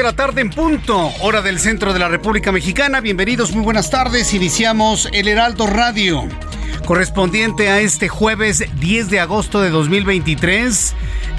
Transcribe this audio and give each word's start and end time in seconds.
De 0.00 0.04
la 0.04 0.12
tarde 0.14 0.40
en 0.40 0.48
punto, 0.48 1.12
hora 1.20 1.42
del 1.42 1.58
centro 1.58 1.92
de 1.92 1.98
la 1.98 2.08
República 2.08 2.52
Mexicana. 2.52 3.02
Bienvenidos, 3.02 3.52
muy 3.52 3.62
buenas 3.62 3.90
tardes. 3.90 4.32
Iniciamos 4.32 5.10
el 5.12 5.28
Heraldo 5.28 5.66
Radio, 5.66 6.26
correspondiente 6.86 7.68
a 7.68 7.80
este 7.80 8.08
jueves 8.08 8.64
10 8.80 9.10
de 9.10 9.20
agosto 9.20 9.60
de 9.60 9.68
2023. 9.68 10.94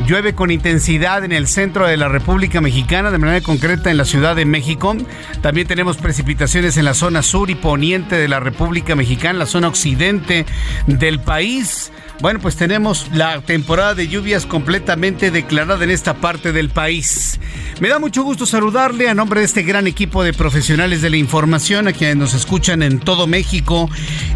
Llueve 0.05 0.35
con 0.35 0.51
intensidad 0.51 1.23
en 1.25 1.31
el 1.31 1.47
centro 1.47 1.87
de 1.87 1.97
la 1.97 2.07
República 2.07 2.61
Mexicana, 2.61 3.09
de 3.09 3.17
manera 3.17 3.41
concreta 3.41 3.89
en 3.89 3.97
la 3.97 4.05
Ciudad 4.05 4.35
de 4.35 4.45
México. 4.45 4.95
También 5.41 5.65
tenemos 5.65 5.97
precipitaciones 5.97 6.77
en 6.77 6.85
la 6.85 6.93
zona 6.93 7.23
sur 7.23 7.49
y 7.49 7.55
poniente 7.55 8.15
de 8.15 8.27
la 8.27 8.39
República 8.39 8.95
Mexicana, 8.95 9.39
la 9.39 9.45
zona 9.47 9.69
occidente 9.69 10.45
del 10.85 11.19
país. 11.19 11.91
Bueno, 12.21 12.39
pues 12.39 12.55
tenemos 12.55 13.07
la 13.13 13.41
temporada 13.41 13.95
de 13.95 14.07
lluvias 14.07 14.45
completamente 14.45 15.31
declarada 15.31 15.83
en 15.83 15.89
esta 15.89 16.13
parte 16.13 16.51
del 16.51 16.69
país. 16.69 17.39
Me 17.79 17.89
da 17.89 17.97
mucho 17.97 18.21
gusto 18.21 18.45
saludarle 18.45 19.09
a 19.09 19.15
nombre 19.15 19.39
de 19.39 19.47
este 19.47 19.63
gran 19.63 19.87
equipo 19.87 20.23
de 20.23 20.31
profesionales 20.31 21.01
de 21.01 21.09
la 21.09 21.17
información 21.17 21.87
a 21.87 21.93
quienes 21.93 22.17
nos 22.17 22.33
escuchan 22.35 22.83
en 22.83 22.99
todo 22.99 23.25
México, 23.25 23.89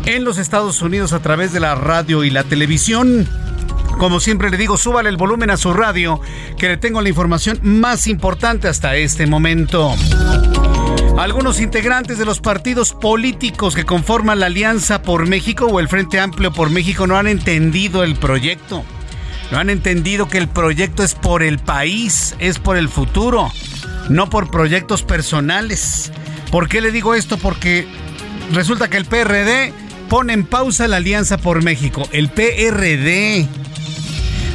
en 0.08 0.24
los 0.24 0.40
Estados 0.40 0.82
Unidos 0.82 1.14
a 1.14 1.20
través 1.22 1.54
de 1.54 1.60
la 1.60 1.76
radio 1.76 2.24
y 2.24 2.32
la 2.32 2.44
televisión. 2.44 3.30
Como 4.00 4.20
siempre 4.20 4.50
le 4.50 4.58
digo, 4.58 4.78
súbale 4.78 5.10
el 5.10 5.18
volumen 5.18 5.52
a 5.52 5.58
su 5.58 5.72
radio, 5.72 6.20
que 6.58 6.70
le 6.70 6.78
tengo 6.78 7.04
la 7.04 7.10
información 7.10 7.60
más 7.62 8.08
importante 8.08 8.68
hasta 8.68 8.96
este 8.96 9.28
momento. 9.28 9.96
Algunos 11.18 11.62
integrantes 11.62 12.18
de 12.18 12.26
los 12.26 12.42
partidos 12.42 12.92
políticos 12.92 13.74
que 13.74 13.86
conforman 13.86 14.42
la 14.42 14.48
Alianza 14.48 15.02
por 15.02 15.28
México 15.28 15.66
o 15.66 15.80
el 15.80 15.88
Frente 15.88 16.20
Amplio 16.20 16.52
por 16.52 16.70
México 16.70 17.08
no 17.08 17.18
han 17.18 17.28
entendido 17.28 18.04
el 18.04 18.16
proyecto. 18.16 18.84
No 19.50 19.58
han 19.58 19.70
entendido 19.70 20.28
que 20.28 20.38
el 20.38 20.50
proyecto 20.50 21.04
es 21.04 21.16
por 21.16 21.42
el 21.42 21.58
país, 21.58 22.36
es 22.40 22.60
por 22.60 22.76
el 22.76 22.90
futuro, 22.90 23.50
no 24.10 24.30
por 24.30 24.52
proyectos 24.52 25.04
personales. 25.04 26.12
¿Por 26.52 26.68
qué 26.68 26.82
le 26.82 26.92
digo 26.92 27.16
esto? 27.16 27.38
Porque 27.38 27.88
resulta 28.52 28.90
que 28.90 28.98
el 28.98 29.06
PRD 29.06 29.74
pone 30.10 30.34
en 30.34 30.46
pausa 30.46 30.88
la 30.88 30.98
Alianza 30.98 31.38
por 31.38 31.64
México. 31.64 32.08
El 32.12 32.30
PRD 32.30 33.48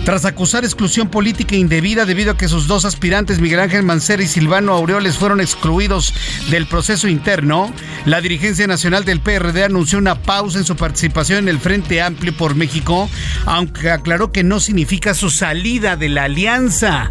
tras 0.05 0.25
acusar 0.25 0.65
exclusión 0.65 1.09
política 1.09 1.55
indebida 1.55 2.05
debido 2.05 2.33
a 2.33 2.37
que 2.37 2.49
sus 2.49 2.67
dos 2.67 2.85
aspirantes, 2.85 3.41
Miguel 3.41 3.61
Ángel 3.61 3.83
Mancera 3.83 4.23
y 4.23 4.27
Silvano 4.27 4.73
Aureoles, 4.73 5.17
fueron 5.17 5.41
excluidos 5.41 6.15
del 6.51 6.67
proceso 6.67 7.09
interno, 7.09 7.73
la 8.07 8.21
dirigencia 8.21 8.67
nacional 8.67 9.05
del 9.05 9.21
PRD 9.21 9.65
anunció 9.65 9.99
una 9.99 10.23
pausa 10.23 10.59
en 10.59 10.65
su 10.65 10.77
participación 10.77 11.41
en 11.41 11.49
el 11.49 11.61
Frente 11.61 12.01
Amplio 12.01 12.37
por 12.37 12.55
México, 12.55 13.09
aunque 13.47 13.91
aclaró 13.91 14.33
que 14.33 14.43
no 14.43 14.61
significa 14.61 15.15
su 15.15 15.31
salida 15.31 15.97
de 15.97 16.09
la 16.09 16.25
alianza. 16.25 17.11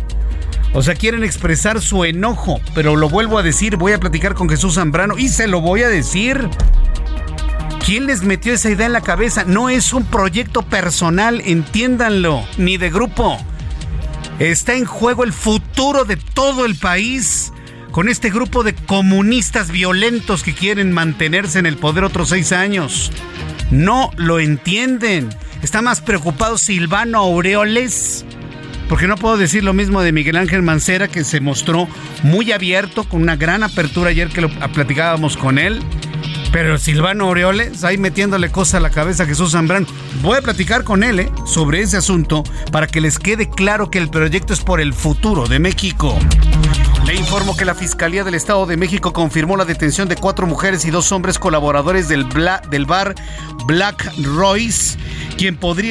O 0.73 0.83
sea, 0.83 0.95
quieren 0.95 1.23
expresar 1.23 1.81
su 1.81 2.05
enojo, 2.05 2.59
pero 2.75 2.95
lo 2.95 3.09
vuelvo 3.09 3.37
a 3.37 3.43
decir, 3.43 3.75
voy 3.75 3.93
a 3.93 3.99
platicar 3.99 4.35
con 4.35 4.49
Jesús 4.49 4.75
Zambrano 4.75 5.17
y 5.17 5.29
se 5.29 5.47
lo 5.47 5.61
voy 5.61 5.81
a 5.83 5.89
decir. 5.89 6.47
¿Quién 7.85 8.05
les 8.05 8.21
metió 8.21 8.53
esa 8.53 8.69
idea 8.69 8.85
en 8.85 8.93
la 8.93 9.01
cabeza? 9.01 9.45
No 9.45 9.69
es 9.69 9.93
un 9.93 10.05
proyecto 10.05 10.61
personal, 10.61 11.41
entiéndanlo, 11.45 12.45
ni 12.57 12.77
de 12.77 12.89
grupo. 12.89 13.37
Está 14.37 14.75
en 14.75 14.85
juego 14.85 15.23
el 15.23 15.33
futuro 15.33 16.05
de 16.05 16.15
todo 16.17 16.65
el 16.65 16.75
país 16.75 17.51
con 17.91 18.07
este 18.07 18.29
grupo 18.29 18.63
de 18.63 18.75
comunistas 18.75 19.71
violentos 19.71 20.43
que 20.43 20.53
quieren 20.53 20.91
mantenerse 20.91 21.59
en 21.59 21.65
el 21.65 21.77
poder 21.77 22.03
otros 22.03 22.29
seis 22.29 22.51
años. 22.51 23.11
No 23.71 24.11
lo 24.15 24.39
entienden. 24.39 25.29
Está 25.61 25.81
más 25.81 26.01
preocupado 26.01 26.57
Silvano 26.57 27.17
Aureoles. 27.19 28.25
Porque 28.87 29.07
no 29.07 29.17
puedo 29.17 29.37
decir 29.37 29.63
lo 29.63 29.73
mismo 29.73 30.01
de 30.01 30.11
Miguel 30.11 30.35
Ángel 30.35 30.63
Mancera, 30.63 31.07
que 31.07 31.23
se 31.23 31.41
mostró 31.41 31.87
muy 32.23 32.51
abierto, 32.51 33.03
con 33.03 33.21
una 33.21 33.35
gran 33.35 33.63
apertura 33.63 34.09
ayer 34.09 34.29
que 34.29 34.41
lo 34.41 34.49
platicábamos 34.49 35.37
con 35.37 35.59
él. 35.59 35.81
Pero 36.51 36.77
Silvano 36.77 37.25
Aureoles, 37.25 37.83
ahí 37.83 37.97
metiéndole 37.97 38.51
cosas 38.51 38.75
a 38.75 38.79
la 38.79 38.89
cabeza 38.89 39.23
a 39.23 39.25
Jesús 39.25 39.51
Zambrano. 39.51 39.85
Voy 40.21 40.37
a 40.37 40.41
platicar 40.41 40.83
con 40.83 41.03
él 41.03 41.19
¿eh? 41.19 41.31
sobre 41.45 41.81
ese 41.81 41.97
asunto 41.97 42.43
para 42.71 42.87
que 42.87 43.01
les 43.01 43.19
quede 43.19 43.49
claro 43.49 43.91
que 43.91 43.99
el 43.99 44.09
proyecto 44.09 44.53
es 44.53 44.61
por 44.61 44.81
el 44.81 44.93
futuro 44.93 45.47
de 45.47 45.59
México. 45.59 46.17
Le 47.09 47.15
informo 47.15 47.57
que 47.57 47.65
la 47.65 47.73
Fiscalía 47.73 48.23
del 48.23 48.35
Estado 48.35 48.67
de 48.67 48.77
México 48.77 49.13
confirmó 49.13 49.57
la 49.57 49.65
detención 49.65 50.07
de 50.07 50.15
cuatro 50.15 50.45
mujeres 50.45 50.85
y 50.85 50.91
dos 50.91 51.11
hombres 51.11 51.39
colaboradores 51.39 52.07
del, 52.07 52.27
del 52.69 52.85
bar 52.85 53.15
Black 53.65 54.13
Royce, 54.21 54.95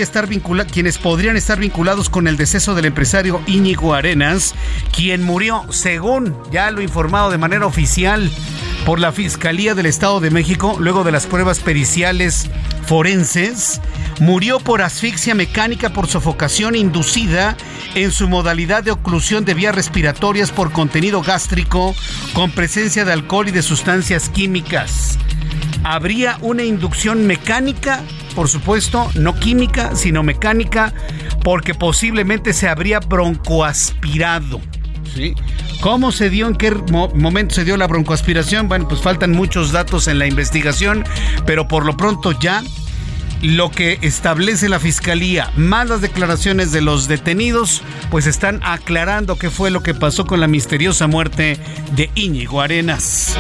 estar 0.01 0.29
quienes 0.29 0.99
podrían 0.99 1.37
estar 1.37 1.59
vinculados 1.59 2.09
con 2.09 2.29
el 2.29 2.37
deceso 2.37 2.77
del 2.77 2.85
empresario 2.85 3.41
Íñigo 3.49 3.95
Arenas, 3.95 4.55
quien 4.95 5.25
murió, 5.25 5.65
según 5.71 6.37
ya 6.53 6.71
lo 6.71 6.83
informado 6.83 7.31
de 7.33 7.39
manera 7.39 7.67
oficial 7.67 8.31
por 8.87 9.01
la 9.01 9.11
Fiscalía 9.11 9.75
del 9.75 9.87
Estado 9.87 10.21
de 10.21 10.31
México, 10.31 10.77
luego 10.79 11.03
de 11.03 11.11
las 11.11 11.27
pruebas 11.27 11.59
periciales 11.59 12.49
forenses, 12.87 13.81
murió 14.21 14.61
por 14.61 14.83
asfixia 14.83 15.35
mecánica 15.35 15.91
por 15.91 16.07
sofocación 16.07 16.75
inducida 16.75 17.57
en 17.95 18.13
su 18.13 18.29
modalidad 18.29 18.83
de 18.83 18.91
oclusión 18.91 19.45
de 19.45 19.55
vías 19.55 19.75
respiratorias 19.75 20.51
por 20.51 20.73
contenido 20.73 21.08
gástrico 21.11 21.95
con 22.35 22.51
presencia 22.51 23.05
de 23.05 23.13
alcohol 23.13 23.49
y 23.49 23.53
de 23.53 23.63
sustancias 23.63 24.29
químicas. 24.29 25.19
Habría 25.85 26.39
una 26.41 26.65
inducción 26.65 27.27
mecánica, 27.27 28.03
por 28.35 28.49
supuesto, 28.49 29.11
no 29.15 29.35
química, 29.35 29.97
sino 29.97 30.23
mecánica, 30.23 30.93
porque 31.43 31.75
posiblemente 31.75 32.53
se 32.53 32.69
habría 32.69 33.01
broncoaspirado. 33.01 34.61
¿sí? 35.15 35.35
¿Cómo 35.81 36.13
se 36.13 36.31
dio? 36.31 36.47
¿En 36.49 36.57
qué 36.57 36.71
momento 37.15 37.55
se 37.55 37.65
dio 37.65 37.77
la 37.77 37.87
broncoaspiración? 37.87 38.69
Bueno, 38.69 38.89
pues 38.89 39.01
faltan 39.01 39.33
muchos 39.33 39.73
datos 39.73 40.09
en 40.09 40.19
la 40.19 40.27
investigación, 40.27 41.05
pero 41.47 41.69
por 41.69 41.85
lo 41.87 41.97
pronto 41.97 42.39
ya 42.39 42.63
lo 43.43 43.71
que 43.71 43.99
establece 44.03 44.69
la 44.69 44.81
fiscalía, 44.81 45.51
más 45.57 45.89
las 45.89 46.01
declaraciones 46.01 46.73
de 46.73 46.81
los 46.81 47.09
detenidos, 47.09 47.83
pues 48.11 48.27
están 48.27 48.61
aclarando 48.65 49.37
qué 49.37 49.51
fue 49.51 49.71
lo 49.71 49.83
que 49.83 49.95
pasó 49.95 50.27
con 50.27 50.41
la 50.41 50.49
misteriosa 50.49 51.07
muerte 51.07 51.59
de 51.93 52.11
Íñigo 52.15 52.61
Arenas. 52.61 53.37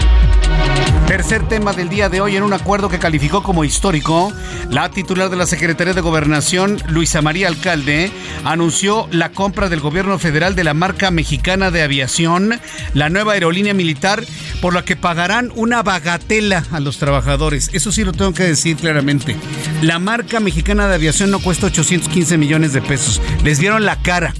Tercer 1.08 1.48
tema 1.48 1.72
del 1.72 1.88
día 1.88 2.10
de 2.10 2.20
hoy 2.20 2.36
en 2.36 2.42
un 2.42 2.52
acuerdo 2.52 2.90
que 2.90 2.98
calificó 2.98 3.42
como 3.42 3.64
histórico, 3.64 4.30
la 4.68 4.90
titular 4.90 5.30
de 5.30 5.36
la 5.36 5.46
Secretaría 5.46 5.94
de 5.94 6.02
Gobernación, 6.02 6.76
Luisa 6.88 7.22
María 7.22 7.48
Alcalde, 7.48 8.12
anunció 8.44 9.08
la 9.10 9.32
compra 9.32 9.70
del 9.70 9.80
gobierno 9.80 10.18
federal 10.18 10.54
de 10.54 10.64
la 10.64 10.74
marca 10.74 11.10
mexicana 11.10 11.70
de 11.70 11.82
aviación, 11.82 12.60
la 12.92 13.08
nueva 13.08 13.32
aerolínea 13.32 13.72
militar, 13.72 14.22
por 14.60 14.74
la 14.74 14.84
que 14.84 14.96
pagarán 14.96 15.50
una 15.56 15.82
bagatela 15.82 16.66
a 16.72 16.78
los 16.78 16.98
trabajadores. 16.98 17.70
Eso 17.72 17.90
sí 17.90 18.04
lo 18.04 18.12
tengo 18.12 18.34
que 18.34 18.44
decir 18.44 18.76
claramente. 18.76 19.34
La 19.80 19.98
marca 19.98 20.40
mexicana 20.40 20.88
de 20.88 20.94
aviación 20.94 21.30
no 21.30 21.40
cuesta 21.40 21.68
815 21.68 22.36
millones 22.36 22.74
de 22.74 22.82
pesos. 22.82 23.22
Les 23.44 23.60
vieron 23.60 23.86
la 23.86 23.96
cara 24.02 24.34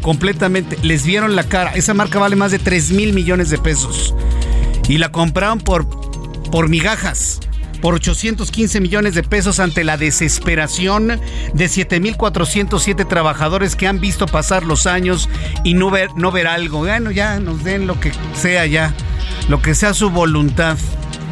completamente. 0.00 0.78
Les 0.82 1.04
vieron 1.04 1.36
la 1.36 1.44
cara. 1.44 1.72
Esa 1.74 1.92
marca 1.92 2.18
vale 2.18 2.36
más 2.36 2.52
de 2.52 2.58
3 2.58 2.92
mil 2.92 3.12
millones 3.12 3.50
de 3.50 3.58
pesos 3.58 4.14
y 4.90 4.98
la 4.98 5.12
compraron 5.12 5.60
por, 5.60 5.88
por 6.50 6.68
migajas 6.68 7.40
por 7.80 7.94
815 7.94 8.80
millones 8.80 9.14
de 9.14 9.22
pesos 9.22 9.58
ante 9.58 9.84
la 9.84 9.96
desesperación 9.96 11.08
de 11.54 11.66
7.407 11.66 13.08
trabajadores 13.08 13.74
que 13.74 13.86
han 13.86 14.00
visto 14.00 14.26
pasar 14.26 14.64
los 14.64 14.86
años 14.86 15.30
y 15.64 15.72
no 15.72 15.90
ver, 15.90 16.10
no 16.14 16.30
ver 16.30 16.46
algo. 16.46 16.80
Bueno, 16.80 17.10
ya 17.10 17.40
nos 17.40 17.64
den 17.64 17.86
lo 17.86 17.98
que 17.98 18.12
sea 18.34 18.66
ya, 18.66 18.92
lo 19.48 19.62
que 19.62 19.74
sea 19.74 19.94
su 19.94 20.10
voluntad. 20.10 20.76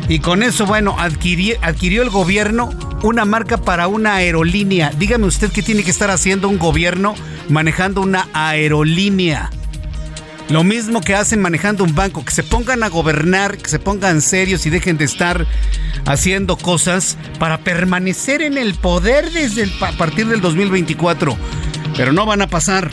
Y 0.08 0.20
con 0.20 0.42
eso, 0.42 0.64
bueno, 0.64 0.96
adquirió, 0.98 1.56
adquirió 1.60 2.02
el 2.02 2.08
gobierno 2.08 2.70
una 3.02 3.26
marca 3.26 3.58
para 3.58 3.86
una 3.86 4.14
aerolínea. 4.14 4.90
Dígame 4.96 5.26
usted 5.26 5.52
qué 5.52 5.62
tiene 5.62 5.82
que 5.82 5.90
estar 5.90 6.10
haciendo 6.10 6.48
un 6.48 6.58
gobierno 6.58 7.14
manejando 7.50 8.00
una 8.00 8.26
aerolínea. 8.32 9.50
Lo 10.50 10.64
mismo 10.64 11.02
que 11.02 11.14
hacen 11.14 11.42
manejando 11.42 11.84
un 11.84 11.94
banco, 11.94 12.24
que 12.24 12.32
se 12.32 12.42
pongan 12.42 12.82
a 12.82 12.88
gobernar, 12.88 13.58
que 13.58 13.68
se 13.68 13.78
pongan 13.78 14.22
serios 14.22 14.64
y 14.64 14.70
dejen 14.70 14.96
de 14.96 15.04
estar 15.04 15.46
haciendo 16.06 16.56
cosas 16.56 17.18
para 17.38 17.58
permanecer 17.58 18.40
en 18.40 18.56
el 18.56 18.74
poder 18.74 19.30
desde 19.30 19.64
el, 19.64 19.72
a 19.82 19.92
partir 19.92 20.26
del 20.26 20.40
2024. 20.40 21.36
Pero 21.96 22.12
no 22.12 22.24
van 22.24 22.40
a 22.40 22.46
pasar. 22.46 22.90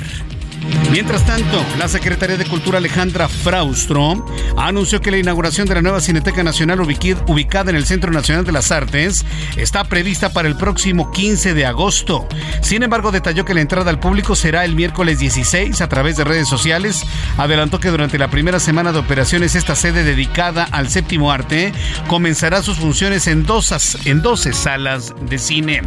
Mientras 0.91 1.25
tanto, 1.25 1.65
la 1.77 1.87
Secretaría 1.87 2.37
de 2.37 2.45
Cultura 2.45 2.77
Alejandra 2.77 3.27
Fraustro 3.27 4.25
anunció 4.57 5.01
que 5.01 5.11
la 5.11 5.17
inauguración 5.17 5.67
de 5.67 5.75
la 5.75 5.81
nueva 5.81 5.99
Cineteca 5.99 6.43
Nacional 6.43 6.79
ubicada 6.79 7.69
en 7.69 7.75
el 7.75 7.85
Centro 7.85 8.11
Nacional 8.11 8.45
de 8.45 8.51
las 8.51 8.71
Artes 8.71 9.25
está 9.57 9.83
prevista 9.83 10.31
para 10.31 10.47
el 10.47 10.55
próximo 10.55 11.11
15 11.11 11.53
de 11.53 11.65
agosto. 11.65 12.27
Sin 12.61 12.83
embargo, 12.83 13.11
detalló 13.11 13.43
que 13.43 13.53
la 13.53 13.61
entrada 13.61 13.89
al 13.89 13.99
público 13.99 14.35
será 14.35 14.63
el 14.63 14.75
miércoles 14.75 15.19
16 15.19 15.81
a 15.81 15.89
través 15.89 16.15
de 16.17 16.23
redes 16.23 16.47
sociales. 16.47 17.03
Adelantó 17.37 17.79
que 17.79 17.89
durante 17.89 18.17
la 18.17 18.29
primera 18.29 18.59
semana 18.59 18.91
de 18.91 18.99
operaciones 18.99 19.55
esta 19.55 19.75
sede 19.75 20.03
dedicada 20.03 20.67
al 20.71 20.89
séptimo 20.89 21.31
arte 21.31 21.73
comenzará 22.07 22.63
sus 22.63 22.77
funciones 22.77 23.27
en, 23.27 23.45
dos, 23.45 23.97
en 24.05 24.21
12 24.21 24.53
salas 24.53 25.13
de 25.29 25.37
cine. 25.37 25.81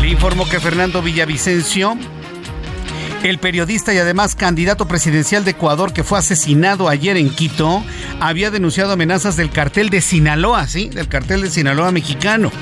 Le 0.00 0.08
informó 0.08 0.48
que 0.48 0.60
Fernando 0.60 1.02
Villavicencio 1.02 1.98
el 3.30 3.38
periodista 3.38 3.94
y 3.94 3.98
además 3.98 4.34
candidato 4.34 4.86
presidencial 4.86 5.44
de 5.44 5.52
Ecuador 5.52 5.92
que 5.92 6.04
fue 6.04 6.18
asesinado 6.18 6.88
ayer 6.88 7.16
en 7.16 7.30
Quito 7.30 7.82
había 8.20 8.50
denunciado 8.50 8.92
amenazas 8.92 9.36
del 9.36 9.50
cartel 9.50 9.88
de 9.88 10.00
Sinaloa, 10.00 10.66
¿sí? 10.66 10.88
Del 10.90 11.08
cartel 11.08 11.42
de 11.42 11.50
Sinaloa 11.50 11.90
mexicano. 11.90 12.52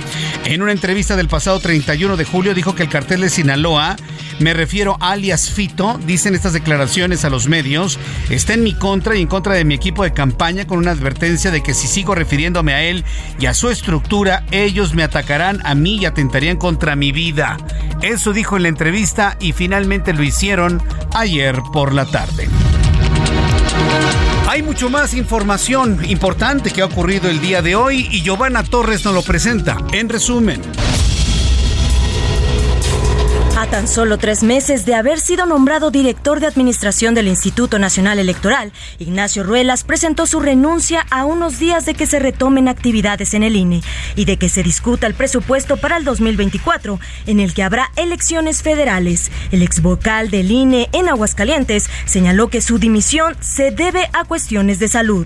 En 0.44 0.60
una 0.60 0.72
entrevista 0.72 1.16
del 1.16 1.28
pasado 1.28 1.60
31 1.60 2.16
de 2.16 2.24
julio 2.24 2.54
dijo 2.54 2.74
que 2.74 2.82
el 2.82 2.88
cartel 2.88 3.20
de 3.20 3.30
Sinaloa 3.30 3.96
me 4.38 4.54
refiero 4.54 4.96
alias 5.00 5.50
Fito, 5.50 6.00
dicen 6.04 6.34
estas 6.34 6.52
declaraciones 6.52 7.24
a 7.24 7.30
los 7.30 7.48
medios, 7.48 7.98
está 8.28 8.54
en 8.54 8.64
mi 8.64 8.74
contra 8.74 9.14
y 9.14 9.22
en 9.22 9.28
contra 9.28 9.54
de 9.54 9.64
mi 9.64 9.74
equipo 9.74 10.02
de 10.02 10.12
campaña 10.12 10.66
con 10.66 10.78
una 10.78 10.90
advertencia 10.90 11.50
de 11.50 11.62
que 11.62 11.74
si 11.74 11.86
sigo 11.86 12.14
refiriéndome 12.14 12.74
a 12.74 12.82
él 12.82 13.04
y 13.38 13.46
a 13.46 13.54
su 13.54 13.70
estructura, 13.70 14.44
ellos 14.50 14.94
me 14.94 15.04
atacarán 15.04 15.60
a 15.64 15.74
mí 15.74 15.98
y 15.98 16.06
atentarían 16.06 16.56
contra 16.56 16.96
mi 16.96 17.12
vida. 17.12 17.56
Eso 18.02 18.32
dijo 18.32 18.56
en 18.56 18.64
la 18.64 18.68
entrevista 18.68 19.36
y 19.38 19.52
finalmente 19.52 20.12
lo 20.12 20.24
hicieron 20.24 20.82
ayer 21.14 21.60
por 21.72 21.94
la 21.94 22.06
tarde. 22.06 22.48
Hay 24.52 24.62
mucho 24.62 24.90
más 24.90 25.14
información 25.14 26.04
importante 26.04 26.72
que 26.72 26.82
ha 26.82 26.84
ocurrido 26.84 27.30
el 27.30 27.40
día 27.40 27.62
de 27.62 27.74
hoy 27.74 28.06
y 28.10 28.20
Giovanna 28.20 28.62
Torres 28.62 29.02
nos 29.02 29.14
lo 29.14 29.22
presenta. 29.22 29.78
En 29.94 30.10
resumen. 30.10 30.60
A 33.62 33.66
tan 33.68 33.86
solo 33.86 34.18
tres 34.18 34.42
meses 34.42 34.84
de 34.86 34.96
haber 34.96 35.20
sido 35.20 35.46
nombrado 35.46 35.92
director 35.92 36.40
de 36.40 36.48
administración 36.48 37.14
del 37.14 37.28
Instituto 37.28 37.78
Nacional 37.78 38.18
Electoral, 38.18 38.72
Ignacio 38.98 39.44
Ruelas 39.44 39.84
presentó 39.84 40.26
su 40.26 40.40
renuncia 40.40 41.06
a 41.12 41.24
unos 41.24 41.60
días 41.60 41.86
de 41.86 41.94
que 41.94 42.06
se 42.06 42.18
retomen 42.18 42.66
actividades 42.66 43.34
en 43.34 43.44
el 43.44 43.54
INE 43.54 43.80
y 44.16 44.24
de 44.24 44.36
que 44.36 44.48
se 44.48 44.64
discuta 44.64 45.06
el 45.06 45.14
presupuesto 45.14 45.76
para 45.76 45.96
el 45.96 46.02
2024, 46.02 46.98
en 47.28 47.38
el 47.38 47.54
que 47.54 47.62
habrá 47.62 47.92
elecciones 47.94 48.62
federales. 48.62 49.30
El 49.52 49.62
ex 49.62 49.80
vocal 49.80 50.28
del 50.28 50.50
INE 50.50 50.88
en 50.90 51.08
Aguascalientes 51.08 51.88
señaló 52.04 52.48
que 52.48 52.62
su 52.62 52.80
dimisión 52.80 53.36
se 53.38 53.70
debe 53.70 54.10
a 54.12 54.24
cuestiones 54.24 54.80
de 54.80 54.88
salud. 54.88 55.24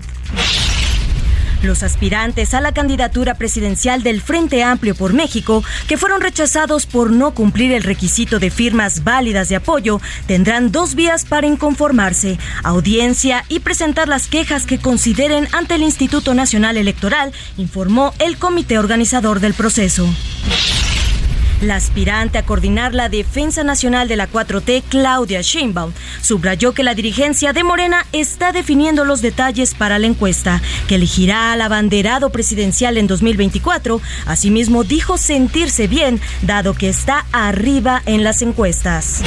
Los 1.63 1.81
aspirantes 1.83 2.53
a 2.53 2.61
la 2.61 2.71
candidatura 2.71 3.33
presidencial 3.33 4.03
del 4.03 4.21
Frente 4.21 4.63
Amplio 4.63 4.93
por 4.95 5.13
México, 5.13 5.63
que 5.87 5.97
fueron 5.97 6.21
rechazados 6.21 6.85
por 6.85 7.11
no 7.11 7.33
cumplir 7.33 7.71
el 7.71 7.83
requisito 7.83 8.39
de 8.39 8.51
firmas 8.51 9.03
válidas 9.03 9.49
de 9.49 9.55
apoyo, 9.55 9.99
tendrán 10.27 10.71
dos 10.71 10.93
vías 10.93 11.25
para 11.25 11.47
inconformarse, 11.47 12.37
audiencia 12.63 13.43
y 13.49 13.59
presentar 13.59 14.07
las 14.07 14.27
quejas 14.27 14.65
que 14.65 14.79
consideren 14.79 15.47
ante 15.51 15.75
el 15.75 15.83
Instituto 15.83 16.33
Nacional 16.33 16.77
Electoral, 16.77 17.33
informó 17.57 18.13
el 18.19 18.37
comité 18.37 18.77
organizador 18.77 19.39
del 19.39 19.53
proceso. 19.53 20.07
La 21.61 21.75
aspirante 21.75 22.37
a 22.37 22.45
coordinar 22.45 22.93
la 22.93 23.09
defensa 23.09 23.63
nacional 23.63 24.07
de 24.07 24.15
la 24.15 24.29
4T, 24.29 24.83
Claudia 24.89 25.41
Sheinbaum, 25.41 25.91
subrayó 26.21 26.73
que 26.73 26.83
la 26.83 26.93
dirigencia 26.93 27.51
de 27.51 27.63
Morena 27.63 28.05
está 28.11 28.51
definiendo 28.51 29.05
los 29.05 29.23
detalles 29.23 29.73
para 29.73 29.97
la 29.97 30.05
encuesta, 30.05 30.61
que 30.87 30.95
elegirá 30.95 31.53
al 31.53 31.61
abanderado 31.61 32.29
presidencial 32.29 32.97
en 32.97 33.07
2024. 33.07 33.99
Asimismo, 34.27 34.83
dijo 34.83 35.17
sentirse 35.17 35.87
bien, 35.87 36.21
dado 36.43 36.75
que 36.75 36.89
está 36.89 37.25
arriba 37.31 38.03
en 38.05 38.23
las 38.23 38.43
encuestas. 38.43 39.23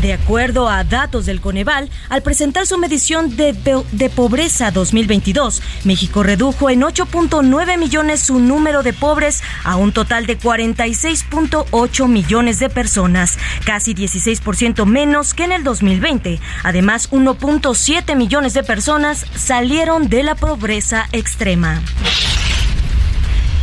De 0.00 0.12
acuerdo 0.12 0.68
a 0.68 0.84
datos 0.84 1.26
del 1.26 1.40
Coneval, 1.40 1.88
al 2.08 2.22
presentar 2.22 2.66
su 2.66 2.78
medición 2.78 3.36
de, 3.36 3.52
de, 3.92 4.10
pobreza 4.10 4.70
2022, 4.70 5.62
México 5.84 6.22
redujo 6.22 6.68
en 6.68 6.82
8.9 6.82 7.78
millones 7.78 8.20
su 8.20 8.38
número 8.38 8.82
de 8.82 8.92
pobres 8.92 9.42
a 9.62 9.76
un 9.76 9.92
total 9.92 10.26
de 10.26 10.38
46.8 10.38 12.08
millones 12.08 12.58
de 12.58 12.68
personas, 12.68 13.38
casi 13.64 13.94
16% 13.94 14.84
menos 14.84 15.32
que 15.32 15.44
en 15.44 15.52
el 15.52 15.64
2020. 15.64 16.40
Además, 16.62 17.10
1.7 17.10 18.16
millones 18.16 18.54
de 18.54 18.62
personas 18.62 19.26
salieron 19.34 20.08
de 20.08 20.22
la 20.22 20.34
pobreza 20.34 21.08
extrema. 21.12 21.82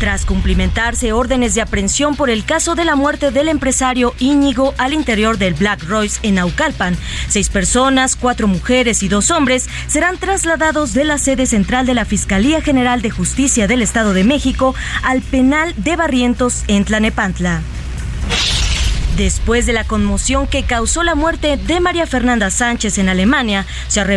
Tras 0.02 0.26
cumplimentarse 0.26 1.14
órdenes 1.14 1.54
de 1.54 1.62
aprehensión 1.62 2.16
por 2.16 2.32
el 2.32 2.44
caso 2.44 2.74
de 2.74 2.86
la 2.86 2.96
muerte 2.96 3.30
del 3.30 3.48
empresario 3.48 4.16
Íñigo 4.18 4.74
al 4.80 4.94
interior 4.94 5.38
del 5.38 5.54
Black 5.54 5.84
Royce 5.84 6.20
en 6.24 6.36
Naucalpan, 6.36 6.98
seis 7.28 7.50
personas, 7.50 8.16
cuatro 8.16 8.48
mujeres 8.48 9.04
y 9.04 9.10
dos 9.10 9.30
hombres 9.30 9.70
serán 9.86 10.18
trasladados 10.18 10.96
de 10.96 11.06
la 11.06 11.20
sede 11.20 11.46
central 11.46 11.86
de 11.86 11.94
la 11.94 12.06
Fiscalía 12.06 12.62
General 12.62 13.04
de 13.04 13.12
Justicia 13.12 13.68
del 13.68 13.84
Estado 13.84 14.14
de 14.14 14.24
México 14.24 14.74
al 15.04 15.22
penal 15.22 15.76
de 15.78 15.96
Barrientos 15.96 16.64
en 16.68 16.84
Tlanepantla. 16.84 17.62
Después 19.22 19.68
de 19.68 19.74
la 19.74 19.84
conmoción 19.84 20.48
que 20.48 20.64
causó 20.64 21.04
la 21.04 21.14
muerte 21.14 21.56
de 21.56 21.80
María 21.80 22.08
Fernanda 22.08 22.50
Sánchez 22.50 22.98
en 22.98 23.08
Alemania, 23.08 23.68
se 23.88 24.02
ha, 24.02 24.08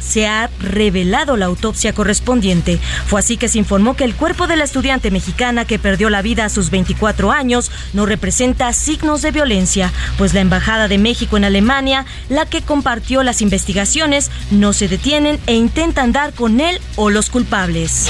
se 0.00 0.26
ha, 0.26 0.48
revelado 0.60 1.36
la 1.36 1.44
autopsia 1.44 1.92
correspondiente. 1.92 2.78
Fue 3.06 3.20
así 3.20 3.36
que 3.36 3.48
se 3.50 3.58
informó 3.58 3.96
que 3.96 4.04
el 4.04 4.14
cuerpo 4.14 4.46
de 4.46 4.56
la 4.56 4.64
estudiante 4.64 5.10
mexicana 5.10 5.66
que 5.66 5.78
perdió 5.78 6.08
la 6.08 6.22
vida 6.22 6.46
a 6.46 6.48
sus 6.48 6.70
24 6.70 7.32
años 7.32 7.70
no 7.92 8.06
representa 8.06 8.72
signos 8.72 9.20
de 9.20 9.30
violencia, 9.30 9.92
pues 10.16 10.32
la 10.32 10.40
Embajada 10.40 10.88
de 10.88 10.96
México 10.96 11.36
en 11.36 11.44
Alemania, 11.44 12.06
la 12.30 12.46
que 12.46 12.62
compartió 12.62 13.22
las 13.22 13.42
investigaciones, 13.42 14.30
no 14.50 14.72
se 14.72 14.88
detienen 14.88 15.38
e 15.46 15.52
intentan 15.52 16.12
dar 16.12 16.32
con 16.32 16.60
él 16.62 16.80
o 16.96 17.10
los 17.10 17.28
culpables. 17.28 18.08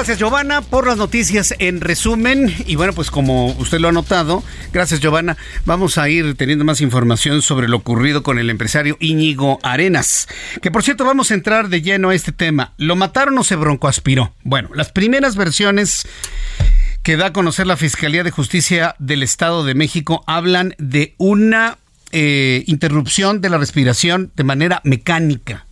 Gracias, 0.00 0.18
Giovanna, 0.18 0.62
por 0.62 0.86
las 0.86 0.96
noticias 0.96 1.54
en 1.58 1.82
resumen. 1.82 2.54
Y 2.64 2.76
bueno, 2.76 2.94
pues 2.94 3.10
como 3.10 3.48
usted 3.58 3.80
lo 3.80 3.88
ha 3.88 3.92
notado, 3.92 4.42
gracias, 4.72 4.98
Giovanna, 4.98 5.36
vamos 5.66 5.98
a 5.98 6.08
ir 6.08 6.36
teniendo 6.36 6.64
más 6.64 6.80
información 6.80 7.42
sobre 7.42 7.68
lo 7.68 7.76
ocurrido 7.76 8.22
con 8.22 8.38
el 8.38 8.48
empresario 8.48 8.96
Íñigo 8.98 9.58
Arenas. 9.62 10.26
Que 10.62 10.70
por 10.70 10.82
cierto, 10.82 11.04
vamos 11.04 11.30
a 11.30 11.34
entrar 11.34 11.68
de 11.68 11.82
lleno 11.82 12.08
a 12.08 12.14
este 12.14 12.32
tema. 12.32 12.72
¿Lo 12.78 12.96
mataron 12.96 13.36
o 13.36 13.44
se 13.44 13.56
broncoaspiró? 13.56 14.32
Bueno, 14.42 14.70
las 14.74 14.90
primeras 14.90 15.36
versiones 15.36 16.08
que 17.02 17.18
da 17.18 17.26
a 17.26 17.32
conocer 17.34 17.66
la 17.66 17.76
Fiscalía 17.76 18.24
de 18.24 18.30
Justicia 18.30 18.96
del 18.98 19.22
Estado 19.22 19.66
de 19.66 19.74
México 19.74 20.24
hablan 20.26 20.74
de 20.78 21.14
una 21.18 21.76
eh, 22.12 22.64
interrupción 22.68 23.42
de 23.42 23.50
la 23.50 23.58
respiración 23.58 24.32
de 24.34 24.44
manera 24.44 24.80
mecánica. 24.82 25.66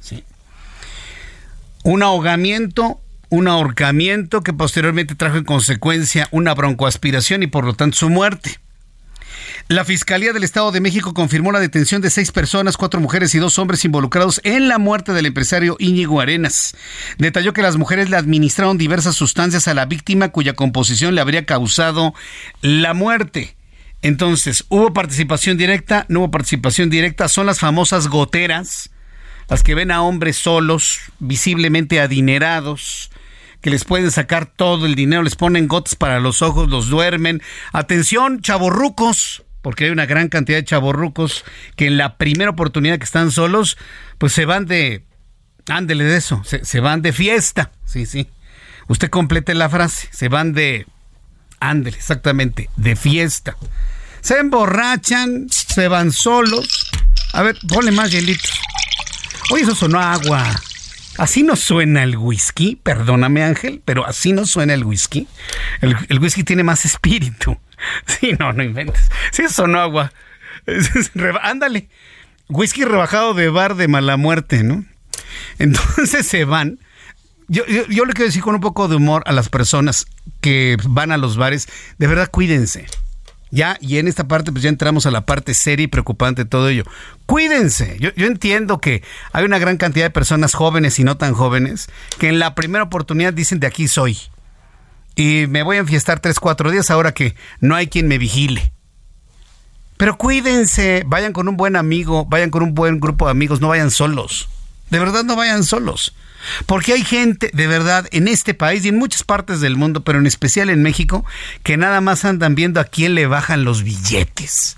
Un 1.82 2.02
ahogamiento, 2.02 3.00
un 3.30 3.48
ahorcamiento 3.48 4.42
que 4.42 4.52
posteriormente 4.52 5.14
trajo 5.14 5.36
en 5.36 5.44
consecuencia 5.44 6.28
una 6.30 6.54
broncoaspiración 6.54 7.42
y 7.42 7.46
por 7.46 7.64
lo 7.64 7.74
tanto 7.74 7.98
su 7.98 8.10
muerte. 8.10 8.58
La 9.68 9.84
Fiscalía 9.84 10.32
del 10.32 10.44
Estado 10.44 10.72
de 10.72 10.80
México 10.80 11.12
confirmó 11.12 11.52
la 11.52 11.60
detención 11.60 12.00
de 12.00 12.08
seis 12.08 12.32
personas, 12.32 12.78
cuatro 12.78 13.00
mujeres 13.00 13.34
y 13.34 13.38
dos 13.38 13.58
hombres 13.58 13.84
involucrados 13.84 14.40
en 14.44 14.66
la 14.66 14.78
muerte 14.78 15.12
del 15.12 15.26
empresario 15.26 15.76
Íñigo 15.78 16.20
Arenas. 16.20 16.74
Detalló 17.18 17.52
que 17.52 17.62
las 17.62 17.76
mujeres 17.76 18.08
le 18.08 18.16
administraron 18.16 18.78
diversas 18.78 19.14
sustancias 19.14 19.68
a 19.68 19.74
la 19.74 19.84
víctima 19.84 20.30
cuya 20.30 20.54
composición 20.54 21.14
le 21.14 21.20
habría 21.20 21.44
causado 21.44 22.14
la 22.62 22.94
muerte. 22.94 23.56
Entonces, 24.00 24.64
¿hubo 24.68 24.94
participación 24.94 25.58
directa? 25.58 26.06
No 26.08 26.20
hubo 26.20 26.30
participación 26.30 26.88
directa. 26.88 27.28
Son 27.28 27.46
las 27.46 27.58
famosas 27.58 28.08
goteras, 28.08 28.90
las 29.48 29.62
que 29.62 29.74
ven 29.74 29.90
a 29.90 30.02
hombres 30.02 30.36
solos, 30.36 31.00
visiblemente 31.18 32.00
adinerados, 32.00 33.10
que 33.60 33.70
les 33.70 33.84
pueden 33.84 34.10
sacar 34.10 34.46
todo 34.46 34.86
el 34.86 34.94
dinero, 34.94 35.22
les 35.22 35.36
ponen 35.36 35.68
gotas 35.68 35.94
para 35.94 36.20
los 36.20 36.42
ojos, 36.42 36.68
los 36.68 36.88
duermen. 36.88 37.42
Atención, 37.72 38.40
chavorrucos, 38.40 39.44
porque 39.62 39.84
hay 39.84 39.90
una 39.90 40.06
gran 40.06 40.28
cantidad 40.28 40.58
de 40.58 40.64
chavorrucos 40.64 41.44
que 41.76 41.86
en 41.86 41.96
la 41.96 42.16
primera 42.16 42.50
oportunidad 42.50 42.98
que 42.98 43.04
están 43.04 43.30
solos, 43.30 43.76
pues 44.18 44.32
se 44.32 44.44
van 44.44 44.66
de, 44.66 45.04
ándele 45.66 46.04
de 46.04 46.16
eso, 46.16 46.42
se, 46.44 46.80
van 46.80 47.02
de 47.02 47.12
fiesta, 47.12 47.72
sí, 47.84 48.06
sí. 48.06 48.28
Usted 48.86 49.10
complete 49.10 49.54
la 49.54 49.68
frase, 49.68 50.08
se 50.12 50.28
van 50.28 50.52
de, 50.52 50.86
ándele, 51.60 51.96
exactamente, 51.96 52.70
de 52.76 52.96
fiesta. 52.96 53.56
Se 54.20 54.38
emborrachan, 54.38 55.46
se 55.50 55.88
van 55.88 56.10
solos. 56.12 56.90
A 57.32 57.42
ver, 57.42 57.56
ponle 57.68 57.90
más 57.90 58.10
hielitos. 58.10 58.50
Oye, 59.50 59.62
eso 59.62 59.74
sonó 59.74 60.00
agua. 60.00 60.58
Así 61.18 61.42
no 61.42 61.56
suena 61.56 62.04
el 62.04 62.16
whisky, 62.16 62.76
perdóname 62.76 63.42
Ángel, 63.42 63.82
pero 63.84 64.06
así 64.06 64.32
no 64.32 64.46
suena 64.46 64.74
el 64.74 64.84
whisky. 64.84 65.26
El, 65.80 65.96
el 66.08 66.18
whisky 66.20 66.44
tiene 66.44 66.62
más 66.62 66.84
espíritu. 66.84 67.58
Sí, 68.06 68.32
no, 68.40 68.52
no 68.52 68.64
inventes. 68.64 69.08
Sí, 69.30 69.42
eso 69.42 69.68
no 69.68 69.80
agua. 69.80 70.12
Ándale. 71.42 71.88
Whisky 72.48 72.84
rebajado 72.84 73.34
de 73.34 73.50
bar 73.50 73.76
de 73.76 73.86
mala 73.86 74.16
muerte, 74.16 74.64
¿no? 74.64 74.84
Entonces 75.58 76.26
se 76.26 76.44
van. 76.44 76.78
Yo, 77.46 77.64
yo, 77.66 77.86
yo, 77.86 78.04
le 78.04 78.12
quiero 78.12 78.26
decir 78.26 78.42
con 78.42 78.54
un 78.54 78.60
poco 78.60 78.88
de 78.88 78.96
humor 78.96 79.22
a 79.26 79.32
las 79.32 79.48
personas 79.48 80.06
que 80.40 80.76
van 80.88 81.12
a 81.12 81.16
los 81.16 81.36
bares, 81.36 81.68
de 81.98 82.06
verdad 82.06 82.28
cuídense. 82.30 82.86
Ya, 83.50 83.78
y 83.80 83.98
en 83.98 84.08
esta 84.08 84.28
parte, 84.28 84.52
pues 84.52 84.62
ya 84.62 84.68
entramos 84.68 85.06
a 85.06 85.10
la 85.10 85.24
parte 85.24 85.54
seria 85.54 85.84
y 85.84 85.88
preocupante 85.88 86.44
de 86.44 86.50
todo 86.50 86.68
ello. 86.68 86.84
Cuídense. 87.26 87.96
Yo, 87.98 88.10
yo 88.14 88.26
entiendo 88.26 88.78
que 88.78 89.02
hay 89.32 89.44
una 89.44 89.58
gran 89.58 89.76
cantidad 89.76 90.06
de 90.06 90.10
personas 90.10 90.54
jóvenes 90.54 90.98
y 90.98 91.04
no 91.04 91.16
tan 91.16 91.34
jóvenes 91.34 91.88
que 92.18 92.28
en 92.28 92.38
la 92.38 92.54
primera 92.54 92.84
oportunidad 92.84 93.32
dicen 93.32 93.60
de 93.60 93.66
aquí 93.66 93.88
soy 93.88 94.18
y 95.18 95.48
me 95.48 95.64
voy 95.64 95.76
a 95.76 95.80
enfiestar 95.80 96.20
tres, 96.20 96.38
cuatro 96.38 96.70
días 96.70 96.92
ahora 96.92 97.12
que 97.12 97.34
no 97.60 97.74
hay 97.74 97.88
quien 97.88 98.06
me 98.06 98.18
vigile. 98.18 98.72
Pero 99.96 100.16
cuídense, 100.16 101.02
vayan 101.06 101.32
con 101.32 101.48
un 101.48 101.56
buen 101.56 101.74
amigo, 101.74 102.24
vayan 102.24 102.50
con 102.50 102.62
un 102.62 102.72
buen 102.72 103.00
grupo 103.00 103.24
de 103.24 103.32
amigos, 103.32 103.60
no 103.60 103.66
vayan 103.66 103.90
solos. 103.90 104.48
De 104.90 105.00
verdad 105.00 105.24
no 105.24 105.34
vayan 105.34 105.64
solos. 105.64 106.14
Porque 106.66 106.92
hay 106.92 107.04
gente, 107.04 107.50
de 107.52 107.66
verdad, 107.66 108.06
en 108.12 108.28
este 108.28 108.54
país 108.54 108.84
y 108.84 108.88
en 108.88 108.98
muchas 108.98 109.22
partes 109.22 109.60
del 109.60 109.76
mundo, 109.76 110.04
pero 110.04 110.18
en 110.18 110.26
especial 110.26 110.70
en 110.70 110.82
México, 110.82 111.24
que 111.62 111.76
nada 111.76 112.00
más 112.00 112.24
andan 112.24 112.54
viendo 112.54 112.80
a 112.80 112.84
quién 112.84 113.14
le 113.14 113.26
bajan 113.26 113.64
los 113.64 113.82
billetes. 113.82 114.76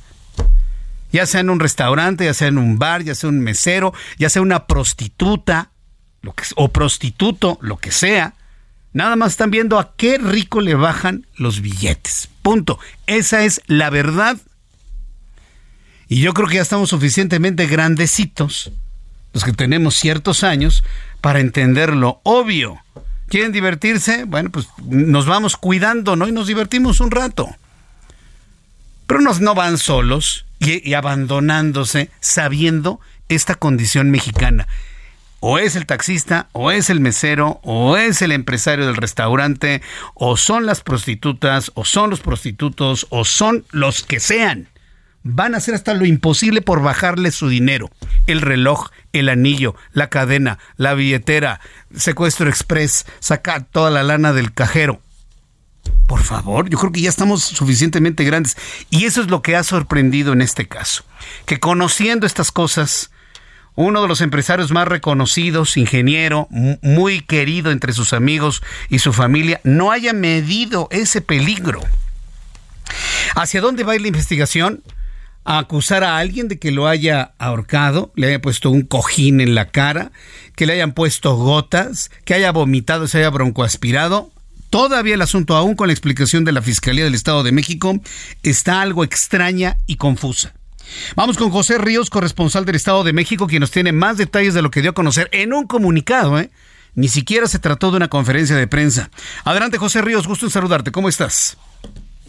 Ya 1.13 1.27
sea 1.27 1.41
en 1.41 1.51
un 1.51 1.61
restaurante, 1.61 2.25
ya 2.25 2.35
sea 2.35 2.49
en 2.49 2.59
un 2.59 2.79
bar, 2.79 3.03
ya 3.03 3.15
sea 3.15 3.29
un 3.29 3.41
mesero, 3.41 3.93
ya 4.19 4.31
sea 4.31 4.43
una 4.43 4.67
prostituta, 4.67 5.71
lo 6.23 6.33
que, 6.35 6.45
o 6.57 6.69
prostituto, 6.69 7.59
lo 7.61 7.79
que 7.79 7.91
sea. 7.91 8.35
Nada 8.93 9.17
más 9.17 9.33
están 9.33 9.51
viendo 9.51 9.79
a 9.79 9.95
qué 9.97 10.19
rico 10.19 10.61
le 10.61 10.75
bajan 10.75 11.27
los 11.37 11.61
billetes. 11.61 12.29
Punto. 12.43 12.79
Esa 13.07 13.45
es 13.45 13.61
la 13.67 13.91
verdad. 13.91 14.37
Y 16.09 16.21
yo 16.21 16.35
creo 16.35 16.49
que 16.49 16.57
ya 16.57 16.63
estamos 16.63 16.91
suficientemente 16.91 17.67
grandecitos, 17.67 18.73
los 19.33 19.45
que 19.45 19.53
tenemos 19.53 19.95
ciertos 19.95 20.45
años, 20.45 20.85
para 21.21 21.41
entender 21.41 21.95
lo 21.95 22.21
obvio. 22.23 22.79
¿Quieren 23.29 23.53
divertirse? 23.53 24.25
Bueno, 24.25 24.51
pues 24.51 24.69
nos 24.87 25.27
vamos 25.27 25.57
cuidando, 25.57 26.17
¿no? 26.17 26.27
Y 26.27 26.33
nos 26.33 26.47
divertimos 26.47 27.01
un 27.01 27.11
rato. 27.11 27.49
Pero 29.07 29.21
nos, 29.21 29.41
no 29.41 29.55
van 29.55 29.79
solos 29.79 30.47
y, 30.59 30.89
y 30.89 30.95
abandonándose 30.95 32.11
sabiendo 32.21 33.01
esta 33.29 33.55
condición 33.55 34.11
mexicana 34.11 34.67
o 35.41 35.59
es 35.59 35.75
el 35.75 35.87
taxista, 35.87 36.49
o 36.53 36.71
es 36.71 36.91
el 36.91 37.01
mesero, 37.01 37.61
o 37.65 37.97
es 37.97 38.21
el 38.23 38.31
empresario 38.31 38.87
del 38.87 38.97
restaurante, 38.97 39.81
o 40.15 40.37
son 40.37 40.67
las 40.67 40.83
prostitutas, 40.83 41.73
o 41.75 41.85
son 41.87 42.11
los 42.11 42.21
prostitutos, 42.21 43.07
o 43.09 43.25
son 43.25 43.65
los 43.71 44.03
que 44.03 44.21
sean. 44.21 44.69
Van 45.23 45.55
a 45.55 45.59
hacer 45.59 45.75
hasta 45.75 45.95
lo 45.95 46.07
imposible 46.07 46.63
por 46.63 46.83
bajarle 46.83 47.31
su 47.31 47.49
dinero. 47.49 47.91
El 48.27 48.41
reloj, 48.41 48.91
el 49.13 49.29
anillo, 49.29 49.75
la 49.93 50.09
cadena, 50.09 50.59
la 50.77 50.95
billetera, 50.95 51.61
secuestro 51.95 52.49
express, 52.49 53.05
sacar 53.19 53.65
toda 53.65 53.91
la 53.91 54.03
lana 54.03 54.33
del 54.33 54.53
cajero. 54.55 55.01
Por 56.07 56.23
favor, 56.23 56.69
yo 56.69 56.79
creo 56.79 56.93
que 56.93 57.03
ya 57.03 57.09
estamos 57.09 57.43
suficientemente 57.43 58.25
grandes. 58.25 58.57
Y 58.89 59.05
eso 59.05 59.21
es 59.21 59.29
lo 59.29 59.43
que 59.43 59.57
ha 59.57 59.63
sorprendido 59.63 60.33
en 60.33 60.43
este 60.43 60.67
caso. 60.67 61.05
Que 61.47 61.61
conociendo 61.61 62.27
estas 62.27 62.51
cosas, 62.51 63.11
uno 63.77 64.03
de 64.03 64.09
los 64.09 64.21
empresarios 64.21 64.73
más 64.73 64.89
reconocidos, 64.89 65.77
ingeniero, 65.77 66.49
muy 66.51 67.21
querido 67.21 67.71
entre 67.71 67.93
sus 67.93 68.13
amigos 68.13 68.63
y 68.89 68.99
su 68.99 69.13
familia, 69.13 69.61
no 69.65 69.93
haya 69.93 70.13
medido 70.13 70.89
ese 70.91 71.21
peligro. 71.21 71.81
¿Hacia 73.37 73.61
dónde 73.61 73.85
va 73.85 73.93
a 73.93 73.97
ir 73.97 74.03
la 74.03 74.09
investigación? 74.09 74.83
A 75.45 75.59
acusar 75.59 76.05
a 76.05 76.19
alguien 76.19 76.49
de 76.49 76.59
que 76.59 76.71
lo 76.71 76.87
haya 76.87 77.33
ahorcado, 77.39 78.13
le 78.15 78.29
haya 78.29 78.41
puesto 78.41 78.71
un 78.71 78.83
cojín 78.83 79.41
en 79.41 79.55
la 79.55 79.69
cara, 79.69 80.13
que 80.55 80.67
le 80.67 80.75
hayan 80.75 80.93
puesto 80.93 81.35
gotas, 81.35 82.11
que 82.25 82.35
haya 82.35 82.53
vomitado, 82.53 83.09
se 83.09 83.19
haya 83.19 83.31
broncoaspirado. 83.31 84.31
Todavía 84.69 85.15
el 85.15 85.23
asunto, 85.23 85.57
aún 85.57 85.75
con 85.75 85.89
la 85.89 85.93
explicación 85.93 86.45
de 86.45 86.53
la 86.53 86.63
Fiscalía 86.63 87.05
del 87.05 87.15
Estado 87.15 87.43
de 87.43 87.53
México, 87.53 87.99
está 88.43 88.83
algo 88.83 89.03
extraña 89.03 89.79
y 89.87 89.97
confusa. 89.97 90.53
Vamos 91.17 91.37
con 91.37 91.51
José 91.51 91.79
Ríos, 91.79 92.11
corresponsal 92.11 92.65
del 92.65 92.77
Estado 92.77 93.03
de 93.03 93.13
México, 93.13 93.47
quien 93.47 93.61
nos 93.61 93.71
tiene 93.71 93.93
más 93.93 94.17
detalles 94.17 94.55
de 94.55 94.63
lo 94.63 94.71
que 94.71 94.83
dio 94.83 94.91
a 94.91 94.95
conocer 94.95 95.29
en 95.33 95.53
un 95.53 95.67
comunicado, 95.67 96.39
¿eh? 96.39 96.51
Ni 96.95 97.09
siquiera 97.09 97.47
se 97.47 97.59
trató 97.59 97.91
de 97.91 97.97
una 97.97 98.09
conferencia 98.09 98.57
de 98.57 98.67
prensa. 98.67 99.11
Adelante, 99.45 99.79
José 99.79 100.03
Ríos, 100.03 100.27
gusto 100.27 100.47
en 100.47 100.51
saludarte. 100.51 100.91
¿Cómo 100.91 101.09
estás? 101.09 101.57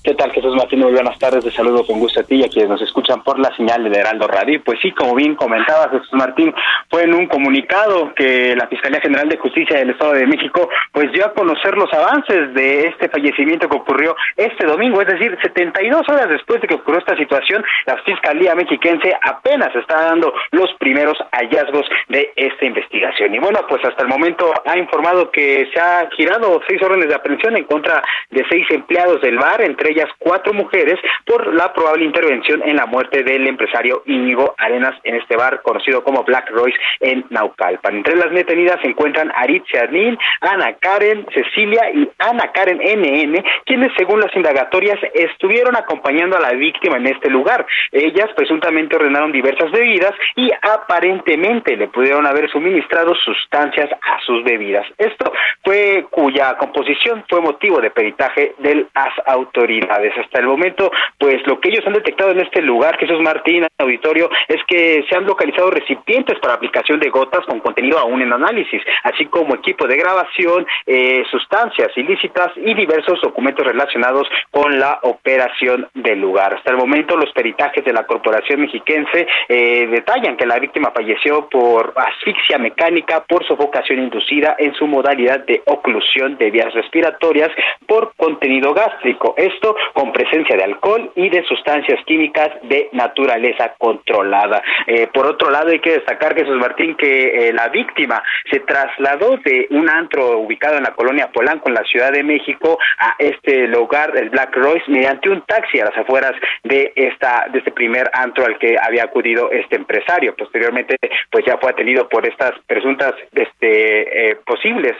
¿Qué 0.04 0.16
tal, 0.16 0.32
Jesús 0.32 0.56
Martín? 0.56 0.80
Muy 0.80 0.94
buenas 0.94 1.20
tardes. 1.20 1.44
Te 1.46 1.52
saludo 1.52 1.86
con 1.86 2.00
gusto 2.00 2.22
a 2.22 2.24
ti 2.24 2.38
y 2.38 2.44
a 2.44 2.50
quienes 2.50 2.72
nos 2.72 2.82
escuchan 2.82 3.22
por 3.22 3.38
la 3.38 3.56
señal 3.56 3.84
de 3.84 4.00
Heraldo 4.00 4.28
Radio. 4.28 4.60
Pues 4.66 4.80
sí, 4.82 4.92
como 4.94 5.14
bien 5.14 5.36
comentaba 5.36 5.90
Jesús 5.90 6.14
Martín, 6.14 6.52
fue 6.90 7.04
en 7.04 7.14
un 7.14 7.28
comunicado 7.28 8.12
que 8.16 8.56
la 8.56 8.66
Fiscalía 8.66 9.00
General 9.00 9.30
de 9.30 9.38
Justicia 9.38 9.78
del 9.78 9.92
Estado 9.92 10.14
de 10.14 10.26
México 10.26 10.68
pues 10.92 11.12
dio 11.12 11.24
a 11.24 11.34
conocer 11.34 11.78
los 11.78 11.94
avances 11.94 12.52
de 12.56 12.88
este 12.88 13.10
fallecimiento 13.10 13.70
que 13.70 13.78
ocurrió 13.78 14.16
este 14.38 14.66
domingo, 14.66 15.02
es 15.02 15.08
decir, 15.08 15.38
72 15.40 16.10
horas 16.10 16.30
después 16.30 16.60
de 16.62 16.68
que 16.68 16.76
ocurrió 16.76 17.00
esta 17.00 17.16
situación, 17.16 17.64
la 17.86 17.98
Fiscalía 17.98 18.56
Mexiquense 18.56 19.14
apenas 19.22 19.70
está 19.76 20.02
dando 20.06 20.34
los 20.50 20.74
primeros 20.80 21.20
hallazgos 21.32 21.86
de 22.10 22.34
esta 22.38 22.66
investigación. 22.66 23.36
Y 23.36 23.38
bueno, 23.38 23.60
pues 23.70 23.86
hasta 23.86 24.02
el 24.02 24.10
momento 24.10 24.52
ha 24.66 24.80
informado 24.80 25.30
que 25.30 25.70
se 25.72 25.80
ha 25.80 26.10
girado 26.18 26.60
seis 26.68 26.82
órdenes 26.82 27.08
de 27.08 27.14
aprehensión 27.14 27.56
en 27.56 27.66
contra 27.66 28.02
de 28.32 28.44
seis 28.50 28.66
empleados 28.72 29.22
del 29.22 29.38
bar, 29.38 29.62
entre 29.62 29.91
ellas 29.92 30.10
cuatro 30.20 30.54
mujeres, 30.54 31.00
por 31.26 31.54
la 31.54 31.74
probable 31.74 32.06
intervención 32.06 32.62
en 32.66 32.78
la 32.78 32.86
muerte 32.86 33.24
del 33.24 33.48
empresario 33.48 34.04
Íñigo 34.06 34.56
Arenas 34.58 34.96
en 35.04 35.16
este 35.16 35.36
bar 35.36 35.62
conocido 35.62 36.04
como 36.04 36.24
Black 36.24 36.50
Royce 36.52 36.78
en 37.00 37.26
Naucalpan. 37.30 37.98
Entre 37.98 38.16
las 38.16 38.32
detenidas 38.32 38.80
se 38.82 38.90
encuentran 38.90 39.32
Aritzia 39.36 39.86
Nin, 39.88 40.18
Ana 40.42 40.74
Karen, 40.80 41.26
Cecilia 41.34 41.92
y 41.94 42.10
Ana 42.20 42.52
Karen 42.52 42.80
NN, 42.80 43.44
quienes 43.66 43.92
según 43.98 44.20
las 44.20 44.36
indagatorias 44.36 45.00
estuvieron 45.14 45.76
acompañando 45.76 46.38
a 46.38 46.42
la 46.42 46.52
víctima 46.54 46.98
en 46.98 47.08
este 47.08 47.30
lugar. 47.30 47.66
Ellas 47.92 48.30
presuntamente 48.36 48.96
ordenaron 48.96 49.32
diversas 49.32 49.72
bebidas 49.72 50.14
y 50.36 50.50
aparentemente 50.62 51.76
le 51.76 51.88
pudieron 51.88 52.26
haber 52.26 52.50
suministrado 52.50 53.14
sustancias 53.16 53.90
a 53.92 54.20
sus 54.26 54.44
bebidas. 54.44 54.86
Esto 54.98 55.32
fue 55.64 56.06
cuya 56.10 56.58
composición 56.58 57.24
fue 57.30 57.42
motivo 57.42 57.80
de 57.80 57.92
peritaje 57.92 58.56
de 58.60 58.86
las 58.94 59.14
autoridades 59.26 59.81
Hasta 59.90 60.40
el 60.40 60.48
momento, 60.48 60.92
pues 61.18 61.46
lo 61.46 61.60
que 61.60 61.70
ellos 61.70 61.86
han 61.86 61.94
detectado 61.94 62.32
en 62.32 62.40
este 62.40 62.62
lugar, 62.62 62.98
Jesús 62.98 63.20
Martín, 63.22 63.66
auditorio, 63.78 64.30
es 64.48 64.62
que 64.68 65.04
se 65.10 65.16
han 65.16 65.26
localizado 65.26 65.72
recipientes 65.72 66.40
para 66.40 66.54
aplicación 66.54 67.00
de 67.00 67.10
gotas 67.10 67.46
con 67.46 67.60
contenido 67.60 68.00
aún 68.00 68.22
en 68.22 68.34
análisis, 68.34 68.82
así 69.04 69.26
como 69.26 69.56
equipo 69.56 69.88
de 69.88 69.98
grabación, 69.98 70.66
eh, 70.86 71.24
sustancias 71.30 71.90
ilícitas 71.96 72.52
y 72.56 72.74
diversos 72.74 73.20
documentos 73.22 73.66
relacionados 73.66 74.28
con 74.50 74.80
la 74.80 75.00
operación 75.04 75.88
del 75.94 76.20
lugar. 76.20 76.54
Hasta 76.54 76.72
el 76.72 76.78
momento, 76.78 77.18
los 77.18 77.32
peritajes 77.32 77.84
de 77.84 77.94
la 77.94 78.06
Corporación 78.06 78.62
Mexiquense 78.62 79.28
eh, 79.48 79.88
detallan 79.88 80.38
que 80.38 80.46
la 80.46 80.60
víctima 80.60 80.92
falleció 80.92 81.48
por 81.50 81.94
asfixia 81.96 82.58
mecánica 82.58 83.24
por 83.28 83.46
sofocación 83.46 84.00
inducida 84.00 84.56
en 84.58 84.74
su 84.76 84.88
modalidad 84.88 85.46
de 85.46 85.62
oclusión 85.66 86.38
de 86.38 86.52
vías 86.52 86.74
respiratorias 86.74 87.50
por 87.88 88.14
contenido 88.16 88.74
gástrico. 88.74 89.34
Esto 89.38 89.71
con 89.94 90.12
presencia 90.12 90.56
de 90.56 90.64
alcohol 90.64 91.12
y 91.16 91.30
de 91.30 91.44
sustancias 91.44 92.00
químicas 92.06 92.50
de 92.64 92.90
naturaleza 92.92 93.74
controlada. 93.78 94.62
Eh, 94.88 95.08
por 95.14 95.26
otro 95.26 95.50
lado, 95.50 95.70
hay 95.70 95.80
que 95.80 95.94
destacar, 95.94 96.36
Jesús 96.36 96.58
Martín, 96.58 96.96
que 96.96 97.50
eh, 97.50 97.54
la 97.54 97.70
víctima 97.70 98.24
se 98.50 98.60
trasladó 98.62 99.38
de 99.38 99.68
un 99.72 99.90
antro 99.90 100.40
ubicado 100.40 100.78
en 100.78 100.84
la 100.84 100.94
colonia 100.94 101.32
Polanco, 101.32 101.70
en 101.70 101.76
la 101.76 101.84
Ciudad 101.84 102.12
de 102.12 102.24
México, 102.24 102.78
a 103.00 103.16
este 103.18 103.68
lugar, 103.68 104.14
el 104.16 104.30
Black 104.30 104.56
Royce, 104.56 104.90
mediante 104.90 105.30
un 105.30 105.42
taxi 105.42 105.80
a 105.80 105.86
las 105.86 105.98
afueras 105.98 106.34
de 106.64 106.92
esta 106.96 107.48
de 107.52 107.60
este 107.60 107.72
primer 107.72 108.10
antro 108.14 108.46
al 108.46 108.58
que 108.58 108.76
había 108.82 109.04
acudido 109.04 109.52
este 109.52 109.76
empresario. 109.76 110.36
Posteriormente, 110.36 110.98
pues 111.30 111.46
ya 111.46 111.58
fue 111.58 111.72
atendido 111.72 112.08
por 112.10 112.28
estas 112.28 112.54
presuntas 112.68 113.14
este, 113.34 114.32
eh, 114.32 114.36
posibles 114.46 114.94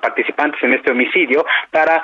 participantes 0.00 0.62
en 0.62 0.74
este 0.74 0.92
homicidio 0.92 1.44
para 1.70 2.02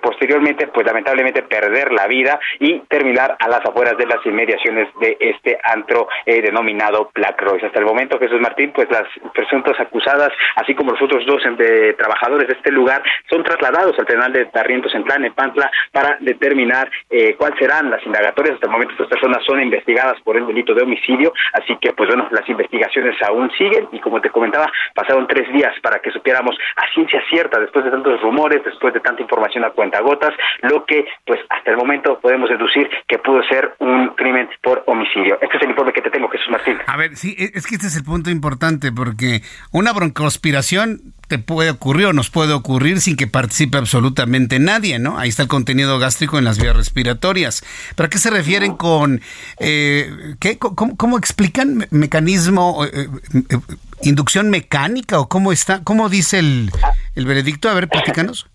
posteriormente, 0.00 0.66
pues 0.68 0.86
lamentablemente 0.86 1.19
perder 1.48 1.92
la 1.92 2.06
vida 2.06 2.38
y 2.58 2.80
terminar 2.88 3.36
a 3.38 3.48
las 3.48 3.60
afueras 3.64 3.96
de 3.96 4.06
las 4.06 4.24
inmediaciones 4.24 4.88
de 5.00 5.16
este 5.20 5.58
antro 5.62 6.08
eh, 6.26 6.40
denominado 6.42 7.10
Black 7.14 7.40
Royce. 7.40 7.66
Hasta 7.66 7.78
el 7.78 7.84
momento, 7.84 8.18
Jesús 8.18 8.40
Martín, 8.40 8.72
pues 8.74 8.90
las 8.90 9.04
presuntas 9.34 9.78
acusadas, 9.78 10.30
así 10.56 10.74
como 10.74 10.92
los 10.92 11.02
otros 11.02 11.24
dos 11.26 11.42
de, 11.56 11.94
trabajadores 11.94 12.48
de 12.48 12.54
este 12.54 12.72
lugar, 12.72 13.02
son 13.28 13.42
trasladados 13.42 13.98
al 13.98 14.06
penal 14.06 14.32
de 14.32 14.46
Tarrientos 14.46 14.94
en 14.94 15.04
Plan, 15.04 15.24
en 15.24 15.32
Pantla, 15.32 15.70
para 15.92 16.16
determinar 16.20 16.90
eh, 17.10 17.34
cuáles 17.36 17.58
serán 17.58 17.90
las 17.90 18.04
indagatorias. 18.04 18.54
Hasta 18.54 18.66
el 18.66 18.72
momento, 18.72 18.92
estas 18.92 19.08
personas 19.08 19.44
son 19.44 19.60
investigadas 19.62 20.20
por 20.22 20.36
el 20.36 20.46
delito 20.46 20.74
de 20.74 20.82
homicidio, 20.82 21.32
así 21.52 21.76
que, 21.80 21.92
pues 21.92 22.08
bueno, 22.08 22.28
las 22.30 22.48
investigaciones 22.48 23.16
aún 23.22 23.50
siguen 23.58 23.88
y, 23.92 24.00
como 24.00 24.20
te 24.20 24.30
comentaba, 24.30 24.70
pasaron 24.94 25.26
tres 25.26 25.52
días 25.52 25.74
para 25.82 25.98
que 26.00 26.10
supiéramos 26.10 26.56
a 26.76 26.92
ciencia 26.94 27.22
cierta, 27.28 27.60
después 27.60 27.84
de 27.84 27.90
tantos 27.90 28.20
rumores, 28.20 28.62
después 28.64 28.94
de 28.94 29.00
tanta 29.00 29.22
información 29.22 29.64
a 29.64 29.70
cuentagotas, 29.70 30.32
lo 30.62 30.84
que, 30.84 31.06
pues 31.26 31.40
hasta 31.48 31.70
el 31.70 31.76
momento 31.76 32.18
podemos 32.20 32.48
deducir 32.48 32.88
que 33.06 33.18
pudo 33.18 33.42
ser 33.44 33.74
un 33.78 34.08
crimen 34.16 34.48
por 34.62 34.82
homicidio. 34.86 35.38
Este 35.40 35.56
es 35.56 35.62
el 35.62 35.70
informe 35.70 35.92
que 35.92 36.02
te 36.02 36.10
tengo, 36.10 36.28
Jesús 36.28 36.48
Martín. 36.50 36.78
A 36.86 36.96
ver, 36.96 37.16
sí, 37.16 37.36
e, 37.38 37.50
es 37.54 37.66
que 37.66 37.76
este 37.76 37.86
es 37.86 37.96
el 37.96 38.04
punto 38.04 38.30
importante, 38.30 38.92
porque 38.92 39.42
una 39.72 39.92
broncospiración 39.92 41.14
te 41.28 41.38
puede 41.38 41.70
ocurrir 41.70 42.06
o 42.06 42.12
nos 42.12 42.28
puede 42.28 42.52
ocurrir 42.52 43.00
sin 43.00 43.16
que 43.16 43.28
participe 43.28 43.78
absolutamente 43.78 44.58
nadie, 44.58 44.98
¿no? 44.98 45.16
Ahí 45.18 45.28
está 45.28 45.42
el 45.42 45.48
contenido 45.48 45.98
gástrico 46.00 46.38
en 46.38 46.44
las 46.44 46.60
vías 46.60 46.76
respiratorias. 46.76 47.62
¿Pero 47.94 48.08
a 48.08 48.10
qué 48.10 48.18
se 48.18 48.30
refieren 48.30 48.76
con, 48.76 49.20
eh, 49.60 50.34
¿qué, 50.40 50.58
cómo, 50.58 51.18
explican 51.18 51.86
mecanismo, 51.90 52.84
eh, 52.84 53.06
eh, 53.34 53.56
inducción 54.02 54.50
mecánica 54.50 55.20
o 55.20 55.28
cómo 55.28 55.52
está, 55.52 55.84
cómo 55.84 56.08
dice 56.08 56.40
el, 56.40 56.70
el 57.14 57.26
veredicto? 57.26 57.68
A 57.68 57.74
ver, 57.74 57.88
platícanos 57.88 58.48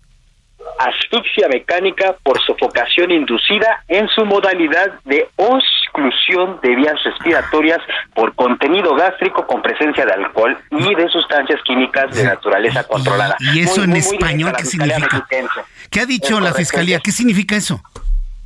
asfixia 0.80 1.48
mecánica 1.48 2.16
por 2.24 2.40
sofocación 2.46 3.12
inducida 3.12 3.84
en 3.88 4.08
su 4.10 4.26
modalidad 4.26 5.00
de 5.06 5.30
exclusión 5.38 6.60
de 6.62 6.76
vías 6.76 7.02
respiratorias 7.04 7.80
por 8.14 8.36
contenido 8.36 8.96
gástrico 8.96 9.46
con 9.48 9.62
presencia 9.62 10.06
de 10.06 10.14
alcohol 10.14 10.58
y 10.72 10.96
de 10.96 11.10
sustancias 11.10 11.62
químicas 11.64 12.14
de 12.14 12.24
naturaleza 12.24 12.84
controlada. 12.84 13.38
¿Y 13.40 13.60
eso 13.60 13.84
en 13.84 13.96
español 13.96 14.54
qué 14.58 14.66
significa? 14.66 15.28
¿Qué 15.90 16.02
ha 16.02 16.06
dicho 16.06 16.40
la 16.40 16.54
fiscalía? 16.54 17.00
¿Qué 17.00 17.12
significa 17.12 17.56
eso? 17.56 17.82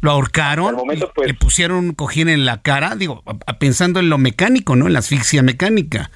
¿Lo 0.02 0.12
ahorcaron? 0.12 0.78
Pues, 1.14 1.28
¿Le 1.28 1.34
pusieron 1.34 1.78
un 1.78 1.94
cojín 1.94 2.30
en 2.30 2.46
la 2.46 2.62
cara? 2.62 2.96
Digo, 2.96 3.24
pensando 3.60 4.00
en 4.00 4.10
lo 4.10 4.18
mecánico, 4.18 4.76
¿no? 4.76 4.88
En 4.88 4.94
la 4.94 5.00
asfixia 5.00 5.44
mecánica. 5.44 6.10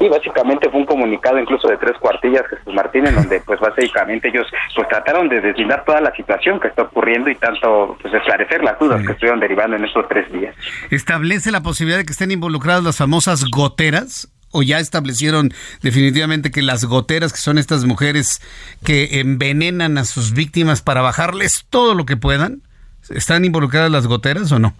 Sí, 0.00 0.08
básicamente 0.08 0.70
fue 0.70 0.80
un 0.80 0.86
comunicado 0.86 1.38
incluso 1.38 1.68
de 1.68 1.76
tres 1.76 1.92
cuartillas, 2.00 2.42
Jesús 2.48 2.72
Martín, 2.72 3.06
en 3.06 3.16
donde 3.16 3.38
pues 3.40 3.60
básicamente 3.60 4.28
ellos 4.28 4.46
pues 4.74 4.88
trataron 4.88 5.28
de 5.28 5.42
deslindar 5.42 5.84
toda 5.84 6.00
la 6.00 6.10
situación 6.16 6.58
que 6.58 6.68
está 6.68 6.84
ocurriendo 6.84 7.28
y 7.28 7.34
tanto 7.34 7.98
pues 8.00 8.14
esclarecer 8.14 8.64
las 8.64 8.78
dudas 8.78 9.04
que 9.04 9.12
estuvieron 9.12 9.40
derivando 9.40 9.76
en 9.76 9.84
estos 9.84 10.08
tres 10.08 10.32
días. 10.32 10.56
¿Establece 10.90 11.50
la 11.50 11.60
posibilidad 11.60 11.98
de 11.98 12.06
que 12.06 12.12
estén 12.12 12.30
involucradas 12.30 12.82
las 12.82 12.96
famosas 12.96 13.44
goteras? 13.50 14.32
¿O 14.52 14.62
ya 14.62 14.78
establecieron 14.78 15.52
definitivamente 15.82 16.50
que 16.50 16.62
las 16.62 16.86
goteras, 16.86 17.34
que 17.34 17.38
son 17.38 17.58
estas 17.58 17.84
mujeres 17.84 18.40
que 18.82 19.20
envenenan 19.20 19.98
a 19.98 20.06
sus 20.06 20.32
víctimas 20.32 20.80
para 20.80 21.02
bajarles 21.02 21.66
todo 21.68 21.94
lo 21.94 22.06
que 22.06 22.16
puedan, 22.16 22.62
¿están 23.10 23.44
involucradas 23.44 23.90
las 23.90 24.06
goteras 24.06 24.50
o 24.50 24.58
no? 24.58 24.72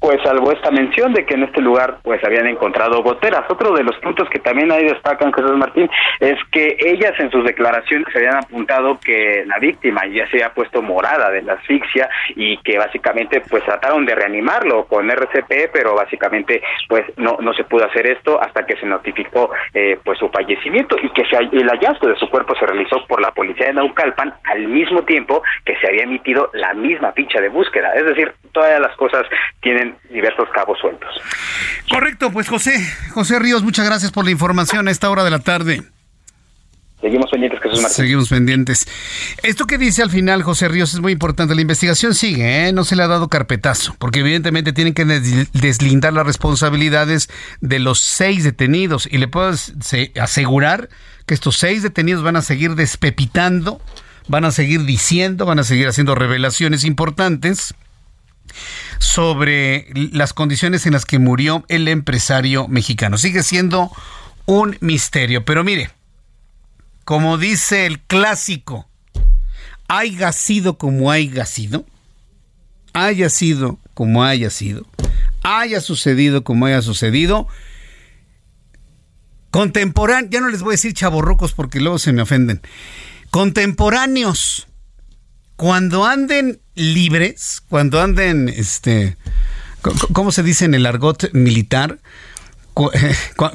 Pues 0.00 0.20
salvo 0.22 0.52
esta 0.52 0.70
mención 0.70 1.12
de 1.12 1.26
que 1.26 1.34
en 1.34 1.42
este 1.42 1.60
lugar 1.60 1.98
pues 2.02 2.22
habían 2.24 2.46
encontrado 2.46 3.02
goteras. 3.02 3.44
Otro 3.48 3.74
de 3.74 3.82
los 3.82 3.96
puntos 3.96 4.28
que 4.30 4.38
también 4.38 4.70
ahí 4.70 4.84
destacan 4.84 5.32
Jesús 5.32 5.56
Martín 5.56 5.90
es 6.20 6.38
que 6.52 6.76
ellas 6.78 7.12
en 7.18 7.30
sus 7.32 7.44
declaraciones 7.44 8.06
habían 8.14 8.36
apuntado 8.36 8.98
que 9.00 9.44
la 9.46 9.58
víctima 9.58 10.06
ya 10.06 10.24
se 10.28 10.36
había 10.36 10.54
puesto 10.54 10.82
morada 10.82 11.30
de 11.30 11.42
la 11.42 11.54
asfixia 11.54 12.08
y 12.36 12.58
que 12.58 12.78
básicamente 12.78 13.42
pues 13.50 13.64
trataron 13.64 14.06
de 14.06 14.14
reanimarlo 14.14 14.84
con 14.86 15.10
RCP, 15.10 15.70
pero 15.72 15.94
básicamente 15.94 16.62
pues 16.88 17.04
no 17.16 17.38
no 17.40 17.52
se 17.54 17.64
pudo 17.64 17.84
hacer 17.84 18.06
esto 18.06 18.40
hasta 18.40 18.64
que 18.66 18.76
se 18.76 18.86
notificó 18.86 19.50
eh, 19.74 19.98
pues 20.04 20.18
su 20.18 20.28
fallecimiento 20.28 20.96
y 21.02 21.10
que 21.10 21.22
el 21.52 21.68
hallazgo 21.68 22.08
de 22.08 22.16
su 22.16 22.28
cuerpo 22.30 22.54
se 22.54 22.66
realizó 22.66 23.04
por 23.06 23.20
la 23.20 23.32
policía 23.32 23.66
de 23.66 23.74
Naucalpan 23.74 24.34
al 24.44 24.68
mismo 24.68 25.02
tiempo 25.02 25.42
que 25.64 25.76
se 25.76 25.88
había 25.88 26.04
emitido 26.04 26.50
la 26.52 26.72
misma 26.74 27.12
ficha 27.12 27.40
de 27.40 27.48
búsqueda. 27.48 27.92
Es 27.94 28.04
decir, 28.04 28.32
todas 28.52 28.80
las 28.80 28.94
cosas 28.96 29.24
tienen 29.60 29.87
diversos 30.10 30.48
cabos 30.54 30.78
sueltos. 30.78 31.08
Correcto, 31.90 32.30
pues 32.30 32.48
José, 32.48 32.74
José 33.12 33.38
Ríos, 33.38 33.62
muchas 33.62 33.86
gracias 33.86 34.12
por 34.12 34.24
la 34.24 34.30
información 34.30 34.88
a 34.88 34.90
esta 34.90 35.10
hora 35.10 35.24
de 35.24 35.30
la 35.30 35.40
tarde. 35.40 35.82
Seguimos 37.00 37.30
pendientes, 37.30 37.60
Jesús 37.62 37.80
Martín. 37.80 37.96
Seguimos 37.96 38.28
pendientes. 38.28 38.86
Esto 39.44 39.66
que 39.66 39.78
dice 39.78 40.02
al 40.02 40.10
final 40.10 40.42
José 40.42 40.66
Ríos 40.66 40.94
es 40.94 41.00
muy 41.00 41.12
importante. 41.12 41.54
La 41.54 41.60
investigación 41.60 42.14
sigue, 42.14 42.66
¿eh? 42.66 42.72
no 42.72 42.82
se 42.82 42.96
le 42.96 43.04
ha 43.04 43.06
dado 43.06 43.28
carpetazo, 43.28 43.94
porque 44.00 44.20
evidentemente 44.20 44.72
tienen 44.72 44.94
que 44.94 45.04
deslindar 45.04 46.12
las 46.12 46.26
responsabilidades 46.26 47.28
de 47.60 47.78
los 47.78 48.00
seis 48.00 48.42
detenidos. 48.42 49.08
Y 49.10 49.18
le 49.18 49.28
puedo 49.28 49.52
asegurar 50.20 50.88
que 51.24 51.34
estos 51.34 51.56
seis 51.56 51.84
detenidos 51.84 52.24
van 52.24 52.34
a 52.34 52.42
seguir 52.42 52.74
despepitando, 52.74 53.80
van 54.26 54.44
a 54.44 54.50
seguir 54.50 54.84
diciendo, 54.84 55.46
van 55.46 55.60
a 55.60 55.64
seguir 55.64 55.86
haciendo 55.86 56.16
revelaciones 56.16 56.82
importantes 56.84 57.74
sobre 58.98 59.86
las 59.94 60.32
condiciones 60.32 60.86
en 60.86 60.92
las 60.92 61.04
que 61.04 61.18
murió 61.18 61.64
el 61.68 61.88
empresario 61.88 62.68
mexicano. 62.68 63.18
Sigue 63.18 63.42
siendo 63.42 63.90
un 64.46 64.76
misterio, 64.80 65.44
pero 65.44 65.64
mire, 65.64 65.90
como 67.04 67.38
dice 67.38 67.86
el 67.86 68.00
clásico, 68.00 68.88
haya 69.88 70.32
sido 70.32 70.78
como 70.78 71.10
haya 71.10 71.46
sido, 71.46 71.86
haya 72.92 73.30
sido 73.30 73.78
como 73.94 74.24
haya 74.24 74.50
sido, 74.50 74.86
haya 75.42 75.80
sucedido 75.80 76.44
como 76.44 76.66
haya 76.66 76.82
sucedido, 76.82 77.48
contemporáneo, 79.50 80.30
ya 80.30 80.40
no 80.40 80.50
les 80.50 80.62
voy 80.62 80.72
a 80.72 80.76
decir 80.76 80.92
chaborrocos 80.92 81.52
porque 81.52 81.80
luego 81.80 81.98
se 81.98 82.12
me 82.12 82.22
ofenden, 82.22 82.60
contemporáneos 83.30 84.67
cuando 85.58 86.06
anden 86.06 86.60
libres, 86.76 87.64
cuando 87.68 88.00
anden, 88.00 88.48
este, 88.48 89.16
¿cómo 90.12 90.30
se 90.30 90.44
dice 90.44 90.64
en 90.66 90.74
el 90.74 90.86
argot 90.86 91.32
militar? 91.32 91.98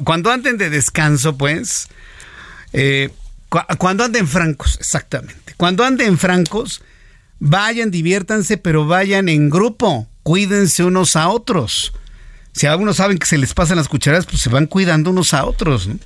Cuando 0.04 0.30
anden 0.30 0.58
de 0.58 0.68
descanso, 0.68 1.38
pues, 1.38 1.88
eh, 2.74 3.08
cuando 3.78 4.04
anden 4.04 4.28
francos, 4.28 4.76
exactamente. 4.78 5.54
Cuando 5.56 5.82
anden 5.82 6.18
francos, 6.18 6.82
vayan, 7.38 7.90
diviértanse, 7.90 8.58
pero 8.58 8.86
vayan 8.86 9.30
en 9.30 9.48
grupo, 9.48 10.06
cuídense 10.22 10.84
unos 10.84 11.16
a 11.16 11.28
otros. 11.30 11.94
Si 12.52 12.66
algunos 12.66 12.96
saben 12.98 13.16
que 13.16 13.24
se 13.24 13.38
les 13.38 13.54
pasan 13.54 13.78
las 13.78 13.88
cucharadas, 13.88 14.26
pues 14.26 14.42
se 14.42 14.50
van 14.50 14.66
cuidando 14.66 15.08
unos 15.08 15.32
a 15.32 15.46
otros. 15.46 15.86
¿no? 15.86 15.98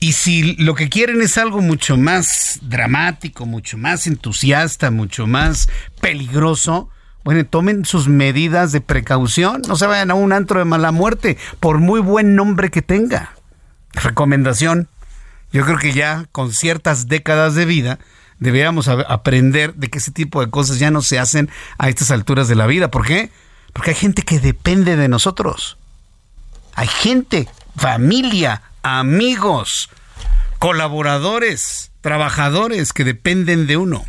Y 0.00 0.12
si 0.12 0.54
lo 0.56 0.74
que 0.74 0.88
quieren 0.88 1.20
es 1.22 1.38
algo 1.38 1.60
mucho 1.60 1.96
más 1.96 2.60
dramático, 2.62 3.46
mucho 3.46 3.76
más 3.78 4.06
entusiasta, 4.06 4.90
mucho 4.90 5.26
más 5.26 5.68
peligroso, 6.00 6.88
bueno, 7.24 7.44
tomen 7.44 7.84
sus 7.84 8.06
medidas 8.06 8.70
de 8.70 8.80
precaución, 8.80 9.62
no 9.66 9.76
se 9.76 9.86
vayan 9.86 10.10
a 10.12 10.14
un 10.14 10.32
antro 10.32 10.60
de 10.60 10.64
mala 10.64 10.92
muerte, 10.92 11.36
por 11.58 11.78
muy 11.78 12.00
buen 12.00 12.36
nombre 12.36 12.70
que 12.70 12.80
tenga. 12.80 13.32
Recomendación, 13.92 14.88
yo 15.52 15.64
creo 15.64 15.78
que 15.78 15.92
ya 15.92 16.26
con 16.30 16.52
ciertas 16.52 17.08
décadas 17.08 17.54
de 17.54 17.64
vida, 17.64 17.98
deberíamos 18.38 18.86
aprender 18.86 19.74
de 19.74 19.88
que 19.88 19.98
ese 19.98 20.12
tipo 20.12 20.40
de 20.40 20.50
cosas 20.50 20.78
ya 20.78 20.92
no 20.92 21.02
se 21.02 21.18
hacen 21.18 21.50
a 21.76 21.88
estas 21.88 22.12
alturas 22.12 22.46
de 22.46 22.54
la 22.54 22.66
vida. 22.66 22.90
¿Por 22.90 23.04
qué? 23.04 23.32
Porque 23.72 23.90
hay 23.90 23.96
gente 23.96 24.22
que 24.22 24.38
depende 24.38 24.96
de 24.96 25.08
nosotros. 25.08 25.76
Hay 26.74 26.86
gente, 26.86 27.48
familia, 27.76 28.62
amigos, 28.88 29.90
colaboradores, 30.58 31.92
trabajadores 32.00 32.92
que 32.92 33.04
dependen 33.04 33.66
de 33.66 33.76
uno. 33.76 34.04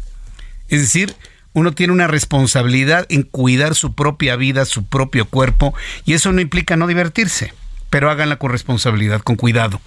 Es 0.70 0.80
decir, 0.82 1.15
uno 1.54 1.74
tiene 1.74 1.92
una 1.92 2.08
responsabilidad 2.08 3.06
en 3.10 3.24
cuidar 3.24 3.76
su 3.76 3.94
propia 3.94 4.36
vida, 4.36 4.65
su 4.65 4.86
propio 4.86 5.26
cuerpo, 5.26 5.74
y 6.06 6.13
eso 6.13 6.32
no 6.32 6.39
implica 6.42 6.78
no 6.78 6.88
divertirse, 6.88 7.54
pero 7.89 8.10
háganla 8.10 8.38
con 8.38 8.52
responsabilidad, 8.52 9.22
con 9.22 9.36
cuidado, 9.36 9.82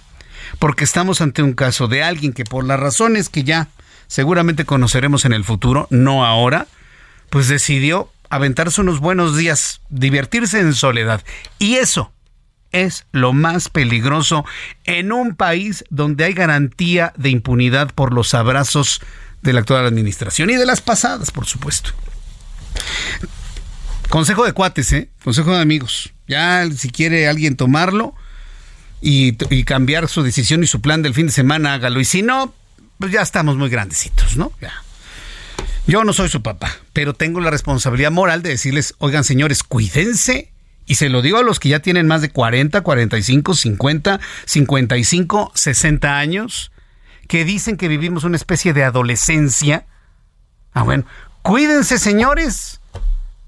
porque 0.59 0.83
estamos 0.83 1.21
ante 1.21 1.41
un 1.41 1.53
caso 1.53 1.87
de 1.87 2.03
alguien 2.03 2.33
que 2.33 2.43
por 2.43 2.65
las 2.65 2.79
razones 2.79 3.29
que 3.29 3.43
ya 3.43 3.69
seguramente 4.07 4.65
conoceremos 4.65 5.25
en 5.25 5.33
el 5.33 5.43
futuro, 5.43 5.87
no 5.89 6.25
ahora, 6.25 6.67
pues 7.29 7.47
decidió 7.47 8.11
aventarse 8.29 8.81
unos 8.81 8.99
buenos 8.99 9.35
días, 9.35 9.81
divertirse 9.89 10.59
en 10.59 10.73
soledad. 10.73 11.23
Y 11.57 11.75
eso 11.75 12.11
es 12.73 13.05
lo 13.13 13.31
más 13.31 13.69
peligroso 13.69 14.43
en 14.83 15.13
un 15.13 15.35
país 15.35 15.85
donde 15.89 16.25
hay 16.25 16.33
garantía 16.33 17.13
de 17.15 17.29
impunidad 17.29 17.93
por 17.93 18.13
los 18.13 18.33
abrazos 18.33 18.99
de 19.41 19.53
la 19.53 19.61
actual 19.61 19.85
administración 19.85 20.49
y 20.49 20.55
de 20.55 20.65
las 20.65 20.81
pasadas, 20.81 21.31
por 21.31 21.45
supuesto. 21.45 21.91
Consejo 24.09 24.45
de 24.45 24.53
cuates, 24.53 24.91
¿eh? 24.93 25.09
Consejo 25.23 25.55
de 25.55 25.61
amigos. 25.61 26.11
Ya 26.27 26.67
si 26.75 26.89
quiere 26.89 27.27
alguien 27.27 27.55
tomarlo 27.55 28.15
y, 29.01 29.37
y, 29.53 29.63
cambiar 29.63 30.07
su 30.07 30.23
decisión 30.23 30.63
y 30.63 30.67
su 30.67 30.81
plan 30.81 31.01
del 31.01 31.13
fin 31.13 31.27
de 31.27 31.33
semana, 31.33 31.73
hágalo. 31.73 31.99
Y 31.99 32.05
si 32.05 32.21
no, 32.21 32.53
pues 32.99 33.11
ya 33.11 33.21
estamos 33.21 33.57
muy 33.57 33.69
grandecitos, 33.69 34.37
¿no? 34.37 34.51
Ya. 34.61 34.73
Yo 35.85 36.05
no 36.05 36.13
soy 36.13 36.29
su 36.29 36.41
papá, 36.41 36.77
pero 36.93 37.13
tengo 37.13 37.41
la 37.41 37.49
responsabilidad 37.49 38.11
moral 38.11 38.41
de 38.41 38.51
decirles, 38.51 38.95
oigan 38.99 39.25
señores, 39.25 39.63
cuídense. 39.63 40.52
Y 40.85 40.95
se 40.95 41.09
lo 41.09 41.21
digo 41.21 41.37
a 41.37 41.43
los 41.43 41.59
que 41.59 41.69
ya 41.69 41.79
tienen 41.79 42.07
más 42.07 42.21
de 42.21 42.29
40, 42.29 42.81
45, 42.81 43.53
50, 43.53 44.19
55, 44.45 45.51
60 45.55 46.17
años 46.17 46.71
que 47.27 47.45
dicen 47.45 47.77
que 47.77 47.87
vivimos 47.87 48.25
una 48.25 48.35
especie 48.35 48.73
de 48.73 48.83
adolescencia. 48.83 49.85
Ah, 50.73 50.83
bueno, 50.83 51.05
cuídense, 51.41 51.97
señores. 51.97 52.81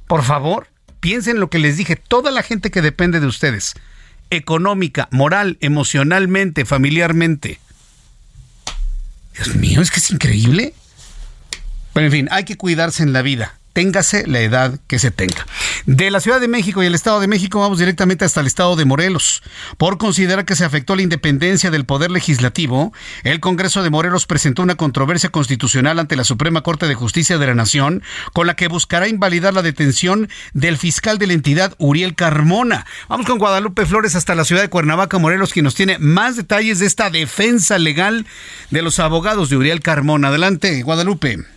Por 0.07 0.23
favor, 0.23 0.67
piensen 1.01 1.39
lo 1.39 1.49
que 1.49 1.59
les 1.59 1.77
dije. 1.77 1.95
Toda 1.95 2.31
la 2.31 2.41
gente 2.41 2.71
que 2.71 2.81
depende 2.81 3.19
de 3.19 3.27
ustedes, 3.27 3.73
económica, 4.29 5.09
moral, 5.11 5.57
emocionalmente, 5.59 6.63
familiarmente. 6.63 7.59
Dios 9.33 9.55
mío, 9.55 9.81
es 9.81 9.91
que 9.91 9.99
es 9.99 10.09
increíble. 10.11 10.73
Pero 11.93 12.05
en 12.05 12.11
fin, 12.11 12.27
hay 12.31 12.45
que 12.45 12.55
cuidarse 12.55 13.03
en 13.03 13.11
la 13.11 13.21
vida 13.21 13.57
téngase 13.75 14.25
la 14.25 14.39
edad 14.39 14.79
que 14.87 14.99
se 14.99 15.11
tenga. 15.11 15.45
De 15.85 16.09
la 16.09 16.21
Ciudad 16.21 16.39
de 16.39 16.47
México 16.47 16.81
y 16.81 16.85
el 16.85 16.95
Estado 16.95 17.19
de 17.19 17.27
México 17.27 17.59
vamos 17.59 17.77
directamente 17.77 18.23
hasta 18.23 18.39
el 18.39 18.47
Estado 18.47 18.77
de 18.77 18.85
Morelos. 18.85 19.43
Por 19.77 19.97
considerar 19.97 20.45
que 20.45 20.55
se 20.55 20.63
afectó 20.63 20.95
la 20.95 21.01
independencia 21.01 21.71
del 21.71 21.85
Poder 21.85 22.09
Legislativo, 22.09 22.93
el 23.23 23.41
Congreso 23.41 23.83
de 23.83 23.89
Morelos 23.89 24.27
presentó 24.27 24.63
una 24.63 24.75
controversia 24.75 25.29
constitucional 25.29 25.99
ante 25.99 26.15
la 26.15 26.23
Suprema 26.23 26.61
Corte 26.61 26.87
de 26.87 26.95
Justicia 26.95 27.37
de 27.37 27.47
la 27.47 27.53
Nación, 27.53 28.01
con 28.31 28.47
la 28.47 28.55
que 28.55 28.69
buscará 28.69 29.09
invalidar 29.09 29.53
la 29.53 29.61
detención 29.61 30.29
del 30.53 30.77
fiscal 30.77 31.17
de 31.17 31.27
la 31.27 31.33
entidad, 31.33 31.75
Uriel 31.77 32.15
Carmona. 32.15 32.85
Vamos 33.09 33.25
con 33.25 33.39
Guadalupe 33.39 33.85
Flores 33.85 34.15
hasta 34.15 34.35
la 34.35 34.45
ciudad 34.45 34.61
de 34.61 34.69
Cuernavaca, 34.69 35.17
Morelos, 35.17 35.51
quien 35.51 35.65
nos 35.65 35.75
tiene 35.75 35.99
más 35.99 36.37
detalles 36.37 36.79
de 36.79 36.85
esta 36.85 37.09
defensa 37.09 37.77
legal 37.77 38.25
de 38.69 38.81
los 38.81 38.99
abogados 38.99 39.49
de 39.49 39.57
Uriel 39.57 39.81
Carmona. 39.81 40.29
Adelante, 40.29 40.81
Guadalupe. 40.81 41.54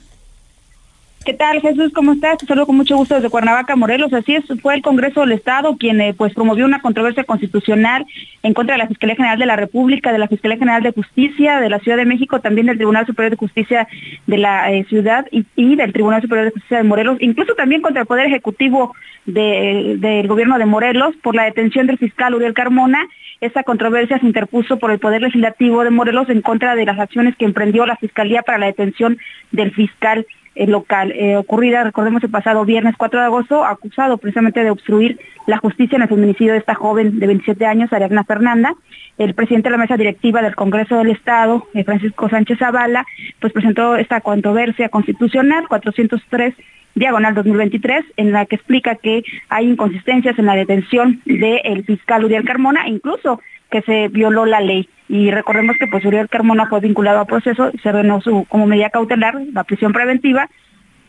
¿Qué 1.28 1.34
tal, 1.34 1.60
Jesús? 1.60 1.92
¿Cómo 1.92 2.12
estás? 2.12 2.38
Te 2.38 2.46
saludo 2.46 2.64
con 2.64 2.76
mucho 2.78 2.96
gusto 2.96 3.14
desde 3.14 3.28
Cuernavaca, 3.28 3.76
Morelos. 3.76 4.14
Así 4.14 4.34
es, 4.34 4.44
fue 4.62 4.74
el 4.74 4.80
Congreso 4.80 5.20
del 5.20 5.32
Estado 5.32 5.76
quien 5.76 6.00
eh, 6.00 6.14
pues 6.14 6.32
promovió 6.32 6.64
una 6.64 6.80
controversia 6.80 7.24
constitucional 7.24 8.06
en 8.42 8.54
contra 8.54 8.76
de 8.76 8.78
la 8.78 8.88
Fiscalía 8.88 9.14
General 9.14 9.38
de 9.38 9.44
la 9.44 9.56
República, 9.56 10.10
de 10.10 10.16
la 10.16 10.26
Fiscalía 10.26 10.56
General 10.56 10.82
de 10.82 10.92
Justicia 10.92 11.60
de 11.60 11.68
la 11.68 11.80
Ciudad 11.80 11.98
de 11.98 12.06
México, 12.06 12.40
también 12.40 12.66
del 12.66 12.78
Tribunal 12.78 13.04
Superior 13.04 13.32
de 13.32 13.36
Justicia 13.36 13.86
de 14.26 14.38
la 14.38 14.72
eh, 14.72 14.86
ciudad 14.88 15.26
y, 15.30 15.76
del 15.76 15.92
Tribunal 15.92 16.22
Superior 16.22 16.46
de 16.46 16.52
Justicia 16.52 16.78
de 16.78 16.84
Morelos, 16.84 17.18
incluso 17.20 17.54
también 17.54 17.82
contra 17.82 18.00
el 18.00 18.08
Poder 18.08 18.24
Ejecutivo 18.24 18.94
del 19.26 20.28
gobierno 20.28 20.56
de 20.56 20.64
Morelos 20.64 21.14
por 21.22 21.34
la 21.34 21.44
detención 21.44 21.86
del 21.86 21.98
fiscal 21.98 22.34
Uriel 22.36 22.54
Carmona. 22.54 23.06
Esa 23.42 23.64
controversia 23.64 24.18
se 24.18 24.26
interpuso 24.26 24.78
por 24.78 24.92
el 24.92 24.98
Poder 24.98 25.20
Legislativo 25.20 25.84
de 25.84 25.90
Morelos 25.90 26.30
en 26.30 26.40
contra 26.40 26.74
de 26.74 26.86
las 26.86 26.98
acciones 26.98 27.36
que 27.36 27.44
emprendió 27.44 27.84
la 27.84 27.96
Fiscalía 27.96 28.40
para 28.40 28.56
la 28.56 28.66
detención 28.66 29.18
del 29.52 29.72
fiscal 29.72 30.24
local, 30.66 31.12
eh, 31.12 31.36
ocurrida, 31.36 31.84
recordemos, 31.84 32.22
el 32.24 32.30
pasado 32.30 32.64
viernes 32.64 32.94
4 32.96 33.20
de 33.20 33.26
agosto, 33.26 33.64
acusado 33.64 34.18
precisamente 34.18 34.64
de 34.64 34.70
obstruir 34.70 35.20
la 35.46 35.58
justicia 35.58 35.96
en 35.96 36.02
el 36.02 36.08
feminicidio 36.08 36.52
de 36.52 36.58
esta 36.58 36.74
joven 36.74 37.18
de 37.18 37.26
27 37.26 37.64
años, 37.66 37.92
Ariadna 37.92 38.24
Fernanda. 38.24 38.74
El 39.18 39.34
presidente 39.34 39.68
de 39.68 39.72
la 39.72 39.78
mesa 39.78 39.96
directiva 39.96 40.42
del 40.42 40.54
Congreso 40.54 40.96
del 40.96 41.10
Estado, 41.10 41.66
eh, 41.74 41.84
Francisco 41.84 42.28
Sánchez 42.28 42.58
Zavala, 42.58 43.06
pues 43.40 43.52
presentó 43.52 43.96
esta 43.96 44.20
controversia 44.20 44.88
constitucional 44.88 45.68
403 45.68 46.54
diagonal 46.94 47.34
2023, 47.34 48.04
en 48.16 48.32
la 48.32 48.46
que 48.46 48.56
explica 48.56 48.96
que 48.96 49.22
hay 49.48 49.68
inconsistencias 49.70 50.38
en 50.38 50.46
la 50.46 50.56
detención 50.56 51.20
del 51.24 51.84
fiscal 51.84 52.24
Uriel 52.24 52.44
Carmona, 52.44 52.88
incluso 52.88 53.40
que 53.70 53.82
se 53.82 54.08
violó 54.08 54.46
la 54.46 54.60
ley. 54.60 54.88
Y 55.08 55.30
recordemos 55.30 55.76
que 55.78 55.86
pues 55.86 56.04
Uriel 56.04 56.28
Carmona 56.28 56.66
fue 56.66 56.80
vinculado 56.80 57.20
a 57.20 57.24
proceso 57.24 57.70
y 57.72 57.78
se 57.78 57.88
ordenó 57.88 58.20
como 58.48 58.66
medida 58.66 58.90
cautelar 58.90 59.40
la 59.52 59.64
prisión 59.64 59.92
preventiva 59.92 60.48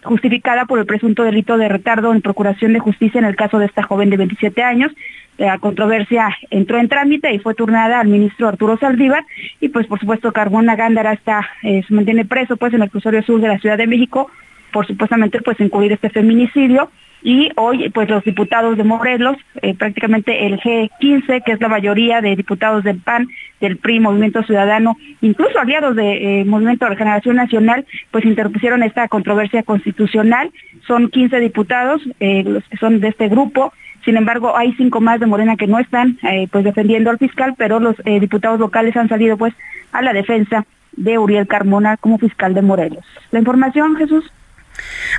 justificada 0.04 0.66
por 0.66 0.80
el 0.80 0.86
presunto 0.86 1.24
delito 1.24 1.58
de 1.58 1.68
retardo 1.68 2.14
en 2.14 2.22
procuración 2.22 2.74
de 2.74 2.80
justicia 2.80 3.20
en 3.20 3.26
el 3.26 3.36
caso 3.36 3.60
de 3.60 3.66
esta 3.66 3.84
joven 3.84 4.10
de 4.10 4.18
27 4.18 4.64
años. 4.64 4.92
La 5.38 5.58
controversia 5.58 6.36
entró 6.50 6.78
en 6.78 6.90
trámite 6.90 7.34
y 7.34 7.40
fue 7.40 7.54
turnada 7.54 8.00
al 8.00 8.08
ministro 8.08 8.48
Arturo 8.48 8.78
Saldívar 8.78 9.26
y 9.60 9.70
pues 9.70 9.88
por 9.88 10.00
supuesto 10.00 10.32
Carmona 10.32 10.76
Gándara 10.76 11.14
está, 11.14 11.48
eh, 11.64 11.84
se 11.88 11.94
mantiene 11.94 12.26
preso 12.26 12.58
pues 12.58 12.74
en 12.74 12.82
el 12.82 12.90
crucerio 12.90 13.24
sur 13.24 13.40
de 13.40 13.48
la 13.48 13.60
Ciudad 13.60 13.78
de 13.78 13.88
México 13.88 14.30
por 14.72 14.86
supuestamente 14.86 15.42
pues 15.42 15.60
encubrir 15.60 15.94
este 15.94 16.10
feminicidio 16.10 16.92
y 17.22 17.50
hoy 17.56 17.90
pues 17.90 18.10
los 18.10 18.24
diputados 18.24 18.78
de 18.78 18.84
Morelos, 18.84 19.38
eh, 19.62 19.76
prácticamente 19.76 20.46
el 20.46 20.60
G15, 20.60 21.44
que 21.44 21.52
es 21.52 21.62
la 21.62 21.68
mayoría 21.68 22.22
de 22.22 22.36
diputados 22.36 22.84
del 22.84 23.00
PAN, 23.00 23.28
del 23.60 23.78
PRI, 23.78 24.00
Movimiento 24.00 24.44
Ciudadano, 24.44 24.98
incluso 25.22 25.60
aliados 25.60 25.96
del 25.96 26.06
de, 26.06 26.42
eh, 26.42 26.46
Movimiento 26.46 26.86
de 26.86 26.92
Regeneración 26.92 27.36
Nacional, 27.36 27.86
pues 28.12 28.26
interpusieron 28.26 28.84
esta 28.84 29.08
controversia 29.08 29.64
constitucional. 29.64 30.52
Son 30.88 31.10
15 31.10 31.40
diputados 31.40 32.02
eh, 32.20 32.44
los 32.44 32.64
que 32.70 32.78
son 32.78 33.00
de 33.00 33.10
este 33.10 33.28
grupo. 33.28 33.74
Sin 34.06 34.16
embargo, 34.16 34.58
hay 34.58 34.74
cinco 34.74 35.02
más 35.02 35.20
de 35.20 35.26
Morena 35.26 35.58
que 35.58 35.68
no 35.68 35.78
están 35.78 36.18
pues 36.52 36.64
defendiendo 36.64 37.10
al 37.10 37.18
fiscal, 37.18 37.54
pero 37.58 37.82
los 37.82 37.98
diputados 38.06 38.58
locales 38.58 38.96
han 38.96 39.10
salido 39.10 39.36
pues 39.36 39.54
a 39.92 40.02
la 40.02 40.14
defensa 40.14 40.66
de 40.94 41.18
Uriel 41.18 41.48
Carmona 41.48 41.98
como 41.98 42.18
fiscal 42.18 42.54
de 42.54 42.62
Morelos. 42.62 43.04
La 43.32 43.40
información, 43.40 43.98
Jesús. 43.98 44.32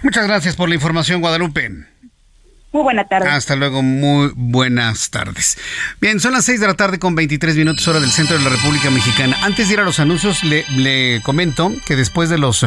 Muchas 0.03 0.27
gracias 0.27 0.57
por 0.57 0.69
la 0.69 0.75
información, 0.75 1.21
Guadalupe. 1.21 1.71
Muy 2.73 2.85
buena 2.85 3.05
tarde. 3.09 3.29
Hasta 3.29 3.57
luego, 3.57 3.83
muy 3.83 4.31
buenas 4.37 5.11
tardes. 5.11 5.59
Bien, 6.01 6.21
son 6.21 6.33
las 6.33 6.45
6 6.45 6.61
de 6.61 6.69
la 6.69 6.75
tarde 6.75 7.01
con 7.01 7.17
23 7.17 7.57
minutos 7.57 7.87
hora 7.89 7.99
del 7.99 8.13
centro 8.13 8.39
de 8.39 8.45
la 8.45 8.51
República 8.51 8.91
Mexicana. 8.91 9.37
Antes 9.43 9.67
de 9.67 9.75
ir 9.75 9.81
a 9.81 9.85
los 9.85 9.99
anuncios, 9.99 10.45
le, 10.45 11.21
comento 11.25 11.73
que 11.85 11.97
después 11.97 12.29
de, 12.29 12.39
los, 12.39 12.65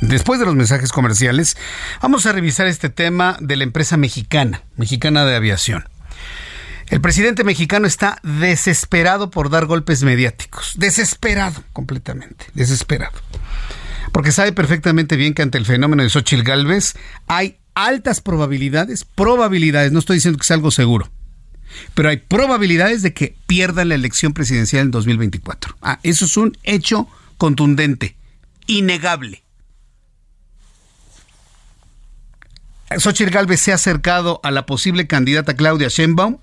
después 0.00 0.40
de 0.40 0.46
los 0.46 0.56
mensajes 0.56 0.90
comerciales, 0.90 1.56
vamos 2.02 2.26
a 2.26 2.32
revisar 2.32 2.66
este 2.66 2.88
tema 2.88 3.36
de 3.40 3.54
la 3.54 3.62
empresa 3.62 3.96
mexicana, 3.96 4.62
mexicana 4.76 5.24
de 5.24 5.36
aviación. 5.36 5.84
El 6.88 7.00
presidente 7.00 7.44
mexicano 7.44 7.86
está 7.86 8.18
desesperado 8.24 9.30
por 9.30 9.50
dar 9.50 9.66
golpes 9.66 10.02
mediáticos. 10.02 10.72
Desesperado, 10.76 11.62
completamente. 11.72 12.46
Desesperado. 12.54 13.18
Porque 14.14 14.30
sabe 14.30 14.52
perfectamente 14.52 15.16
bien 15.16 15.34
que 15.34 15.42
ante 15.42 15.58
el 15.58 15.66
fenómeno 15.66 16.04
de 16.04 16.08
Xochitl 16.08 16.44
Galvez 16.44 16.94
hay 17.26 17.58
altas 17.74 18.20
probabilidades, 18.20 19.04
probabilidades, 19.04 19.90
no 19.90 19.98
estoy 19.98 20.18
diciendo 20.18 20.38
que 20.38 20.46
sea 20.46 20.54
algo 20.54 20.70
seguro, 20.70 21.10
pero 21.94 22.10
hay 22.10 22.18
probabilidades 22.18 23.02
de 23.02 23.12
que 23.12 23.36
pierdan 23.48 23.88
la 23.88 23.96
elección 23.96 24.32
presidencial 24.32 24.82
en 24.82 24.90
2024. 24.92 25.76
Ah, 25.82 25.98
eso 26.04 26.26
es 26.26 26.36
un 26.36 26.56
hecho 26.62 27.08
contundente, 27.38 28.14
innegable. 28.68 29.42
Xochitl 32.96 33.32
Galvez 33.32 33.62
se 33.62 33.72
ha 33.72 33.74
acercado 33.74 34.38
a 34.44 34.52
la 34.52 34.64
posible 34.64 35.08
candidata 35.08 35.56
Claudia 35.56 35.88
Sheinbaum 35.88 36.38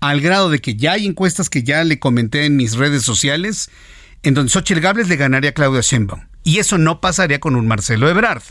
al 0.00 0.22
grado 0.22 0.48
de 0.48 0.62
que 0.62 0.76
ya 0.76 0.92
hay 0.92 1.04
encuestas 1.04 1.50
que 1.50 1.64
ya 1.64 1.84
le 1.84 1.98
comenté 1.98 2.46
en 2.46 2.56
mis 2.56 2.76
redes 2.76 3.02
sociales 3.02 3.68
en 4.22 4.32
donde 4.32 4.50
Xochitl 4.50 4.80
Galvez 4.80 5.06
le 5.08 5.16
ganaría 5.16 5.50
a 5.50 5.52
Claudia 5.52 5.82
Sheinbaum. 5.82 6.28
Y 6.44 6.58
eso 6.58 6.78
no 6.78 7.00
pasaría 7.00 7.40
con 7.40 7.56
un 7.56 7.66
Marcelo 7.66 8.08
Ebrard. 8.08 8.42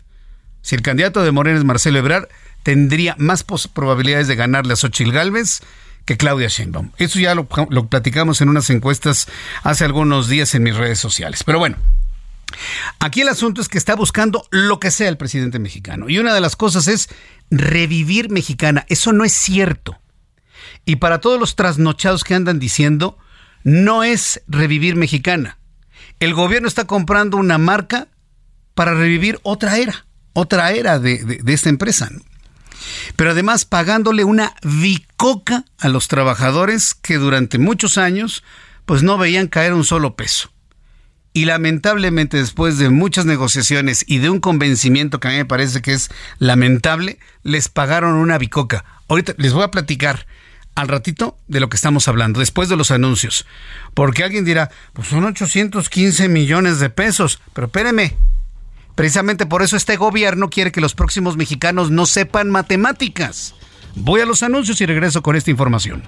Si 0.62 0.76
el 0.76 0.82
candidato 0.82 1.24
de 1.24 1.32
Morena 1.32 1.58
es 1.58 1.64
Marcelo 1.64 2.00
Ebrard, 2.00 2.28
tendría 2.64 3.16
más 3.18 3.44
probabilidades 3.44 4.28
de 4.28 4.36
ganarle 4.36 4.74
a 4.74 4.76
Xochitl 4.76 5.12
Gálvez 5.12 5.62
que 6.06 6.18
Claudia 6.18 6.48
Sheinbaum. 6.50 6.92
Eso 6.98 7.20
ya 7.20 7.36
lo, 7.36 7.48
lo, 7.70 7.88
platicamos 7.88 8.42
en 8.42 8.50
unas 8.50 8.70
encuestas 8.70 9.28
hace 9.64 9.86
algunos 9.86 10.28
días 10.28 10.54
en 10.56 10.64
mis 10.64 10.76
redes 10.76 11.00
sociales. 11.00 11.44
Pero 11.44 11.60
bueno, 11.60 11.78
Aquí 13.00 13.22
el 13.22 13.30
asunto 13.30 13.62
es 13.62 13.70
que 13.70 13.78
está 13.78 13.96
buscando 13.96 14.46
lo 14.52 14.80
que 14.80 14.92
sea 14.92 15.10
el 15.10 15.18
presidente 15.18 15.60
mexicano. 15.60 16.10
Y 16.10 16.20
una 16.20 16.34
de 16.34 16.42
las 16.42 16.56
cosas 16.56 16.88
es 16.88 17.10
revivir 17.50 18.30
mexicana. 18.30 18.86
Eso 18.90 19.12
no 19.12 19.24
es 19.26 19.34
cierto. 19.34 20.00
Y 20.86 20.98
para 20.98 21.20
todos 21.20 21.40
los 21.40 21.56
trasnochados 21.56 22.24
que 22.24 22.36
andan 22.36 22.60
diciendo, 22.60 23.18
no 23.64 24.04
es 24.04 24.42
revivir 24.48 24.96
mexicana. 24.96 25.58
El 26.20 26.34
gobierno 26.34 26.68
está 26.68 26.86
comprando 26.86 27.38
una 27.38 27.58
marca 27.58 28.08
para 28.74 28.94
revivir 28.94 29.40
otra 29.44 29.78
era, 29.78 30.06
otra 30.34 30.72
era 30.72 31.00
de, 31.00 31.42
esta 31.48 31.70
empresa. 31.70 32.10
Pero 33.16 33.32
además 33.32 33.66
pagándole 33.66 34.24
una 34.24 34.56
bicoca 34.64 35.66
a 35.80 35.90
los 35.90 36.08
trabajadores 36.08 36.94
que 36.94 37.18
durante 37.18 37.58
muchos 37.58 37.98
años 37.98 38.44
pues 38.86 39.04
no 39.04 39.18
veían 39.18 39.48
caer 39.48 39.74
un 39.74 39.86
solo 39.86 40.16
peso. 40.16 40.52
Y 41.36 41.46
lamentablemente 41.46 42.38
después 42.38 42.78
de 42.78 42.90
muchas 42.90 43.26
negociaciones 43.26 44.06
y 44.08 44.20
de 44.20 44.30
un 44.30 44.40
convencimiento 44.40 45.20
que 45.20 45.28
a 45.28 45.32
mí 45.32 45.38
me 45.38 45.46
parece 45.46 45.82
que 45.82 45.94
es 45.94 46.10
lamentable, 46.38 47.18
les 47.42 47.70
pagaron 47.70 48.16
una 48.16 48.38
bicoca. 48.38 48.86
Ahorita 49.08 49.34
les 49.38 49.54
voy 49.54 49.64
a 49.64 49.72
platicar 49.72 50.28
al 50.76 50.88
ratito 50.88 51.38
de 51.48 51.60
lo 51.60 51.70
que 51.70 51.76
estamos 51.76 52.08
hablando, 52.08 52.40
después 52.40 52.70
de 52.70 52.76
los 52.76 52.92
anuncios. 52.92 53.46
Porque 53.94 54.24
alguien 54.24 54.46
dirá, 54.46 54.72
pues 54.94 55.08
son 55.08 55.24
815 55.24 56.28
millones 56.30 56.80
de 56.80 56.90
pesos. 56.90 57.40
Pero 57.54 57.68
espéreme, 57.68 58.16
precisamente 58.96 59.46
por 59.46 59.62
eso 59.62 59.78
este 59.78 59.98
gobierno 59.98 60.50
quiere 60.50 60.72
que 60.72 60.82
los 60.82 60.96
próximos 60.96 61.38
mexicanos 61.38 61.92
no 61.92 62.06
sepan 62.06 62.50
matemáticas. 62.50 63.56
Voy 63.96 64.22
a 64.22 64.26
los 64.26 64.42
anuncios 64.42 64.82
y 64.82 64.86
regreso 64.86 65.22
con 65.22 65.36
esta 65.36 65.52
información. 65.52 66.04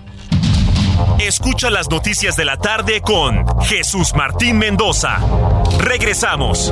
Escucha 1.20 1.70
las 1.70 1.90
noticias 1.90 2.36
de 2.36 2.46
la 2.46 2.58
tarde 2.58 3.02
con 3.02 3.46
Jesús 3.62 4.14
Martín 4.16 4.58
Mendoza. 4.58 5.20
Regresamos. 5.80 6.72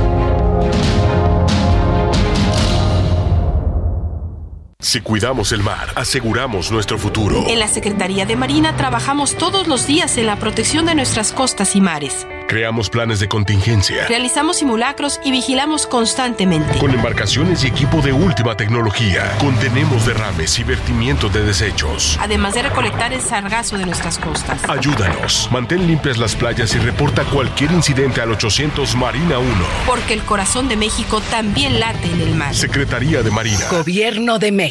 Si 4.81 4.99
cuidamos 4.99 5.51
el 5.51 5.61
mar, 5.61 5.89
aseguramos 5.95 6.71
nuestro 6.71 6.97
futuro. 6.97 7.45
En 7.47 7.59
la 7.59 7.67
Secretaría 7.67 8.25
de 8.25 8.35
Marina 8.35 8.75
trabajamos 8.75 9.37
todos 9.37 9.67
los 9.67 9.85
días 9.85 10.17
en 10.17 10.25
la 10.25 10.37
protección 10.37 10.87
de 10.87 10.95
nuestras 10.95 11.31
costas 11.31 11.75
y 11.75 11.81
mares. 11.81 12.25
Creamos 12.47 12.89
planes 12.89 13.19
de 13.19 13.29
contingencia. 13.29 14.07
Realizamos 14.07 14.57
simulacros 14.57 15.21
y 15.23 15.31
vigilamos 15.31 15.85
constantemente. 15.85 16.79
Con 16.79 16.91
embarcaciones 16.91 17.63
y 17.63 17.67
equipo 17.67 18.01
de 18.01 18.11
última 18.11 18.57
tecnología, 18.57 19.31
contenemos 19.39 20.05
derrames 20.05 20.57
y 20.59 20.63
vertimientos 20.63 21.31
de 21.31 21.43
desechos. 21.43 22.17
Además 22.19 22.55
de 22.55 22.63
recolectar 22.63 23.13
el 23.13 23.21
sargazo 23.21 23.77
de 23.77 23.85
nuestras 23.85 24.17
costas. 24.17 24.59
Ayúdanos. 24.67 25.47
Mantén 25.51 25.87
limpias 25.87 26.17
las 26.17 26.35
playas 26.35 26.75
y 26.75 26.79
reporta 26.79 27.23
cualquier 27.25 27.71
incidente 27.71 28.19
al 28.19 28.31
800 28.31 28.95
Marina 28.95 29.37
1. 29.37 29.47
Porque 29.85 30.15
el 30.15 30.23
corazón 30.23 30.67
de 30.67 30.75
México 30.75 31.21
también 31.29 31.79
late 31.79 32.11
en 32.11 32.19
el 32.19 32.35
mar. 32.35 32.53
Secretaría 32.53 33.21
de 33.21 33.31
Marina. 33.31 33.69
Gobierno 33.69 34.39
de 34.39 34.51
México. 34.51 34.70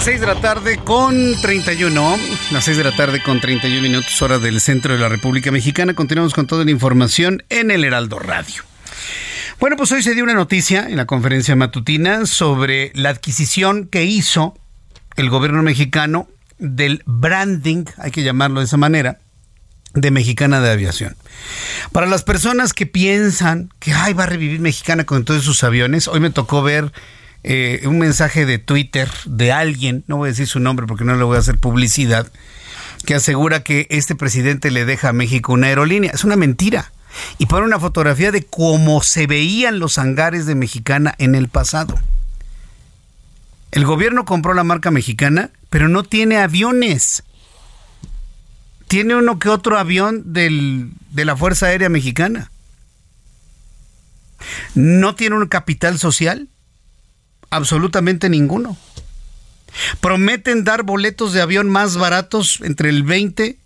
Las 0.00 0.06
6 0.06 0.20
de 0.20 0.26
la 0.26 0.40
tarde 0.40 0.78
con 0.78 1.38
31. 1.42 2.16
Las 2.52 2.64
6 2.64 2.78
de 2.78 2.84
la 2.84 2.96
tarde 2.96 3.22
con 3.22 3.38
31 3.38 3.82
minutos, 3.82 4.22
hora 4.22 4.38
del 4.38 4.58
centro 4.62 4.94
de 4.94 4.98
la 4.98 5.10
República 5.10 5.50
Mexicana. 5.50 5.92
Continuamos 5.92 6.32
con 6.32 6.46
toda 6.46 6.64
la 6.64 6.70
información 6.70 7.44
en 7.50 7.70
el 7.70 7.84
Heraldo 7.84 8.18
Radio. 8.18 8.62
Bueno, 9.58 9.76
pues 9.76 9.92
hoy 9.92 10.02
se 10.02 10.14
dio 10.14 10.24
una 10.24 10.32
noticia 10.32 10.88
en 10.88 10.96
la 10.96 11.04
conferencia 11.04 11.54
matutina 11.54 12.24
sobre 12.24 12.92
la 12.94 13.10
adquisición 13.10 13.88
que 13.88 14.06
hizo 14.06 14.56
el 15.16 15.28
gobierno 15.28 15.62
mexicano 15.62 16.28
del 16.58 17.02
branding, 17.04 17.84
hay 17.98 18.10
que 18.10 18.22
llamarlo 18.22 18.60
de 18.60 18.66
esa 18.66 18.78
manera, 18.78 19.18
de 19.92 20.10
Mexicana 20.10 20.62
de 20.62 20.70
Aviación. 20.70 21.14
Para 21.92 22.06
las 22.06 22.22
personas 22.22 22.72
que 22.72 22.86
piensan 22.86 23.68
que 23.78 23.92
ay, 23.92 24.14
va 24.14 24.22
a 24.22 24.28
revivir 24.28 24.60
Mexicana 24.60 25.04
con 25.04 25.26
todos 25.26 25.44
sus 25.44 25.62
aviones, 25.62 26.08
hoy 26.08 26.20
me 26.20 26.30
tocó 26.30 26.62
ver 26.62 26.90
eh, 27.42 27.82
un 27.86 27.98
mensaje 27.98 28.44
de 28.44 28.58
Twitter 28.58 29.10
de 29.24 29.52
alguien, 29.52 30.04
no 30.06 30.18
voy 30.18 30.28
a 30.28 30.32
decir 30.32 30.46
su 30.46 30.60
nombre 30.60 30.86
porque 30.86 31.04
no 31.04 31.16
le 31.16 31.24
voy 31.24 31.36
a 31.36 31.40
hacer 31.40 31.58
publicidad, 31.58 32.30
que 33.06 33.14
asegura 33.14 33.62
que 33.62 33.86
este 33.90 34.14
presidente 34.14 34.70
le 34.70 34.84
deja 34.84 35.08
a 35.08 35.12
México 35.12 35.52
una 35.52 35.68
aerolínea. 35.68 36.10
Es 36.12 36.24
una 36.24 36.36
mentira. 36.36 36.92
Y 37.38 37.46
pone 37.46 37.66
una 37.66 37.80
fotografía 37.80 38.30
de 38.30 38.44
cómo 38.44 39.02
se 39.02 39.26
veían 39.26 39.78
los 39.78 39.98
hangares 39.98 40.46
de 40.46 40.54
Mexicana 40.54 41.14
en 41.18 41.34
el 41.34 41.48
pasado. 41.48 41.98
El 43.72 43.84
gobierno 43.84 44.24
compró 44.24 44.52
la 44.54 44.64
marca 44.64 44.90
mexicana, 44.90 45.50
pero 45.70 45.88
no 45.88 46.02
tiene 46.02 46.38
aviones. 46.38 47.22
Tiene 48.88 49.14
uno 49.14 49.38
que 49.38 49.48
otro 49.48 49.78
avión 49.78 50.32
del, 50.32 50.92
de 51.10 51.24
la 51.24 51.36
Fuerza 51.36 51.66
Aérea 51.66 51.88
Mexicana. 51.88 52.50
No 54.74 55.14
tiene 55.14 55.36
un 55.36 55.46
capital 55.46 55.98
social 55.98 56.48
absolutamente 57.50 58.28
ninguno. 58.28 58.76
Prometen 60.00 60.64
dar 60.64 60.82
boletos 60.82 61.32
de 61.32 61.42
avión 61.42 61.68
más 61.68 61.96
baratos 61.96 62.60
entre 62.62 62.88
el 62.88 63.02
20 63.02 63.56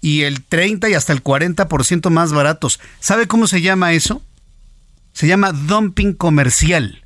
y 0.00 0.22
el 0.22 0.42
30 0.42 0.88
y 0.88 0.94
hasta 0.94 1.12
el 1.12 1.22
40% 1.22 2.10
más 2.10 2.32
baratos. 2.32 2.80
¿Sabe 3.00 3.26
cómo 3.26 3.46
se 3.46 3.60
llama 3.60 3.92
eso? 3.92 4.22
Se 5.12 5.26
llama 5.26 5.52
dumping 5.52 6.12
comercial. 6.12 7.04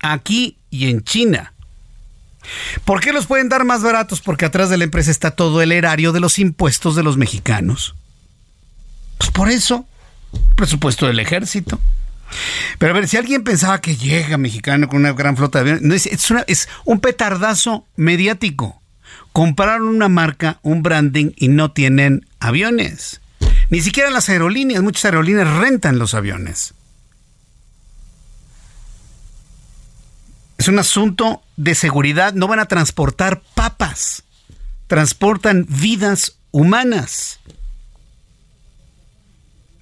Aquí 0.00 0.58
y 0.70 0.88
en 0.88 1.02
China. 1.02 1.52
¿Por 2.84 3.00
qué 3.00 3.12
los 3.12 3.26
pueden 3.26 3.48
dar 3.48 3.64
más 3.64 3.82
baratos? 3.82 4.20
Porque 4.20 4.44
atrás 4.44 4.70
de 4.70 4.76
la 4.76 4.84
empresa 4.84 5.10
está 5.10 5.32
todo 5.32 5.62
el 5.62 5.72
erario 5.72 6.12
de 6.12 6.20
los 6.20 6.38
impuestos 6.38 6.94
de 6.94 7.02
los 7.02 7.16
mexicanos. 7.16 7.94
Pues 9.18 9.30
por 9.30 9.50
eso, 9.50 9.86
presupuesto 10.54 11.06
del 11.06 11.18
ejército, 11.18 11.80
pero 12.78 12.92
a 12.92 12.94
ver, 12.94 13.08
si 13.08 13.16
alguien 13.16 13.44
pensaba 13.44 13.80
que 13.80 13.96
llega 13.96 14.36
mexicano 14.38 14.88
con 14.88 14.98
una 15.00 15.12
gran 15.12 15.36
flota 15.36 15.62
de 15.62 15.72
aviones, 15.72 16.06
es, 16.06 16.32
es 16.46 16.68
un 16.84 17.00
petardazo 17.00 17.86
mediático. 17.96 18.80
Compraron 19.32 19.88
una 19.88 20.08
marca, 20.08 20.58
un 20.62 20.82
branding 20.82 21.32
y 21.36 21.48
no 21.48 21.72
tienen 21.72 22.26
aviones. 22.40 23.20
Ni 23.68 23.80
siquiera 23.80 24.10
las 24.10 24.28
aerolíneas, 24.28 24.82
muchas 24.82 25.06
aerolíneas 25.06 25.48
rentan 25.56 25.98
los 25.98 26.14
aviones. 26.14 26.74
Es 30.58 30.68
un 30.68 30.78
asunto 30.78 31.42
de 31.56 31.74
seguridad, 31.74 32.32
no 32.32 32.48
van 32.48 32.60
a 32.60 32.66
transportar 32.66 33.42
papas, 33.54 34.24
transportan 34.86 35.66
vidas 35.68 36.38
humanas. 36.50 37.40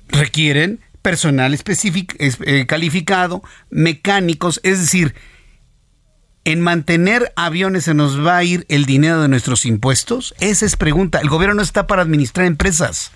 Requieren 0.08 0.80
personal 1.04 1.52
específico, 1.52 2.16
eh, 2.18 2.64
calificado, 2.66 3.42
mecánicos, 3.68 4.58
es 4.62 4.80
decir, 4.80 5.14
en 6.46 6.62
mantener 6.62 7.30
aviones 7.36 7.84
se 7.84 7.92
nos 7.92 8.24
va 8.24 8.38
a 8.38 8.44
ir 8.44 8.64
el 8.70 8.86
dinero 8.86 9.20
de 9.20 9.28
nuestros 9.28 9.66
impuestos? 9.66 10.34
Esa 10.40 10.64
es 10.64 10.76
pregunta. 10.76 11.20
El 11.20 11.28
gobierno 11.28 11.56
no 11.56 11.62
está 11.62 11.86
para 11.86 12.00
administrar 12.00 12.46
empresas. 12.46 13.12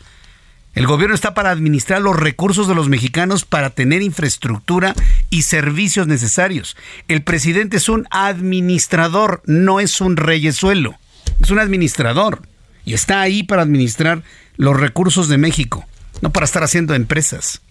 El 0.75 0.87
gobierno 0.87 1.15
está 1.15 1.33
para 1.33 1.51
administrar 1.51 2.03
los 2.03 2.15
recursos 2.15 2.69
de 2.69 2.75
los 2.75 2.91
mexicanos 2.91 3.47
para 3.47 3.71
tener 3.71 4.03
infraestructura 4.03 4.95
y 5.31 5.43
servicios 5.43 6.07
necesarios. 6.07 6.77
El 7.09 7.23
presidente 7.23 7.79
es 7.79 7.89
un 7.89 8.07
administrador, 8.11 9.43
no 9.47 9.81
es 9.81 10.03
un 10.03 10.19
reyesuelo. 10.19 10.99
Es 11.41 11.51
un 11.51 11.59
administrador 11.59 12.43
y 12.85 12.93
está 12.93 13.23
ahí 13.23 13.45
para 13.45 13.63
administrar 13.63 14.23
los 14.57 14.79
recursos 14.79 15.29
de 15.29 15.39
México, 15.39 15.87
no 16.21 16.33
para 16.33 16.45
estar 16.45 16.63
haciendo 16.63 16.95
empresas. 16.95 17.63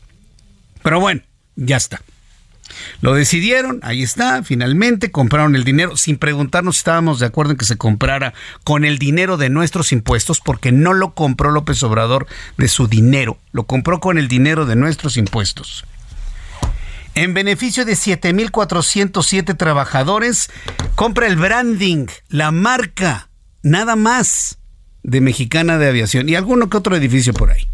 Pero 0.87 1.01
bueno, 1.01 1.19
ya 1.57 1.75
está. 1.75 2.01
Lo 3.01 3.13
decidieron, 3.13 3.81
ahí 3.83 4.03
está, 4.03 4.41
finalmente 4.43 5.11
compraron 5.11 5.57
el 5.57 5.65
dinero 5.65 5.97
sin 5.97 6.17
preguntarnos 6.17 6.77
si 6.77 6.79
estábamos 6.79 7.19
de 7.19 7.25
acuerdo 7.25 7.51
en 7.51 7.57
que 7.57 7.65
se 7.65 7.75
comprara 7.75 8.33
con 8.63 8.85
el 8.85 8.97
dinero 8.97 9.35
de 9.35 9.49
nuestros 9.49 9.91
impuestos, 9.91 10.39
porque 10.39 10.71
no 10.71 10.93
lo 10.93 11.13
compró 11.13 11.51
López 11.51 11.83
Obrador 11.83 12.25
de 12.57 12.69
su 12.69 12.87
dinero, 12.87 13.37
lo 13.51 13.65
compró 13.65 13.99
con 13.99 14.17
el 14.17 14.29
dinero 14.29 14.65
de 14.65 14.77
nuestros 14.77 15.17
impuestos. 15.17 15.83
En 17.15 17.33
beneficio 17.33 17.83
de 17.83 17.91
7.407 17.91 19.57
trabajadores, 19.57 20.49
compra 20.95 21.27
el 21.27 21.35
branding, 21.35 22.05
la 22.29 22.51
marca, 22.51 23.27
nada 23.61 23.97
más 23.97 24.57
de 25.03 25.19
Mexicana 25.19 25.77
de 25.77 25.89
Aviación 25.89 26.29
y 26.29 26.35
alguno 26.35 26.69
que 26.69 26.77
otro 26.77 26.95
edificio 26.95 27.33
por 27.33 27.51
ahí. 27.51 27.67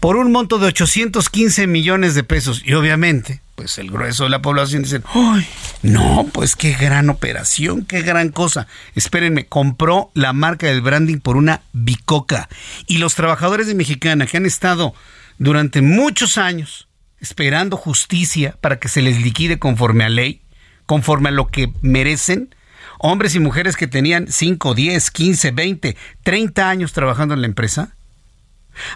Por 0.00 0.16
un 0.16 0.32
monto 0.32 0.58
de 0.58 0.66
815 0.66 1.66
millones 1.66 2.14
de 2.14 2.22
pesos. 2.22 2.62
Y 2.64 2.74
obviamente, 2.74 3.40
pues 3.54 3.78
el 3.78 3.90
grueso 3.90 4.24
de 4.24 4.30
la 4.30 4.42
población 4.42 4.82
dice, 4.82 5.00
¡ay! 5.14 5.46
No, 5.82 6.28
pues 6.32 6.56
qué 6.56 6.72
gran 6.72 7.08
operación, 7.10 7.84
qué 7.84 8.02
gran 8.02 8.30
cosa. 8.30 8.66
Espérenme, 8.94 9.46
compró 9.46 10.10
la 10.14 10.32
marca 10.32 10.66
del 10.66 10.82
branding 10.82 11.18
por 11.18 11.36
una 11.36 11.62
bicoca. 11.72 12.48
Y 12.86 12.98
los 12.98 13.14
trabajadores 13.14 13.66
de 13.66 13.74
Mexicana 13.74 14.26
que 14.26 14.36
han 14.36 14.46
estado 14.46 14.94
durante 15.38 15.80
muchos 15.80 16.38
años 16.38 16.88
esperando 17.20 17.76
justicia 17.76 18.56
para 18.60 18.78
que 18.78 18.88
se 18.88 19.02
les 19.02 19.22
liquide 19.22 19.58
conforme 19.58 20.04
a 20.04 20.08
ley, 20.08 20.42
conforme 20.84 21.30
a 21.30 21.32
lo 21.32 21.48
que 21.48 21.72
merecen, 21.80 22.54
hombres 22.98 23.34
y 23.34 23.40
mujeres 23.40 23.76
que 23.76 23.86
tenían 23.86 24.26
5, 24.30 24.74
10, 24.74 25.10
15, 25.10 25.50
20, 25.50 25.96
30 26.22 26.68
años 26.68 26.92
trabajando 26.92 27.34
en 27.34 27.40
la 27.40 27.46
empresa. 27.46 27.95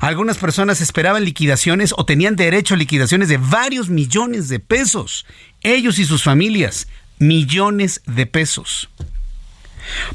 Algunas 0.01 0.39
personas 0.39 0.81
esperaban 0.81 1.25
liquidaciones 1.25 1.93
o 1.97 2.05
tenían 2.05 2.37
derecho 2.37 2.75
a 2.75 2.79
liquidaciones 2.79 3.29
de 3.29 3.39
varios 3.39 3.89
millones 3.89 4.49
de 4.49 4.61
pesos. 4.61 5.27
Ellos 5.63 5.99
y 5.99 6.05
sus 6.05 6.23
familias, 6.23 6.87
millones 7.19 8.03
de 8.07 8.27
pesos. 8.27 8.89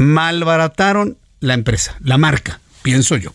Malbarataron 0.00 1.18
la 1.40 1.52
empresa, 1.52 1.96
la 2.00 2.16
marca, 2.16 2.60
pienso 2.82 3.18
yo. 3.18 3.34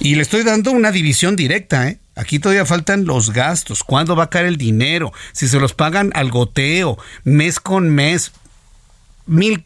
Y 0.00 0.14
le 0.14 0.22
estoy 0.22 0.42
dando 0.42 0.70
una 0.70 0.92
división 0.92 1.34
directa, 1.34 1.88
¿eh? 1.88 1.98
Aquí 2.14 2.38
todavía 2.38 2.66
faltan 2.66 3.06
los 3.06 3.32
gastos, 3.32 3.82
cuándo 3.82 4.16
va 4.16 4.24
a 4.24 4.30
caer 4.30 4.44
el 4.44 4.58
dinero, 4.58 5.12
si 5.32 5.48
se 5.48 5.58
los 5.58 5.72
pagan 5.72 6.10
al 6.14 6.30
goteo, 6.30 6.98
mes 7.24 7.58
con 7.58 7.88
mes, 7.90 8.32
mil 9.24 9.64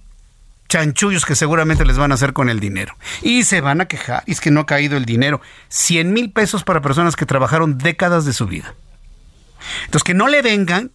chanchullos 0.69 1.27
que 1.27 1.35
seguramente 1.35 1.85
les 1.85 1.99
van 1.99 2.13
a 2.13 2.15
hacer 2.15 2.33
con 2.33 2.49
el 2.49 2.61
dinero. 2.61 2.97
Y 3.23 3.43
se 3.43 3.61
van 3.61 3.81
a 3.81 3.87
quejar, 3.89 4.23
y 4.27 4.33
es 4.33 4.41
que 4.41 4.53
no 4.53 4.61
ha 4.61 4.67
caído 4.67 4.97
el 4.97 5.05
dinero. 5.05 5.41
100 5.71 6.13
mil 6.13 6.31
pesos 6.31 6.63
para 6.63 6.81
personas 6.81 7.17
que 7.17 7.27
trabajaron 7.27 7.79
décadas 7.79 8.25
de 8.25 8.33
su 8.33 8.47
vida. 8.47 8.77
Entonces, 9.87 10.05
que 10.05 10.15
no 10.15 10.29
le 10.29 10.41
vengan, 10.41 10.93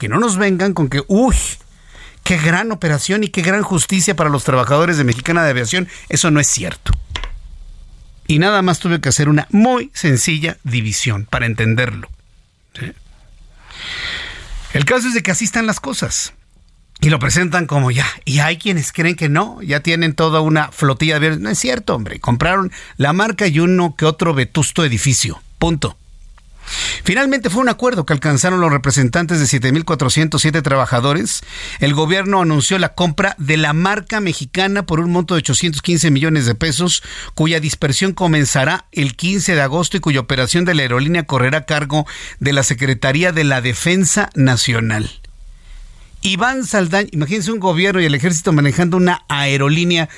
que 0.00 0.08
no 0.08 0.18
nos 0.18 0.36
vengan 0.36 0.74
con 0.74 0.88
que, 0.88 1.02
uy, 1.06 1.36
qué 2.24 2.38
gran 2.38 2.72
operación 2.72 3.24
y 3.24 3.28
qué 3.28 3.42
gran 3.42 3.62
justicia 3.62 4.16
para 4.16 4.30
los 4.30 4.44
trabajadores 4.44 4.96
de 4.96 5.04
Mexicana 5.04 5.44
de 5.44 5.50
Aviación. 5.50 5.88
Eso 6.08 6.30
no 6.30 6.40
es 6.40 6.46
cierto. 6.46 6.92
Y 8.26 8.38
nada 8.38 8.62
más 8.62 8.78
tuve 8.78 9.00
que 9.00 9.08
hacer 9.08 9.28
una 9.28 9.46
muy 9.50 9.90
sencilla 9.94 10.56
división 10.64 11.26
para 11.28 11.46
entenderlo. 11.46 12.08
El 14.72 14.84
caso 14.84 15.08
es 15.08 15.14
de 15.14 15.22
que 15.22 15.30
así 15.30 15.44
están 15.44 15.66
las 15.66 15.80
cosas 15.80 16.32
y 17.00 17.10
lo 17.10 17.18
presentan 17.18 17.66
como 17.66 17.90
ya. 17.90 18.06
Y 18.24 18.38
hay 18.38 18.56
quienes 18.56 18.92
creen 18.92 19.16
que 19.16 19.28
no, 19.28 19.60
ya 19.60 19.80
tienen 19.80 20.14
toda 20.14 20.40
una 20.40 20.70
flotilla 20.70 21.18
de 21.18 21.36
No 21.36 21.50
es 21.50 21.58
cierto, 21.58 21.94
hombre. 21.94 22.20
Compraron 22.20 22.72
la 22.96 23.12
marca 23.12 23.46
y 23.48 23.58
uno 23.58 23.96
que 23.96 24.06
otro 24.06 24.34
vetusto 24.34 24.84
edificio. 24.84 25.42
Punto. 25.58 25.98
Finalmente 27.04 27.50
fue 27.50 27.62
un 27.62 27.68
acuerdo 27.68 28.06
que 28.06 28.12
alcanzaron 28.12 28.60
los 28.60 28.70
representantes 28.70 29.38
de 29.40 29.60
7.407 29.60 30.62
trabajadores. 30.62 31.42
El 31.80 31.94
gobierno 31.94 32.42
anunció 32.42 32.78
la 32.78 32.94
compra 32.94 33.34
de 33.38 33.56
la 33.56 33.72
marca 33.72 34.20
mexicana 34.20 34.84
por 34.84 35.00
un 35.00 35.10
monto 35.10 35.34
de 35.34 35.38
815 35.38 36.10
millones 36.10 36.46
de 36.46 36.54
pesos, 36.54 37.02
cuya 37.34 37.60
dispersión 37.60 38.12
comenzará 38.12 38.86
el 38.92 39.16
15 39.16 39.54
de 39.54 39.62
agosto 39.62 39.96
y 39.96 40.00
cuya 40.00 40.20
operación 40.20 40.64
de 40.64 40.74
la 40.74 40.82
aerolínea 40.82 41.24
correrá 41.24 41.58
a 41.58 41.66
cargo 41.66 42.06
de 42.40 42.52
la 42.52 42.62
Secretaría 42.62 43.32
de 43.32 43.44
la 43.44 43.60
Defensa 43.60 44.30
Nacional. 44.34 45.10
Iván 46.22 46.64
Saldaña, 46.64 47.08
imagínense 47.12 47.50
un 47.50 47.58
gobierno 47.58 48.00
y 48.00 48.04
el 48.04 48.14
ejército 48.14 48.52
manejando 48.52 48.96
una 48.96 49.24
aerolínea 49.28 50.08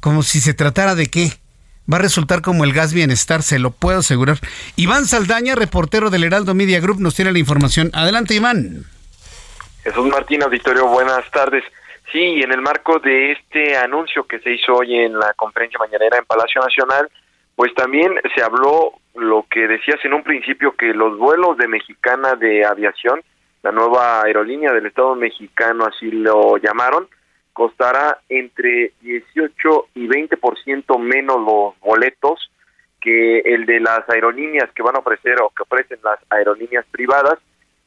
como 0.00 0.22
si 0.22 0.40
se 0.40 0.54
tratara 0.54 0.94
de 0.94 1.08
qué. 1.08 1.38
Va 1.92 1.98
a 1.98 2.00
resultar 2.00 2.42
como 2.42 2.64
el 2.64 2.72
gas 2.72 2.92
bienestar, 2.92 3.42
se 3.42 3.58
lo 3.58 3.70
puedo 3.70 4.00
asegurar. 4.00 4.38
Iván 4.76 5.06
Saldaña, 5.06 5.54
reportero 5.54 6.10
del 6.10 6.24
Heraldo 6.24 6.54
Media 6.54 6.80
Group, 6.80 7.00
nos 7.00 7.14
tiene 7.14 7.32
la 7.32 7.38
información. 7.38 7.90
Adelante, 7.94 8.34
Iván. 8.34 8.84
Jesús 9.84 10.06
Martín, 10.06 10.42
auditorio, 10.42 10.86
buenas 10.88 11.30
tardes. 11.30 11.64
Sí, 12.12 12.40
en 12.42 12.52
el 12.52 12.60
marco 12.60 12.98
de 12.98 13.32
este 13.32 13.76
anuncio 13.76 14.24
que 14.24 14.38
se 14.40 14.52
hizo 14.52 14.74
hoy 14.74 14.96
en 14.96 15.18
la 15.18 15.32
conferencia 15.34 15.78
mañanera 15.78 16.18
en 16.18 16.24
Palacio 16.24 16.60
Nacional, 16.60 17.08
pues 17.54 17.74
también 17.74 18.12
se 18.34 18.42
habló 18.42 18.92
lo 19.14 19.46
que 19.50 19.66
decías 19.66 19.98
en 20.04 20.12
un 20.12 20.22
principio, 20.22 20.74
que 20.76 20.92
los 20.92 21.16
vuelos 21.18 21.56
de 21.56 21.68
Mexicana 21.68 22.34
de 22.34 22.64
Aviación 22.64 23.20
la 23.66 23.72
nueva 23.72 24.22
aerolínea 24.22 24.72
del 24.72 24.86
Estado 24.86 25.16
mexicano, 25.16 25.86
así 25.86 26.08
lo 26.12 26.56
llamaron, 26.56 27.08
costará 27.56 28.18
entre 28.28 28.92
18 29.00 29.88
y 29.94 30.06
20% 30.06 30.98
menos 30.98 31.38
los 31.38 31.80
boletos 31.80 32.50
que 33.00 33.38
el 33.38 33.64
de 33.64 33.80
las 33.80 34.06
aerolíneas 34.10 34.70
que 34.72 34.82
van 34.82 34.94
a 34.94 34.98
ofrecer 34.98 35.40
o 35.40 35.48
que 35.48 35.62
ofrecen 35.62 35.98
las 36.04 36.18
aerolíneas 36.28 36.84
privadas. 36.90 37.38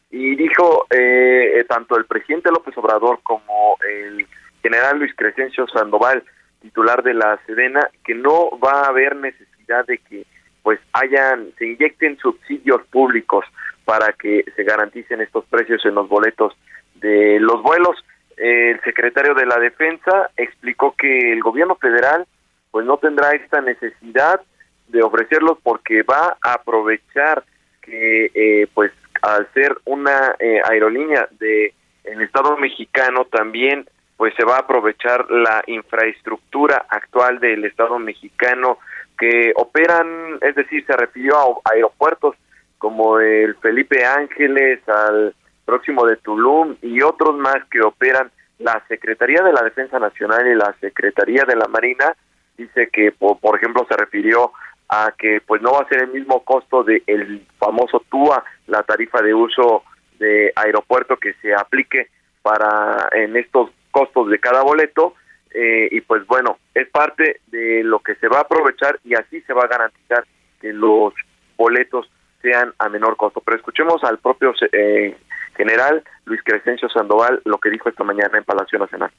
Y 0.09 0.35
dijo 0.35 0.87
eh, 0.89 1.63
tanto 1.69 1.97
el 1.97 2.05
presidente 2.05 2.49
López 2.49 2.75
Obrador 2.79 3.19
como 3.21 3.77
el 3.87 4.25
general 4.63 4.97
Luis 4.97 5.13
Crescencio 5.15 5.67
Sandoval, 5.67 6.23
titular 6.63 7.03
de 7.03 7.13
la 7.13 7.39
Sedena, 7.45 7.91
que 8.03 8.15
no 8.15 8.49
va 8.59 8.81
a 8.81 8.87
haber 8.87 9.17
necesidad 9.17 9.85
de 9.85 9.99
que 9.99 10.25
pues 10.63 10.79
hayan, 10.93 11.51
se 11.59 11.67
inyecten 11.67 12.17
subsidios 12.17 12.81
públicos 12.87 13.45
para 13.85 14.13
que 14.13 14.45
se 14.55 14.63
garanticen 14.63 15.21
estos 15.21 15.45
precios 15.45 15.85
en 15.85 15.93
los 15.93 16.09
boletos 16.09 16.57
de 16.95 17.39
los 17.39 17.61
vuelos. 17.61 18.03
El 18.39 18.79
secretario 18.81 19.33
de 19.33 19.45
la 19.45 19.59
Defensa 19.59 20.31
explicó 20.37 20.95
que 20.97 21.33
el 21.33 21.41
gobierno 21.41 21.75
federal 21.75 22.25
pues 22.71 22.85
no 22.85 22.97
tendrá 22.97 23.31
esta 23.31 23.59
necesidad 23.59 24.39
de 24.87 25.03
ofrecerlos 25.03 25.57
porque 25.61 26.03
va 26.03 26.37
a 26.41 26.53
aprovechar 26.53 27.43
que 27.81 28.31
eh, 28.33 28.67
pues 28.73 28.93
al 29.21 29.51
ser 29.53 29.77
una 29.83 30.35
eh, 30.39 30.61
aerolínea 30.63 31.27
de 31.39 31.73
el 32.05 32.21
Estado 32.21 32.55
mexicano 32.55 33.25
también 33.25 33.85
pues 34.15 34.33
se 34.35 34.45
va 34.45 34.55
a 34.55 34.59
aprovechar 34.59 35.29
la 35.29 35.61
infraestructura 35.67 36.85
actual 36.89 37.39
del 37.39 37.65
Estado 37.65 37.99
mexicano 37.99 38.79
que 39.17 39.51
operan, 39.57 40.37
es 40.41 40.55
decir, 40.55 40.85
se 40.85 40.95
refirió 40.95 41.37
a 41.37 41.73
aeropuertos 41.73 42.35
como 42.77 43.19
el 43.19 43.55
Felipe 43.55 44.05
Ángeles, 44.05 44.79
al 44.87 45.35
próximo 45.69 46.03
de 46.07 46.17
Tulum 46.17 46.75
y 46.81 47.01
otros 47.03 47.37
más 47.37 47.57
que 47.69 47.81
operan. 47.81 48.31
La 48.57 48.83
Secretaría 48.87 49.43
de 49.43 49.53
la 49.53 49.61
Defensa 49.61 49.99
Nacional 49.99 50.47
y 50.47 50.55
la 50.55 50.75
Secretaría 50.81 51.43
de 51.47 51.55
la 51.55 51.67
Marina, 51.67 52.15
dice 52.57 52.89
que, 52.91 53.11
por, 53.11 53.55
ejemplo, 53.55 53.85
se 53.87 53.95
refirió 53.95 54.51
a 54.89 55.13
que 55.15 55.41
pues 55.45 55.61
no 55.61 55.73
va 55.73 55.81
a 55.81 55.87
ser 55.87 56.01
el 56.01 56.09
mismo 56.09 56.43
costo 56.43 56.83
de 56.83 57.03
el 57.05 57.45
famoso 57.59 58.03
TUA, 58.09 58.43
la 58.65 58.81
tarifa 58.81 59.21
de 59.21 59.35
uso 59.35 59.83
de 60.17 60.51
aeropuerto 60.55 61.17
que 61.17 61.33
se 61.35 61.53
aplique 61.53 62.07
para 62.41 63.07
en 63.11 63.37
estos 63.37 63.69
costos 63.91 64.29
de 64.29 64.39
cada 64.39 64.63
boleto 64.63 65.13
eh, 65.53 65.87
y 65.91 66.01
pues 66.01 66.25
bueno 66.25 66.57
es 66.73 66.89
parte 66.89 67.39
de 67.47 67.83
lo 67.83 67.99
que 67.99 68.15
se 68.15 68.27
va 68.27 68.39
a 68.39 68.41
aprovechar 68.41 68.99
y 69.03 69.13
así 69.13 69.41
se 69.41 69.53
va 69.53 69.63
a 69.65 69.67
garantizar 69.67 70.25
que 70.59 70.73
los 70.73 71.13
boletos 71.55 72.09
sean 72.41 72.73
a 72.79 72.89
menor 72.89 73.17
costo. 73.17 73.41
Pero 73.41 73.57
escuchemos 73.57 74.03
al 74.03 74.19
propio 74.19 74.53
eh, 74.71 75.15
general 75.55 76.03
Luis 76.25 76.41
Crescencio 76.43 76.89
Sandoval 76.89 77.41
lo 77.45 77.57
que 77.57 77.69
dijo 77.69 77.89
esta 77.89 78.03
mañana 78.03 78.37
en 78.37 78.43
Palacio 78.43 78.79
Nacional. 78.79 79.11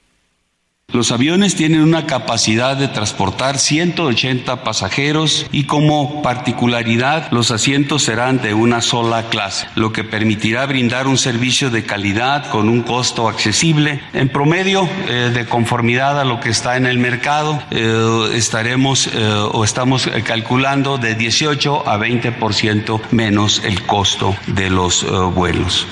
Los 0.93 1.13
aviones 1.13 1.55
tienen 1.55 1.83
una 1.83 2.07
capacidad 2.07 2.77
de 2.77 2.89
transportar 2.89 3.59
180 3.59 4.65
pasajeros 4.65 5.47
y 5.53 5.65
como 5.65 6.21
particularidad 6.23 7.31
los 7.31 7.53
asientos 7.53 8.03
serán 8.03 8.43
de 8.43 8.55
una 8.55 8.81
sola 8.81 9.29
clase, 9.29 9.69
lo 9.77 9.93
que 9.93 10.03
permitirá 10.03 10.67
brindar 10.67 11.07
un 11.07 11.17
servicio 11.17 11.71
de 11.71 11.85
calidad 11.85 12.51
con 12.51 12.69
un 12.69 12.83
costo 12.83 13.29
accesible. 13.29 14.01
En 14.13 14.29
promedio, 14.29 14.89
eh, 15.09 15.31
de 15.33 15.47
conformidad 15.47 16.21
a 16.21 16.25
lo 16.25 16.41
que 16.41 16.51
está 16.51 16.77
en 16.77 16.87
el 16.87 16.99
mercado, 16.99 17.63
eh, 17.71 18.31
estaremos 18.35 19.07
eh, 19.07 19.11
o 19.53 19.63
estamos 19.63 20.09
calculando 20.25 20.99
de 20.99 21.15
18 21.15 21.89
a 21.89 21.99
20% 21.99 23.01
menos 23.13 23.63
el 23.65 23.83
costo 23.83 24.35
de 24.49 24.71
los 24.71 25.07
vuelos. 25.35 25.87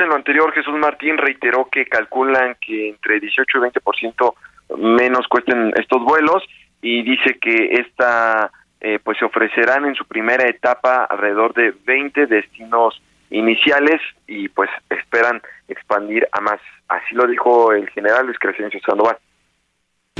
En 0.00 0.08
lo 0.08 0.16
anterior, 0.16 0.52
Jesús 0.52 0.74
Martín 0.74 1.18
reiteró 1.18 1.68
que 1.70 1.86
calculan 1.86 2.56
que 2.60 2.88
entre 2.88 3.20
18 3.20 3.58
y 3.58 3.60
20% 3.60 4.34
menos 4.78 5.26
cuesten 5.28 5.72
estos 5.76 6.02
vuelos 6.02 6.42
y 6.80 7.02
dice 7.02 7.38
que 7.40 7.74
esta 7.74 8.50
eh, 8.80 8.98
pues 9.02 9.18
se 9.18 9.24
ofrecerán 9.24 9.84
en 9.84 9.94
su 9.94 10.06
primera 10.06 10.48
etapa 10.48 11.04
alrededor 11.04 11.52
de 11.54 11.74
20 11.84 12.26
destinos 12.26 13.02
iniciales 13.30 14.00
y 14.26 14.48
pues 14.48 14.70
esperan 14.88 15.42
expandir 15.68 16.26
a 16.32 16.40
más. 16.40 16.60
Así 16.88 17.14
lo 17.14 17.26
dijo 17.26 17.72
el 17.72 17.88
general 17.90 18.26
Luis 18.26 18.38
Crescencio 18.38 18.80
Sandoval 18.80 19.18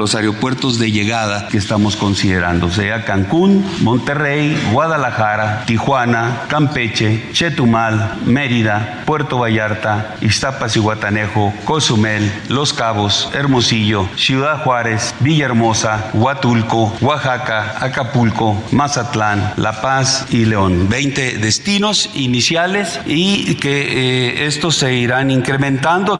los 0.00 0.14
aeropuertos 0.14 0.78
de 0.78 0.90
llegada 0.90 1.48
que 1.48 1.58
estamos 1.58 1.94
considerando, 1.94 2.70
sea 2.70 3.04
Cancún, 3.04 3.62
Monterrey, 3.82 4.58
Guadalajara, 4.72 5.64
Tijuana, 5.66 6.44
Campeche, 6.48 7.22
Chetumal, 7.32 8.16
Mérida, 8.24 9.02
Puerto 9.04 9.38
Vallarta, 9.38 10.16
Iztapas 10.22 10.74
y 10.76 10.80
Guatanejo, 10.80 11.52
Cozumel, 11.66 12.32
Los 12.48 12.72
Cabos, 12.72 13.30
Hermosillo, 13.34 14.08
Ciudad 14.16 14.64
Juárez, 14.64 15.14
Villahermosa, 15.20 16.10
Huatulco, 16.14 16.96
Oaxaca, 17.02 17.76
Acapulco, 17.84 18.56
Mazatlán, 18.72 19.52
La 19.58 19.82
Paz 19.82 20.28
y 20.30 20.46
León. 20.46 20.88
20 20.88 21.36
destinos 21.36 22.08
iniciales 22.14 23.00
y 23.04 23.56
que 23.56 23.82
eh, 23.82 24.46
estos 24.46 24.76
se 24.76 24.94
irán 24.94 25.30
incrementando. 25.30 26.18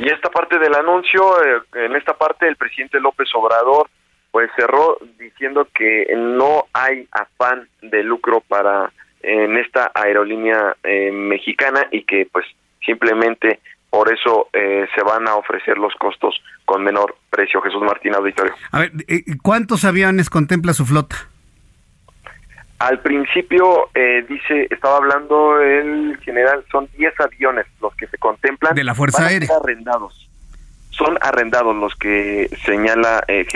Y 0.00 0.08
esta 0.08 0.30
parte 0.30 0.58
del 0.58 0.74
anuncio, 0.74 1.44
eh, 1.44 1.60
en 1.74 1.94
esta 1.94 2.14
parte 2.14 2.48
el 2.48 2.56
presidente 2.56 2.98
López 2.98 3.28
Obrador 3.34 3.90
pues 4.30 4.50
cerró 4.56 4.96
diciendo 5.18 5.68
que 5.74 6.06
no 6.16 6.66
hay 6.72 7.06
afán 7.12 7.68
de 7.82 8.02
lucro 8.02 8.40
para 8.40 8.92
en 9.22 9.58
esta 9.58 9.90
aerolínea 9.94 10.74
eh, 10.84 11.10
mexicana 11.12 11.86
y 11.90 12.04
que 12.04 12.26
pues 12.32 12.46
simplemente 12.86 13.60
por 13.90 14.10
eso 14.10 14.48
eh, 14.54 14.86
se 14.94 15.02
van 15.02 15.28
a 15.28 15.34
ofrecer 15.34 15.76
los 15.76 15.92
costos 15.96 16.40
con 16.64 16.82
menor 16.82 17.16
precio. 17.28 17.60
Jesús 17.60 17.82
Martín 17.82 18.14
Auditorio. 18.14 18.54
A 18.72 18.78
ver, 18.78 18.92
¿cuántos 19.42 19.84
aviones 19.84 20.30
contempla 20.30 20.72
su 20.72 20.86
flota? 20.86 21.16
Al 22.80 22.98
principio, 23.00 23.90
eh, 23.94 24.24
dice, 24.26 24.66
estaba 24.70 24.96
hablando 24.96 25.60
el 25.60 26.18
general, 26.22 26.64
son 26.72 26.88
10 26.96 27.12
aviones 27.20 27.66
los 27.82 27.94
que 27.94 28.06
se 28.06 28.16
contemplan. 28.16 28.74
De 28.74 28.84
la 28.84 28.94
Fuerza 28.94 29.26
Aérea. 29.26 29.50
arrendados. 29.62 30.26
Son 30.88 31.18
arrendados 31.20 31.76
los 31.76 31.94
que 31.96 32.48
señala 32.64 33.22
eh, 33.28 33.46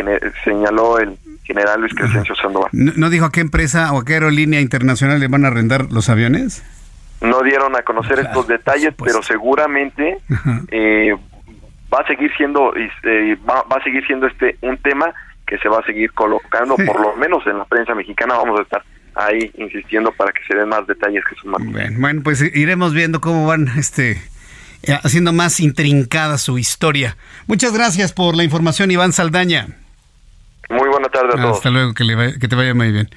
señaló 0.45 0.99
el 0.99 1.17
general 1.43 1.81
Luis 1.81 1.95
Crescencio 1.95 2.35
Sandoval. 2.35 2.69
¿No, 2.73 3.09
dijo 3.09 3.25
a 3.25 3.33
qué 3.33 3.41
empresa 3.41 3.95
o 3.95 4.01
a 4.01 4.05
qué 4.05 4.13
aerolínea 4.13 4.61
internacional 4.61 5.19
le 5.19 5.29
van 5.29 5.47
a 5.47 5.49
arrendar 5.49 5.91
los 5.91 6.11
aviones? 6.11 6.63
No 7.23 7.41
dieron 7.41 7.75
a 7.77 7.83
conocer 7.83 8.19
estos 8.19 8.47
detalles, 8.47 8.93
pero 9.03 9.23
seguramente 9.23 10.19
eh, 10.71 11.17
va 11.93 12.01
a 12.01 12.07
seguir 12.07 12.31
siendo 12.37 12.75
va, 13.49 13.63
va, 13.73 13.77
a 13.79 13.83
seguir 13.83 14.07
siendo 14.07 14.27
este 14.27 14.59
un 14.61 14.77
tema 14.77 15.15
que 15.47 15.57
se 15.59 15.69
va 15.71 15.79
a 15.79 15.85
seguir 15.85 16.13
colocando, 16.13 16.77
por 16.77 17.01
lo 17.01 17.17
menos 17.17 17.47
en 17.47 17.57
la 17.57 17.65
prensa 17.65 17.95
mexicana 17.95 18.35
vamos 18.35 18.61
a 18.61 18.63
estar 18.63 18.83
ahí 19.15 19.51
insistiendo 19.57 20.13
para 20.13 20.33
que 20.33 20.43
se 20.47 20.57
den 20.57 20.69
más 20.69 20.87
detalles 20.87 21.23
que 21.29 21.49
Bueno, 21.49 21.99
bueno, 21.99 22.23
pues 22.23 22.43
iremos 22.43 22.93
viendo 22.95 23.21
cómo 23.21 23.47
van 23.47 23.69
este 23.77 24.23
eh, 24.83 24.99
haciendo 25.03 25.33
más 25.33 25.61
intrincada 25.61 26.39
su 26.39 26.59
historia. 26.59 27.17
Muchas 27.47 27.73
gracias 27.73 28.13
por 28.13 28.37
la 28.37 28.45
información, 28.45 28.91
Iván 28.91 29.13
Saldaña. 29.13 29.69
Muy 30.69 30.89
buena 30.89 31.09
tarde 31.09 31.31
a 31.35 31.43
todos. 31.43 31.57
Hasta 31.59 31.71
luego, 31.71 31.95
que, 31.95 32.05
le 32.05 32.39
que 32.39 32.49
te 32.49 32.57
vaya 32.57 32.75
muy 32.75 32.91
bien. 32.91 33.09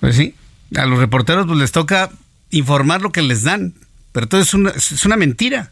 Pues 0.00 0.16
sí, 0.16 0.34
a 0.76 0.86
los 0.86 0.98
reporteros 0.98 1.46
pues 1.46 1.58
les 1.58 1.72
toca 1.72 2.10
informar 2.50 3.02
lo 3.02 3.12
que 3.12 3.22
les 3.22 3.44
dan, 3.44 3.74
pero 4.12 4.28
todo 4.28 4.40
es 4.40 4.54
una, 4.54 4.70
es 4.70 5.04
una 5.04 5.16
mentira. 5.16 5.70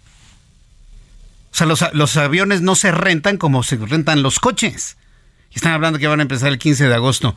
O 1.53 1.57
sea, 1.57 1.67
los, 1.67 1.85
los 1.95 2.17
aviones 2.17 2.63
no 2.63 2.75
se 2.75 2.93
rentan 2.93 3.37
como 3.37 3.63
se 3.63 3.77
rentan 3.77 4.23
los 4.23 4.41
coches. 4.41 4.97
Están 5.53 5.73
hablando 5.73 5.99
que 5.99 6.07
van 6.07 6.21
a 6.21 6.23
empezar 6.23 6.49
el 6.49 6.59
15 6.59 6.87
de 6.87 6.95
agosto 6.95 7.37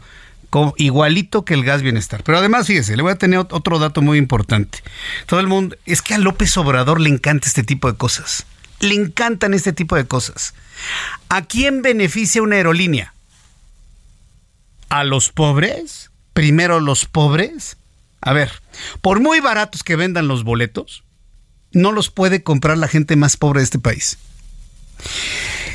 igualito 0.78 1.45
que 1.45 1.54
el 1.54 1.64
gas 1.64 1.82
bienestar. 1.82 2.24
Pero 2.24 2.38
además, 2.38 2.68
fíjese, 2.68 2.95
le 2.95 3.04
voy 3.04 3.12
a 3.12 3.18
tener 3.18 3.39
otro 3.39 3.80
dato 3.80 4.01
muy 4.01 4.18
importante. 4.18 4.80
Todo 5.26 5.39
el 5.39 5.47
mundo, 5.47 5.76
es 5.86 6.01
que 6.01 6.14
a 6.14 6.18
López 6.18 6.56
Obrador 6.58 6.99
le 6.99 7.10
encanta 7.10 7.47
este 7.47 7.64
tipo 7.64 7.91
de 7.91 7.97
cosas. 7.97 8.45
Le 8.80 8.95
encantan 8.95 9.54
este 9.54 9.74
tipo 9.74 9.95
de 9.95 10.06
cosas. 10.06 10.54
¿A 11.30 11.43
quién 11.43 11.82
beneficia 11.82 12.41
una 12.41 12.58
aerolínea? 12.58 13.14
¿A 14.89 15.04
los 15.04 15.32
pobres? 15.32 16.12
¿Primero 16.34 16.80
los 16.80 17.06
pobres? 17.06 17.78
A 18.22 18.34
ver, 18.34 18.51
por 19.01 19.20
muy 19.20 19.39
baratos 19.39 19.84
que 19.84 19.95
vendan 19.95 20.28
los 20.28 20.43
boletos, 20.43 21.04
no 21.72 21.91
los 21.91 22.10
puede 22.10 22.43
comprar 22.43 22.78
la 22.78 22.88
gente 22.88 23.16
más 23.16 23.38
pobre 23.38 23.60
de 23.60 23.66
este 23.66 23.80
país. 23.80 24.18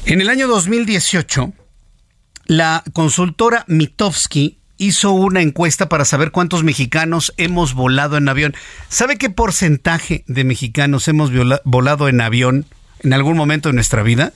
En 0.04 0.20
el 0.20 0.28
año 0.28 0.48
2018, 0.48 1.52
la 2.46 2.82
consultora 2.92 3.64
Mitofsky 3.68 4.58
hizo 4.78 5.12
una 5.12 5.42
encuesta 5.42 5.88
para 5.88 6.06
saber 6.06 6.30
cuántos 6.30 6.64
mexicanos 6.64 7.34
hemos 7.36 7.74
volado 7.74 8.16
en 8.16 8.28
avión. 8.28 8.54
¿Sabe 8.88 9.18
qué 9.18 9.28
porcentaje 9.28 10.24
de 10.26 10.44
mexicanos 10.44 11.08
hemos 11.08 11.30
volado 11.64 12.08
en 12.08 12.20
avión 12.20 12.64
en 13.00 13.12
algún 13.12 13.36
momento 13.36 13.68
de 13.68 13.74
nuestra 13.74 14.02
vida? 14.02 14.32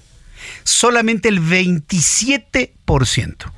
Solamente 0.64 1.28
el 1.28 1.40
27%, 1.40 3.52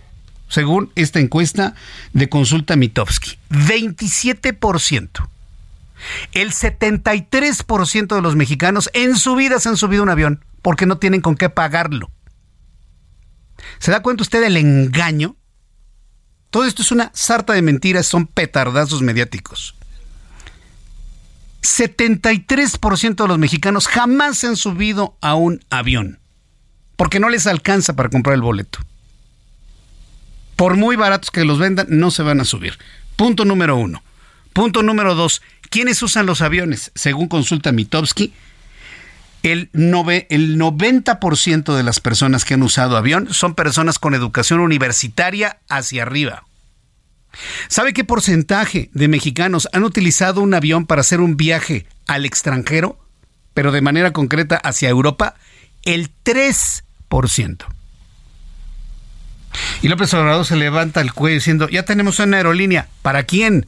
según 0.48 0.92
esta 0.94 1.18
encuesta 1.18 1.74
de 2.12 2.28
consulta 2.28 2.76
Mitofsky. 2.76 3.38
27%. 3.50 5.28
El 6.32 6.52
73% 6.52 8.14
de 8.14 8.22
los 8.22 8.36
mexicanos 8.36 8.90
en 8.92 9.16
su 9.16 9.34
vida 9.36 9.58
se 9.58 9.70
han 9.70 9.78
subido 9.78 10.02
un 10.02 10.10
avión 10.10 10.44
porque 10.60 10.84
no 10.86 10.98
tienen 10.98 11.22
con 11.22 11.36
qué 11.36 11.48
pagarlo. 11.48 12.10
¿Se 13.78 13.90
da 13.90 14.02
cuenta 14.02 14.22
usted 14.22 14.42
del 14.42 14.58
engaño? 14.58 15.36
Todo 16.54 16.66
esto 16.66 16.82
es 16.82 16.92
una 16.92 17.10
sarta 17.14 17.52
de 17.52 17.62
mentiras, 17.62 18.06
son 18.06 18.28
petardazos 18.28 19.02
mediáticos. 19.02 19.74
73% 21.62 23.16
de 23.16 23.26
los 23.26 23.38
mexicanos 23.38 23.88
jamás 23.88 24.38
se 24.38 24.46
han 24.46 24.54
subido 24.54 25.16
a 25.20 25.34
un 25.34 25.64
avión 25.68 26.20
porque 26.94 27.18
no 27.18 27.28
les 27.28 27.48
alcanza 27.48 27.96
para 27.96 28.08
comprar 28.08 28.36
el 28.36 28.42
boleto. 28.42 28.78
Por 30.54 30.76
muy 30.76 30.94
baratos 30.94 31.32
que 31.32 31.44
los 31.44 31.58
vendan, 31.58 31.88
no 31.90 32.12
se 32.12 32.22
van 32.22 32.40
a 32.40 32.44
subir. 32.44 32.78
Punto 33.16 33.44
número 33.44 33.74
uno. 33.74 34.04
Punto 34.52 34.84
número 34.84 35.16
dos. 35.16 35.42
¿Quiénes 35.70 36.00
usan 36.04 36.24
los 36.24 36.40
aviones? 36.40 36.92
Según 36.94 37.26
consulta 37.26 37.72
Mitowski, 37.72 38.32
el, 39.44 39.68
el 39.74 40.58
90% 40.58 41.76
de 41.76 41.82
las 41.82 42.00
personas 42.00 42.44
que 42.44 42.54
han 42.54 42.62
usado 42.62 42.96
avión 42.96 43.32
son 43.32 43.54
personas 43.54 43.98
con 43.98 44.14
educación 44.14 44.60
universitaria 44.60 45.58
hacia 45.68 46.02
arriba. 46.02 46.44
¿Sabe 47.68 47.92
qué 47.92 48.04
porcentaje 48.04 48.88
de 48.94 49.08
mexicanos 49.08 49.68
han 49.72 49.84
utilizado 49.84 50.40
un 50.40 50.54
avión 50.54 50.86
para 50.86 51.02
hacer 51.02 51.20
un 51.20 51.36
viaje 51.36 51.86
al 52.06 52.24
extranjero, 52.24 52.98
pero 53.52 53.70
de 53.70 53.82
manera 53.82 54.12
concreta 54.12 54.56
hacia 54.56 54.88
Europa? 54.88 55.34
El 55.82 56.10
3%. 56.24 57.66
Y 59.82 59.88
López 59.88 60.14
Obrador 60.14 60.46
se 60.46 60.56
levanta 60.56 61.02
el 61.02 61.12
cuello 61.12 61.34
diciendo, 61.34 61.68
ya 61.68 61.84
tenemos 61.84 62.18
una 62.18 62.38
aerolínea. 62.38 62.88
¿Para 63.02 63.24
quién? 63.24 63.66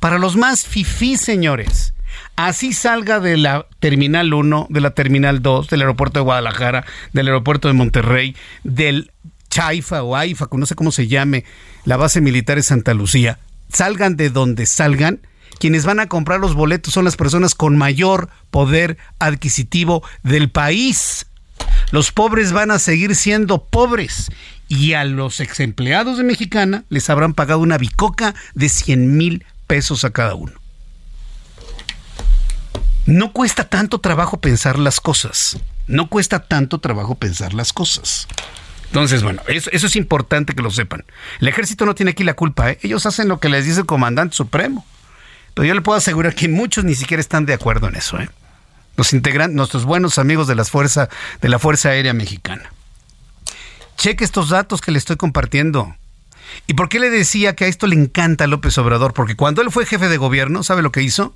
Para 0.00 0.18
los 0.18 0.36
más 0.36 0.64
fifí, 0.64 1.18
señores. 1.18 1.92
Así 2.36 2.72
salga 2.72 3.20
de 3.20 3.36
la 3.36 3.66
Terminal 3.78 4.32
1, 4.32 4.68
de 4.70 4.80
la 4.80 4.92
Terminal 4.92 5.42
2, 5.42 5.68
del 5.68 5.82
aeropuerto 5.82 6.18
de 6.18 6.24
Guadalajara, 6.24 6.84
del 7.12 7.28
aeropuerto 7.28 7.68
de 7.68 7.74
Monterrey, 7.74 8.34
del 8.64 9.12
Chaifa 9.50 10.02
o 10.02 10.16
AIFA, 10.16 10.48
no 10.52 10.64
sé 10.64 10.74
cómo 10.74 10.92
se 10.92 11.08
llame, 11.08 11.44
la 11.84 11.98
base 11.98 12.22
militar 12.22 12.56
de 12.56 12.62
Santa 12.62 12.94
Lucía. 12.94 13.38
Salgan 13.68 14.16
de 14.16 14.30
donde 14.30 14.64
salgan, 14.64 15.20
quienes 15.58 15.84
van 15.84 16.00
a 16.00 16.08
comprar 16.08 16.40
los 16.40 16.54
boletos 16.54 16.94
son 16.94 17.04
las 17.04 17.16
personas 17.16 17.54
con 17.54 17.76
mayor 17.76 18.30
poder 18.50 18.96
adquisitivo 19.18 20.02
del 20.22 20.50
país. 20.50 21.26
los 21.90 22.12
pobres 22.12 22.52
van 22.52 22.70
a 22.70 22.78
seguir 22.78 23.14
siendo 23.14 23.64
pobres 23.64 24.30
y 24.68 24.94
a 24.94 25.04
los 25.04 25.38
ex 25.40 25.60
empleados 25.60 26.16
de 26.16 26.24
Mexicana 26.24 26.84
les 26.88 27.10
habrán 27.10 27.34
pagado 27.34 27.60
una 27.60 27.76
bicoca 27.76 28.34
de 28.54 28.70
100 28.70 29.16
mil 29.16 29.44
pesos 29.66 30.04
a 30.04 30.10
cada 30.10 30.34
uno. 30.34 30.61
No 33.06 33.32
cuesta 33.32 33.68
tanto 33.68 34.00
trabajo 34.00 34.38
pensar 34.38 34.78
las 34.78 35.00
cosas. 35.00 35.58
No 35.86 36.08
cuesta 36.08 36.40
tanto 36.40 36.78
trabajo 36.78 37.16
pensar 37.16 37.52
las 37.52 37.72
cosas. 37.72 38.28
Entonces, 38.86 39.22
bueno, 39.22 39.42
eso, 39.48 39.70
es 39.72 39.96
importante 39.96 40.54
que 40.54 40.62
lo 40.62 40.70
sepan. 40.70 41.04
El 41.40 41.48
ejército 41.48 41.86
no 41.86 41.94
tiene 41.94 42.12
aquí 42.12 42.24
la 42.24 42.34
culpa, 42.34 42.70
¿eh? 42.70 42.78
ellos 42.82 43.06
hacen 43.06 43.26
lo 43.26 43.40
que 43.40 43.48
les 43.48 43.64
dice 43.64 43.80
el 43.80 43.86
comandante 43.86 44.36
supremo. 44.36 44.86
Pero 45.54 45.66
yo 45.66 45.74
le 45.74 45.80
puedo 45.80 45.98
asegurar 45.98 46.34
que 46.34 46.48
muchos 46.48 46.84
ni 46.84 46.94
siquiera 46.94 47.20
están 47.20 47.46
de 47.46 47.54
acuerdo 47.54 47.88
en 47.88 47.96
eso. 47.96 48.20
¿eh? 48.20 48.28
Los 48.96 49.12
integran, 49.12 49.54
nuestros 49.54 49.84
buenos 49.84 50.18
amigos 50.18 50.46
de, 50.46 50.54
las 50.54 50.70
fuerza, 50.70 51.08
de 51.40 51.48
la 51.48 51.58
Fuerza 51.58 51.88
Aérea 51.88 52.12
Mexicana. 52.12 52.70
Cheque 53.96 54.24
estos 54.24 54.50
datos 54.50 54.80
que 54.80 54.92
le 54.92 54.98
estoy 54.98 55.16
compartiendo. 55.16 55.96
¿Y 56.66 56.74
por 56.74 56.88
qué 56.88 57.00
le 57.00 57.10
decía 57.10 57.54
que 57.54 57.64
a 57.64 57.68
esto 57.68 57.86
le 57.86 57.96
encanta 57.96 58.44
a 58.44 58.46
López 58.46 58.76
Obrador? 58.78 59.14
Porque 59.14 59.36
cuando 59.36 59.62
él 59.62 59.70
fue 59.70 59.86
jefe 59.86 60.08
de 60.08 60.18
gobierno, 60.18 60.62
¿sabe 60.62 60.82
lo 60.82 60.92
que 60.92 61.02
hizo? 61.02 61.34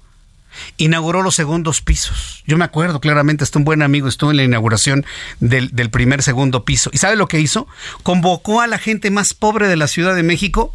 Inauguró 0.77 1.23
los 1.23 1.35
segundos 1.35 1.81
pisos. 1.81 2.43
Yo 2.47 2.57
me 2.57 2.65
acuerdo 2.65 3.01
claramente, 3.01 3.45
hasta 3.45 3.59
un 3.59 3.65
buen 3.65 3.83
amigo 3.83 4.09
estuvo 4.09 4.31
en 4.31 4.37
la 4.37 4.45
inauguración 4.45 5.05
del, 5.41 5.71
del 5.75 5.91
primer 5.91 6.23
segundo 6.23 6.65
piso. 6.65 6.91
¿Y 6.93 6.99
sabe 6.99 7.17
lo 7.17 7.29
que 7.29 7.41
hizo? 7.41 7.67
Convocó 8.03 8.61
a 8.61 8.67
la 8.67 8.79
gente 8.79 9.11
más 9.11 9.35
pobre 9.35 9.69
de 9.69 9.77
la 9.77 9.89
Ciudad 9.89 10.15
de 10.15 10.23
México 10.23 10.75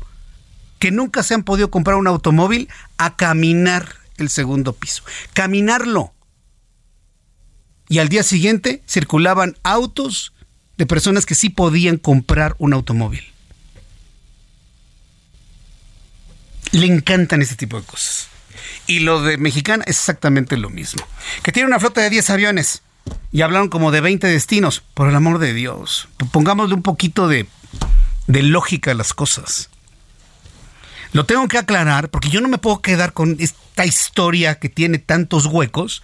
que 0.82 0.92
nunca 0.92 1.22
se 1.22 1.36
han 1.36 1.44
podido 1.44 1.70
comprar 1.70 1.96
un 1.98 2.08
automóvil 2.08 2.68
a 2.98 3.16
caminar 3.16 3.96
el 4.18 4.30
segundo 4.30 4.74
piso. 4.74 5.04
Caminarlo. 5.34 6.14
Y 7.88 8.00
al 8.00 8.10
día 8.10 8.24
siguiente 8.24 8.82
circulaban 8.88 9.58
autos 9.62 10.34
de 10.78 10.88
personas 10.88 11.28
que 11.28 11.36
sí 11.36 11.50
podían 11.50 11.98
comprar 11.98 12.56
un 12.58 12.74
automóvil. 12.74 13.24
Le 16.72 16.88
encantan 16.88 17.44
este 17.44 17.56
tipo 17.56 17.80
de 17.80 17.86
cosas. 17.86 18.31
Y 18.92 19.00
lo 19.00 19.22
de 19.22 19.38
Mexicana 19.38 19.86
es 19.88 19.96
exactamente 20.00 20.58
lo 20.58 20.70
mismo. 20.70 21.02
Que 21.44 21.54
tiene 21.54 21.68
una 21.68 21.80
flota 21.80 22.02
de 22.02 22.10
10 22.10 22.30
aviones 22.32 22.82
y 23.32 23.42
hablaron 23.42 23.70
como 23.70 23.90
de 23.90 24.02
20 24.02 24.28
destinos. 24.28 24.84
Por 24.94 25.08
el 25.08 25.16
amor 25.16 25.40
de 25.40 25.54
Dios, 25.54 26.10
pongámosle 26.34 26.76
un 26.76 26.82
poquito 26.82 27.30
de, 27.30 27.48
lógica 28.28 28.92
a 28.92 28.94
las 28.94 29.14
cosas. 29.14 29.70
Lo 31.14 31.26
tengo 31.26 31.48
que 31.48 31.58
aclarar 31.58 32.10
porque 32.10 32.28
yo 32.28 32.42
no 32.42 32.50
me 32.50 32.58
puedo 32.58 32.82
quedar 32.82 33.14
con 33.14 33.38
esta 33.40 33.86
historia 33.86 34.60
que 34.60 34.68
tiene 34.68 35.00
tantos 35.00 35.46
huecos, 35.46 36.04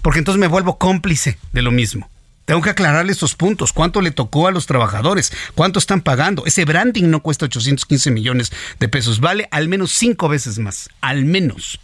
porque 0.00 0.20
entonces 0.20 0.38
me 0.38 0.46
vuelvo 0.46 0.78
cómplice 0.78 1.36
de 1.52 1.62
lo 1.62 1.72
mismo. 1.72 2.08
Tengo 2.44 2.62
que 2.62 2.70
aclararle 2.70 3.10
estos 3.10 3.34
puntos. 3.34 3.72
¿Cuánto 3.72 4.00
le 4.02 4.12
tocó 4.12 4.46
a 4.46 4.52
los 4.52 4.66
trabajadores? 4.66 5.32
¿Cuánto 5.56 5.80
están 5.80 6.00
pagando? 6.00 6.46
Ese 6.46 6.64
branding 6.64 7.10
no 7.10 7.22
cuesta 7.22 7.46
815 7.46 8.12
millones 8.12 8.52
de 8.78 8.88
pesos. 8.88 9.18
Vale 9.18 9.48
al 9.50 9.66
menos 9.66 9.90
cinco 9.90 10.28
veces 10.28 10.60
más. 10.60 10.90
Al 11.00 11.24
menos. 11.24 11.80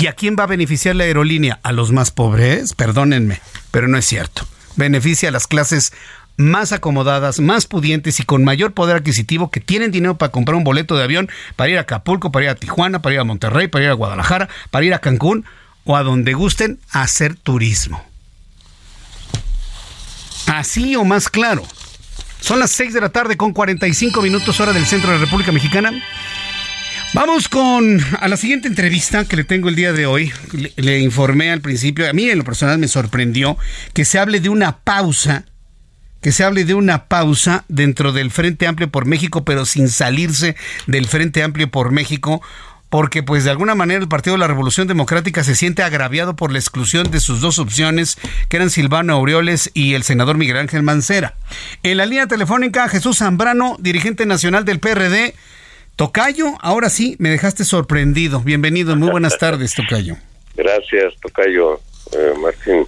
¿Y 0.00 0.06
a 0.06 0.12
quién 0.12 0.36
va 0.38 0.44
a 0.44 0.46
beneficiar 0.46 0.94
la 0.94 1.02
aerolínea? 1.02 1.58
¿A 1.64 1.72
los 1.72 1.90
más 1.90 2.12
pobres? 2.12 2.72
Perdónenme, 2.72 3.40
pero 3.72 3.88
no 3.88 3.98
es 3.98 4.04
cierto. 4.04 4.46
Beneficia 4.76 5.28
a 5.28 5.32
las 5.32 5.48
clases 5.48 5.92
más 6.36 6.70
acomodadas, 6.70 7.40
más 7.40 7.66
pudientes 7.66 8.20
y 8.20 8.22
con 8.22 8.44
mayor 8.44 8.74
poder 8.74 8.98
adquisitivo 8.98 9.50
que 9.50 9.58
tienen 9.58 9.90
dinero 9.90 10.16
para 10.16 10.30
comprar 10.30 10.54
un 10.54 10.62
boleto 10.62 10.96
de 10.96 11.02
avión 11.02 11.28
para 11.56 11.70
ir 11.70 11.78
a 11.78 11.80
Acapulco, 11.80 12.30
para 12.30 12.44
ir 12.44 12.50
a 12.50 12.54
Tijuana, 12.54 13.02
para 13.02 13.14
ir 13.14 13.20
a 13.20 13.24
Monterrey, 13.24 13.66
para 13.66 13.86
ir 13.86 13.90
a 13.90 13.94
Guadalajara, 13.94 14.48
para 14.70 14.86
ir 14.86 14.94
a 14.94 15.00
Cancún 15.00 15.44
o 15.82 15.96
a 15.96 16.04
donde 16.04 16.32
gusten 16.32 16.78
a 16.92 17.02
hacer 17.02 17.34
turismo. 17.34 18.00
Así 20.46 20.94
o 20.94 21.04
más 21.04 21.28
claro. 21.28 21.64
Son 22.38 22.60
las 22.60 22.70
6 22.70 22.94
de 22.94 23.00
la 23.00 23.08
tarde 23.08 23.36
con 23.36 23.52
45 23.52 24.22
minutos 24.22 24.60
hora 24.60 24.72
del 24.72 24.86
centro 24.86 25.10
de 25.10 25.18
la 25.18 25.24
República 25.24 25.50
Mexicana. 25.50 25.92
Vamos 27.18 27.48
con 27.48 28.00
a 28.20 28.28
la 28.28 28.36
siguiente 28.36 28.68
entrevista 28.68 29.24
que 29.24 29.34
le 29.34 29.42
tengo 29.42 29.68
el 29.68 29.74
día 29.74 29.92
de 29.92 30.06
hoy. 30.06 30.32
Le, 30.76 31.00
informé 31.00 31.50
al 31.50 31.60
principio, 31.60 32.08
a 32.08 32.12
mí 32.12 32.30
en 32.30 32.38
lo 32.38 32.44
personal 32.44 32.78
me 32.78 32.86
sorprendió 32.86 33.58
que 33.92 34.04
se 34.04 34.20
hable 34.20 34.38
de 34.38 34.48
una 34.48 34.78
pausa, 34.78 35.44
que 36.20 36.30
se 36.30 36.44
hable 36.44 36.64
de 36.64 36.74
una 36.74 37.06
pausa 37.06 37.64
dentro 37.66 38.12
del 38.12 38.30
Frente 38.30 38.68
Amplio 38.68 38.88
por 38.92 39.04
México, 39.04 39.44
pero 39.44 39.66
sin 39.66 39.88
salirse 39.88 40.54
del 40.86 41.08
Frente 41.08 41.42
Amplio 41.42 41.68
por 41.68 41.90
México 41.90 42.40
porque 42.88 43.24
pues 43.24 43.42
de 43.42 43.50
alguna 43.50 43.74
manera 43.74 44.00
el 44.00 44.08
Partido 44.08 44.34
de 44.34 44.40
la 44.40 44.46
Revolución 44.46 44.86
Democrática 44.86 45.42
se 45.42 45.56
siente 45.56 45.82
agraviado 45.82 46.36
por 46.36 46.52
la 46.52 46.60
exclusión 46.60 47.10
de 47.10 47.18
sus 47.18 47.40
dos 47.40 47.58
opciones, 47.58 48.16
que 48.48 48.58
eran 48.58 48.70
Silvano 48.70 49.14
Aureoles 49.14 49.72
y 49.74 49.94
el 49.94 50.04
senador 50.04 50.38
Miguel 50.38 50.56
Ángel 50.56 50.84
Mancera. 50.84 51.34
En 51.82 51.96
la 51.96 52.06
línea 52.06 52.28
telefónica, 52.28 52.88
Jesús 52.88 53.18
Zambrano, 53.18 53.76
dirigente 53.80 54.24
nacional 54.24 54.64
del 54.64 54.78
PRD. 54.78 55.34
Tocayo, 55.98 56.54
ahora 56.60 56.90
sí, 56.90 57.16
me 57.18 57.28
dejaste 57.28 57.64
sorprendido. 57.64 58.38
Bienvenido, 58.38 58.94
muy 58.94 59.10
buenas 59.10 59.36
tardes, 59.36 59.74
Tocayo. 59.74 60.14
Gracias, 60.54 61.12
Tocayo, 61.20 61.80
eh, 62.12 62.34
Martín. 62.40 62.86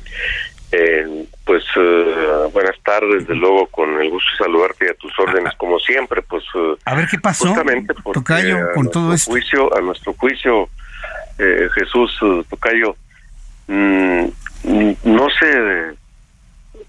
Eh, 0.71 1.27
pues 1.45 1.65
uh, 1.77 2.49
buenas 2.53 2.77
tardes, 2.85 3.27
de 3.27 3.35
luego 3.35 3.67
con 3.67 4.01
el 4.01 4.11
gusto 4.11 4.29
de 4.31 4.45
saludarte 4.45 4.87
y 4.87 4.89
a 4.91 4.95
tus 4.95 5.13
órdenes 5.19 5.53
como 5.57 5.81
siempre, 5.81 6.23
pues 6.23 6.45
uh, 6.55 6.77
a 6.85 6.95
ver 6.95 7.09
qué 7.11 7.19
pasó, 7.19 7.49
justamente 7.49 7.93
Tocayo, 8.15 8.59
con 8.77 8.89
todo 8.89 9.13
esto. 9.13 9.33
Juicio, 9.33 9.77
a 9.77 9.81
nuestro 9.81 10.13
juicio, 10.13 10.69
eh, 11.41 11.69
Jesús 11.75 12.17
Tocayo, 12.49 12.95
mmm, 13.67 14.27
no 15.03 15.27
se 15.31 15.97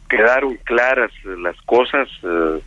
quedaron 0.08 0.56
claras 0.66 1.10
las 1.40 1.60
cosas 1.64 2.08
eh, 2.22 2.62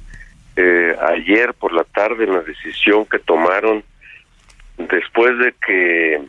ayer 0.57 1.53
por 1.55 1.73
la 1.73 1.85
tarde 1.85 2.25
en 2.25 2.35
la 2.35 2.41
decisión 2.41 3.07
que 3.07 3.19
tomaron 3.19 3.83
después 4.79 5.39
de 5.39 5.55
que 5.67 6.21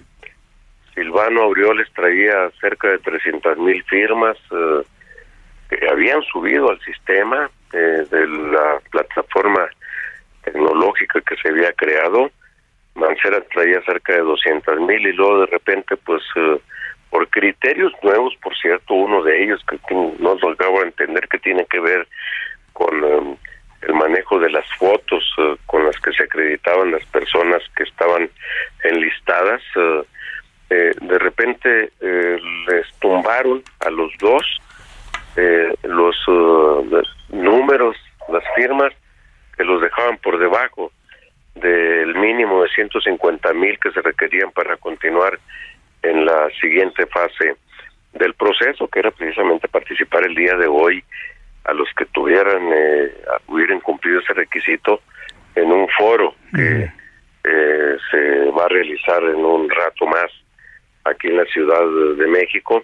Silvano 0.93 1.41
Aureoles 1.43 1.91
traía 1.93 2.49
cerca 2.61 2.87
de 2.87 2.99
300 2.99 3.57
mil 3.57 3.83
firmas 3.83 4.37
eh, 4.51 4.81
que 5.69 5.89
habían 5.89 6.21
subido 6.23 6.69
al 6.69 6.79
sistema 6.81 7.49
eh, 7.73 8.05
de 8.09 8.27
la 8.27 8.79
plataforma 8.91 9.67
tecnológica 10.43 11.21
que 11.21 11.35
se 11.35 11.49
había 11.49 11.73
creado. 11.73 12.31
Mancera 12.93 13.41
traía 13.53 13.81
cerca 13.81 14.13
de 14.13 14.19
200 14.19 14.79
mil 14.81 15.05
y 15.05 15.11
luego 15.11 15.41
de 15.41 15.47
repente, 15.47 15.97
pues, 15.97 16.23
eh, 16.37 16.59
por 17.09 17.27
criterios 17.29 17.91
nuevos, 18.01 18.33
por 18.41 18.55
cierto, 18.55 18.93
uno 18.93 19.21
de 19.23 19.43
ellos 19.43 19.61
que, 19.67 19.77
no 19.93 20.35
nos 20.35 20.57
entender 20.83 21.27
que 21.27 21.39
tiene 21.39 21.65
que 21.65 21.79
ver 21.79 22.07
con 22.71 23.37
el 23.85 23.93
manejo 23.93 24.39
de 24.39 24.49
las 24.49 24.65
fotos 24.77 25.23
con 25.65 25.85
las 25.85 25.99
que 25.99 26.11
se 26.11 26.23
acreditaban 26.23 26.91
las 26.91 27.05
personas 27.05 27.61
que 27.75 27.83
estaban 27.83 28.29
enlistadas. 28.83 29.61
Eh, 30.69 30.91
de 30.99 31.19
repente 31.19 31.91
eh, 32.01 32.39
les 32.67 32.91
tumbaron 32.99 33.63
a 33.85 33.89
los 33.91 34.11
dos 34.19 34.43
eh, 35.37 35.73
los 35.83 36.15
números, 37.29 37.95
las 38.29 38.43
firmas 38.55 38.91
que 39.55 39.63
los 39.63 39.81
dejaban 39.81 40.17
por 40.17 40.39
debajo 40.39 40.91
del 41.53 42.15
mínimo 42.15 42.63
de 42.63 42.69
150 42.69 43.53
mil 43.53 43.77
que 43.79 43.91
se 43.91 44.01
requerían 44.01 44.51
para 44.51 44.75
continuar 44.77 45.39
en 46.01 46.25
la 46.25 46.49
siguiente 46.59 47.05
fase 47.07 47.55
del 48.13 48.33
proceso, 48.33 48.87
que 48.87 48.99
era 48.99 49.11
precisamente 49.11 49.67
participar 49.67 50.25
el 50.25 50.35
día 50.35 50.55
de 50.55 50.67
hoy 50.67 51.03
a 51.65 51.73
los 51.73 51.87
que 51.97 52.05
tuvieran, 52.05 52.61
hubieran 53.47 53.79
cumplido 53.79 54.19
ese 54.19 54.33
requisito 54.33 55.01
en 55.55 55.71
un 55.71 55.87
foro 55.89 56.35
que 56.53 56.91
se 58.11 58.51
va 58.51 58.65
a 58.65 58.69
realizar 58.69 59.23
en 59.23 59.43
un 59.43 59.69
rato 59.69 60.05
más 60.05 60.31
aquí 61.05 61.27
en 61.27 61.37
la 61.37 61.45
Ciudad 61.45 61.81
de 62.17 62.27
México. 62.27 62.83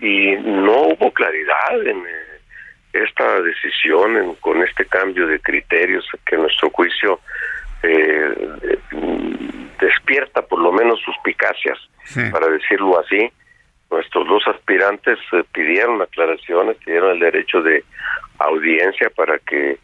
Y 0.00 0.36
no 0.36 0.82
hubo 0.82 1.10
claridad 1.12 1.84
en 1.84 1.98
eh, 1.98 2.40
esta 2.92 3.40
decisión, 3.42 4.36
con 4.36 4.62
este 4.62 4.86
cambio 4.86 5.26
de 5.26 5.40
criterios 5.40 6.06
que 6.24 6.36
nuestro 6.36 6.70
juicio 6.70 7.20
eh, 7.82 8.78
despierta 9.80 10.42
por 10.42 10.60
lo 10.60 10.72
menos 10.72 11.00
suspicacias, 11.00 11.78
para 12.30 12.48
decirlo 12.48 12.98
así. 13.00 13.30
Nuestros 13.90 14.26
dos 14.28 14.42
aspirantes 14.46 15.18
eh, 15.32 15.44
pidieron 15.52 16.00
aclaraciones, 16.02 16.76
pidieron 16.84 17.12
el 17.12 17.20
derecho 17.20 17.62
de 17.62 17.84
audiencia 18.38 19.10
para 19.10 19.38
que 19.38 19.78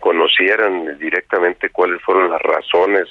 conocieran 0.00 0.98
directamente 0.98 1.68
cuáles 1.70 2.00
fueron 2.02 2.30
las 2.30 2.40
razones 2.40 3.06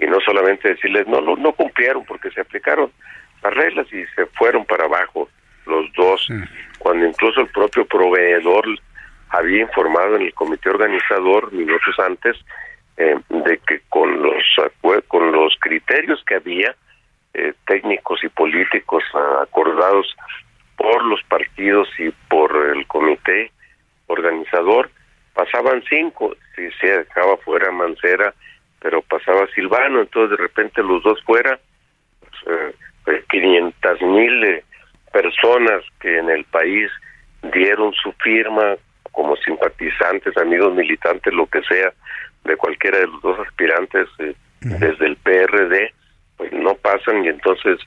y 0.00 0.06
no 0.06 0.18
solamente 0.20 0.68
decirles 0.68 1.06
no, 1.06 1.20
no, 1.20 1.36
no 1.36 1.52
cumplieron 1.52 2.04
porque 2.04 2.30
se 2.32 2.40
aplicaron 2.40 2.90
las 3.42 3.54
reglas 3.54 3.86
y 3.92 4.04
se 4.16 4.26
fueron 4.26 4.64
para 4.64 4.84
abajo 4.84 5.28
los 5.66 5.90
dos, 5.94 6.28
cuando 6.78 7.06
incluso 7.06 7.40
el 7.40 7.48
propio 7.48 7.86
proveedor 7.86 8.66
había 9.30 9.62
informado 9.62 10.16
en 10.16 10.22
el 10.22 10.34
comité 10.34 10.68
organizador 10.68 11.52
minutos 11.52 11.98
antes 11.98 12.36
eh, 12.96 13.16
de 13.28 13.58
que 13.66 13.80
con 13.88 14.22
los 14.22 14.42
con 15.08 15.32
los 15.32 15.56
criterios 15.60 16.22
que 16.26 16.36
había 16.36 16.74
eh, 17.34 17.52
técnicos 17.66 18.22
y 18.24 18.28
políticos 18.28 19.02
acordados 19.42 20.06
por 20.76 21.04
los 21.04 21.22
partidos 21.24 21.88
y 21.98 22.10
por 22.28 22.54
el 22.74 22.86
comité 22.86 23.50
organizador, 24.06 24.90
pasaban 25.34 25.82
cinco, 25.88 26.34
si 26.54 26.70
se 26.80 26.98
dejaba 26.98 27.36
fuera 27.38 27.70
Mancera, 27.70 28.34
pero 28.80 29.02
pasaba 29.02 29.46
Silvano, 29.54 30.00
entonces 30.00 30.36
de 30.36 30.42
repente 30.42 30.82
los 30.82 31.02
dos 31.02 31.22
fuera, 31.24 31.58
pues, 32.20 32.76
eh, 33.06 33.24
500 33.30 34.02
mil 34.02 34.44
eh, 34.44 34.64
personas 35.12 35.82
que 36.00 36.18
en 36.18 36.30
el 36.30 36.44
país 36.44 36.90
dieron 37.52 37.92
su 37.94 38.12
firma 38.22 38.76
como 39.12 39.36
simpatizantes, 39.36 40.36
amigos 40.36 40.74
militantes, 40.74 41.32
lo 41.32 41.46
que 41.46 41.62
sea, 41.62 41.92
de 42.44 42.56
cualquiera 42.56 42.98
de 42.98 43.06
los 43.06 43.22
dos 43.22 43.38
aspirantes 43.46 44.08
eh, 44.18 44.34
desde 44.60 45.06
el 45.06 45.16
PRD, 45.16 45.92
pues 46.36 46.52
no 46.52 46.74
pasan 46.74 47.24
y 47.24 47.28
entonces 47.28 47.78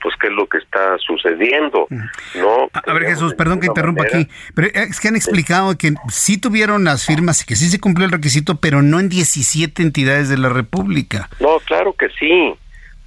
pues 0.00 0.14
qué 0.20 0.28
es 0.28 0.32
lo 0.32 0.46
que 0.46 0.58
está 0.58 0.96
sucediendo. 0.98 1.86
No. 1.90 2.70
A 2.72 2.92
ver 2.92 3.04
Jesús, 3.04 3.34
perdón 3.34 3.60
que 3.60 3.66
interrumpa 3.66 4.04
aquí, 4.04 4.28
pero 4.54 4.68
es 4.72 4.98
que 4.98 5.08
han 5.08 5.16
explicado 5.16 5.76
que 5.76 5.92
sí 6.08 6.40
tuvieron 6.40 6.84
las 6.84 7.06
firmas 7.06 7.42
y 7.42 7.46
que 7.46 7.56
sí 7.56 7.68
se 7.68 7.80
cumplió 7.80 8.06
el 8.06 8.12
requisito, 8.12 8.56
pero 8.56 8.82
no 8.82 8.98
en 9.00 9.08
17 9.08 9.82
entidades 9.82 10.28
de 10.28 10.38
la 10.38 10.48
República. 10.48 11.28
No, 11.40 11.58
claro 11.66 11.92
que 11.92 12.08
sí, 12.18 12.54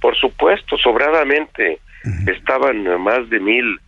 por 0.00 0.16
supuesto, 0.16 0.76
sobradamente. 0.78 1.80
Estaban 2.26 2.84
más 3.02 3.28
de 3.28 3.40
mil 3.40 3.80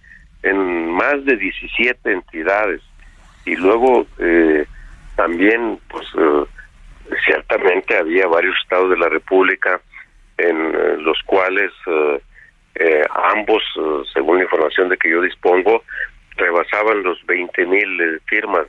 en 0.42 0.90
más 0.90 1.24
de 1.24 1.36
17 1.36 2.12
entidades 2.12 2.82
y 3.46 3.54
luego 3.56 4.06
eh, 4.18 4.66
también, 5.16 5.78
pues 5.88 6.06
eh, 6.18 6.44
ciertamente 7.24 7.96
había 7.96 8.26
varios 8.26 8.54
estados 8.62 8.90
de 8.90 8.98
la 8.98 9.08
República 9.08 9.80
en 10.48 10.74
eh, 10.74 10.96
los 10.98 11.18
cuales 11.24 11.72
eh, 12.74 13.02
ambos, 13.34 13.62
eh, 13.76 14.02
según 14.12 14.38
la 14.38 14.44
información 14.44 14.88
de 14.88 14.96
que 14.96 15.10
yo 15.10 15.20
dispongo, 15.20 15.82
rebasaban 16.36 17.02
los 17.02 17.24
20 17.26 17.66
mil 17.66 18.00
eh, 18.00 18.18
firmas 18.26 18.66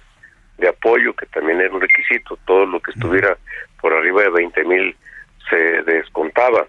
de 0.57 0.67
apoyo, 0.67 1.13
que 1.13 1.28
también 1.28 1.61
era 1.61 1.74
un 1.74 1.82
requisito. 1.82 2.38
Todo 2.45 2.65
lo 2.65 2.80
que 2.82 2.91
estuviera 2.91 3.38
por 3.80 3.93
arriba 3.93 4.24
de 4.24 4.30
20 4.30 4.63
mil 4.65 4.95
se 5.49 5.84
descontaba. 5.84 6.67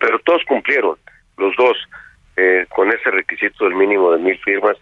Pero 0.00 0.18
todos 0.20 0.42
cumplieron, 0.46 0.96
los 1.36 1.54
dos, 1.56 1.76
con 2.70 2.90
ese 2.90 3.10
requisito 3.10 3.64
del 3.64 3.74
mínimo 3.74 4.10
de 4.12 4.18
mil 4.18 4.38
firmas 4.38 4.78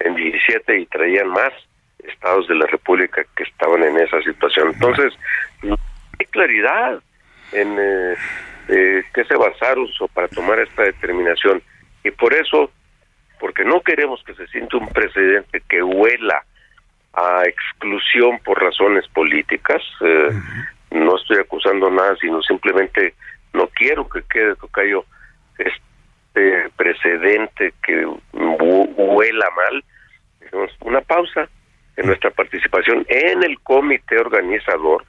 en 0.00 0.16
17 0.16 0.78
y 0.80 0.86
traían 0.86 1.28
más 1.28 1.52
estados 2.02 2.48
de 2.48 2.56
la 2.56 2.66
República 2.66 3.24
que 3.36 3.44
estaban 3.44 3.84
en 3.84 3.96
esa 3.98 4.20
situación. 4.22 4.72
Entonces, 4.72 5.12
hay 5.62 6.26
claridad 6.26 7.00
en 7.52 7.76
eh, 7.78 8.16
que 8.68 9.24
se 9.24 9.36
basaron 9.36 9.88
para 10.12 10.28
tomar 10.28 10.58
esta 10.60 10.82
determinación. 10.82 11.62
Y 12.04 12.10
por 12.10 12.34
eso, 12.34 12.70
porque 13.40 13.64
no 13.64 13.80
queremos 13.80 14.22
que 14.24 14.34
se 14.34 14.46
sienta 14.48 14.76
un 14.76 14.88
precedente 14.88 15.62
que 15.68 15.82
huela 15.82 16.44
a 17.14 17.44
exclusión 17.46 18.38
por 18.44 18.62
razones 18.62 19.08
políticas, 19.08 19.82
eh, 20.02 20.28
no 20.90 21.16
estoy 21.16 21.38
acusando 21.38 21.90
nada, 21.90 22.14
sino 22.20 22.42
simplemente 22.42 23.14
no 23.54 23.68
quiero 23.68 24.08
que 24.08 24.22
quede, 24.30 24.54
Tocayo, 24.56 25.04
este 25.58 26.70
precedente 26.76 27.72
que 27.82 28.06
huela 28.32 29.50
mal. 29.56 29.84
Una 30.80 31.00
pausa 31.00 31.48
en 31.96 32.06
nuestra 32.06 32.30
participación 32.30 33.04
en 33.08 33.42
el 33.42 33.58
comité 33.60 34.18
organizador 34.18 35.04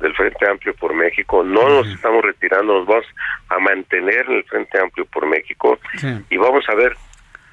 del 0.00 0.14
Frente 0.14 0.48
Amplio 0.48 0.74
por 0.74 0.94
México. 0.94 1.42
No 1.44 1.68
nos 1.68 1.88
estamos 1.88 2.22
retirando, 2.22 2.78
nos 2.78 2.86
vamos 2.86 3.06
a 3.48 3.58
mantener 3.58 4.26
en 4.28 4.36
el 4.36 4.44
Frente 4.44 4.78
Amplio 4.80 5.06
por 5.06 5.26
México 5.26 5.78
y 6.30 6.36
vamos 6.36 6.64
a 6.68 6.74
ver 6.74 6.96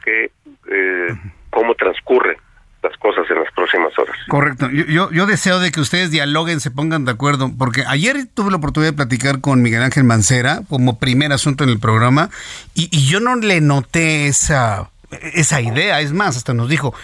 qué, 0.03 0.31
eh, 0.69 1.15
cómo 1.49 1.75
transcurren 1.75 2.37
las 2.83 2.97
cosas 2.97 3.29
en 3.29 3.39
las 3.39 3.53
próximas 3.53 3.97
horas. 3.99 4.15
Correcto. 4.27 4.67
Yo, 4.71 5.11
yo, 5.11 5.25
deseo 5.27 5.59
de 5.59 5.71
que 5.71 5.79
ustedes 5.79 6.09
dialoguen, 6.09 6.59
se 6.59 6.71
pongan 6.71 7.05
de 7.05 7.11
acuerdo, 7.11 7.51
porque 7.55 7.83
ayer 7.87 8.25
tuve 8.33 8.49
la 8.49 8.57
oportunidad 8.57 8.91
de 8.91 8.97
platicar 8.97 9.39
con 9.39 9.61
Miguel 9.61 9.83
Ángel 9.83 10.03
Mancera 10.03 10.61
como 10.67 10.97
primer 10.97 11.31
asunto 11.31 11.63
en 11.63 11.69
el 11.69 11.79
programa 11.79 12.31
y, 12.73 12.89
y 12.91 13.07
yo 13.07 13.19
no 13.19 13.35
le 13.35 13.61
noté 13.61 14.25
esa, 14.27 14.89
esa 15.11 15.61
idea. 15.61 16.01
Es 16.01 16.11
más, 16.11 16.37
hasta 16.37 16.55
nos 16.55 16.69
dijo, 16.69 16.95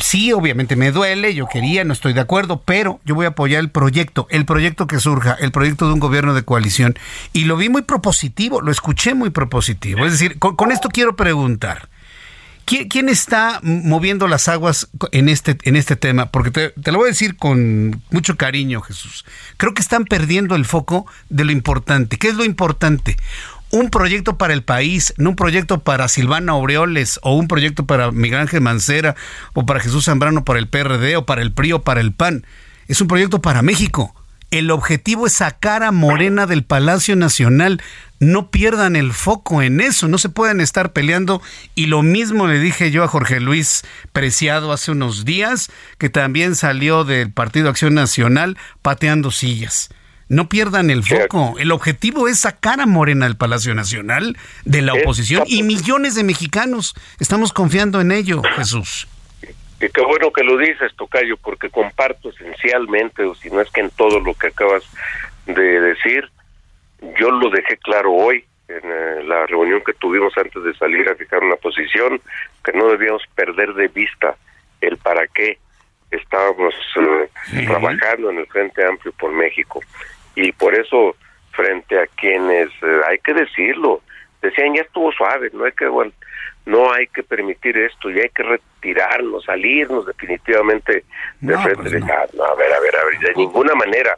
sí, 0.00 0.32
obviamente 0.32 0.76
me 0.76 0.92
duele, 0.92 1.34
yo 1.34 1.46
quería, 1.46 1.84
no 1.84 1.92
estoy 1.92 2.12
de 2.12 2.20
acuerdo, 2.20 2.62
pero 2.64 3.00
yo 3.04 3.14
voy 3.14 3.26
a 3.26 3.30
apoyar 3.30 3.60
el 3.60 3.70
proyecto, 3.70 4.26
el 4.30 4.44
proyecto 4.44 4.86
que 4.86 4.98
surja, 4.98 5.36
el 5.40 5.52
proyecto 5.52 5.86
de 5.86 5.94
un 5.94 6.00
gobierno 6.00 6.34
de 6.34 6.44
coalición. 6.44 6.98
Y 7.32 7.44
lo 7.44 7.56
vi 7.56 7.68
muy 7.68 7.82
propositivo, 7.82 8.60
lo 8.60 8.70
escuché 8.70 9.14
muy 9.14 9.30
propositivo. 9.30 10.04
Es 10.04 10.12
decir, 10.12 10.38
con, 10.38 10.72
esto 10.72 10.88
quiero 10.88 11.16
preguntar. 11.16 11.88
¿Quién, 12.64 13.08
está 13.08 13.60
moviendo 13.62 14.28
las 14.28 14.48
aguas 14.48 14.88
en 15.10 15.28
este, 15.28 15.58
en 15.64 15.76
este 15.76 15.96
tema? 15.96 16.30
Porque 16.30 16.50
te, 16.50 16.70
te, 16.70 16.92
lo 16.92 16.98
voy 16.98 17.08
a 17.08 17.10
decir 17.10 17.36
con 17.36 18.00
mucho 18.10 18.36
cariño, 18.36 18.80
Jesús. 18.80 19.26
Creo 19.56 19.74
que 19.74 19.82
están 19.82 20.04
perdiendo 20.04 20.54
el 20.54 20.64
foco 20.64 21.04
de 21.28 21.44
lo 21.44 21.52
importante. 21.52 22.18
¿Qué 22.18 22.28
es 22.28 22.34
lo 22.34 22.44
importante? 22.44 23.16
Un 23.72 23.88
proyecto 23.88 24.36
para 24.36 24.52
el 24.52 24.62
país, 24.62 25.14
no 25.16 25.30
un 25.30 25.36
proyecto 25.36 25.82
para 25.82 26.06
Silvana 26.06 26.52
Aureoles 26.52 27.18
o 27.22 27.34
un 27.34 27.48
proyecto 27.48 27.86
para 27.86 28.12
Miguel 28.12 28.40
Ángel 28.40 28.60
Mancera 28.60 29.16
o 29.54 29.64
para 29.64 29.80
Jesús 29.80 30.04
Zambrano 30.04 30.44
para 30.44 30.58
el 30.58 30.68
PRD 30.68 31.16
o 31.16 31.24
para 31.24 31.40
el 31.40 31.52
PRI 31.52 31.72
o 31.72 31.82
para 31.82 32.02
el 32.02 32.12
PAN. 32.12 32.46
Es 32.86 33.00
un 33.00 33.08
proyecto 33.08 33.40
para 33.40 33.62
México. 33.62 34.14
El 34.50 34.70
objetivo 34.70 35.26
es 35.26 35.32
sacar 35.32 35.82
a 35.82 35.90
Morena 35.90 36.46
del 36.46 36.64
Palacio 36.64 37.16
Nacional. 37.16 37.80
No 38.20 38.50
pierdan 38.50 38.94
el 38.94 39.14
foco 39.14 39.62
en 39.62 39.80
eso, 39.80 40.06
no 40.06 40.18
se 40.18 40.28
pueden 40.28 40.60
estar 40.60 40.92
peleando. 40.92 41.40
Y 41.74 41.86
lo 41.86 42.02
mismo 42.02 42.46
le 42.46 42.58
dije 42.58 42.90
yo 42.90 43.02
a 43.02 43.08
Jorge 43.08 43.40
Luis 43.40 43.84
Preciado 44.12 44.70
hace 44.70 44.90
unos 44.90 45.24
días, 45.24 45.70
que 45.96 46.10
también 46.10 46.56
salió 46.56 47.04
del 47.04 47.32
Partido 47.32 47.70
Acción 47.70 47.94
Nacional 47.94 48.58
pateando 48.82 49.30
sillas. 49.30 49.88
No 50.32 50.48
pierdan 50.48 50.88
el 50.88 51.02
foco. 51.04 51.58
El 51.58 51.70
objetivo 51.72 52.26
es 52.26 52.40
sacar 52.40 52.80
a 52.80 52.86
Morena 52.86 53.26
del 53.26 53.36
Palacio 53.36 53.74
Nacional 53.74 54.34
de 54.64 54.80
la 54.80 54.94
oposición 54.94 55.44
y 55.46 55.62
millones 55.62 56.14
de 56.14 56.24
mexicanos 56.24 56.94
estamos 57.20 57.52
confiando 57.52 58.00
en 58.00 58.12
ello, 58.12 58.40
Jesús. 58.56 59.06
Y 59.42 59.90
qué 59.90 60.00
bueno 60.00 60.32
que 60.32 60.42
lo 60.42 60.56
dices, 60.56 60.90
Tocayo, 60.96 61.36
porque 61.36 61.68
comparto 61.68 62.30
esencialmente, 62.30 63.24
o 63.24 63.34
si 63.34 63.50
no 63.50 63.60
es 63.60 63.70
que 63.72 63.82
en 63.82 63.90
todo 63.90 64.20
lo 64.20 64.32
que 64.32 64.46
acabas 64.46 64.82
de 65.44 65.80
decir, 65.82 66.30
yo 67.20 67.30
lo 67.30 67.50
dejé 67.50 67.76
claro 67.76 68.12
hoy 68.12 68.42
en 68.68 68.80
eh, 68.84 69.24
la 69.24 69.44
reunión 69.44 69.82
que 69.84 69.92
tuvimos 69.92 70.32
antes 70.38 70.64
de 70.64 70.72
salir 70.76 71.10
a 71.10 71.14
fijar 71.14 71.44
una 71.44 71.56
posición, 71.56 72.22
que 72.64 72.72
no 72.72 72.88
debíamos 72.88 73.22
perder 73.34 73.74
de 73.74 73.88
vista 73.88 74.34
el 74.80 74.96
para 74.96 75.26
qué 75.26 75.58
estábamos 76.10 76.74
eh, 76.96 77.64
trabajando 77.66 78.30
en 78.30 78.38
el 78.38 78.46
Frente 78.46 78.82
Amplio 78.86 79.12
por 79.12 79.30
México 79.32 79.82
y 80.34 80.52
por 80.52 80.74
eso 80.74 81.16
frente 81.52 81.98
a 81.98 82.06
quienes 82.06 82.68
eh, 82.82 83.00
hay 83.08 83.18
que 83.18 83.34
decirlo 83.34 84.00
decían 84.40 84.74
ya 84.74 84.82
estuvo 84.82 85.12
suave 85.12 85.50
no 85.52 85.64
hay 85.64 85.72
que 85.72 85.86
no 86.64 86.92
hay 86.92 87.06
que 87.08 87.22
permitir 87.22 87.76
esto 87.76 88.10
y 88.10 88.20
hay 88.20 88.28
que 88.28 88.42
retirarnos 88.42 89.44
salirnos 89.44 90.06
definitivamente 90.06 91.04
de 91.40 91.58
frente 91.58 91.90
pues 91.90 92.34
no. 92.34 92.44
a 92.44 92.54
ver 92.54 92.72
a 92.72 92.80
ver 92.80 92.96
a 92.96 93.04
ver 93.04 93.18
de 93.20 93.34
ninguna 93.36 93.74
manera. 93.74 94.16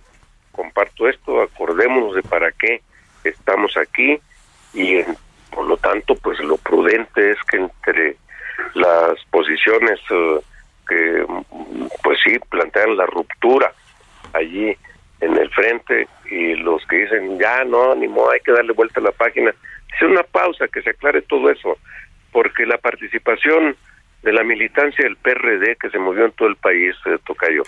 Comparto 0.53 1.09
esto 1.09 1.43
acordémonos 1.43 2.15
de 2.15 2.23
para 2.23 2.53
qué 2.53 2.83
estamos 3.25 3.77
aquí 3.77 4.19
y 4.75 5.03
por 5.51 5.67
lo 5.67 5.77
tanto 5.77 6.15
pues 6.17 6.39
lo 6.41 6.57
prudente 6.59 7.31
es 7.31 7.39
que 7.45 7.57
entre 7.57 8.17
las 8.75 9.19
posiciones 9.31 9.99
eh, 10.11 10.41
que 10.89 11.27
pues 12.03 12.19
sí 12.25 12.39
plantean 12.51 12.97
la 12.97 13.07
ruptura 13.07 13.73
allí 14.33 14.77
en 15.25 15.37
el 15.37 15.51
frente 15.51 16.07
y 16.31 16.55
los 16.55 16.85
que 16.87 16.97
dicen 16.97 17.39
ya 17.39 17.65
no, 17.65 17.95
ni 17.95 18.09
modo, 18.09 18.31
hay 18.31 18.41
que 18.41 18.53
darle 18.53 18.73
vuelta 18.73 19.01
a 19.01 19.05
la 19.05 19.13
página. 19.13 19.55
Es 19.95 20.03
una 20.03 20.23
pausa, 20.23 20.69
que 20.69 20.83
se 20.83 20.91
aclare 20.91 21.23
todo 21.23 21.51
eso, 21.51 21.79
porque 22.33 22.67
la 22.67 22.79
participación 22.79 23.77
de 24.23 24.33
la 24.33 24.43
militancia 24.43 25.05
del 25.05 25.17
PRD 25.17 25.77
que 25.77 25.91
se 25.91 25.99
movió 25.99 26.25
en 26.25 26.33
todo 26.33 26.49
el 26.49 26.57
país, 26.57 26.95
eh, 27.07 27.19
Tocayo, 27.27 27.63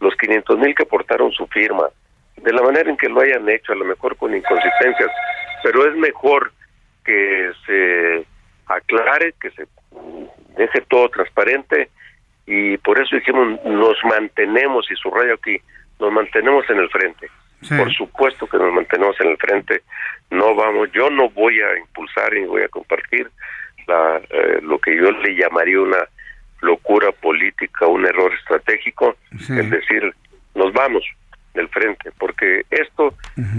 los 0.00 0.14
500 0.16 0.58
mil 0.58 0.74
que 0.74 0.84
aportaron 0.84 1.32
su 1.32 1.46
firma, 1.46 1.88
de 2.36 2.52
la 2.52 2.62
manera 2.62 2.90
en 2.90 2.96
que 2.96 3.08
lo 3.08 3.20
hayan 3.20 3.48
hecho, 3.48 3.72
a 3.72 3.76
lo 3.76 3.84
mejor 3.84 4.16
con 4.16 4.34
inconsistencias, 4.34 5.10
pero 5.62 5.88
es 5.88 5.96
mejor 5.96 6.52
que 7.04 7.50
se 7.66 8.24
aclare, 8.66 9.34
que 9.40 9.50
se 9.50 9.66
deje 10.56 10.80
todo 10.88 11.08
transparente 11.08 11.90
y 12.46 12.76
por 12.78 13.00
eso 13.00 13.16
dijimos 13.16 13.64
nos 13.64 13.96
mantenemos 14.04 14.90
y 14.90 14.96
subrayo 14.96 15.34
aquí 15.34 15.60
nos 16.02 16.12
mantenemos 16.12 16.68
en 16.68 16.78
el 16.78 16.90
frente. 16.90 17.30
Por 17.68 17.92
supuesto 17.94 18.48
que 18.48 18.58
nos 18.58 18.72
mantenemos 18.72 19.14
en 19.20 19.28
el 19.28 19.36
frente. 19.36 19.82
No 20.30 20.54
vamos, 20.54 20.90
yo 20.92 21.08
no 21.10 21.30
voy 21.30 21.60
a 21.60 21.78
impulsar 21.78 22.32
ni 22.32 22.44
voy 22.44 22.62
a 22.62 22.68
compartir 22.68 23.30
la, 23.86 24.20
eh, 24.28 24.58
lo 24.62 24.80
que 24.80 24.96
yo 24.96 25.12
le 25.12 25.36
llamaría 25.36 25.80
una 25.80 26.04
locura 26.60 27.12
política, 27.12 27.86
un 27.86 28.04
error 28.04 28.32
estratégico, 28.34 29.16
es 29.32 29.70
decir, 29.70 30.12
nos 30.54 30.72
vamos 30.72 31.04
del 31.54 31.68
frente, 31.68 32.10
porque 32.18 32.62
esto 32.70 33.14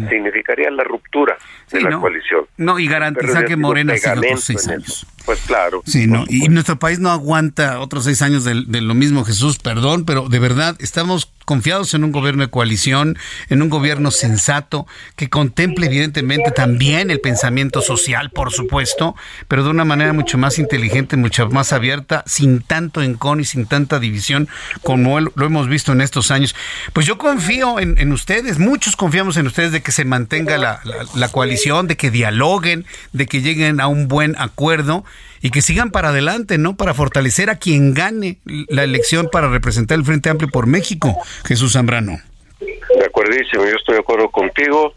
significaría 0.10 0.72
la 0.72 0.84
ruptura 0.84 1.38
de 1.72 1.82
la 1.82 2.00
coalición. 2.00 2.46
No, 2.58 2.80
y 2.80 2.88
garantiza 2.88 3.46
que 3.46 3.56
Morena 3.56 3.96
siga 3.98 4.16
seis 4.38 4.68
años. 4.68 5.06
pues 5.26 5.42
claro. 5.46 5.84
Sí, 5.86 6.08
no, 6.08 6.26
y 6.28 6.48
nuestro 6.50 6.78
país 6.78 7.00
no 7.00 7.12
aguanta 7.12 7.80
otros 7.80 8.06
seis 8.06 8.22
años 8.22 8.44
de, 8.46 8.64
de, 8.66 8.82
lo 8.82 8.96
mismo, 8.96 9.24
Jesús, 9.24 9.60
perdón, 9.60 10.06
pero 10.06 10.28
de 10.28 10.40
verdad 10.40 10.76
estamos 10.80 11.32
confiados 11.46 11.94
en 11.94 12.04
un 12.04 12.12
gobierno 12.12 12.44
de 12.44 12.50
coalición, 12.50 13.18
en 13.50 13.62
un 13.62 13.70
gobierno 13.70 14.12
sensato, 14.12 14.88
que 15.16 15.30
contemple 15.30 15.88
evidentemente 15.88 16.52
también 16.52 17.12
el 17.12 17.20
pensamiento 17.20 17.82
social, 17.82 18.30
por 18.30 18.52
supuesto, 18.52 19.16
pero 19.48 19.64
de 19.64 19.70
una 19.70 19.86
manera 19.86 20.14
mucho 20.14 20.38
más 20.38 20.60
inteligente, 20.60 21.18
mucho 21.18 21.50
más 21.50 21.74
abierta, 21.74 22.24
sin 22.28 22.62
tanto 22.62 23.02
encón 23.02 23.40
y 23.40 23.46
sin 23.46 23.66
tanta 23.66 24.00
división 24.00 24.48
como 24.82 25.20
lo 25.20 25.46
hemos 25.46 25.68
visto 25.68 25.92
en 25.92 26.02
estos 26.02 26.32
años. 26.32 26.56
Pues 26.94 27.06
yo 27.06 27.18
confío 27.18 27.80
en, 27.80 28.12
ustedes, 28.12 28.60
muchos 28.60 28.96
confiamos 28.96 29.38
en 29.38 29.48
ustedes 29.48 29.72
de 29.72 29.82
que 29.82 29.92
se 29.92 30.06
mantenga 30.06 30.58
la, 30.58 30.82
la 31.16 31.28
coalición, 31.30 31.88
de 31.88 31.98
que 31.98 32.12
dialoguen, 32.12 32.86
de 33.12 33.28
que 33.28 33.42
lleguen 33.42 33.80
a 33.80 33.88
un 33.88 34.08
buen 34.08 34.36
acuerdo 34.38 35.04
y 35.44 35.52
que 35.52 35.62
sigan 35.62 35.92
para 35.92 36.10
adelante, 36.10 36.58
¿no? 36.58 36.78
Para 36.78 36.94
fortalecer 36.94 37.50
a 37.50 37.58
quien 37.58 37.94
gane 37.94 38.38
la 38.46 38.86
elección 38.86 39.28
para 39.30 39.50
representar 39.50 40.00
el 40.00 40.06
Frente 40.06 40.30
Amplio 40.30 40.50
por 40.50 40.68
México, 40.68 41.18
Jesús 41.46 41.74
Zambrano. 41.74 42.18
De 42.62 43.06
acuerdísimo, 43.06 43.66
yo 43.66 43.76
estoy 43.76 43.96
de 43.96 44.00
acuerdo 44.00 44.30
contigo 44.30 44.96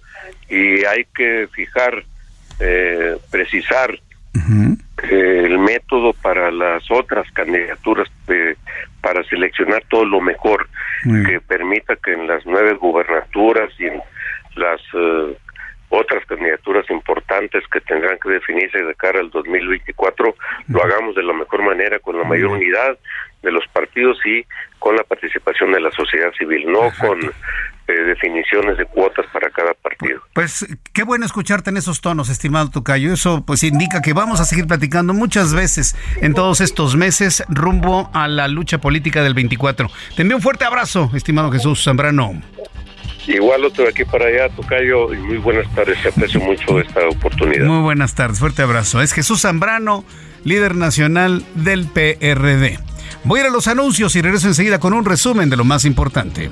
y 0.48 0.84
hay 0.84 1.04
que 1.16 1.48
fijar, 1.52 2.04
eh, 2.60 3.16
precisar 3.28 3.90
eh, 3.92 5.42
el 5.44 5.58
método 5.58 6.12
para 6.12 6.52
las 6.52 6.88
otras 6.92 7.28
candidaturas 7.32 8.08
para 9.00 9.24
seleccionar 9.24 9.82
todo 9.88 10.04
lo 10.04 10.20
mejor 10.20 10.68
que 11.02 11.40
permita 11.40 11.96
que 11.96 12.12
en 12.12 12.28
las 12.28 12.46
nueve 12.46 12.74
gubernaturas 12.74 13.72
y 13.80 13.86
en 13.86 14.00
las 14.54 14.80
eh, 14.94 15.36
otras 15.88 16.24
candidaturas 16.26 16.88
importantes 16.90 17.62
que 17.72 17.80
tendrán 17.80 18.18
que 18.18 18.30
definirse 18.30 18.82
de 18.82 18.94
cara 18.94 19.20
al 19.20 19.30
2024, 19.30 20.34
lo 20.68 20.84
hagamos 20.84 21.14
de 21.14 21.22
la 21.22 21.32
mejor 21.32 21.62
manera, 21.62 21.98
con 21.98 22.18
la 22.18 22.24
mayor 22.24 22.50
unidad 22.50 22.98
de 23.42 23.52
los 23.52 23.66
partidos 23.68 24.18
y 24.26 24.44
con 24.78 24.96
la 24.96 25.04
participación 25.04 25.72
de 25.72 25.80
la 25.80 25.90
sociedad 25.92 26.32
civil, 26.36 26.64
no 26.66 26.90
con 27.00 27.20
eh, 27.88 27.92
definiciones 27.92 28.76
de 28.76 28.84
cuotas 28.86 29.24
para 29.32 29.48
cada 29.50 29.72
partido. 29.74 30.20
Pues 30.34 30.66
qué 30.92 31.04
bueno 31.04 31.24
escucharte 31.24 31.70
en 31.70 31.76
esos 31.76 32.00
tonos, 32.00 32.28
estimado 32.28 32.70
Tocayo. 32.70 33.12
Eso 33.12 33.44
pues 33.46 33.62
indica 33.62 34.02
que 34.02 34.12
vamos 34.12 34.40
a 34.40 34.44
seguir 34.44 34.66
platicando 34.66 35.14
muchas 35.14 35.54
veces 35.54 35.96
en 36.20 36.34
todos 36.34 36.60
estos 36.60 36.96
meses 36.96 37.44
rumbo 37.48 38.10
a 38.12 38.26
la 38.26 38.48
lucha 38.48 38.78
política 38.78 39.22
del 39.22 39.34
24. 39.34 39.88
Te 40.16 40.22
envío 40.22 40.36
un 40.36 40.42
fuerte 40.42 40.64
abrazo, 40.64 41.10
estimado 41.14 41.52
Jesús 41.52 41.84
Zambrano. 41.84 42.42
Igual 43.26 43.64
otro 43.64 43.84
de 43.84 43.90
aquí 43.90 44.04
para 44.04 44.26
allá, 44.26 44.48
Tocayo, 44.54 45.12
y 45.12 45.18
muy 45.18 45.38
buenas 45.38 45.66
tardes, 45.74 45.98
aprecio 46.06 46.40
mucho 46.40 46.80
esta 46.80 47.00
oportunidad. 47.08 47.66
Muy 47.66 47.82
buenas 47.82 48.14
tardes, 48.14 48.38
fuerte 48.38 48.62
abrazo. 48.62 49.02
Es 49.02 49.12
Jesús 49.12 49.42
Zambrano, 49.42 50.04
líder 50.44 50.76
nacional 50.76 51.44
del 51.54 51.86
PRD. 51.86 52.78
Voy 53.24 53.40
a 53.40 53.42
ir 53.42 53.48
a 53.48 53.52
los 53.52 53.66
anuncios 53.66 54.14
y 54.14 54.22
regreso 54.22 54.46
enseguida 54.46 54.78
con 54.78 54.92
un 54.92 55.04
resumen 55.04 55.50
de 55.50 55.56
lo 55.56 55.64
más 55.64 55.84
importante. 55.84 56.50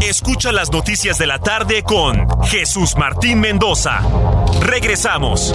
Escucha 0.00 0.50
las 0.50 0.72
noticias 0.72 1.18
de 1.18 1.26
la 1.26 1.38
tarde 1.38 1.82
con 1.82 2.26
Jesús 2.44 2.96
Martín 2.96 3.40
Mendoza. 3.40 4.00
Regresamos. 4.60 5.54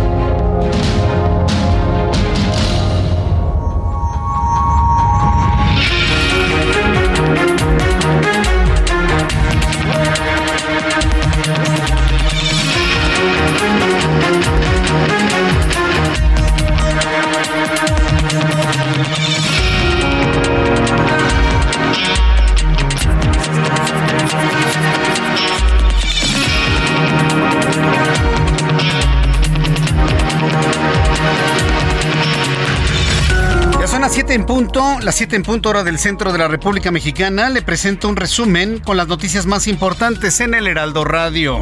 Las 34.73 35.15
7 35.15 35.35
en 35.35 35.43
punto 35.43 35.69
hora 35.69 35.83
del 35.83 35.99
centro 35.99 36.31
de 36.31 36.37
la 36.37 36.47
República 36.47 36.91
Mexicana, 36.91 37.49
le 37.49 37.61
presento 37.61 38.07
un 38.07 38.15
resumen 38.15 38.79
con 38.79 38.95
las 38.95 39.07
noticias 39.07 39.45
más 39.45 39.67
importantes 39.67 40.39
en 40.39 40.53
el 40.53 40.65
Heraldo 40.65 41.03
Radio. 41.03 41.61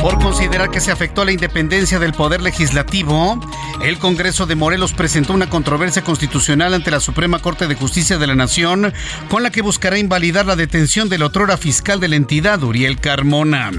Por 0.00 0.18
considerar 0.18 0.70
que 0.70 0.80
se 0.80 0.90
afectó 0.90 1.26
la 1.26 1.32
independencia 1.32 1.98
del 1.98 2.14
Poder 2.14 2.40
Legislativo, 2.40 3.38
el 3.82 3.98
Congreso 3.98 4.46
de 4.46 4.54
Morelos 4.54 4.94
presentó 4.94 5.34
una 5.34 5.50
controversia 5.50 6.02
constitucional 6.02 6.72
ante 6.72 6.90
la 6.90 7.00
Suprema 7.00 7.40
Corte 7.40 7.66
de 7.66 7.74
Justicia 7.74 8.16
de 8.16 8.26
la 8.26 8.34
Nación, 8.34 8.94
con 9.28 9.42
la 9.42 9.50
que 9.50 9.60
buscará 9.60 9.98
invalidar 9.98 10.46
la 10.46 10.56
detención 10.56 11.10
del 11.10 11.24
otrora 11.24 11.58
fiscal 11.58 12.00
de 12.00 12.08
la 12.08 12.16
entidad, 12.16 12.62
Uriel 12.62 13.00
Carmona. 13.00 13.70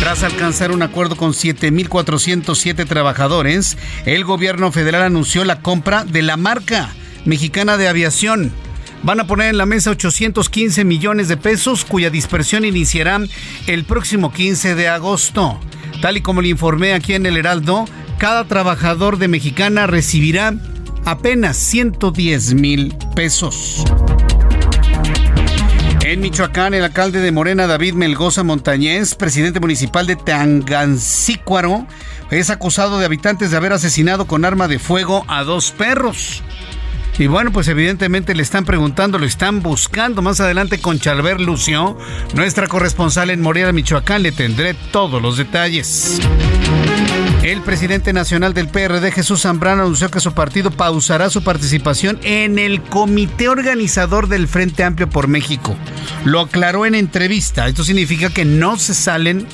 Tras 0.00 0.22
alcanzar 0.22 0.70
un 0.70 0.82
acuerdo 0.82 1.16
con 1.16 1.32
7.407 1.32 2.86
trabajadores, 2.86 3.76
el 4.06 4.24
gobierno 4.24 4.72
federal 4.72 5.02
anunció 5.02 5.44
la 5.44 5.60
compra 5.60 6.04
de 6.04 6.22
la 6.22 6.38
marca 6.38 6.94
mexicana 7.26 7.76
de 7.76 7.88
aviación. 7.88 8.52
Van 9.02 9.20
a 9.20 9.26
poner 9.26 9.50
en 9.50 9.58
la 9.58 9.66
mesa 9.66 9.90
815 9.90 10.84
millones 10.84 11.28
de 11.28 11.36
pesos 11.36 11.84
cuya 11.84 12.10
dispersión 12.10 12.64
iniciará 12.64 13.20
el 13.66 13.84
próximo 13.84 14.32
15 14.32 14.74
de 14.74 14.88
agosto. 14.88 15.60
Tal 16.00 16.16
y 16.16 16.22
como 16.22 16.42
le 16.42 16.48
informé 16.48 16.94
aquí 16.94 17.14
en 17.14 17.26
el 17.26 17.36
Heraldo, 17.36 17.84
cada 18.18 18.44
trabajador 18.44 19.18
de 19.18 19.28
Mexicana 19.28 19.86
recibirá 19.86 20.54
apenas 21.04 21.56
110 21.56 22.54
mil 22.54 22.94
pesos. 23.14 23.84
En 26.04 26.20
Michoacán, 26.20 26.72
el 26.72 26.84
alcalde 26.84 27.20
de 27.20 27.32
Morena, 27.32 27.66
David 27.66 27.94
Melgoza 27.94 28.44
Montañez, 28.44 29.16
presidente 29.16 29.58
municipal 29.58 30.06
de 30.06 30.14
Tangancícuaro, 30.14 31.86
es 32.30 32.48
acusado 32.50 32.98
de 32.98 33.06
habitantes 33.06 33.50
de 33.50 33.56
haber 33.56 33.72
asesinado 33.72 34.26
con 34.26 34.44
arma 34.44 34.68
de 34.68 34.78
fuego 34.78 35.24
a 35.26 35.42
dos 35.42 35.72
perros. 35.72 36.44
Y 37.18 37.28
bueno, 37.28 37.50
pues 37.50 37.66
evidentemente 37.68 38.34
le 38.34 38.42
están 38.42 38.64
preguntando, 38.64 39.18
lo 39.18 39.24
están 39.24 39.62
buscando. 39.62 40.20
Más 40.20 40.40
adelante 40.40 40.78
con 40.80 40.98
Chalver 40.98 41.40
Lucio, 41.40 41.96
nuestra 42.34 42.66
corresponsal 42.66 43.30
en 43.30 43.40
Morelia, 43.40 43.72
Michoacán, 43.72 44.22
le 44.22 44.32
tendré 44.32 44.74
todos 44.92 45.22
los 45.22 45.38
detalles. 45.38 46.20
El 47.42 47.62
presidente 47.62 48.12
nacional 48.12 48.54
del 48.54 48.68
PRD, 48.68 49.12
Jesús 49.12 49.42
Zambrano, 49.42 49.82
anunció 49.82 50.10
que 50.10 50.20
su 50.20 50.32
partido 50.32 50.70
pausará 50.72 51.30
su 51.30 51.42
participación 51.42 52.18
en 52.22 52.58
el 52.58 52.82
comité 52.82 53.48
organizador 53.48 54.28
del 54.28 54.48
Frente 54.48 54.84
Amplio 54.84 55.08
por 55.08 55.28
México. 55.28 55.76
Lo 56.24 56.40
aclaró 56.40 56.84
en 56.84 56.94
entrevista. 56.94 57.68
Esto 57.68 57.84
significa 57.84 58.30
que 58.30 58.44
no 58.44 58.76
se 58.76 58.94
salen 58.94 59.46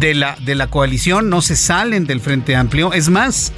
de 0.00 0.14
la, 0.14 0.36
de 0.44 0.54
la 0.54 0.68
coalición, 0.68 1.30
no 1.30 1.40
se 1.40 1.56
salen 1.56 2.06
del 2.06 2.20
Frente 2.20 2.56
Amplio. 2.56 2.92
Es 2.92 3.08
más, 3.08 3.52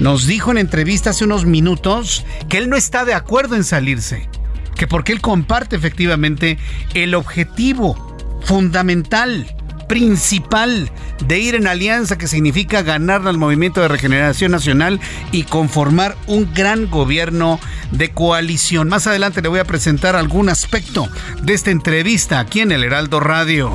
nos 0.00 0.26
dijo 0.26 0.50
en 0.50 0.58
entrevista 0.58 1.10
hace 1.10 1.24
unos 1.24 1.44
minutos 1.46 2.24
que 2.48 2.58
él 2.58 2.68
no 2.68 2.76
está 2.76 3.04
de 3.04 3.14
acuerdo 3.14 3.56
en 3.56 3.64
salirse, 3.64 4.28
que 4.74 4.86
porque 4.86 5.12
él 5.12 5.20
comparte 5.20 5.76
efectivamente 5.76 6.58
el 6.94 7.14
objetivo 7.14 8.16
fundamental 8.42 9.46
principal 9.88 10.90
de 11.26 11.38
ir 11.38 11.54
en 11.54 11.66
alianza 11.66 12.18
que 12.18 12.26
significa 12.26 12.82
ganar 12.82 13.26
al 13.26 13.38
movimiento 13.38 13.80
de 13.80 13.88
regeneración 13.88 14.52
nacional 14.52 15.00
y 15.32 15.44
conformar 15.44 16.16
un 16.26 16.52
gran 16.52 16.90
gobierno 16.90 17.60
de 17.92 18.10
coalición. 18.10 18.88
Más 18.88 19.06
adelante 19.06 19.42
le 19.42 19.48
voy 19.48 19.60
a 19.60 19.64
presentar 19.64 20.16
algún 20.16 20.48
aspecto 20.48 21.08
de 21.42 21.54
esta 21.54 21.70
entrevista 21.70 22.40
aquí 22.40 22.60
en 22.60 22.72
el 22.72 22.84
Heraldo 22.84 23.20
Radio. 23.20 23.72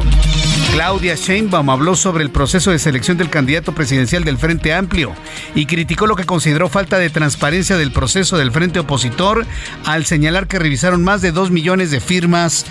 Claudia 0.74 1.16
Sheinbaum 1.16 1.70
habló 1.70 1.96
sobre 1.96 2.24
el 2.24 2.32
proceso 2.32 2.72
de 2.72 2.80
selección 2.80 3.18
del 3.18 3.30
candidato 3.30 3.74
presidencial 3.74 4.24
del 4.24 4.38
Frente 4.38 4.74
Amplio 4.74 5.14
y 5.54 5.66
criticó 5.66 6.08
lo 6.08 6.16
que 6.16 6.26
consideró 6.26 6.70
falta 6.70 6.98
de 6.98 7.10
transparencia 7.10 7.78
del 7.78 7.92
proceso 7.92 8.38
del 8.38 8.52
Frente 8.52 8.80
Opositor 8.80 9.46
al 9.86 10.06
señalar 10.06 10.48
que 10.48 10.60
revisaron 10.60 11.04
más 11.04 11.22
de 11.22 11.32
dos 11.32 11.52
millones 11.52 11.92
de 11.92 12.00
firmas. 12.00 12.66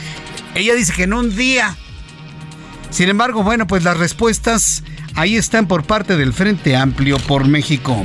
Ella 0.55 0.75
dice 0.75 0.93
que 0.95 1.05
en 1.05 1.13
un 1.13 1.37
día 1.37 1.77
sin 2.91 3.09
embargo, 3.09 3.43
bueno, 3.43 3.67
pues 3.67 3.85
las 3.85 3.97
respuestas 3.97 4.83
ahí 5.15 5.37
están 5.37 5.67
por 5.67 5.85
parte 5.85 6.17
del 6.17 6.33
Frente 6.33 6.77
Amplio 6.77 7.19
por 7.19 7.47
México. 7.47 8.05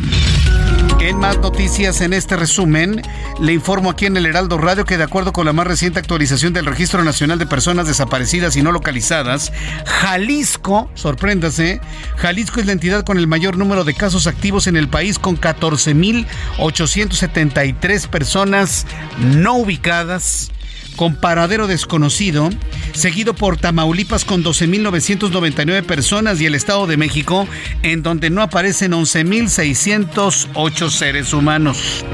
En 1.06 1.20
más 1.20 1.38
noticias 1.38 2.02
en 2.02 2.12
este 2.14 2.36
resumen, 2.36 3.04
le 3.40 3.54
informo 3.54 3.92
aquí 3.92 4.08
en 4.08 4.18
el 4.18 4.26
Heraldo 4.26 4.58
Radio 4.58 4.86
que 4.86 4.98
de 4.98 5.04
acuerdo 5.04 5.34
con 5.34 5.46
la 5.46 5.54
más 5.54 5.68
reciente 5.68 6.00
actualización 6.00 6.52
del 6.52 6.66
Registro 6.66 7.04
Nacional 7.04 7.38
de 7.38 7.46
Personas 7.46 7.86
Desaparecidas 7.86 8.56
y 8.56 8.64
No 8.64 8.72
Localizadas, 8.72 9.54
Jalisco, 9.86 10.90
sorpréndase, 10.96 11.80
Jalisco 12.16 12.60
es 12.60 12.66
la 12.66 12.72
entidad 12.72 13.04
con 13.04 13.20
el 13.20 13.28
mayor 13.28 13.56
número 13.56 13.84
de 13.84 13.94
casos 13.94 14.26
activos 14.26 14.66
en 14.66 14.78
el 14.78 14.90
país 14.90 15.20
con 15.20 15.40
14.873 15.40 18.08
personas 18.08 18.88
no 19.20 19.58
ubicadas 19.58 20.50
con 20.96 21.16
paradero 21.16 21.68
desconocido, 21.68 22.50
seguido 22.94 23.34
por 23.34 23.58
Tamaulipas 23.58 24.26
con 24.26 24.44
12.999 24.44 25.84
personas 25.84 26.40
y 26.42 26.46
el 26.46 26.56
Estado 26.56 26.88
de 26.88 26.98
México, 26.98 27.48
en 27.84 28.04
donde 28.04 28.30
no 28.30 28.42
aparecen 28.42 28.92
11.608 28.94 30.90
seres 30.90 31.34
humanos. 31.34 32.06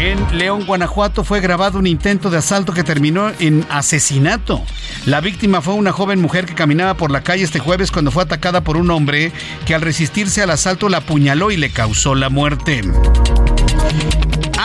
En 0.00 0.38
León, 0.38 0.64
Guanajuato, 0.66 1.24
fue 1.24 1.40
grabado 1.40 1.78
un 1.78 1.86
intento 1.86 2.30
de 2.30 2.38
asalto 2.38 2.72
que 2.72 2.84
terminó 2.84 3.30
en 3.38 3.64
asesinato. 3.70 4.62
La 5.06 5.20
víctima 5.20 5.60
fue 5.60 5.74
una 5.74 5.92
joven 5.92 6.20
mujer 6.20 6.46
que 6.46 6.54
caminaba 6.54 6.94
por 6.94 7.10
la 7.10 7.22
calle 7.22 7.44
este 7.44 7.58
jueves 7.58 7.90
cuando 7.90 8.10
fue 8.10 8.22
atacada 8.22 8.62
por 8.62 8.76
un 8.76 8.90
hombre 8.90 9.32
que 9.66 9.74
al 9.74 9.80
resistirse 9.80 10.42
al 10.42 10.50
asalto 10.50 10.88
la 10.88 10.98
apuñaló 10.98 11.50
y 11.50 11.56
le 11.56 11.70
causó 11.70 12.14
la 12.14 12.30
muerte. 12.30 12.82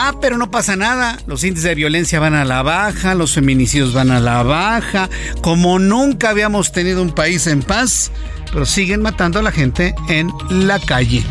Ah, 0.00 0.14
pero 0.20 0.38
no 0.38 0.48
pasa 0.48 0.76
nada. 0.76 1.18
Los 1.26 1.42
índices 1.42 1.64
de 1.64 1.74
violencia 1.74 2.20
van 2.20 2.34
a 2.34 2.44
la 2.44 2.62
baja, 2.62 3.16
los 3.16 3.34
feminicidios 3.34 3.92
van 3.92 4.12
a 4.12 4.20
la 4.20 4.44
baja. 4.44 5.10
Como 5.40 5.80
nunca 5.80 6.30
habíamos 6.30 6.70
tenido 6.70 7.02
un 7.02 7.10
país 7.10 7.48
en 7.48 7.62
paz, 7.62 8.12
pero 8.52 8.64
siguen 8.64 9.02
matando 9.02 9.40
a 9.40 9.42
la 9.42 9.50
gente 9.50 9.96
en 10.08 10.30
la 10.50 10.78
calle. 10.78 11.24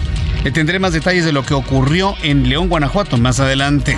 Le 0.44 0.52
tendré 0.52 0.80
más 0.80 0.92
detalles 0.92 1.24
de 1.24 1.32
lo 1.32 1.46
que 1.46 1.54
ocurrió 1.54 2.14
en 2.24 2.50
León, 2.50 2.68
Guanajuato, 2.68 3.18
más 3.18 3.40
adelante. 3.40 3.96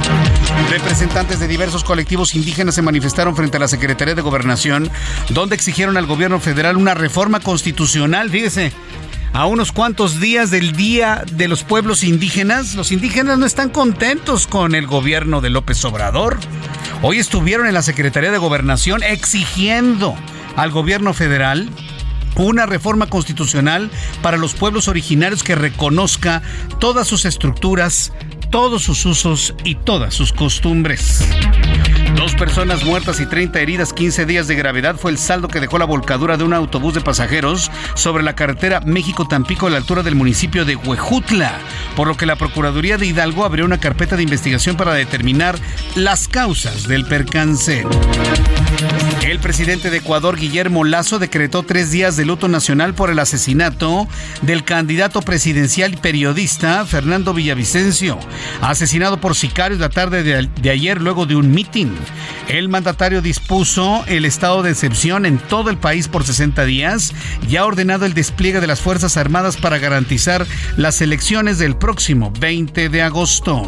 Representantes 0.69 1.39
de 1.39 1.47
diversos 1.47 1.83
colectivos 1.83 2.35
indígenas 2.35 2.75
se 2.75 2.83
manifestaron 2.83 3.35
frente 3.35 3.57
a 3.57 3.61
la 3.61 3.67
Secretaría 3.67 4.13
de 4.13 4.21
Gobernación, 4.21 4.91
donde 5.29 5.55
exigieron 5.55 5.97
al 5.97 6.05
gobierno 6.05 6.39
federal 6.39 6.77
una 6.77 6.93
reforma 6.93 7.39
constitucional. 7.39 8.29
Fíjese, 8.29 8.71
a 9.33 9.45
unos 9.45 9.71
cuantos 9.71 10.19
días 10.19 10.51
del 10.51 10.73
Día 10.73 11.23
de 11.31 11.47
los 11.47 11.63
Pueblos 11.63 12.03
Indígenas, 12.03 12.75
los 12.75 12.91
indígenas 12.91 13.37
no 13.37 13.45
están 13.45 13.69
contentos 13.69 14.47
con 14.47 14.75
el 14.75 14.87
gobierno 14.87 15.41
de 15.41 15.49
López 15.49 15.83
Obrador. 15.85 16.37
Hoy 17.01 17.19
estuvieron 17.19 17.67
en 17.67 17.73
la 17.73 17.81
Secretaría 17.81 18.31
de 18.31 18.37
Gobernación 18.37 19.03
exigiendo 19.03 20.15
al 20.55 20.71
gobierno 20.71 21.13
federal 21.13 21.69
una 22.35 22.65
reforma 22.65 23.07
constitucional 23.07 23.89
para 24.21 24.37
los 24.37 24.53
pueblos 24.53 24.87
originarios 24.87 25.43
que 25.43 25.55
reconozca 25.55 26.41
todas 26.79 27.07
sus 27.07 27.25
estructuras, 27.25 28.13
todos 28.49 28.83
sus 28.83 29.05
usos 29.05 29.53
y 29.63 29.75
todas 29.75 30.13
sus 30.13 30.33
costumbres. 30.33 31.23
Dos 32.19 32.35
personas 32.35 32.83
muertas 32.83 33.21
y 33.21 33.25
30 33.25 33.61
heridas, 33.61 33.93
15 33.93 34.25
días 34.25 34.49
de 34.49 34.55
gravedad 34.55 34.97
fue 34.97 35.09
el 35.09 35.17
saldo 35.17 35.47
que 35.47 35.61
dejó 35.61 35.79
la 35.79 35.85
volcadura 35.85 36.35
de 36.35 36.43
un 36.43 36.51
autobús 36.51 36.93
de 36.93 36.99
pasajeros 36.99 37.71
sobre 37.93 38.23
la 38.23 38.35
carretera 38.35 38.81
México-Tampico 38.81 39.67
a 39.67 39.69
la 39.69 39.77
altura 39.77 40.03
del 40.03 40.15
municipio 40.15 40.65
de 40.65 40.75
Huejutla, 40.75 41.59
por 41.95 42.09
lo 42.09 42.17
que 42.17 42.25
la 42.25 42.35
Procuraduría 42.35 42.97
de 42.97 43.05
Hidalgo 43.05 43.45
abrió 43.45 43.63
una 43.63 43.77
carpeta 43.79 44.17
de 44.17 44.23
investigación 44.23 44.75
para 44.75 44.93
determinar 44.95 45.57
las 45.95 46.27
causas 46.27 46.89
del 46.89 47.05
percance. 47.05 47.85
El 49.29 49.37
presidente 49.37 49.91
de 49.91 49.97
Ecuador, 49.97 50.39
Guillermo 50.39 50.83
Lazo, 50.83 51.19
decretó 51.19 51.61
tres 51.61 51.91
días 51.91 52.17
de 52.17 52.25
luto 52.25 52.47
nacional 52.47 52.95
por 52.95 53.11
el 53.11 53.19
asesinato 53.19 54.07
del 54.41 54.63
candidato 54.63 55.21
presidencial 55.21 55.93
y 55.93 55.97
periodista 55.97 56.83
Fernando 56.83 57.35
Villavicencio, 57.35 58.17
asesinado 58.59 59.21
por 59.21 59.35
sicarios 59.35 59.79
la 59.79 59.89
tarde 59.89 60.23
de, 60.23 60.69
ayer 60.71 60.99
luego 60.99 61.27
de 61.27 61.35
un 61.35 61.51
mitin. 61.51 61.95
El 62.47 62.69
mandatario 62.69 63.21
dispuso 63.21 64.03
el 64.07 64.25
estado 64.25 64.63
de 64.63 64.71
excepción 64.71 65.27
en 65.27 65.37
todo 65.37 65.69
el 65.69 65.77
país 65.77 66.07
por 66.07 66.23
60 66.23 66.65
días 66.65 67.13
y 67.47 67.57
ha 67.57 67.67
ordenado 67.67 68.07
el 68.07 68.15
despliegue 68.15 68.59
de 68.59 68.67
las 68.67 68.81
Fuerzas 68.81 69.15
Armadas 69.15 69.57
para 69.57 69.77
garantizar 69.77 70.47
las 70.75 71.01
elecciones 71.01 71.59
del 71.59 71.75
próximo 71.75 72.33
20 72.39 72.89
de 72.89 73.01
agosto. 73.03 73.61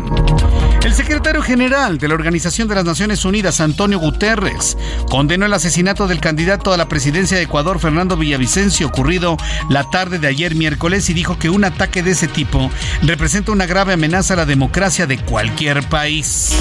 El 0.84 0.96
secretario 0.96 1.44
general 1.44 2.00
de 2.00 2.08
la 2.08 2.16
Organización 2.16 2.68
de 2.68 2.74
las 2.74 2.86
Naciones 2.86 3.24
Unidas, 3.24 3.62
Antonio 3.62 4.00
Guterres, 4.00 4.76
condenó 5.12 5.46
el 5.46 5.54
asesinato 5.54 6.08
del 6.08 6.20
candidato 6.20 6.74
a 6.74 6.78
la 6.78 6.90
presidencia 6.90 7.38
de 7.38 7.44
Ecuador, 7.44 7.80
Fernando 7.80 8.18
Villavicencio, 8.18 8.88
ocurrido 8.88 9.38
la 9.70 9.88
tarde 9.92 10.18
de 10.18 10.28
ayer 10.28 10.56
miércoles 10.56 11.08
y 11.12 11.14
dijo 11.14 11.38
que 11.38 11.52
un 11.52 11.66
ataque 11.66 12.02
de 12.02 12.12
ese 12.12 12.28
tipo 12.28 12.72
representa 13.04 13.52
una 13.52 13.68
grave 13.68 13.94
amenaza 13.94 14.34
a 14.34 14.38
la 14.38 14.46
democracia 14.48 15.06
de 15.06 15.20
cualquier 15.20 15.88
país. 15.88 16.56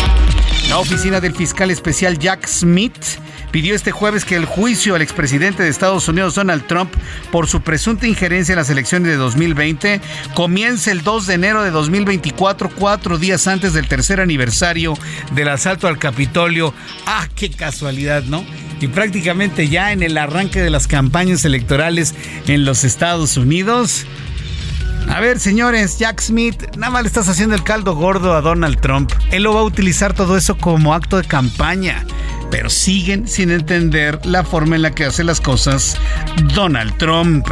La 0.68 0.78
oficina 0.78 1.20
del 1.20 1.34
fiscal 1.34 1.70
especial 1.70 2.18
Jack 2.18 2.46
Smith 2.46 2.94
pidió 3.50 3.74
este 3.74 3.90
jueves 3.90 4.24
que 4.24 4.36
el 4.36 4.44
juicio 4.44 4.94
al 4.94 5.02
expresidente 5.02 5.62
de 5.62 5.68
Estados 5.68 6.08
Unidos 6.08 6.34
Donald 6.34 6.66
Trump 6.66 6.92
por 7.30 7.46
su 7.46 7.60
presunta 7.60 8.06
injerencia 8.06 8.52
en 8.52 8.58
las 8.58 8.70
elecciones 8.70 9.08
de 9.08 9.16
2020 9.16 10.00
comience 10.34 10.90
el 10.90 11.02
2 11.02 11.26
de 11.26 11.34
enero 11.34 11.62
de 11.62 11.70
2024, 11.70 12.70
cuatro 12.70 13.18
días 13.18 13.46
antes 13.46 13.72
del 13.72 13.88
tercer 13.88 14.20
aniversario 14.20 14.94
del 15.32 15.48
asalto 15.48 15.88
al 15.88 15.98
Capitolio. 15.98 16.72
Ah, 17.06 17.28
qué 17.34 17.50
casualidad, 17.50 18.22
¿no? 18.24 18.44
Y 18.80 18.88
prácticamente 18.88 19.68
ya 19.68 19.92
en 19.92 20.02
el 20.02 20.16
arranque 20.16 20.60
de 20.60 20.70
las 20.70 20.86
campañas 20.86 21.44
electorales 21.44 22.14
en 22.46 22.64
los 22.64 22.84
Estados 22.84 23.36
Unidos. 23.36 24.06
A 25.08 25.20
ver, 25.20 25.40
señores, 25.40 25.98
Jack 25.98 26.20
Smith, 26.20 26.76
nada 26.76 26.92
más 26.92 27.02
le 27.02 27.08
estás 27.08 27.28
haciendo 27.28 27.54
el 27.54 27.64
caldo 27.64 27.94
gordo 27.94 28.34
a 28.34 28.40
Donald 28.40 28.80
Trump. 28.80 29.10
Él 29.30 29.42
lo 29.42 29.54
va 29.54 29.60
a 29.60 29.64
utilizar 29.64 30.14
todo 30.14 30.36
eso 30.36 30.56
como 30.56 30.94
acto 30.94 31.16
de 31.16 31.24
campaña 31.24 32.06
pero 32.50 32.70
siguen 32.70 33.28
sin 33.28 33.50
entender 33.50 34.24
la 34.26 34.44
forma 34.44 34.76
en 34.76 34.82
la 34.82 34.90
que 34.90 35.04
hace 35.04 35.24
las 35.24 35.40
cosas 35.40 35.96
Donald 36.54 36.96
Trump. 36.98 37.46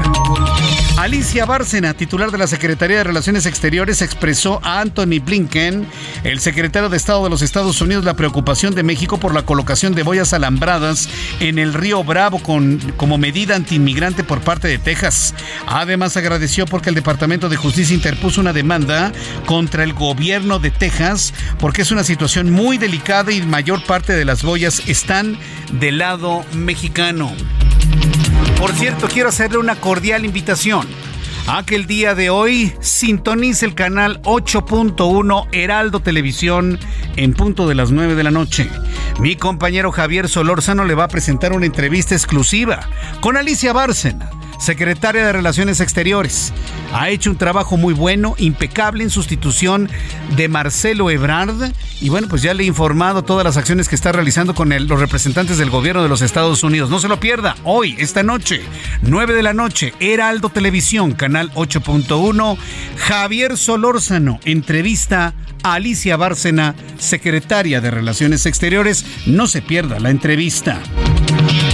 Alicia 0.98 1.46
Bárcena, 1.46 1.94
titular 1.94 2.32
de 2.32 2.38
la 2.38 2.48
Secretaría 2.48 2.98
de 2.98 3.04
Relaciones 3.04 3.46
Exteriores, 3.46 4.02
expresó 4.02 4.60
a 4.64 4.80
Anthony 4.80 5.20
Blinken, 5.24 5.86
el 6.24 6.40
secretario 6.40 6.88
de 6.88 6.96
Estado 6.96 7.22
de 7.22 7.30
los 7.30 7.42
Estados 7.42 7.80
Unidos, 7.80 8.04
la 8.04 8.14
preocupación 8.14 8.74
de 8.74 8.82
México 8.82 9.18
por 9.18 9.32
la 9.32 9.42
colocación 9.42 9.94
de 9.94 10.02
boyas 10.02 10.32
alambradas 10.32 11.08
en 11.38 11.58
el 11.60 11.72
río 11.72 12.02
Bravo 12.02 12.40
con, 12.42 12.78
como 12.96 13.16
medida 13.16 13.54
antiinmigrante 13.54 14.24
por 14.24 14.40
parte 14.40 14.66
de 14.66 14.78
Texas. 14.78 15.34
Además, 15.66 16.16
agradeció 16.16 16.66
porque 16.66 16.88
el 16.88 16.96
Departamento 16.96 17.48
de 17.48 17.56
Justicia 17.56 17.94
interpuso 17.94 18.40
una 18.40 18.52
demanda 18.52 19.12
contra 19.46 19.84
el 19.84 19.92
gobierno 19.92 20.58
de 20.58 20.72
Texas 20.72 21.32
porque 21.60 21.82
es 21.82 21.92
una 21.92 22.02
situación 22.02 22.50
muy 22.50 22.76
delicada 22.76 23.30
y 23.30 23.42
mayor 23.42 23.84
parte 23.84 24.14
de 24.14 24.24
las 24.24 24.42
boyas 24.42 24.87
están 24.88 25.36
del 25.72 25.98
lado 25.98 26.44
mexicano. 26.54 27.32
Por 28.58 28.72
cierto, 28.72 29.08
quiero 29.08 29.28
hacerle 29.28 29.58
una 29.58 29.76
cordial 29.76 30.24
invitación 30.24 30.86
a 31.46 31.64
que 31.64 31.76
el 31.76 31.86
día 31.86 32.14
de 32.14 32.30
hoy 32.30 32.74
sintonice 32.80 33.64
el 33.64 33.74
canal 33.74 34.20
8.1 34.22 35.48
Heraldo 35.52 36.00
Televisión 36.00 36.78
en 37.16 37.34
punto 37.34 37.68
de 37.68 37.74
las 37.74 37.90
9 37.90 38.14
de 38.14 38.22
la 38.22 38.30
noche. 38.30 38.68
Mi 39.18 39.36
compañero 39.36 39.90
Javier 39.92 40.28
Solórzano 40.28 40.84
le 40.84 40.94
va 40.94 41.04
a 41.04 41.08
presentar 41.08 41.52
una 41.52 41.66
entrevista 41.66 42.14
exclusiva 42.14 42.88
con 43.20 43.36
Alicia 43.36 43.72
Bárcena 43.72 44.30
secretaria 44.58 45.24
de 45.24 45.32
Relaciones 45.32 45.80
Exteriores. 45.80 46.52
Ha 46.92 47.10
hecho 47.10 47.30
un 47.30 47.36
trabajo 47.36 47.76
muy 47.76 47.94
bueno, 47.94 48.34
impecable 48.38 49.04
en 49.04 49.10
sustitución 49.10 49.88
de 50.36 50.48
Marcelo 50.48 51.10
Ebrard. 51.10 51.72
Y 52.00 52.08
bueno, 52.08 52.28
pues 52.28 52.42
ya 52.42 52.54
le 52.54 52.64
he 52.64 52.66
informado 52.66 53.22
todas 53.22 53.44
las 53.44 53.56
acciones 53.56 53.88
que 53.88 53.94
está 53.94 54.12
realizando 54.12 54.54
con 54.54 54.70
los 54.86 55.00
representantes 55.00 55.58
del 55.58 55.70
gobierno 55.70 56.02
de 56.02 56.08
los 56.08 56.22
Estados 56.22 56.62
Unidos. 56.62 56.90
No 56.90 57.00
se 57.00 57.08
lo 57.08 57.20
pierda, 57.20 57.56
hoy, 57.64 57.96
esta 57.98 58.22
noche, 58.22 58.60
9 59.02 59.34
de 59.34 59.42
la 59.42 59.54
noche, 59.54 59.94
Heraldo 60.00 60.48
Televisión, 60.48 61.12
canal 61.12 61.52
8.1, 61.54 62.56
Javier 62.96 63.56
Solórzano, 63.56 64.40
entrevista 64.44 65.34
a 65.62 65.74
Alicia 65.74 66.16
Bárcena, 66.16 66.74
secretaria 66.98 67.80
de 67.80 67.90
Relaciones 67.90 68.46
Exteriores. 68.46 69.04
No 69.26 69.46
se 69.46 69.62
pierda 69.62 69.98
la 69.98 70.10
entrevista. 70.10 70.80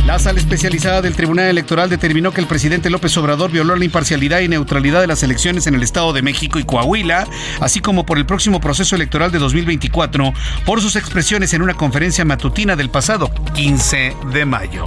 La 0.07 0.19
sala 0.19 0.39
especializada 0.39 1.01
del 1.01 1.17
Tribunal 1.17 1.47
Electoral 1.47 1.89
determinó 1.89 2.31
que 2.31 2.43
el 2.43 2.47
presidente 2.47 2.91
López 2.91 3.17
Obrador 3.17 3.51
violó 3.51 3.75
la 3.75 3.87
imparcialidad 3.87 4.41
y 4.41 4.49
neutralidad 4.49 5.01
de 5.01 5.07
las 5.07 5.23
elecciones 5.23 5.67
en 5.67 5.75
el 5.75 5.83
Estado 5.83 6.13
de 6.13 6.21
México 6.21 6.59
y 6.59 6.65
Coahuila, 6.65 7.27
así 7.61 7.81
como 7.81 8.05
por 8.05 8.19
el 8.19 8.27
próximo 8.27 8.61
proceso 8.61 8.97
electoral 8.97 9.33
de 9.33 9.39
2024, 9.39 10.35
por 10.67 10.83
sus 10.83 10.97
expresiones 10.97 11.55
en 11.55 11.63
una 11.63 11.73
conferencia 11.73 12.25
matutina 12.27 12.77
del 12.77 12.91
pasado 12.91 13.31
15 13.55 14.15
de 14.31 14.45
mayo. 14.45 14.85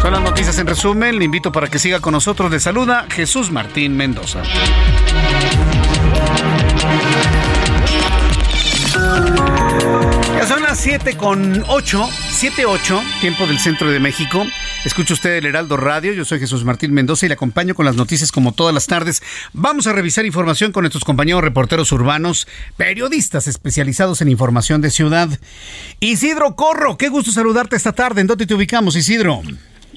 Son 0.00 0.12
las 0.12 0.22
noticias 0.22 0.58
en 0.58 0.66
resumen. 0.66 1.18
Le 1.18 1.24
invito 1.26 1.52
para 1.52 1.68
que 1.68 1.78
siga 1.78 2.00
con 2.00 2.12
nosotros. 2.12 2.50
Le 2.50 2.58
saluda 2.58 3.06
Jesús 3.10 3.50
Martín 3.50 3.96
Mendoza. 3.96 4.42
Las 10.76 10.82
7 10.82 11.16
con 11.16 11.64
8, 11.68 12.08
7 12.32 12.66
8, 12.66 13.02
tiempo 13.22 13.46
del 13.46 13.58
centro 13.58 13.90
de 13.90 13.98
México. 13.98 14.44
Escucha 14.84 15.14
usted 15.14 15.30
el 15.36 15.46
Heraldo 15.46 15.78
Radio, 15.78 16.12
yo 16.12 16.26
soy 16.26 16.38
Jesús 16.38 16.64
Martín 16.64 16.92
Mendoza 16.92 17.24
y 17.24 17.30
le 17.30 17.34
acompaño 17.34 17.74
con 17.74 17.86
las 17.86 17.96
noticias 17.96 18.30
como 18.30 18.52
todas 18.52 18.74
las 18.74 18.86
tardes. 18.86 19.22
Vamos 19.54 19.86
a 19.86 19.94
revisar 19.94 20.26
información 20.26 20.72
con 20.72 20.82
nuestros 20.82 21.02
compañeros 21.02 21.42
reporteros 21.42 21.90
urbanos, 21.92 22.46
periodistas 22.76 23.48
especializados 23.48 24.20
en 24.20 24.28
información 24.28 24.82
de 24.82 24.90
ciudad. 24.90 25.30
Isidro 25.98 26.56
Corro, 26.56 26.98
qué 26.98 27.08
gusto 27.08 27.32
saludarte 27.32 27.74
esta 27.74 27.92
tarde. 27.92 28.20
¿En 28.20 28.26
dónde 28.26 28.46
te 28.46 28.52
ubicamos, 28.52 28.96
Isidro? 28.96 29.40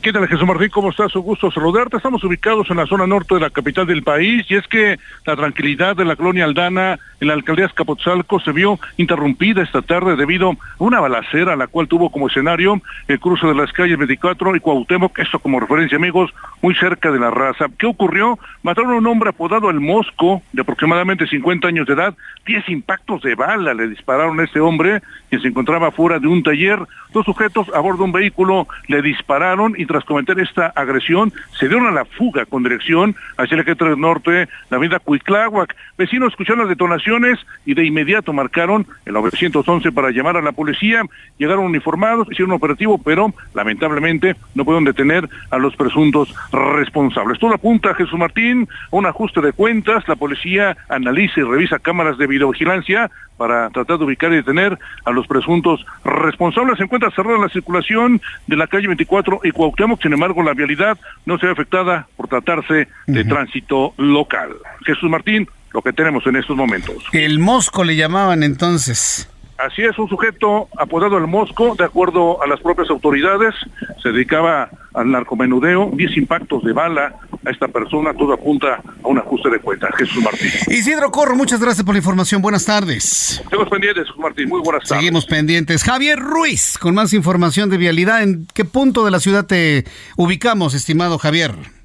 ¿Qué 0.02 0.14
tal 0.14 0.28
Jesús 0.30 0.48
Martín? 0.48 0.70
¿Cómo 0.70 0.92
estás? 0.92 1.14
Un 1.16 1.24
gusto 1.24 1.52
saludarte. 1.52 1.98
Estamos 1.98 2.24
ubicados 2.24 2.70
en 2.70 2.78
la 2.78 2.86
zona 2.86 3.06
norte 3.06 3.36
de 3.36 3.42
la 3.42 3.50
capital 3.50 3.86
del 3.86 4.02
país 4.02 4.46
y 4.50 4.56
es 4.56 4.66
que 4.68 4.98
la 5.26 5.36
tranquilidad 5.36 5.96
de 5.98 6.06
la 6.06 6.16
colonia 6.16 6.46
Aldana 6.46 6.98
en 7.20 7.28
la 7.28 7.34
alcaldía 7.34 7.66
Escapotzalco 7.66 8.40
se 8.40 8.54
vio 8.54 8.80
interrumpida 8.96 9.62
esta 9.62 9.82
tarde 9.82 10.16
debido 10.16 10.52
a 10.52 10.56
una 10.78 11.02
balacera 11.02 11.58
la 11.58 11.68
cual 11.68 11.90
tuvo 11.90 12.12
como 12.12 12.28
escenario 12.28 12.82
el 13.10 13.20
cruce 13.20 13.46
de 13.46 13.56
las 13.56 13.74
calles 13.74 13.98
24 13.98 14.56
y 14.56 14.60
Cuauhtémoc, 14.62 15.20
esto 15.20 15.40
como 15.40 15.60
referencia 15.60 15.98
amigos, 15.98 16.32
muy 16.62 16.76
cerca 16.76 17.12
de 17.12 17.20
la 17.20 17.30
raza. 17.30 17.66
¿Qué 17.78 17.86
ocurrió? 17.86 18.40
Mataron 18.64 18.94
a 18.94 18.98
un 18.98 19.08
hombre 19.08 19.32
apodado 19.32 19.70
El 19.70 19.82
Mosco, 19.82 20.42
de 20.54 20.62
aproximadamente 20.62 21.28
50 21.28 21.68
años 21.68 21.88
de 21.88 21.94
edad, 21.94 22.16
10 22.46 22.70
impactos 22.70 23.22
de 23.22 23.36
bala 23.36 23.74
le 23.74 23.90
dispararon 23.90 24.40
a 24.40 24.44
este 24.46 24.62
hombre 24.62 25.02
que 25.30 25.40
se 25.40 25.48
encontraba 25.48 25.92
fuera 25.92 26.20
de 26.20 26.28
un 26.28 26.42
taller. 26.42 26.80
Dos 27.12 27.26
sujetos 27.26 27.68
a 27.74 27.80
bordo 27.80 28.00
de 28.00 28.04
un 28.06 28.12
vehículo 28.12 28.68
le 28.88 29.02
dispararon 29.02 29.74
y 29.78 29.86
tras 29.86 29.99
cometer 30.04 30.40
esta 30.40 30.68
agresión 30.76 31.32
se 31.58 31.68
dieron 31.68 31.88
a 31.88 31.92
la 31.92 32.06
fuga 32.06 32.46
con 32.46 32.64
dirección 32.64 33.16
hacia 33.38 33.56
el 33.56 33.62
eje 33.62 33.76
3 33.76 33.98
norte, 33.98 34.48
la 34.70 34.78
avenida 34.78 35.00
Cuitláhuac. 35.00 35.76
Vecinos 35.98 36.32
escucharon 36.32 36.62
las 36.62 36.70
detonaciones 36.70 37.40
y 37.66 37.74
de 37.74 37.86
inmediato 37.86 38.34
marcaron 38.34 38.88
el 39.06 39.14
911 39.14 39.92
para 39.92 40.12
llamar 40.12 40.38
a 40.38 40.42
la 40.42 40.52
policía. 40.52 41.04
Llegaron 41.38 41.66
uniformados, 41.66 42.28
hicieron 42.32 42.52
un 42.52 42.58
operativo, 42.58 42.98
pero 42.98 43.34
lamentablemente 43.54 44.36
no 44.56 44.66
pudieron 44.66 44.86
detener 44.86 45.30
a 45.52 45.58
los 45.58 45.76
presuntos 45.76 46.34
responsables. 46.52 47.40
Todo 47.40 47.54
apunta, 47.54 47.94
Jesús 47.94 48.18
Martín, 48.18 48.68
a 48.92 48.96
un 48.96 49.06
ajuste 49.06 49.42
de 49.42 49.54
cuentas. 49.54 50.08
La 50.08 50.16
policía 50.16 50.78
analiza 50.90 51.40
y 51.40 51.44
revisa 51.44 51.80
cámaras 51.80 52.18
de 52.18 52.28
videovigilancia 52.28 53.10
para 53.40 53.70
tratar 53.70 53.98
de 53.98 54.04
ubicar 54.04 54.32
y 54.34 54.36
detener 54.36 54.78
a 55.06 55.12
los 55.12 55.26
presuntos 55.26 55.86
responsables. 56.04 56.78
Se 56.78 56.84
encuentra 56.84 57.10
cerrada 57.12 57.38
la 57.38 57.48
circulación 57.50 58.22
de 58.48 58.58
la 58.58 58.68
calle 58.68 58.88
24 58.88 59.40
y 59.46 59.52
Cuauhtémoc, 59.52 59.79
sin 60.02 60.14
embargo 60.14 60.44
la 60.44 60.54
vialidad 60.54 60.98
no 61.26 61.38
se 61.38 61.46
ve 61.46 61.52
afectada 61.52 62.08
por 62.18 62.28
tratarse 62.28 62.88
de 63.08 63.24
tránsito 63.26 63.94
local. 63.98 64.50
Jesús 64.86 65.10
Martín, 65.10 65.48
lo 65.74 65.82
que 65.82 65.94
tenemos 65.94 66.26
en 66.28 66.36
estos 66.36 66.56
momentos. 66.56 67.04
El 67.14 67.40
Mosco 67.40 67.84
le 67.84 67.96
llamaban 67.96 68.44
entonces. 68.44 69.30
Así 69.60 69.82
es, 69.82 70.00
un 70.00 70.08
sujeto 70.08 70.70
apodado 70.78 71.18
el 71.18 71.28
Mosco, 71.28 71.76
de 71.78 71.84
acuerdo 71.84 72.42
a 72.42 72.48
las 72.48 72.62
propias 72.62 72.90
autoridades, 72.90 73.54
se 74.02 74.10
dedicaba 74.10 74.70
al 74.94 75.12
narcomenudeo, 75.12 75.92
10 75.94 76.18
impactos 76.18 76.64
de 76.64 76.72
bala 76.72 77.16
a 77.46 77.50
esta 77.50 77.68
persona, 77.68 78.14
todo 78.14 78.34
apunta 78.34 78.82
a 79.04 79.08
un 79.08 79.18
ajuste 79.18 79.50
de 79.50 79.60
cuentas. 79.60 79.90
Jesús 79.98 80.24
Martín. 80.24 80.50
Isidro 80.70 81.12
Corro, 81.12 81.36
muchas 81.36 81.60
gracias 81.60 81.86
por 81.86 81.94
la 81.94 82.00
información, 82.00 82.42
buenas 82.42 82.66
tardes. 82.66 83.44
Seguimos 83.44 83.70
pendientes, 83.70 84.06
Jesús 84.06 84.20
Martín, 84.20 84.48
muy 84.48 84.62
buenas 84.62 84.88
tardes. 84.88 85.04
Seguimos 85.04 85.26
pendientes. 85.26 85.84
Javier 85.84 86.20
Ruiz, 86.20 86.78
con 86.78 86.96
más 86.96 87.14
información 87.14 87.70
de 87.70 87.78
vialidad, 87.78 88.24
¿en 88.24 88.48
qué 88.54 88.64
punto 88.64 89.04
de 89.04 89.12
la 89.12 89.20
ciudad 89.20 89.46
te 89.46 89.84
ubicamos, 90.16 90.74
estimado 90.74 91.18
Javier? 91.18 91.79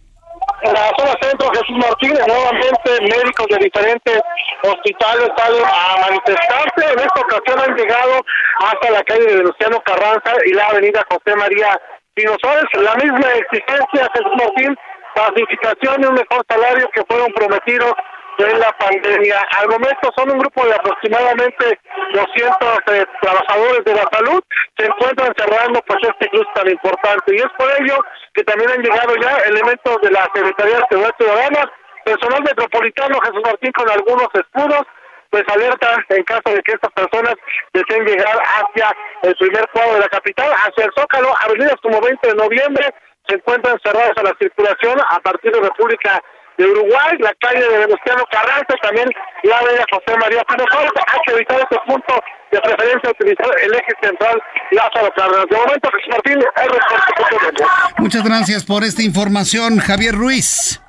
En 0.65 0.73
la 0.73 0.91
zona 0.97 1.13
centro 1.21 1.51
Jesús 1.51 1.77
Martínez, 1.77 2.27
nuevamente 2.27 2.91
médicos 3.03 3.47
de 3.51 3.59
diferentes 3.59 4.21
hospitales 4.63 5.29
salen 5.37 5.65
a 5.65 6.01
manifestarse. 6.09 6.93
En 6.93 6.99
esta 6.99 7.21
ocasión 7.21 7.61
han 7.61 7.77
llegado 7.77 8.21
hasta 8.61 8.91
la 8.91 9.03
calle 9.03 9.27
de 9.27 9.43
Luciano 9.43 9.81
Carranza 9.83 10.33
y 10.47 10.55
la 10.55 10.67
avenida 10.69 11.05
José 11.11 11.37
María 11.37 11.79
Pino 12.15 12.37
La 12.43 12.95
misma 12.95 13.33
exigencia, 13.33 14.09
Jesús 14.15 14.33
Martín, 14.39 14.77
pacificación 15.15 16.03
y 16.03 16.07
un 16.07 16.15
mejor 16.15 16.45
salario 16.49 16.89
que 16.95 17.03
fueron 17.09 17.33
prometidos 17.33 17.93
en 18.39 18.61
la 18.61 18.73
pandemia. 18.79 19.47
Al 19.59 19.69
momento 19.69 20.11
son 20.17 20.31
un 20.31 20.39
grupo 20.39 20.67
de 20.67 20.75
aproximadamente 20.75 21.79
200 22.13 22.79
eh, 22.87 23.07
trabajadores 23.21 23.85
de 23.85 23.95
la 23.95 24.09
salud 24.13 24.43
se 24.77 24.87
encuentran 24.87 25.33
cerrando 25.37 25.81
pues 25.87 25.99
este 26.03 26.29
club 26.31 26.47
tan 26.55 26.69
importante 26.69 27.35
y 27.35 27.39
es 27.39 27.51
por 27.57 27.71
ello 27.81 27.97
que 28.35 28.43
también 28.43 28.71
han 28.71 28.83
llegado 28.83 29.15
ya 29.17 29.39
elementos 29.47 30.01
de 30.03 30.11
la 30.11 30.29
Secretaría 30.35 30.77
de 30.79 30.85
Seguridad 30.91 31.15
Ciudadana, 31.17 31.73
personal 32.05 32.43
metropolitano 32.43 33.21
Jesús 33.21 33.43
Martín 33.45 33.73
con 33.73 33.91
algunos 33.91 34.29
escudos 34.35 34.83
pues 35.31 35.45
alerta 35.49 35.97
en 36.11 36.23
caso 36.25 36.55
de 36.55 36.63
que 36.63 36.73
estas 36.73 36.93
personas 36.93 37.35
deseen 37.73 38.05
llegar 38.05 38.39
hacia 38.39 38.97
el 39.23 39.35
primer 39.35 39.69
cuadro 39.73 39.95
de 39.95 40.01
la 40.01 40.09
capital, 40.09 40.53
hacia 40.53 40.85
el 40.85 40.93
Zócalo, 40.97 41.35
avenidas 41.43 41.75
como 41.83 42.01
20 42.01 42.29
de 42.29 42.35
noviembre, 42.35 42.95
se 43.27 43.35
encuentran 43.35 43.77
cerradas 43.83 44.13
a 44.17 44.23
la 44.23 44.33
circulación 44.39 45.01
a 45.11 45.19
partir 45.21 45.51
de 45.51 45.61
República 45.61 46.23
de 46.59 46.67
Uruguay, 46.67 47.17
la 47.19 47.35
calle 47.41 47.61
de 47.61 47.79
Venustiano 47.79 48.25
Carranza, 48.31 48.75
también 48.83 49.09
la 49.43 49.59
avenida 49.59 49.85
José 49.91 50.19
María 50.19 50.45
Pérez 50.45 50.67
Hay 50.73 51.21
que 51.27 51.33
evitar 51.33 51.61
este 51.61 51.79
punto 51.87 52.21
de 52.53 52.61
preferencia 52.61 53.11
utilizar 53.11 53.51
el 53.63 53.75
eje 53.75 53.93
central 54.01 54.43
Lázaro 54.71 55.13
Cárdenas. 55.17 55.47
De 55.51 55.57
momento, 55.57 55.91
Jesús 55.91 56.09
Martín, 56.11 56.39
es 56.39 57.99
Muchas 57.99 58.25
gracias 58.25 58.65
por 58.65 58.85
esta 58.85 59.03
información, 59.03 59.79
Javier 59.79 60.15
Ruiz. 60.15 60.84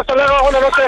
Hasta 0.00 0.14
luego. 0.14 0.34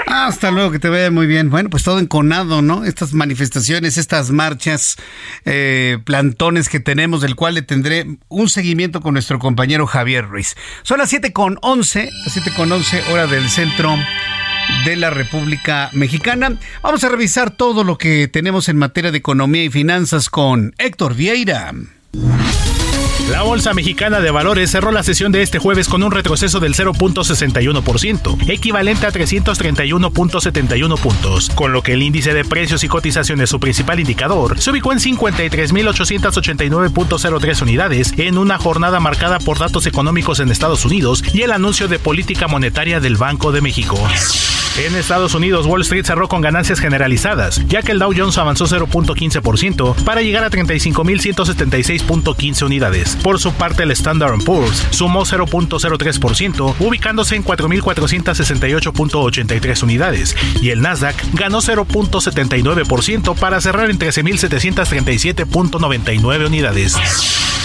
Hasta 0.07 0.51
luego, 0.51 0.71
que 0.71 0.79
te 0.79 0.89
vea 0.89 1.11
muy 1.11 1.27
bien. 1.27 1.49
Bueno, 1.49 1.69
pues 1.69 1.83
todo 1.83 1.99
enconado, 1.99 2.61
¿no? 2.61 2.85
Estas 2.85 3.13
manifestaciones, 3.13 3.97
estas 3.97 4.31
marchas, 4.31 4.97
eh, 5.45 5.97
plantones 6.05 6.69
que 6.69 6.79
tenemos, 6.79 7.21
del 7.21 7.35
cual 7.35 7.55
le 7.55 7.61
tendré 7.61 8.17
un 8.29 8.49
seguimiento 8.49 9.01
con 9.01 9.13
nuestro 9.13 9.39
compañero 9.39 9.87
Javier 9.87 10.27
Ruiz. 10.27 10.55
Son 10.83 10.99
las 10.99 11.09
7 11.09 11.33
con 11.33 11.57
11, 11.61 12.09
las 12.23 12.33
7 12.33 12.51
con 12.55 12.71
11 12.71 13.03
hora 13.11 13.27
del 13.27 13.49
centro 13.49 13.95
de 14.85 14.95
la 14.95 15.09
República 15.09 15.89
Mexicana. 15.93 16.57
Vamos 16.81 17.03
a 17.03 17.09
revisar 17.09 17.51
todo 17.51 17.83
lo 17.83 17.97
que 17.97 18.27
tenemos 18.27 18.69
en 18.69 18.77
materia 18.77 19.11
de 19.11 19.17
economía 19.17 19.63
y 19.63 19.69
finanzas 19.69 20.29
con 20.29 20.73
Héctor 20.77 21.15
Vieira. 21.15 21.73
La 23.31 23.41
Bolsa 23.41 23.73
Mexicana 23.73 24.19
de 24.19 24.31
Valores 24.31 24.69
cerró 24.69 24.91
la 24.91 25.01
sesión 25.01 25.31
de 25.31 25.41
este 25.41 25.57
jueves 25.57 25.87
con 25.87 26.03
un 26.03 26.11
retroceso 26.11 26.59
del 26.59 26.75
0.61%, 26.75 28.49
equivalente 28.49 29.07
a 29.07 29.11
331.71 29.11 30.99
puntos, 30.99 31.49
con 31.49 31.71
lo 31.71 31.81
que 31.81 31.93
el 31.93 32.03
índice 32.03 32.33
de 32.33 32.43
precios 32.43 32.83
y 32.83 32.89
cotizaciones, 32.89 33.49
su 33.49 33.61
principal 33.61 34.01
indicador, 34.01 34.59
se 34.59 34.71
ubicó 34.71 34.91
en 34.91 34.99
53.889.03 34.99 37.61
unidades 37.61 38.13
en 38.17 38.37
una 38.37 38.57
jornada 38.57 38.99
marcada 38.99 39.39
por 39.39 39.57
datos 39.57 39.87
económicos 39.87 40.41
en 40.41 40.51
Estados 40.51 40.83
Unidos 40.83 41.23
y 41.33 41.43
el 41.43 41.53
anuncio 41.53 41.87
de 41.87 41.99
política 41.99 42.47
monetaria 42.47 42.99
del 42.99 43.15
Banco 43.15 43.53
de 43.53 43.61
México. 43.61 43.97
En 44.75 44.95
Estados 44.95 45.35
Unidos, 45.35 45.67
Wall 45.67 45.81
Street 45.81 46.03
cerró 46.03 46.27
con 46.27 46.41
ganancias 46.41 46.79
generalizadas, 46.79 47.61
ya 47.67 47.83
que 47.83 47.91
el 47.91 47.99
Dow 47.99 48.11
Jones 48.17 48.39
avanzó 48.39 48.65
0.15% 48.65 49.93
para 50.03 50.23
llegar 50.23 50.43
a 50.43 50.49
35.176.15 50.49 52.65
unidades. 52.65 53.12
Por 53.21 53.39
su 53.39 53.53
parte, 53.53 53.83
el 53.83 53.91
Standard 53.91 54.41
Poor's 54.43 54.87
sumó 54.91 55.25
0.03%, 55.25 56.75
ubicándose 56.79 57.35
en 57.35 57.43
4.468.83 57.43 59.83
unidades, 59.83 60.37
y 60.61 60.69
el 60.69 60.81
Nasdaq 60.81 61.17
ganó 61.33 61.59
0.79% 61.59 63.35
para 63.35 63.59
cerrar 63.61 63.89
en 63.89 63.99
13.737.99 63.99 66.47
unidades. 66.47 66.95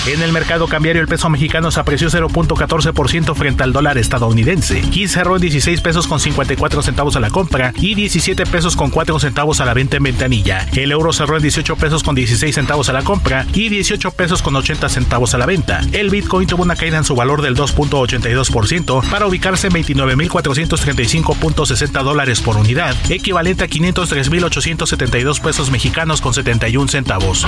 En 0.07 0.23
el 0.23 0.33
mercado 0.33 0.69
cambiario 0.69 1.03
el 1.03 1.09
peso 1.09 1.29
mexicano 1.29 1.71
se 1.71 1.81
apreció 1.81 2.09
0.14% 2.09 3.35
frente 3.35 3.63
al 3.63 3.75
dólar 3.75 3.99
estadounidense 3.99 4.83
y 4.93 5.07
cerró 5.07 5.37
en 5.37 5.43
16 5.43 5.83
pesos 5.83 6.07
con 6.07 6.19
54 6.19 6.81
centavos 6.81 7.17
a 7.17 7.21
la 7.21 7.29
compra 7.29 7.75
y 7.77 7.95
17 7.95 8.47
pesos 8.47 8.75
con 8.75 8.89
4 8.89 9.19
centavos 9.19 9.61
a 9.61 9.67
la 9.67 9.75
venta 9.75 9.99
en 9.99 10.05
ventanilla. 10.05 10.67
El 10.75 10.93
euro 10.93 11.13
cerró 11.13 11.37
en 11.37 11.43
18 11.43 11.77
pesos 11.77 12.03
con 12.03 12.15
16 12.15 12.55
centavos 12.55 12.89
a 12.89 12.95
la 12.95 13.03
compra 13.03 13.45
y 13.53 13.69
18 13.69 14.11
pesos 14.13 14.41
con 14.41 14.57
80 14.57 14.89
centavos 14.89 15.35
a 15.35 15.38
la 15.39 15.47
venta. 15.47 15.81
El 15.93 16.11
Bitcoin 16.11 16.47
tuvo 16.47 16.63
una 16.63 16.77
caída 16.77 16.99
en 16.99 17.05
su 17.05 17.15
valor 17.15 17.43
del 17.43 17.57
2.82% 17.57 19.09
para 19.09 19.27
ubicarse 19.27 19.69
en 19.69 19.75
29.435.60 19.75 22.03
dólares 22.03 22.41
por 22.41 22.57
unidad, 22.57 22.97
equivalente 23.09 23.65
a 23.65 23.69
503.872 23.69 25.41
pesos 25.41 25.71
mexicanos 25.71 26.21
con 26.21 26.35
71 26.35 26.89
centavos. 26.89 27.47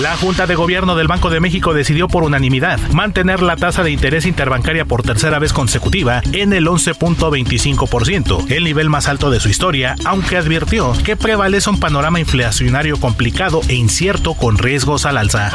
La 0.00 0.16
Junta 0.16 0.46
de 0.46 0.54
Gobierno 0.54 0.96
del 0.96 1.08
Banco 1.08 1.30
de 1.30 1.40
México 1.40 1.74
decidió 1.74 2.08
por 2.08 2.22
unanimidad 2.22 2.78
mantener 2.92 3.42
la 3.42 3.56
tasa 3.56 3.82
de 3.82 3.90
interés 3.90 4.24
interbancaria 4.24 4.84
por 4.84 5.02
tercera 5.02 5.38
vez 5.38 5.52
consecutiva 5.52 6.22
en 6.32 6.52
el 6.52 6.66
11.25%, 6.66 8.50
el 8.50 8.64
nivel 8.64 8.88
más 8.88 9.08
alto 9.08 9.30
de 9.30 9.40
su 9.40 9.48
historia, 9.48 9.96
aunque 10.04 10.36
advirtió 10.36 10.92
que 11.04 11.16
prevalece 11.16 11.68
un 11.68 11.80
panorama 11.80 12.20
inflacionario 12.20 12.98
complicado 12.98 13.60
e 13.68 13.74
incierto 13.74 14.34
con 14.34 14.56
riesgos 14.56 15.04
al 15.04 15.18
alza. 15.18 15.50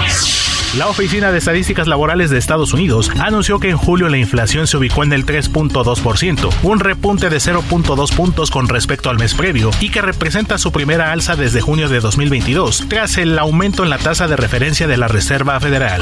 La 0.78 0.88
Oficina 0.88 1.32
de 1.32 1.39
Estadísticas 1.56 1.88
Laborales 1.88 2.30
de 2.30 2.38
Estados 2.38 2.74
Unidos 2.74 3.10
anunció 3.18 3.62
que 3.62 3.70
en 3.70 3.78
julio 3.78 4.10
la 4.10 4.18
inflación 4.18 4.68
se 4.68 4.76
ubicó 4.76 5.06
en 5.06 5.14
el 5.14 5.26
3.2%, 5.26 6.49
un 6.64 6.80
repunte 6.82 7.30
de 7.30 7.38
0.2 7.38 8.14
puntos 8.14 8.51
con 8.51 8.68
respecto 8.68 9.10
al 9.10 9.18
mes 9.18 9.34
previo 9.34 9.72
y 9.80 9.89
que 9.89 10.01
representa 10.01 10.58
su 10.58 10.74
primera 10.74 11.14
alza 11.14 11.38
desde 11.38 11.62
junio 11.62 11.88
de 11.88 12.01
2022, 12.01 12.88
tras 12.89 13.18
el 13.18 13.39
aumento 13.39 13.84
en 13.84 13.89
la 13.89 13.99
tasa 13.99 14.28
de 14.28 14.36
referencia 14.36 14.86
de 14.86 14.97
la 14.97 15.08
Reserva 15.08 15.58
Federal. 15.62 16.01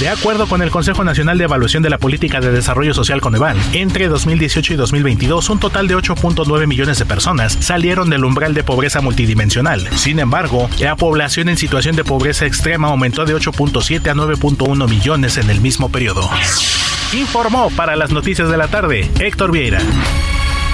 De 0.00 0.08
acuerdo 0.08 0.48
con 0.48 0.60
el 0.60 0.72
Consejo 0.72 1.04
Nacional 1.04 1.38
de 1.38 1.44
Evaluación 1.44 1.84
de 1.84 1.88
la 1.88 1.98
Política 1.98 2.40
de 2.40 2.50
Desarrollo 2.50 2.92
Social 2.94 3.20
Coneval, 3.20 3.56
entre 3.74 4.08
2018 4.08 4.72
y 4.72 4.76
2022 4.76 5.48
un 5.50 5.60
total 5.60 5.86
de 5.86 5.96
8.9 5.96 6.66
millones 6.66 6.98
de 6.98 7.06
personas 7.06 7.56
salieron 7.60 8.10
del 8.10 8.24
umbral 8.24 8.54
de 8.54 8.64
pobreza 8.64 9.00
multidimensional. 9.00 9.88
Sin 9.96 10.18
embargo, 10.18 10.68
la 10.80 10.96
población 10.96 11.48
en 11.48 11.56
situación 11.56 11.94
de 11.94 12.02
pobreza 12.02 12.44
extrema 12.44 12.88
aumentó 12.88 13.24
de 13.24 13.36
8.7 13.36 14.08
a 14.08 14.14
9.1 14.14 14.63
millones 14.64 15.36
en 15.36 15.50
el 15.50 15.60
mismo 15.60 15.90
periodo. 15.90 16.28
Informó 17.12 17.70
para 17.70 17.96
las 17.96 18.10
noticias 18.10 18.48
de 18.50 18.56
la 18.56 18.68
tarde 18.68 19.08
Héctor 19.20 19.52
Vieira. 19.52 19.80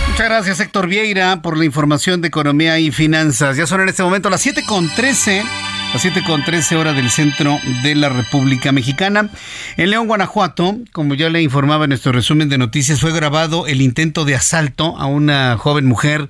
Muchas 0.09 0.27
gracias 0.27 0.61
Héctor 0.61 0.87
Vieira 0.87 1.43
por 1.43 1.59
la 1.59 1.65
información 1.65 2.21
de 2.21 2.29
economía 2.29 2.79
y 2.79 2.91
finanzas. 2.93 3.57
Ya 3.57 3.67
son 3.67 3.81
en 3.81 3.89
este 3.89 4.03
momento 4.03 4.31
las 4.31 4.47
7.13 4.47 5.45
las 5.93 6.03
7 6.03 6.23
con 6.25 6.45
13 6.45 6.77
horas 6.77 6.95
del 6.95 7.11
centro 7.11 7.59
de 7.83 7.97
la 7.97 8.09
República 8.09 8.71
Mexicana. 8.71 9.29
En 9.77 9.91
León, 9.91 10.07
Guanajuato, 10.07 10.77
como 10.93 11.15
ya 11.15 11.29
le 11.31 11.43
informaba 11.43 11.85
en 11.85 11.89
nuestro 11.89 12.13
resumen 12.13 12.49
de 12.49 12.59
noticias, 12.59 13.01
fue 13.01 13.13
grabado 13.13 13.67
el 13.67 13.81
intento 13.81 14.25
de 14.25 14.37
asalto 14.37 14.97
a 14.99 15.07
una 15.07 15.57
joven 15.59 15.87
mujer 15.87 16.29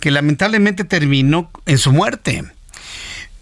que 0.00 0.10
lamentablemente 0.10 0.82
terminó 0.82 1.52
en 1.66 1.78
su 1.78 1.92
muerte. 1.92 2.44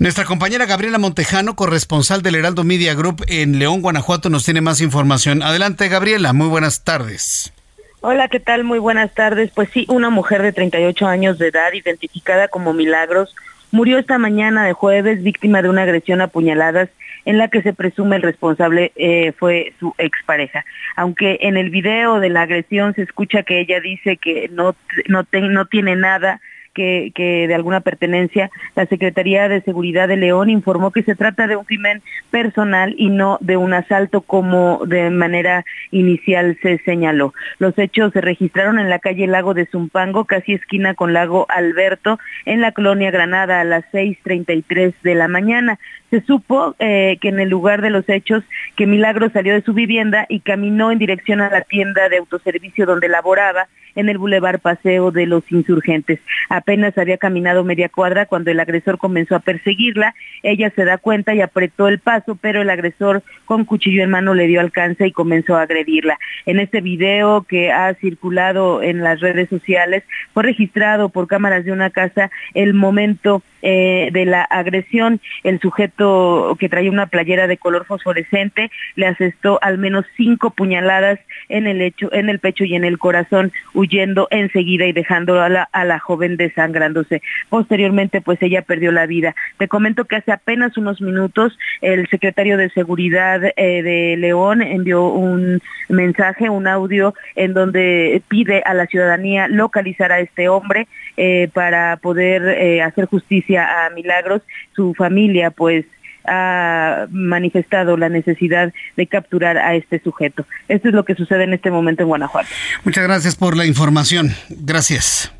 Nuestra 0.04 0.26
compañera 0.26 0.66
Gabriela 0.66 0.98
Montejano, 0.98 1.56
corresponsal 1.56 2.20
del 2.20 2.34
Heraldo 2.34 2.62
Media 2.62 2.92
Group 2.92 3.24
en 3.26 3.58
León, 3.58 3.80
Guanajuato, 3.80 4.28
nos 4.28 4.44
tiene 4.44 4.60
más 4.60 4.82
información. 4.82 5.42
Adelante, 5.42 5.88
Gabriela. 5.88 6.34
Muy 6.34 6.46
buenas 6.46 6.84
tardes. 6.84 7.54
Hola, 8.02 8.28
¿qué 8.28 8.38
tal? 8.38 8.64
Muy 8.64 8.78
buenas 8.78 9.14
tardes. 9.14 9.50
Pues 9.54 9.70
sí, 9.70 9.86
una 9.88 10.10
mujer 10.10 10.42
de 10.42 10.52
38 10.52 11.06
años 11.06 11.38
de 11.38 11.48
edad, 11.48 11.72
identificada 11.72 12.48
como 12.48 12.74
Milagros, 12.74 13.34
murió 13.70 13.96
esta 13.96 14.18
mañana 14.18 14.66
de 14.66 14.74
jueves 14.74 15.22
víctima 15.22 15.62
de 15.62 15.70
una 15.70 15.84
agresión 15.84 16.20
a 16.20 16.26
puñaladas 16.26 16.90
en 17.24 17.38
la 17.38 17.48
que 17.48 17.62
se 17.62 17.72
presume 17.72 18.16
el 18.16 18.22
responsable 18.22 18.92
eh, 18.96 19.32
fue 19.38 19.72
su 19.80 19.94
expareja. 19.96 20.66
Aunque 20.96 21.38
en 21.40 21.56
el 21.56 21.70
video 21.70 22.20
de 22.20 22.28
la 22.28 22.42
agresión 22.42 22.92
se 22.92 23.00
escucha 23.00 23.42
que 23.42 23.58
ella 23.58 23.80
dice 23.80 24.18
que 24.18 24.50
no, 24.52 24.76
no, 25.08 25.26
no 25.32 25.64
tiene 25.64 25.96
nada 25.96 26.42
que, 26.74 27.46
de 27.48 27.54
alguna 27.54 27.80
pertenencia, 27.80 28.50
la 28.74 28.86
Secretaría 28.86 29.48
de 29.48 29.62
Seguridad 29.62 30.08
de 30.08 30.16
León 30.16 30.50
informó 30.50 30.90
que 30.90 31.02
se 31.02 31.14
trata 31.14 31.46
de 31.46 31.56
un 31.56 31.64
crimen 31.64 32.02
personal 32.30 32.94
y 32.98 33.08
no 33.08 33.38
de 33.40 33.56
un 33.56 33.72
asalto 33.72 34.20
como 34.20 34.80
de 34.86 35.10
manera 35.10 35.64
inicial 35.90 36.58
se 36.60 36.78
señaló. 36.78 37.32
Los 37.58 37.78
hechos 37.78 38.12
se 38.12 38.20
registraron 38.20 38.78
en 38.78 38.90
la 38.90 38.98
calle 38.98 39.26
Lago 39.26 39.54
de 39.54 39.66
Zumpango, 39.66 40.24
casi 40.24 40.54
esquina 40.54 40.94
con 40.94 41.12
Lago 41.12 41.46
Alberto, 41.48 42.18
en 42.44 42.60
la 42.60 42.72
colonia 42.72 43.10
Granada 43.10 43.60
a 43.60 43.64
las 43.64 43.84
6.33 43.92 44.94
de 45.02 45.14
la 45.14 45.28
mañana. 45.28 45.78
Se 46.10 46.20
supo 46.22 46.74
eh, 46.78 47.18
que 47.20 47.28
en 47.28 47.40
el 47.40 47.48
lugar 47.48 47.82
de 47.82 47.90
los 47.90 48.08
hechos 48.08 48.44
que 48.76 48.86
Milagro 48.86 49.30
salió 49.30 49.54
de 49.54 49.62
su 49.62 49.72
vivienda 49.72 50.26
y 50.28 50.40
caminó 50.40 50.90
en 50.90 50.98
dirección 50.98 51.40
a 51.40 51.50
la 51.50 51.62
tienda 51.62 52.08
de 52.08 52.18
autoservicio 52.18 52.86
donde 52.86 53.08
laboraba 53.08 53.68
en 53.94 54.08
el 54.08 54.18
Boulevard 54.18 54.60
Paseo 54.60 55.10
de 55.10 55.26
los 55.26 55.44
Insurgentes. 55.50 56.20
Apenas 56.48 56.96
había 56.98 57.18
caminado 57.18 57.64
media 57.64 57.88
cuadra 57.88 58.26
cuando 58.26 58.50
el 58.50 58.60
agresor 58.60 58.98
comenzó 58.98 59.36
a 59.36 59.40
perseguirla. 59.40 60.14
Ella 60.42 60.72
se 60.74 60.84
da 60.84 60.98
cuenta 60.98 61.34
y 61.34 61.40
apretó 61.40 61.88
el 61.88 61.98
paso, 61.98 62.36
pero 62.40 62.62
el 62.62 62.70
agresor 62.70 63.22
con 63.44 63.64
cuchillo 63.64 64.02
en 64.02 64.10
mano 64.10 64.34
le 64.34 64.46
dio 64.46 64.60
alcance 64.60 65.06
y 65.06 65.12
comenzó 65.12 65.56
a 65.56 65.62
agredirla. 65.62 66.18
En 66.46 66.58
este 66.58 66.80
video 66.80 67.42
que 67.42 67.72
ha 67.72 67.94
circulado 67.94 68.82
en 68.82 69.02
las 69.02 69.20
redes 69.20 69.48
sociales 69.48 70.02
fue 70.32 70.42
registrado 70.42 71.08
por 71.08 71.26
cámaras 71.26 71.64
de 71.64 71.72
una 71.72 71.90
casa 71.90 72.30
el 72.54 72.74
momento 72.74 73.42
eh, 73.66 74.10
de 74.12 74.26
la 74.26 74.42
agresión. 74.42 75.20
El 75.42 75.58
sujeto 75.58 76.56
que 76.60 76.68
traía 76.68 76.90
una 76.90 77.06
playera 77.06 77.46
de 77.46 77.56
color 77.56 77.86
fosforescente 77.86 78.70
le 78.94 79.06
asestó 79.06 79.58
al 79.62 79.78
menos 79.78 80.04
cinco 80.18 80.50
puñaladas 80.50 81.18
en 81.48 81.66
el, 81.66 81.80
hecho, 81.80 82.12
en 82.12 82.28
el 82.28 82.40
pecho 82.40 82.64
y 82.64 82.74
en 82.74 82.84
el 82.84 82.98
corazón, 82.98 83.52
huyendo 83.84 84.28
enseguida 84.30 84.86
y 84.86 84.92
dejando 84.92 85.40
a 85.40 85.48
la, 85.48 85.68
a 85.72 85.84
la 85.84 85.98
joven 85.98 86.36
desangrándose. 86.36 87.22
Posteriormente, 87.48 88.20
pues 88.20 88.40
ella 88.42 88.62
perdió 88.62 88.92
la 88.92 89.06
vida. 89.06 89.34
Te 89.58 89.68
comento 89.68 90.04
que 90.04 90.16
hace 90.16 90.32
apenas 90.32 90.76
unos 90.76 91.00
minutos 91.00 91.56
el 91.80 92.08
secretario 92.08 92.56
de 92.56 92.70
Seguridad 92.70 93.42
eh, 93.44 93.82
de 93.82 94.16
León 94.18 94.62
envió 94.62 95.06
un 95.08 95.60
mensaje, 95.88 96.48
un 96.48 96.66
audio 96.66 97.14
en 97.36 97.52
donde 97.52 98.22
pide 98.28 98.62
a 98.64 98.74
la 98.74 98.86
ciudadanía 98.86 99.48
localizar 99.48 100.12
a 100.12 100.20
este 100.20 100.48
hombre 100.48 100.88
eh, 101.16 101.48
para 101.52 101.96
poder 101.98 102.82
hacer 102.82 103.04
justicia 103.06 103.86
a 103.86 103.90
Milagros, 103.90 104.42
su 104.74 104.94
familia 104.94 105.50
pues 105.50 105.84
ha 106.26 107.06
manifestado 107.10 107.96
la 107.96 108.08
necesidad 108.08 108.72
de 108.96 109.06
capturar 109.06 109.58
a 109.58 109.74
este 109.74 110.00
sujeto. 110.00 110.46
Esto 110.68 110.88
es 110.88 110.94
lo 110.94 111.04
que 111.04 111.14
sucede 111.14 111.44
en 111.44 111.54
este 111.54 111.70
momento 111.70 112.02
en 112.02 112.08
Guanajuato. 112.08 112.48
Muchas 112.84 113.04
gracias 113.04 113.36
por 113.36 113.56
la 113.56 113.66
información. 113.66 114.32
Gracias. 114.48 115.32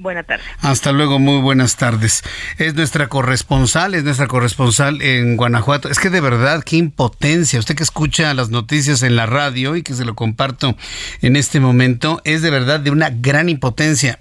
Buenas 0.00 0.26
tardes. 0.26 0.46
Hasta 0.62 0.92
luego, 0.92 1.18
muy 1.18 1.42
buenas 1.42 1.76
tardes. 1.76 2.22
Es 2.56 2.74
nuestra 2.74 3.08
corresponsal, 3.08 3.94
es 3.94 4.02
nuestra 4.02 4.28
corresponsal 4.28 5.02
en 5.02 5.36
Guanajuato. 5.36 5.90
Es 5.90 5.98
que 5.98 6.08
de 6.08 6.22
verdad, 6.22 6.64
qué 6.64 6.76
impotencia. 6.76 7.58
Usted 7.58 7.74
que 7.74 7.82
escucha 7.82 8.32
las 8.32 8.48
noticias 8.48 9.02
en 9.02 9.14
la 9.14 9.26
radio 9.26 9.76
y 9.76 9.82
que 9.82 9.92
se 9.92 10.06
lo 10.06 10.14
comparto 10.14 10.74
en 11.20 11.36
este 11.36 11.60
momento, 11.60 12.22
es 12.24 12.40
de 12.40 12.48
verdad 12.48 12.80
de 12.80 12.90
una 12.90 13.10
gran 13.10 13.50
impotencia. 13.50 14.20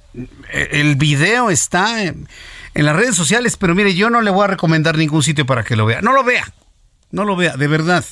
El 0.52 0.98
video 0.98 1.50
está 1.50 2.04
en, 2.04 2.28
las 2.86 2.96
redes 2.96 3.16
sociales, 3.16 3.58
pero 3.58 3.76
mire, 3.76 3.96
yo 3.96 4.10
no 4.10 4.22
le 4.22 4.32
voy 4.32 4.46
a 4.46 4.48
recomendar 4.48 4.98
ningún 4.98 5.24
sitio 5.24 5.46
para 5.46 5.64
que 5.64 5.76
lo 5.76 5.86
vea. 5.86 6.02
No 6.02 6.14
lo 6.14 6.24
vea, 6.24 6.52
no 7.12 7.26
lo 7.26 7.36
vea, 7.36 7.58
de 7.58 7.68
verdad. 7.68 8.06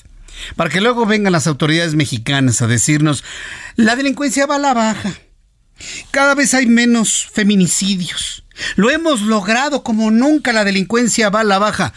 Para 0.55 0.69
que 0.69 0.81
luego 0.81 1.05
vengan 1.05 1.33
las 1.33 1.47
autoridades 1.47 1.95
mexicanas 1.95 2.61
a 2.61 2.67
decirnos, 2.67 3.23
la 3.75 3.95
delincuencia 3.95 4.45
va 4.45 4.55
a 4.55 4.59
la 4.59 4.73
baja 4.73 5.13
cada 6.11 6.35
vez 6.35 6.53
hay 6.53 6.65
menos 6.65 7.27
feminicidios. 7.31 8.43
Lo 8.75 8.89
hemos 8.89 9.21
logrado 9.21 9.83
como 9.83 10.11
nunca 10.11 10.53
la 10.53 10.63
delincuencia 10.63 11.29
va 11.29 11.41
a 11.41 11.45
la 11.45 11.59
baja. 11.59 11.93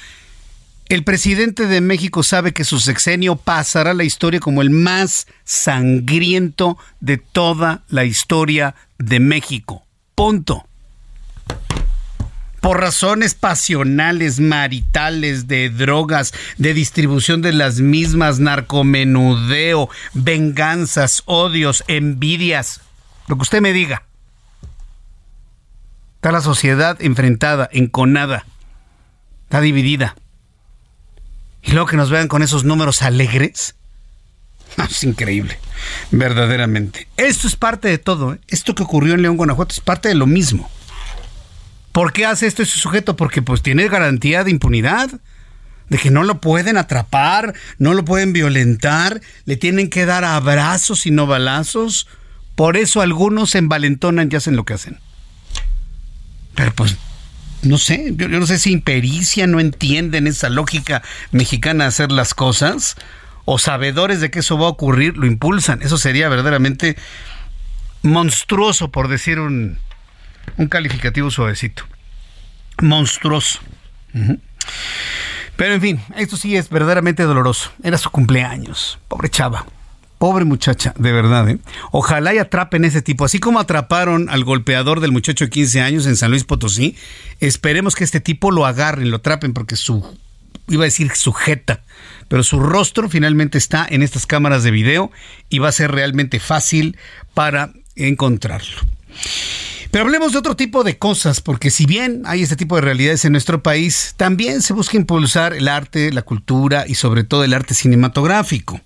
El 0.88 1.04
presidente 1.04 1.66
de 1.66 1.80
México 1.80 2.22
sabe 2.22 2.52
que 2.52 2.64
su 2.64 2.80
sexenio 2.80 3.36
pasará 3.36 3.94
la 3.94 4.04
historia 4.04 4.40
como 4.40 4.60
el 4.60 4.70
más 4.70 5.26
sangriento 5.44 6.76
de 6.98 7.16
toda 7.16 7.84
la 7.88 8.04
historia 8.04 8.74
de 8.98 9.20
México. 9.20 9.86
Punto. 10.14 10.66
Por 12.60 12.80
razones 12.80 13.34
pasionales, 13.34 14.38
maritales, 14.38 15.48
de 15.48 15.70
drogas, 15.70 16.32
de 16.58 16.74
distribución 16.74 17.40
de 17.40 17.52
las 17.52 17.80
mismas, 17.80 18.38
narcomenudeo, 18.38 19.88
venganzas, 20.14 21.22
odios, 21.24 21.82
envidias 21.88 22.80
lo 23.30 23.36
que 23.36 23.42
usted 23.42 23.60
me 23.60 23.72
diga. 23.72 24.02
Está 26.16 26.32
la 26.32 26.40
sociedad 26.40 27.00
enfrentada, 27.00 27.68
enconada, 27.72 28.44
está 29.44 29.60
dividida. 29.60 30.16
Y 31.62 31.70
luego 31.70 31.86
que 31.86 31.96
nos 31.96 32.10
vean 32.10 32.26
con 32.26 32.42
esos 32.42 32.64
números 32.64 33.02
alegres. 33.02 33.76
Es 34.76 35.04
increíble, 35.04 35.60
verdaderamente. 36.10 37.06
Esto 37.16 37.46
es 37.46 37.54
parte 37.54 37.86
de 37.86 37.98
todo. 37.98 38.34
¿eh? 38.34 38.40
Esto 38.48 38.74
que 38.74 38.82
ocurrió 38.82 39.14
en 39.14 39.22
León, 39.22 39.36
Guanajuato, 39.36 39.74
es 39.74 39.80
parte 39.80 40.08
de 40.08 40.16
lo 40.16 40.26
mismo. 40.26 40.68
¿Por 41.92 42.12
qué 42.12 42.26
hace 42.26 42.46
esto 42.46 42.62
ese 42.62 42.78
sujeto? 42.78 43.16
Porque 43.16 43.42
pues 43.42 43.62
tiene 43.62 43.88
garantía 43.88 44.44
de 44.44 44.50
impunidad, 44.50 45.10
de 45.88 45.98
que 45.98 46.10
no 46.10 46.22
lo 46.22 46.40
pueden 46.40 46.76
atrapar, 46.76 47.54
no 47.78 47.94
lo 47.94 48.04
pueden 48.04 48.32
violentar, 48.32 49.20
le 49.44 49.56
tienen 49.56 49.90
que 49.90 50.06
dar 50.06 50.24
abrazos 50.24 51.06
y 51.06 51.10
no 51.10 51.26
balazos. 51.26 52.06
Por 52.54 52.76
eso 52.76 53.00
algunos 53.00 53.50
se 53.50 53.58
envalentonan 53.58 54.28
y 54.30 54.36
hacen 54.36 54.54
lo 54.54 54.64
que 54.64 54.74
hacen. 54.74 54.98
Pero 56.54 56.72
pues, 56.74 56.96
no 57.62 57.76
sé, 57.76 58.12
yo, 58.16 58.28
no 58.28 58.46
sé 58.46 58.58
si 58.58 58.70
impericia, 58.70 59.46
no 59.46 59.58
entienden 59.58 60.26
esa 60.28 60.48
lógica 60.48 61.02
mexicana 61.32 61.84
de 61.84 61.88
hacer 61.88 62.12
las 62.12 62.34
cosas, 62.34 62.96
o 63.44 63.58
sabedores 63.58 64.20
de 64.20 64.30
que 64.30 64.40
eso 64.40 64.58
va 64.58 64.66
a 64.66 64.70
ocurrir, 64.70 65.16
lo 65.16 65.26
impulsan. 65.26 65.82
Eso 65.82 65.98
sería 65.98 66.28
verdaderamente 66.28 66.96
monstruoso, 68.02 68.90
por 68.92 69.08
decir 69.08 69.40
un, 69.40 69.78
un 70.56 70.68
calificativo 70.68 71.30
suavecito. 71.30 71.84
Monstruoso. 72.82 73.60
Pero 75.56 75.74
en 75.74 75.80
fin, 75.80 76.00
esto 76.16 76.36
sí 76.36 76.56
es 76.56 76.70
verdaderamente 76.70 77.22
doloroso. 77.24 77.70
Era 77.82 77.98
su 77.98 78.10
cumpleaños. 78.10 78.98
Pobre 79.08 79.28
chava. 79.28 79.66
Pobre 80.18 80.44
muchacha, 80.44 80.92
de 80.98 81.12
verdad. 81.12 81.48
¿eh? 81.48 81.58
Ojalá 81.92 82.34
y 82.34 82.38
atrapen 82.38 82.84
ese 82.84 83.00
tipo. 83.00 83.24
Así 83.24 83.38
como 83.38 83.58
atraparon 83.58 84.28
al 84.28 84.44
golpeador 84.44 85.00
del 85.00 85.12
muchacho 85.12 85.44
de 85.44 85.50
15 85.50 85.80
años 85.80 86.06
en 86.06 86.16
San 86.16 86.30
Luis 86.30 86.44
Potosí, 86.44 86.96
esperemos 87.40 87.94
que 87.94 88.04
este 88.04 88.20
tipo 88.20 88.50
lo 88.50 88.66
agarren, 88.66 89.10
lo 89.10 89.16
atrapen, 89.16 89.54
porque 89.54 89.76
su, 89.76 90.04
iba 90.68 90.82
a 90.82 90.84
decir 90.84 91.10
sujeta, 91.14 91.82
pero 92.28 92.42
su 92.42 92.60
rostro 92.60 93.08
finalmente 93.08 93.58
está 93.58 93.86
en 93.88 94.02
estas 94.02 94.26
cámaras 94.26 94.62
de 94.62 94.70
video 94.70 95.10
y 95.48 95.58
va 95.58 95.68
a 95.68 95.72
ser 95.72 95.90
realmente 95.90 96.38
fácil 96.38 96.96
para 97.34 97.72
encontrarlo. 97.96 98.76
Pero 99.90 100.04
hablemos 100.04 100.32
de 100.32 100.38
otro 100.38 100.54
tipo 100.54 100.84
de 100.84 100.98
cosas, 100.98 101.40
porque 101.40 101.70
si 101.70 101.84
bien 101.84 102.22
hay 102.24 102.42
este 102.42 102.54
tipo 102.54 102.76
de 102.76 102.82
realidades 102.82 103.24
en 103.24 103.32
nuestro 103.32 103.60
país, 103.60 104.14
también 104.16 104.62
se 104.62 104.72
busca 104.72 104.96
impulsar 104.96 105.52
el 105.52 105.66
arte, 105.66 106.12
la 106.12 106.22
cultura 106.22 106.84
y 106.86 106.94
sobre 106.94 107.24
todo 107.24 107.42
el 107.42 107.52
arte 107.52 107.74
cinematográfico. 107.74 108.80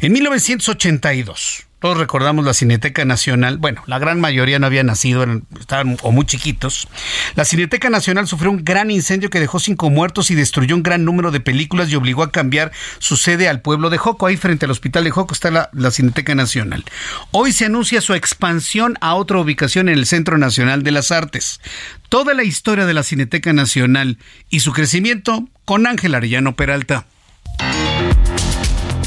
En 0.00 0.12
1982, 0.12 1.65
todos 1.86 1.98
recordamos 1.98 2.44
la 2.44 2.52
Cineteca 2.52 3.04
Nacional. 3.04 3.58
Bueno, 3.58 3.80
la 3.86 4.00
gran 4.00 4.20
mayoría 4.20 4.58
no 4.58 4.66
había 4.66 4.82
nacido, 4.82 5.24
estaban 5.60 5.96
o 6.02 6.10
muy 6.10 6.26
chiquitos. 6.26 6.88
La 7.36 7.44
Cineteca 7.44 7.90
Nacional 7.90 8.26
sufrió 8.26 8.50
un 8.50 8.64
gran 8.64 8.90
incendio 8.90 9.30
que 9.30 9.38
dejó 9.38 9.60
cinco 9.60 9.88
muertos 9.88 10.32
y 10.32 10.34
destruyó 10.34 10.74
un 10.74 10.82
gran 10.82 11.04
número 11.04 11.30
de 11.30 11.38
películas 11.38 11.88
y 11.88 11.94
obligó 11.94 12.24
a 12.24 12.32
cambiar 12.32 12.72
su 12.98 13.16
sede 13.16 13.48
al 13.48 13.60
pueblo 13.60 13.88
de 13.88 13.98
Joco. 13.98 14.26
Ahí 14.26 14.36
frente 14.36 14.64
al 14.64 14.72
hospital 14.72 15.04
de 15.04 15.12
Joco 15.12 15.32
está 15.32 15.52
la, 15.52 15.70
la 15.74 15.92
Cineteca 15.92 16.34
Nacional. 16.34 16.84
Hoy 17.30 17.52
se 17.52 17.66
anuncia 17.66 18.00
su 18.00 18.14
expansión 18.14 18.98
a 19.00 19.14
otra 19.14 19.38
ubicación 19.38 19.88
en 19.88 19.96
el 19.96 20.06
Centro 20.06 20.38
Nacional 20.38 20.82
de 20.82 20.90
las 20.90 21.12
Artes. 21.12 21.60
Toda 22.08 22.34
la 22.34 22.42
historia 22.42 22.86
de 22.86 22.94
la 22.94 23.04
Cineteca 23.04 23.52
Nacional 23.52 24.18
y 24.50 24.58
su 24.58 24.72
crecimiento 24.72 25.48
con 25.64 25.86
Ángel 25.86 26.16
Arellano 26.16 26.56
Peralta. 26.56 27.06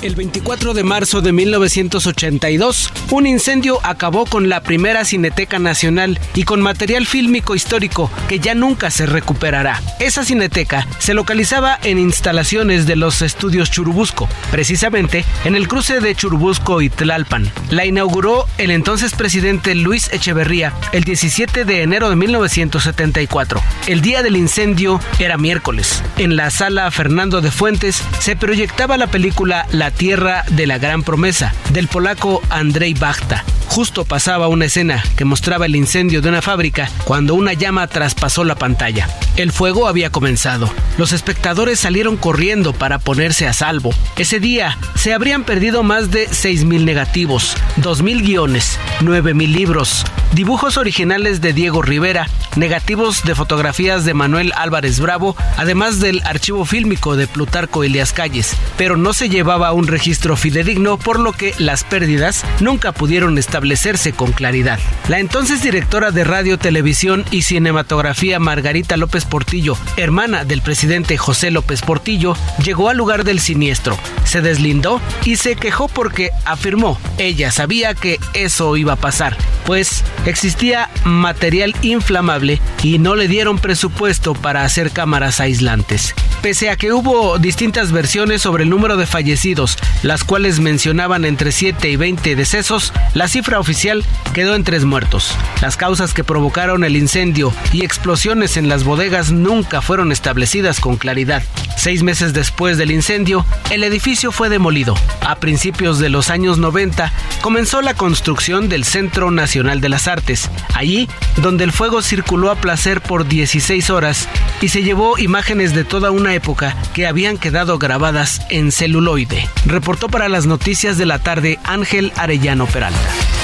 El 0.01 0.15
24 0.15 0.73
de 0.73 0.85
marzo 0.85 1.19
de 1.19 1.34
1982, 1.34 2.93
un 3.11 3.27
incendio 3.27 3.80
acabó 3.84 4.26
con 4.26 4.47
la 4.47 4.61
primera 4.61 5.03
Cineteca 5.03 5.59
Nacional 5.59 6.17
y 6.35 6.43
con 6.43 6.61
material 6.61 7.05
fílmico 7.05 7.53
histórico 7.53 8.09
que 8.30 8.39
ya 8.39 8.55
nunca 8.55 8.91
se 8.91 9.05
recuperará. 9.05 9.81
Esa 9.99 10.23
cineteca 10.23 10.88
se 10.99 11.13
localizaba 11.13 11.77
en 11.84 11.99
instalaciones 11.99 12.88
de 12.88 12.95
los 12.95 13.21
estudios 13.21 13.71
Churubusco, 13.71 14.30
precisamente 14.51 15.26
en 15.43 15.55
el 15.55 15.67
cruce 15.67 15.99
de 15.99 16.15
Churubusco 16.15 16.81
y 16.81 16.89
Tlalpan. 16.89 17.51
La 17.69 17.85
inauguró 17.85 18.47
el 18.57 18.71
entonces 18.71 19.13
presidente 19.13 19.76
Luis 19.76 20.09
Echeverría 20.13 20.73
el 20.93 21.03
17 21.03 21.65
de 21.65 21.81
enero 21.84 22.09
de 22.09 22.15
1974. 22.15 23.61
El 23.88 23.99
día 23.99 24.23
del 24.23 24.38
incendio 24.38 25.01
era 25.19 25.38
miércoles. 25.38 26.01
En 26.17 26.38
la 26.38 26.51
sala 26.51 26.89
Fernando 26.89 27.41
de 27.41 27.51
Fuentes 27.51 28.01
se 28.19 28.38
proyectaba 28.38 28.95
la 28.95 29.07
película 29.07 29.67
La 29.71 29.89
tierra 29.91 30.44
de 30.49 30.68
la 30.68 30.78
gran 30.78 31.03
promesa, 31.03 31.53
del 31.72 31.88
polaco 31.88 32.41
Andrzej 32.49 32.98
Bachta. 32.98 33.44
Justo 33.70 34.04
pasaba 34.04 34.48
una 34.48 34.66
escena 34.66 35.04
que 35.16 35.26
mostraba 35.26 35.68
el 35.68 35.76
incendio 35.76 36.22
de 36.22 36.30
una 36.30 36.41
fábrica 36.41 36.90
cuando 37.06 37.36
una 37.36 37.54
llama 37.54 37.86
traspasó 37.86 38.44
la 38.44 38.56
pantalla. 38.56 39.08
El 39.36 39.52
fuego 39.52 39.88
había 39.88 40.10
comenzado. 40.10 40.70
Los 40.98 41.14
espectadores 41.14 41.80
salieron 41.80 42.18
corriendo 42.18 42.74
para 42.74 42.98
ponerse 42.98 43.48
a 43.48 43.54
salvo. 43.54 43.94
Ese 44.18 44.40
día 44.40 44.78
se 44.96 45.14
habrían 45.14 45.44
perdido 45.44 45.84
más 45.84 46.10
de 46.10 46.28
6.000 46.28 46.84
negativos, 46.84 47.56
2.000 47.78 48.22
guiones, 48.24 48.80
9.000 49.02 49.48
libros, 49.48 50.04
dibujos 50.34 50.78
originales 50.78 51.40
de 51.40 51.54
Diego 51.54 51.82
Rivera, 51.82 52.28
negativos 52.56 53.24
de 53.24 53.36
fotografías 53.36 54.04
de 54.04 54.14
Manuel 54.14 54.52
Álvarez 54.56 55.00
Bravo, 55.00 55.36
además 55.58 56.00
del 56.00 56.22
archivo 56.26 56.66
fílmico 56.66 57.16
de 57.16 57.28
Plutarco 57.28 57.84
Elias 57.84 58.14
Calles, 58.14 58.56
pero 58.78 58.98
no 58.98 59.14
se 59.14 59.30
llevaba 59.30 59.72
un 59.74 59.88
registro 59.88 60.36
fidedigno 60.36 60.98
por 60.98 61.20
lo 61.20 61.34
que 61.34 61.54
las 61.60 61.84
pérdidas 61.84 62.44
nunca 62.60 62.91
pudieron 62.91 63.36
establecerse 63.60 64.14
con 64.14 64.31
claridad. 64.31 64.80
La 65.10 65.19
entonces 65.19 65.61
directora 65.61 66.11
de 66.11 66.23
radio, 66.23 66.57
televisión 66.57 67.26
y 67.30 67.41
cinematografía 67.41 68.40
Margarita 68.40 68.95
López 68.95 69.26
Portillo, 69.26 69.76
hermana 69.98 70.45
del 70.45 70.61
presidente 70.61 71.18
José 71.18 71.52
López 71.52 71.81
Portillo, 71.81 72.38
llegó 72.64 72.88
al 72.88 72.95
lugar 72.95 73.26
del 73.26 73.41
siniestro, 73.41 73.98
se 74.23 74.41
deslindó 74.41 75.02
y 75.26 75.36
se 75.36 75.57
quejó 75.57 75.90
porque 75.90 76.31
afirmó, 76.45 76.98
ella 77.18 77.52
sabía 77.52 77.95
que 77.95 78.18
eso 78.34 78.77
iba 78.77 78.94
a 78.94 78.95
pasar, 78.95 79.36
pues 79.65 80.06
existía 80.26 80.90
material 81.03 81.76
inflamable 81.81 82.61
y 82.81 82.98
no 82.98 83.15
le 83.15 83.27
dieron 83.27 83.60
presupuesto 83.60 84.36
para 84.36 84.64
hacer 84.64 84.91
cámaras 84.91 85.41
aislantes. 85.41 86.15
Pese 86.41 86.69
a 86.69 86.77
que 86.77 86.94
hubo 86.94 87.38
distintas 87.38 87.91
versiones 87.91 88.41
sobre 88.41 88.64
el 88.64 88.69
número 88.69 88.95
de 88.95 89.06
fallecidos, 89.06 89.77
las 90.03 90.23
cuales 90.23 90.61
mencionaban 90.61 91.26
entre 91.26 91.52
7 91.52 91.90
y 91.90 91.98
20 91.98 92.38
decesos, 92.38 92.94
la 93.14 93.27
cifra 93.27 93.48
oficial 93.57 94.05
quedó 94.34 94.53
en 94.53 94.63
tres 94.63 94.85
muertos. 94.85 95.34
Las 95.61 95.77
causas 95.77 96.13
que 96.13 96.23
provocaron 96.23 96.84
el 96.84 96.95
incendio 96.95 97.51
y 97.71 97.84
explosiones 97.84 98.57
en 98.57 98.69
las 98.69 98.84
bodegas 98.84 99.31
nunca 99.31 99.81
fueron 99.81 100.11
establecidas 100.11 100.80
con 100.80 100.97
claridad. 100.97 101.41
Seis 101.76 102.03
meses 102.03 102.34
después 102.34 102.77
del 102.77 102.91
incendio, 102.91 103.45
el 103.71 103.84
edificio 103.84 104.31
fue 104.31 104.49
demolido. 104.49 104.95
A 105.21 105.38
principios 105.38 105.97
de 105.97 106.09
los 106.09 106.30
años 106.30 106.57
90 106.57 107.11
comenzó 107.41 107.81
la 107.81 107.93
construcción 107.93 108.67
del 108.67 108.84
Centro 108.84 109.31
Nacional 109.31 109.80
de 109.80 109.89
las 109.89 110.07
Artes, 110.07 110.49
allí 110.76 111.07
donde 111.38 111.63
el 111.63 111.71
fuego 111.71 112.01
circuló 112.01 112.51
a 112.51 112.55
placer 112.55 113.01
por 113.01 113.27
16 113.27 113.89
horas 113.89 114.27
y 114.61 114.67
se 114.67 114.84
llevó 114.84 115.17
imágenes 115.17 115.73
de 115.73 115.85
toda 115.85 116.11
una 116.11 116.34
época 116.34 116.76
que 116.93 117.07
habían 117.07 117.38
quedado 117.38 117.80
grabadas 117.80 118.41
en 118.49 118.71
celuloide. 118.71 119.47
Reportó 119.65 120.09
para 120.09 120.27
las 120.27 120.45
noticias 120.45 120.97
de 120.97 121.05
la 121.05 121.19
tarde 121.19 121.59
Ángel 121.63 122.11
Arellano 122.17 122.67
Peralta. 122.67 123.39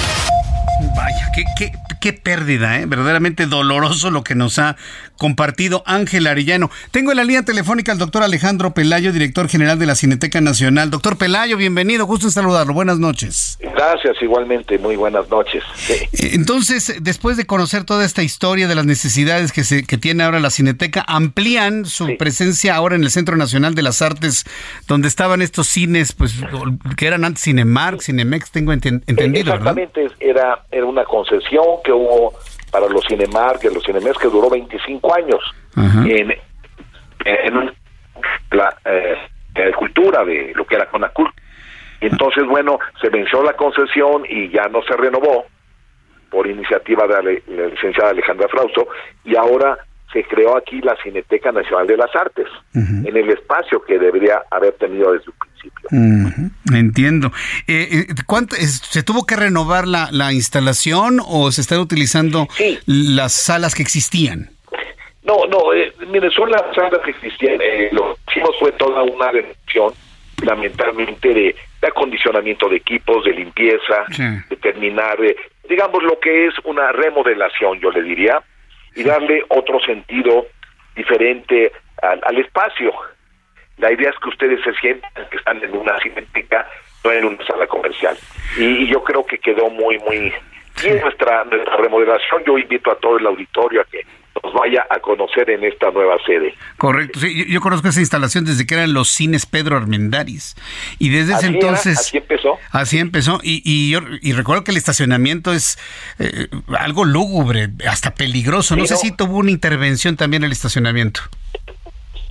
Vaya, 0.96 1.32
qué, 1.34 1.44
qué, 1.58 1.72
qué 2.02 2.14
pérdida, 2.14 2.80
¿eh? 2.80 2.86
verdaderamente 2.86 3.46
doloroso 3.46 4.12
lo 4.12 4.24
que 4.24 4.36
nos 4.36 4.60
ha 4.60 4.76
compartido 5.18 5.84
Ángel 5.86 6.28
Arellano. 6.28 6.70
Tengo 6.92 7.12
en 7.12 7.18
la 7.18 7.24
línea 7.24 7.44
telefónica 7.44 7.92
al 7.92 7.98
doctor 7.98 8.24
Alejandro 8.24 8.74
Pelayo, 8.74 9.12
director 9.12 9.48
general 9.48 9.80
de 9.80 9.86
la 9.86 9.96
Cineteca 9.96 10.42
Nacional. 10.42 10.90
Doctor 10.90 11.18
Pelayo, 11.18 11.58
bienvenido, 11.58 12.06
gusto 12.06 12.28
en 12.28 12.32
saludarlo. 12.32 12.74
Buenas 12.74 13.00
noches. 13.00 13.58
Gracias, 13.62 14.22
igualmente, 14.22 14.78
muy 14.78 14.96
buenas 14.96 15.30
noches. 15.30 15.64
Eh, 15.90 16.10
entonces, 16.34 16.96
después 17.02 17.38
de 17.38 17.46
conocer 17.46 17.84
toda 17.84 18.06
esta 18.06 18.24
historia 18.24 18.68
de 18.68 18.76
las 18.76 18.86
necesidades 18.86 19.52
que, 19.52 19.64
se, 19.64 19.84
que 19.84 19.98
tiene 19.98 20.24
ahora 20.24 20.40
la 20.40 20.50
Cineteca, 20.50 21.04
amplían 21.08 21.86
su 21.86 22.18
presencia 22.18 22.76
ahora 22.76 22.96
en 22.96 23.04
el 23.04 23.12
Centro 23.12 23.38
Nacional 23.38 23.76
de 23.76 23.82
las 23.82 24.02
Artes, 24.02 24.46
donde 24.88 25.08
estaban 25.08 25.42
estos 25.42 25.68
cines, 25.68 26.14
pues, 26.14 26.36
que 26.98 27.08
eran 27.08 27.24
antes 27.24 27.44
Cinemark, 27.44 28.02
Cinemex, 28.02 28.52
tengo 28.52 28.74
entendido, 28.74 29.54
Exactamente, 29.54 30.08
era, 30.20 30.64
era 30.72 30.86
una 30.86 31.04
concesión 31.04 31.66
que 31.84 31.92
hubo 31.92 32.34
para 32.76 32.90
los 32.90 33.06
Cinemark 33.06 33.64
los 33.74 33.86
Cinemex 33.86 34.18
que 34.18 34.28
duró 34.28 34.50
25 34.50 35.16
años 35.16 35.40
en, 35.78 36.36
en 37.24 37.74
la 38.52 38.78
eh, 38.84 39.72
cultura 39.78 40.26
de 40.26 40.52
lo 40.54 40.66
que 40.66 40.76
era 40.76 40.90
Conacult. 40.90 41.34
Entonces, 42.02 42.46
bueno, 42.46 42.78
se 43.00 43.08
venció 43.08 43.42
la 43.44 43.54
concesión 43.54 44.26
y 44.28 44.50
ya 44.50 44.68
no 44.68 44.82
se 44.84 44.94
renovó 44.98 45.46
por 46.30 46.48
iniciativa 46.48 47.08
de 47.08 47.42
la, 47.48 47.68
licenciada 47.68 48.10
Alejandra 48.10 48.50
Frausto 48.50 48.90
y 49.24 49.38
ahora 49.38 49.78
se 50.12 50.26
creó 50.26 50.58
aquí 50.58 50.82
la 50.82 50.98
Cineteca 51.02 51.54
Nacional 51.54 51.88
de 51.88 51.96
las 51.96 52.14
Artes, 52.14 52.48
en 52.74 53.16
el 53.16 53.30
espacio 53.30 53.82
que 53.84 53.98
debería 53.98 54.44
haber 54.52 54.74
tenido 54.74 55.14
desde 55.14 55.32
Entiendo. 56.74 57.32
Eh, 57.68 58.08
¿cuánto, 58.26 58.56
¿Se 58.56 59.04
tuvo 59.04 59.26
que 59.26 59.36
renovar 59.36 59.88
la, 59.88 60.10
la 60.12 60.34
instalación 60.34 61.20
o 61.26 61.52
se 61.52 61.62
están 61.62 61.80
utilizando 61.80 62.48
las 62.86 63.34
salas 63.34 63.76
que 63.76 63.84
existían? 63.84 64.50
No, 65.24 65.46
no, 65.48 65.74
eh, 65.74 65.92
mire, 66.08 66.30
son 66.32 66.52
las 66.52 66.64
salas 66.76 67.00
que 67.04 67.12
existían. 67.12 67.60
Eh, 67.62 67.90
lo 67.92 68.16
que 68.16 68.32
hicimos 68.32 68.56
fue 68.60 68.72
toda 68.74 69.04
una 69.04 69.32
renovación, 69.32 69.94
lamentablemente, 70.44 71.30
de, 71.30 71.56
de, 71.82 71.88
acondicionamiento 71.88 72.70
de 72.70 72.78
equipos, 72.78 73.24
de 73.26 73.32
limpieza, 73.32 74.06
de 74.50 74.56
terminar, 74.58 75.18
digamos, 75.68 76.04
lo 76.04 76.20
que 76.20 76.48
es 76.48 76.54
una 76.64 76.92
remodelación, 76.92 77.80
yo 77.80 77.90
le 77.92 78.04
diría, 78.04 78.42
y 78.96 79.04
darle 79.04 79.44
otro 79.50 79.80
sentido 79.80 80.48
diferente 80.96 81.72
al, 82.02 82.22
al 82.24 82.38
espacio. 82.38 82.94
La 83.78 83.92
idea 83.92 84.10
es 84.10 84.16
que 84.22 84.30
ustedes 84.30 84.64
se 84.64 84.74
sientan 84.76 85.12
que 85.30 85.38
están 85.38 85.62
en 85.64 85.76
una 85.76 86.00
cinética, 86.00 86.68
no 87.04 87.12
en 87.12 87.26
una 87.26 87.46
sala 87.46 87.68
comercial. 87.68 88.18
Y, 88.58 88.88
yo 88.88 89.04
creo 89.04 89.26
que 89.26 89.38
quedó 89.38 89.70
muy, 89.70 90.00
muy 90.00 90.34
bien 90.82 91.02
nuestra, 91.02 91.44
nuestra 91.44 91.78
remodelación. 91.78 92.44
Yo 92.46 92.58
invito 92.58 92.92
a 92.92 92.96
todo 92.96 93.18
el 93.18 93.26
auditorio 93.26 93.82
a 93.82 93.86
que 93.86 94.06
nos 94.44 94.54
vaya 94.54 94.86
a 94.90 95.00
conocer 95.00 95.50
en 95.50 95.64
esta 95.64 95.92
nueva 95.92 96.16
sede. 96.26 96.54
Correcto, 96.78 97.20
sí, 97.20 97.46
yo, 97.48 97.62
conozco 97.62 97.88
esa 97.88 98.00
instalación 98.00 98.46
desde 98.46 98.66
que 98.66 98.76
eran 98.76 98.94
los 98.94 99.10
cines 99.10 99.46
Pedro 99.46 99.78
Armendáriz 99.78 100.56
y 101.00 101.10
desde 101.10 101.34
ese 101.34 101.48
entonces 101.48 101.98
así 101.98 102.18
empezó. 102.18 102.58
Así 102.72 103.00
empezó 103.00 103.40
y, 103.44 103.62
y 103.66 103.92
yo 103.92 104.00
y 104.22 104.34
recuerdo 104.34 104.64
que 104.64 104.72
el 104.72 104.78
estacionamiento 104.78 105.54
es 105.54 105.78
eh, 106.20 106.48
algo 106.78 107.06
lúgubre, 107.06 107.70
hasta 107.90 108.14
peligroso. 108.14 108.76
No 108.76 108.86
sé 108.86 108.98
si 108.98 109.16
tuvo 109.16 109.38
una 109.38 109.52
intervención 109.52 110.16
también 110.16 110.44
el 110.44 110.52
estacionamiento. 110.52 111.22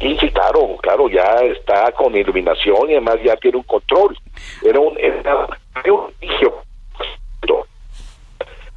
Sí, 0.01 0.17
sí, 0.21 0.31
claro, 0.31 0.77
claro, 0.83 1.09
ya 1.09 1.37
está 1.43 1.93
con 1.93 2.15
iluminación 2.17 2.91
y 2.91 2.93
además 2.93 3.17
ya 3.25 3.37
tiene 3.37 3.59
un 3.59 3.63
control. 3.63 4.17
Era 4.63 4.81
un, 4.81 4.99
era, 4.99 5.47
un 5.47 6.13
litigio. 6.21 6.63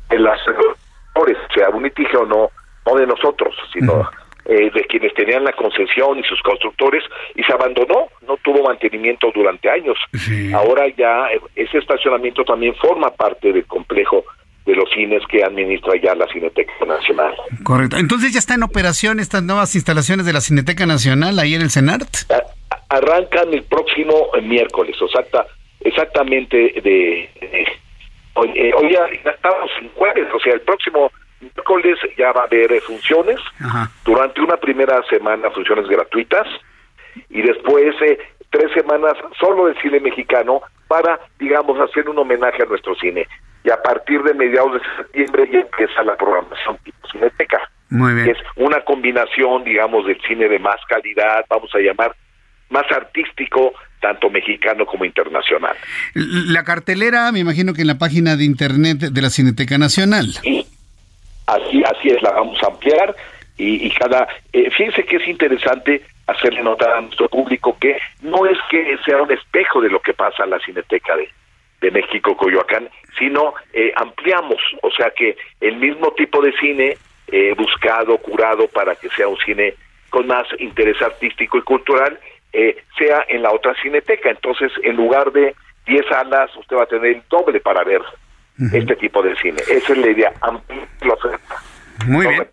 En 0.09 0.23
las, 0.23 0.39
o 0.47 1.25
sea, 1.53 1.69
un 1.69 1.83
litigio 1.83 2.25
no, 2.25 2.49
no 2.85 2.95
de 2.95 3.05
nosotros, 3.05 3.53
sino 3.73 4.09
eh, 4.45 4.71
de 4.73 4.85
quienes 4.85 5.13
tenían 5.13 5.43
la 5.43 5.51
concesión 5.51 6.17
y 6.17 6.23
sus 6.23 6.41
constructores, 6.41 7.03
y 7.35 7.43
se 7.43 7.51
abandonó, 7.51 8.07
no 8.25 8.37
tuvo 8.37 8.63
mantenimiento 8.63 9.29
durante 9.35 9.69
años. 9.69 9.97
Ahora 10.53 10.87
ya 10.95 11.27
eh, 11.33 11.41
ese 11.55 11.79
estacionamiento 11.79 12.45
también 12.45 12.73
forma 12.75 13.09
parte 13.09 13.51
del 13.51 13.65
complejo 13.65 14.23
de 14.67 14.75
los 14.75 14.89
cines 14.91 15.23
que 15.29 15.43
administra 15.43 15.93
ya 16.03 16.13
la 16.13 16.27
Cineteca 16.27 16.85
Nacional. 16.85 17.33
Correcto. 17.63 17.95
Entonces 17.97 18.33
ya 18.33 18.39
está 18.39 18.53
en 18.53 18.63
operación 18.63 19.19
estas 19.19 19.41
nuevas 19.41 19.73
instalaciones 19.75 20.25
de 20.25 20.33
la 20.33 20.41
Cineteca 20.41 20.85
Nacional 20.85 21.39
ahí 21.39 21.55
en 21.55 21.61
el 21.61 21.71
CENART. 21.71 22.29
Arrancan 22.89 23.53
el 23.53 23.63
próximo 23.63 24.27
miércoles, 24.43 24.95
exacta, 25.01 25.45
exactamente 25.79 26.57
de, 26.57 27.29
hoy, 28.33 28.51
eh, 28.55 28.71
hoy 28.75 28.91
ya, 28.91 29.05
estamos 29.31 29.71
en 29.81 29.89
jueves, 29.95 30.27
o 30.33 30.39
sea, 30.39 30.53
el 30.53 30.61
próximo 30.61 31.11
miércoles 31.39 31.97
ya 32.17 32.33
va 32.33 32.41
a 32.41 32.45
haber 32.45 32.81
funciones, 32.81 33.39
durante 34.03 34.41
una 34.41 34.57
primera 34.57 35.01
semana 35.09 35.49
funciones 35.51 35.87
gratuitas 35.87 36.45
y 37.29 37.41
después 37.41 37.95
eh, 38.01 38.17
tres 38.49 38.71
semanas 38.73 39.13
solo 39.39 39.67
del 39.67 39.81
cine 39.81 40.01
mexicano 40.01 40.61
para, 40.89 41.19
digamos, 41.39 41.79
hacer 41.79 42.09
un 42.09 42.17
homenaje 42.17 42.63
a 42.63 42.65
nuestro 42.65 42.95
cine. 42.95 43.27
Y 43.67 43.69
a 43.69 43.81
partir 43.81 44.23
de 44.23 44.33
mediados 44.33 44.75
de 44.75 44.79
septiembre 44.95 45.49
ya 45.51 45.59
empieza 45.59 46.01
la 46.03 46.15
programación 46.15 46.77
tipo 46.85 47.05
Cineteca. 47.11 47.69
Muy 47.89 48.13
bien. 48.13 48.29
Es 48.29 48.37
una 48.55 48.79
combinación, 48.85 49.65
digamos, 49.65 50.07
del 50.07 50.17
cine 50.21 50.47
de 50.47 50.57
más 50.57 50.77
calidad, 50.87 51.43
vamos 51.49 51.69
a 51.75 51.79
llamar, 51.79 52.15
más 52.69 52.89
artístico, 52.89 53.73
tanto 53.99 54.29
mexicano 54.29 54.85
como 54.85 55.03
internacional. 55.03 55.75
La 56.13 56.63
cartelera, 56.63 57.29
me 57.33 57.39
imagino 57.39 57.73
que 57.73 57.81
en 57.81 57.87
la 57.87 57.97
página 57.97 58.37
de 58.37 58.45
internet 58.45 58.99
de 58.99 59.21
la 59.21 59.29
Cineteca 59.29 59.77
Nacional. 59.77 60.27
Sí, 60.41 60.65
así, 61.47 61.83
así 61.83 62.07
es, 62.07 62.21
la 62.21 62.31
vamos 62.31 62.57
a 62.63 62.67
ampliar 62.67 63.13
y, 63.57 63.89
cada... 63.91 64.29
Eh, 64.53 64.69
fíjense 64.71 65.03
que 65.03 65.17
es 65.17 65.27
interesante 65.27 66.03
hacerle 66.27 66.63
notar 66.63 66.91
a 66.91 67.01
nuestro 67.01 67.27
público 67.27 67.75
que 67.81 67.97
no 68.21 68.45
es 68.45 68.57
que 68.69 68.97
sea 69.03 69.21
un 69.21 69.31
espejo 69.31 69.81
de 69.81 69.89
lo 69.89 69.99
que 69.99 70.13
pasa 70.13 70.45
en 70.45 70.51
la 70.51 70.59
Cineteca 70.59 71.17
de, 71.17 71.27
de 71.81 71.91
México, 71.91 72.37
Coyoacán, 72.37 72.87
sino 73.17 73.53
eh, 73.73 73.91
ampliamos, 73.95 74.59
o 74.81 74.91
sea 74.91 75.11
que 75.15 75.37
el 75.61 75.77
mismo 75.77 76.11
tipo 76.13 76.41
de 76.41 76.51
cine 76.53 76.97
eh, 77.27 77.53
buscado, 77.57 78.17
curado 78.19 78.67
para 78.67 78.95
que 78.95 79.09
sea 79.09 79.27
un 79.27 79.37
cine 79.37 79.75
con 80.09 80.27
más 80.27 80.47
interés 80.59 81.01
artístico 81.01 81.57
y 81.57 81.61
cultural, 81.61 82.19
eh, 82.53 82.83
sea 82.97 83.25
en 83.27 83.41
la 83.41 83.51
otra 83.51 83.73
cineteca. 83.81 84.29
Entonces, 84.29 84.71
en 84.83 84.95
lugar 84.95 85.31
de 85.31 85.53
10 85.85 86.05
salas, 86.07 86.55
usted 86.55 86.77
va 86.77 86.83
a 86.83 86.87
tener 86.87 87.17
el 87.17 87.23
doble 87.29 87.59
para 87.59 87.83
ver 87.83 88.01
este 88.73 88.95
tipo 88.95 89.21
de 89.21 89.35
cine. 89.35 89.61
Esa 89.69 89.93
es 89.93 89.97
la 89.97 90.09
idea, 90.09 90.33
ampliar 90.41 90.87
la 91.01 91.13
oferta. 91.13 91.55
Muy 92.07 92.25
bien. 92.27 92.47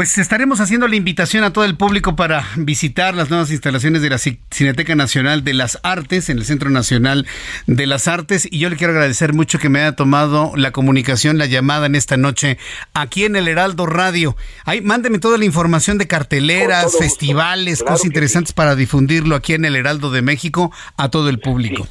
Pues 0.00 0.16
estaremos 0.16 0.60
haciendo 0.60 0.88
la 0.88 0.96
invitación 0.96 1.44
a 1.44 1.52
todo 1.52 1.66
el 1.66 1.76
público 1.76 2.16
para 2.16 2.48
visitar 2.56 3.14
las 3.14 3.28
nuevas 3.28 3.50
instalaciones 3.50 4.00
de 4.00 4.08
la 4.08 4.16
Cineteca 4.16 4.94
Nacional 4.94 5.44
de 5.44 5.52
las 5.52 5.78
Artes, 5.82 6.30
en 6.30 6.38
el 6.38 6.46
Centro 6.46 6.70
Nacional 6.70 7.26
de 7.66 7.86
las 7.86 8.08
Artes. 8.08 8.48
Y 8.50 8.60
yo 8.60 8.70
le 8.70 8.76
quiero 8.76 8.94
agradecer 8.94 9.34
mucho 9.34 9.58
que 9.58 9.68
me 9.68 9.80
haya 9.80 9.96
tomado 9.96 10.52
la 10.56 10.70
comunicación, 10.70 11.36
la 11.36 11.44
llamada 11.44 11.84
en 11.84 11.96
esta 11.96 12.16
noche 12.16 12.56
aquí 12.94 13.24
en 13.24 13.36
el 13.36 13.46
Heraldo 13.46 13.84
Radio. 13.84 14.38
Ahí, 14.64 14.80
mándeme 14.80 15.18
toda 15.18 15.36
la 15.36 15.44
información 15.44 15.98
de 15.98 16.06
carteleras, 16.06 16.96
festivales, 16.98 17.82
cosas 17.82 18.06
interesantes 18.06 18.54
para 18.54 18.76
difundirlo 18.76 19.36
aquí 19.36 19.52
en 19.52 19.66
el 19.66 19.76
Heraldo 19.76 20.10
de 20.10 20.22
México 20.22 20.72
a 20.96 21.10
todo 21.10 21.28
el 21.28 21.40
público. 21.40 21.86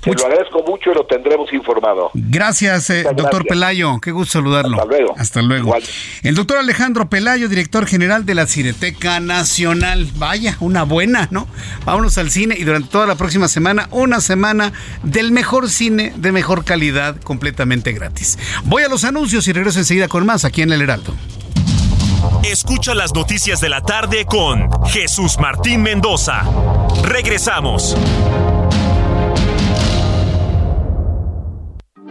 Te 0.00 0.12
lo 0.12 0.26
agradezco 0.26 0.62
mucho 0.62 0.90
y 0.90 0.94
lo 0.94 1.06
tendremos 1.06 1.52
informado. 1.52 2.10
Gracias, 2.14 2.90
eh, 2.90 3.04
doctor 3.14 3.44
Pelayo. 3.46 3.98
Qué 4.00 4.12
gusto 4.12 4.34
saludarlo. 4.34 4.76
Hasta 4.76 4.86
luego. 4.86 5.14
Hasta 5.16 5.42
luego. 5.42 5.74
El 6.22 6.34
doctor 6.34 6.58
Alejandro 6.58 7.08
Pelayo, 7.08 7.48
director 7.48 7.86
general 7.86 8.26
de 8.26 8.34
la 8.34 8.46
Cineteca 8.46 9.20
Nacional. 9.20 10.08
Vaya, 10.16 10.56
una 10.60 10.84
buena, 10.84 11.28
¿no? 11.30 11.48
Vámonos 11.84 12.18
al 12.18 12.30
cine 12.30 12.56
y 12.58 12.64
durante 12.64 12.88
toda 12.88 13.06
la 13.06 13.16
próxima 13.16 13.48
semana, 13.48 13.88
una 13.90 14.20
semana 14.20 14.72
del 15.02 15.32
mejor 15.32 15.68
cine 15.68 16.12
de 16.16 16.32
mejor 16.32 16.64
calidad, 16.64 17.20
completamente 17.20 17.92
gratis. 17.92 18.38
Voy 18.64 18.82
a 18.82 18.88
los 18.88 19.04
anuncios 19.04 19.46
y 19.48 19.52
regreso 19.52 19.78
enseguida 19.78 20.08
con 20.08 20.26
más 20.26 20.44
aquí 20.44 20.62
en 20.62 20.72
El 20.72 20.82
Heraldo. 20.82 21.14
Escucha 22.42 22.94
las 22.94 23.14
noticias 23.14 23.60
de 23.60 23.68
la 23.68 23.80
tarde 23.80 24.24
con 24.24 24.68
Jesús 24.86 25.38
Martín 25.38 25.82
Mendoza. 25.82 26.42
Regresamos. 27.02 27.96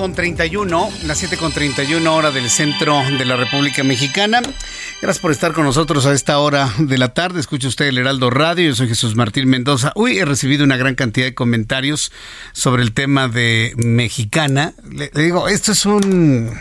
Con 0.00 0.14
31, 0.14 0.90
las 1.04 1.18
7 1.18 1.36
con 1.36 1.52
31 1.52 2.14
hora 2.14 2.30
del 2.30 2.48
centro 2.48 3.02
de 3.18 3.24
la 3.26 3.36
República 3.36 3.84
Mexicana. 3.84 4.40
Gracias 5.02 5.20
por 5.20 5.30
estar 5.30 5.52
con 5.52 5.64
nosotros 5.64 6.06
a 6.06 6.14
esta 6.14 6.38
hora 6.38 6.72
de 6.78 6.96
la 6.96 7.12
tarde. 7.12 7.38
Escucha 7.38 7.68
usted 7.68 7.84
el 7.84 7.98
Heraldo 7.98 8.30
Radio. 8.30 8.70
Yo 8.70 8.74
soy 8.74 8.88
Jesús 8.88 9.14
Martín 9.14 9.46
Mendoza. 9.50 9.92
Uy, 9.96 10.16
he 10.16 10.24
recibido 10.24 10.64
una 10.64 10.78
gran 10.78 10.94
cantidad 10.94 11.26
de 11.26 11.34
comentarios 11.34 12.12
sobre 12.52 12.82
el 12.82 12.92
tema 12.92 13.28
de 13.28 13.74
Mexicana. 13.76 14.72
Le, 14.90 15.10
digo, 15.14 15.48
esto 15.48 15.72
es 15.72 15.84
un... 15.84 16.58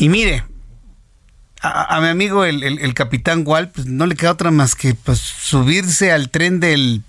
Y 0.00 0.08
mire, 0.08 0.42
a, 1.62 2.00
mi 2.00 2.08
amigo 2.08 2.44
el, 2.44 2.92
capitán 2.94 3.44
Wall, 3.46 3.68
pues 3.68 3.86
no 3.86 4.06
le 4.06 4.16
queda 4.16 4.32
otra 4.32 4.50
más 4.50 4.74
que 4.74 4.94
pues, 4.94 5.20
subirse 5.20 6.10
al 6.10 6.30
tren 6.30 6.58
del, 6.58 7.02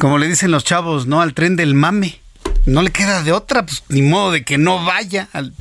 como 0.00 0.18
le 0.18 0.26
dicen 0.26 0.50
los 0.50 0.64
chavos, 0.64 1.06
¿no? 1.06 1.20
Al 1.20 1.32
tren 1.32 1.54
del 1.54 1.74
mame 1.74 2.20
no 2.70 2.82
le 2.82 2.90
queda 2.90 3.22
de 3.22 3.32
otra, 3.32 3.66
pues 3.66 3.82
ni 3.88 4.02
modo 4.02 4.32
de 4.32 4.44
que 4.44 4.58
no 4.58 4.84
vaya 4.84 5.28
al, 5.32 5.54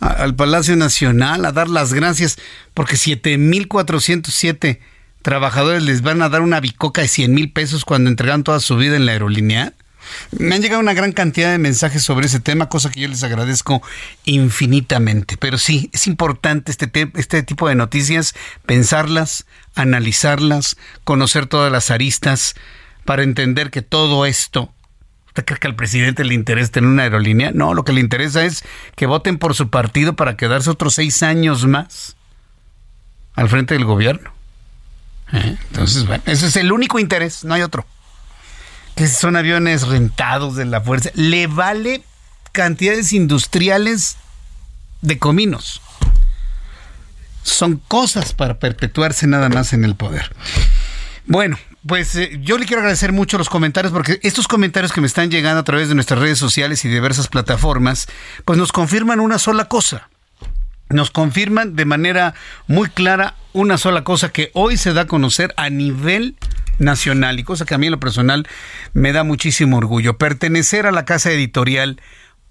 al 0.00 0.34
Palacio 0.34 0.76
Nacional 0.76 1.44
a 1.44 1.52
dar 1.52 1.68
las 1.68 1.92
gracias, 1.92 2.38
porque 2.72 2.96
7.407 2.96 4.78
trabajadores 5.22 5.82
les 5.82 6.02
van 6.02 6.22
a 6.22 6.28
dar 6.28 6.42
una 6.42 6.60
bicoca 6.60 7.02
de 7.02 7.08
100 7.08 7.32
mil 7.32 7.50
pesos 7.50 7.84
cuando 7.84 8.10
entregan 8.10 8.44
toda 8.44 8.60
su 8.60 8.76
vida 8.76 8.96
en 8.96 9.06
la 9.06 9.12
aerolínea. 9.12 9.72
Me 10.38 10.54
han 10.54 10.60
llegado 10.60 10.80
una 10.82 10.92
gran 10.92 11.12
cantidad 11.12 11.50
de 11.50 11.58
mensajes 11.58 12.02
sobre 12.02 12.26
ese 12.26 12.40
tema, 12.40 12.68
cosa 12.68 12.90
que 12.90 13.00
yo 13.00 13.08
les 13.08 13.22
agradezco 13.22 13.82
infinitamente. 14.24 15.38
Pero 15.38 15.56
sí, 15.56 15.88
es 15.94 16.06
importante 16.06 16.70
este, 16.70 17.10
este 17.14 17.42
tipo 17.42 17.68
de 17.68 17.74
noticias, 17.74 18.34
pensarlas, 18.66 19.46
analizarlas, 19.74 20.76
conocer 21.04 21.46
todas 21.46 21.72
las 21.72 21.90
aristas, 21.90 22.54
para 23.06 23.22
entender 23.22 23.70
que 23.70 23.82
todo 23.82 24.26
esto 24.26 24.72
¿Usted 25.34 25.46
cree 25.46 25.58
que 25.58 25.66
al 25.66 25.74
presidente 25.74 26.22
le 26.22 26.32
interesa 26.32 26.70
tener 26.70 26.88
una 26.88 27.02
aerolínea? 27.02 27.50
No, 27.52 27.74
lo 27.74 27.84
que 27.84 27.92
le 27.92 27.98
interesa 28.00 28.44
es 28.44 28.62
que 28.94 29.06
voten 29.06 29.36
por 29.36 29.56
su 29.56 29.68
partido 29.68 30.14
para 30.14 30.36
quedarse 30.36 30.70
otros 30.70 30.94
seis 30.94 31.24
años 31.24 31.66
más 31.66 32.14
al 33.34 33.48
frente 33.48 33.74
del 33.74 33.84
gobierno. 33.84 34.30
¿Eh? 35.32 35.56
Entonces, 35.70 36.06
bueno, 36.06 36.22
ese 36.26 36.46
es 36.46 36.54
el 36.54 36.70
único 36.70 37.00
interés, 37.00 37.42
no 37.42 37.54
hay 37.54 37.62
otro. 37.62 37.84
Que 38.94 39.08
son 39.08 39.34
aviones 39.34 39.88
rentados 39.88 40.54
de 40.54 40.66
la 40.66 40.80
fuerza. 40.80 41.10
Le 41.14 41.48
vale 41.48 42.04
cantidades 42.52 43.12
industriales 43.12 44.18
de 45.02 45.18
cominos. 45.18 45.82
Son 47.42 47.78
cosas 47.88 48.34
para 48.34 48.60
perpetuarse 48.60 49.26
nada 49.26 49.48
más 49.48 49.72
en 49.72 49.84
el 49.84 49.96
poder. 49.96 50.30
Bueno, 51.26 51.58
pues 51.86 52.14
eh, 52.16 52.38
yo 52.42 52.58
le 52.58 52.66
quiero 52.66 52.80
agradecer 52.80 53.12
mucho 53.12 53.38
los 53.38 53.48
comentarios 53.48 53.92
porque 53.92 54.18
estos 54.22 54.48
comentarios 54.48 54.92
que 54.92 55.00
me 55.00 55.06
están 55.06 55.30
llegando 55.30 55.60
a 55.60 55.64
través 55.64 55.88
de 55.88 55.94
nuestras 55.94 56.20
redes 56.20 56.38
sociales 56.38 56.84
y 56.84 56.88
diversas 56.88 57.28
plataformas, 57.28 58.06
pues 58.44 58.58
nos 58.58 58.72
confirman 58.72 59.20
una 59.20 59.38
sola 59.38 59.66
cosa. 59.66 60.08
Nos 60.90 61.10
confirman 61.10 61.76
de 61.76 61.84
manera 61.84 62.34
muy 62.66 62.88
clara 62.88 63.36
una 63.52 63.78
sola 63.78 64.04
cosa 64.04 64.30
que 64.30 64.50
hoy 64.54 64.76
se 64.76 64.92
da 64.92 65.02
a 65.02 65.06
conocer 65.06 65.54
a 65.56 65.70
nivel 65.70 66.36
nacional 66.78 67.38
y 67.38 67.44
cosa 67.44 67.64
que 67.64 67.74
a 67.74 67.78
mí 67.78 67.86
en 67.86 67.92
lo 67.92 68.00
personal 68.00 68.46
me 68.92 69.12
da 69.12 69.24
muchísimo 69.24 69.78
orgullo. 69.78 70.18
Pertenecer 70.18 70.86
a 70.86 70.92
la 70.92 71.04
casa 71.04 71.30
editorial 71.30 72.00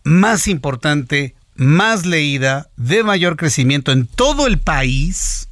más 0.04 0.48
importante, 0.48 1.36
más 1.56 2.06
leída, 2.06 2.70
de 2.76 3.04
mayor 3.04 3.38
crecimiento 3.38 3.92
en 3.92 4.08
todo 4.08 4.48
el 4.48 4.60
país 4.60 5.48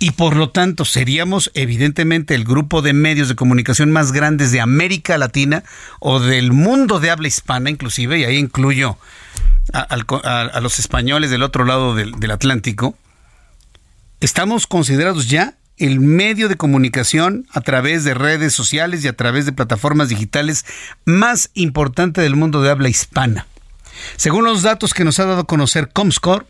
y 0.00 0.12
por 0.12 0.34
lo 0.34 0.48
tanto 0.48 0.86
seríamos 0.86 1.50
evidentemente 1.54 2.34
el 2.34 2.44
grupo 2.44 2.80
de 2.80 2.94
medios 2.94 3.28
de 3.28 3.36
comunicación 3.36 3.92
más 3.92 4.12
grandes 4.12 4.50
de 4.50 4.60
América 4.60 5.18
Latina 5.18 5.62
o 6.00 6.18
del 6.20 6.52
mundo 6.52 7.00
de 7.00 7.10
habla 7.10 7.28
hispana 7.28 7.68
inclusive, 7.68 8.18
y 8.18 8.24
ahí 8.24 8.38
incluyo 8.38 8.96
a, 9.74 10.60
los 10.60 10.78
españoles 10.78 11.30
del 11.30 11.42
otro 11.42 11.66
lado 11.66 11.94
del, 11.94 12.12
del 12.12 12.30
Atlántico, 12.30 12.96
estamos 14.20 14.66
considerados 14.66 15.28
ya 15.28 15.54
el 15.76 16.00
medio 16.00 16.48
de 16.48 16.56
comunicación 16.56 17.46
a 17.52 17.60
través 17.60 18.02
de 18.02 18.14
redes 18.14 18.54
sociales 18.54 19.04
y 19.04 19.08
a 19.08 19.16
través 19.16 19.44
de 19.44 19.52
plataformas 19.52 20.08
digitales 20.08 20.64
más 21.04 21.50
importante 21.52 22.22
del 22.22 22.36
mundo 22.36 22.62
de 22.62 22.70
habla 22.70 22.88
hispana. 22.88 23.46
Según 24.16 24.46
los 24.46 24.62
datos 24.62 24.94
que 24.94 25.04
nos 25.04 25.20
ha 25.20 25.26
dado 25.26 25.40
a 25.40 25.46
conocer 25.46 25.90
Comscore, 25.92 26.46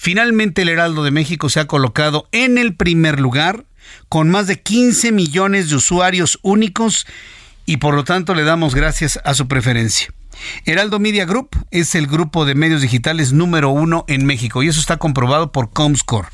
Finalmente 0.00 0.62
el 0.62 0.68
Heraldo 0.68 1.02
de 1.02 1.10
México 1.10 1.50
se 1.50 1.58
ha 1.58 1.66
colocado 1.66 2.28
en 2.30 2.56
el 2.56 2.76
primer 2.76 3.18
lugar 3.18 3.64
con 4.08 4.30
más 4.30 4.46
de 4.46 4.60
15 4.60 5.10
millones 5.10 5.70
de 5.70 5.74
usuarios 5.74 6.38
únicos 6.42 7.04
y 7.66 7.78
por 7.78 7.94
lo 7.94 8.04
tanto 8.04 8.36
le 8.36 8.44
damos 8.44 8.76
gracias 8.76 9.18
a 9.24 9.34
su 9.34 9.48
preferencia. 9.48 10.14
Heraldo 10.64 11.00
Media 11.00 11.24
Group 11.24 11.48
es 11.72 11.96
el 11.96 12.06
grupo 12.06 12.44
de 12.44 12.54
medios 12.54 12.80
digitales 12.80 13.32
número 13.32 13.70
uno 13.70 14.04
en 14.06 14.24
México 14.24 14.62
y 14.62 14.68
eso 14.68 14.78
está 14.78 14.98
comprobado 14.98 15.50
por 15.50 15.72
Comscore. 15.72 16.28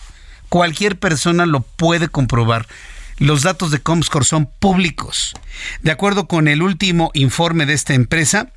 Cualquier 0.51 0.99
persona 0.99 1.47
lo 1.47 1.61
puede 1.61 2.09
comprobar. 2.09 2.66
Los 3.16 3.45
datos 3.45 3.70
de 3.70 3.81
Comscore 3.81 4.27
son 4.27 4.45
públicos. 4.45 5.32
De 5.81 5.91
acuerdo 5.91 6.28
con 6.28 6.49
el 6.49 6.61
último 6.61 7.11
informe 7.15 7.65
de 7.65 7.73
esta 7.73 7.95
empresa, 7.95 8.53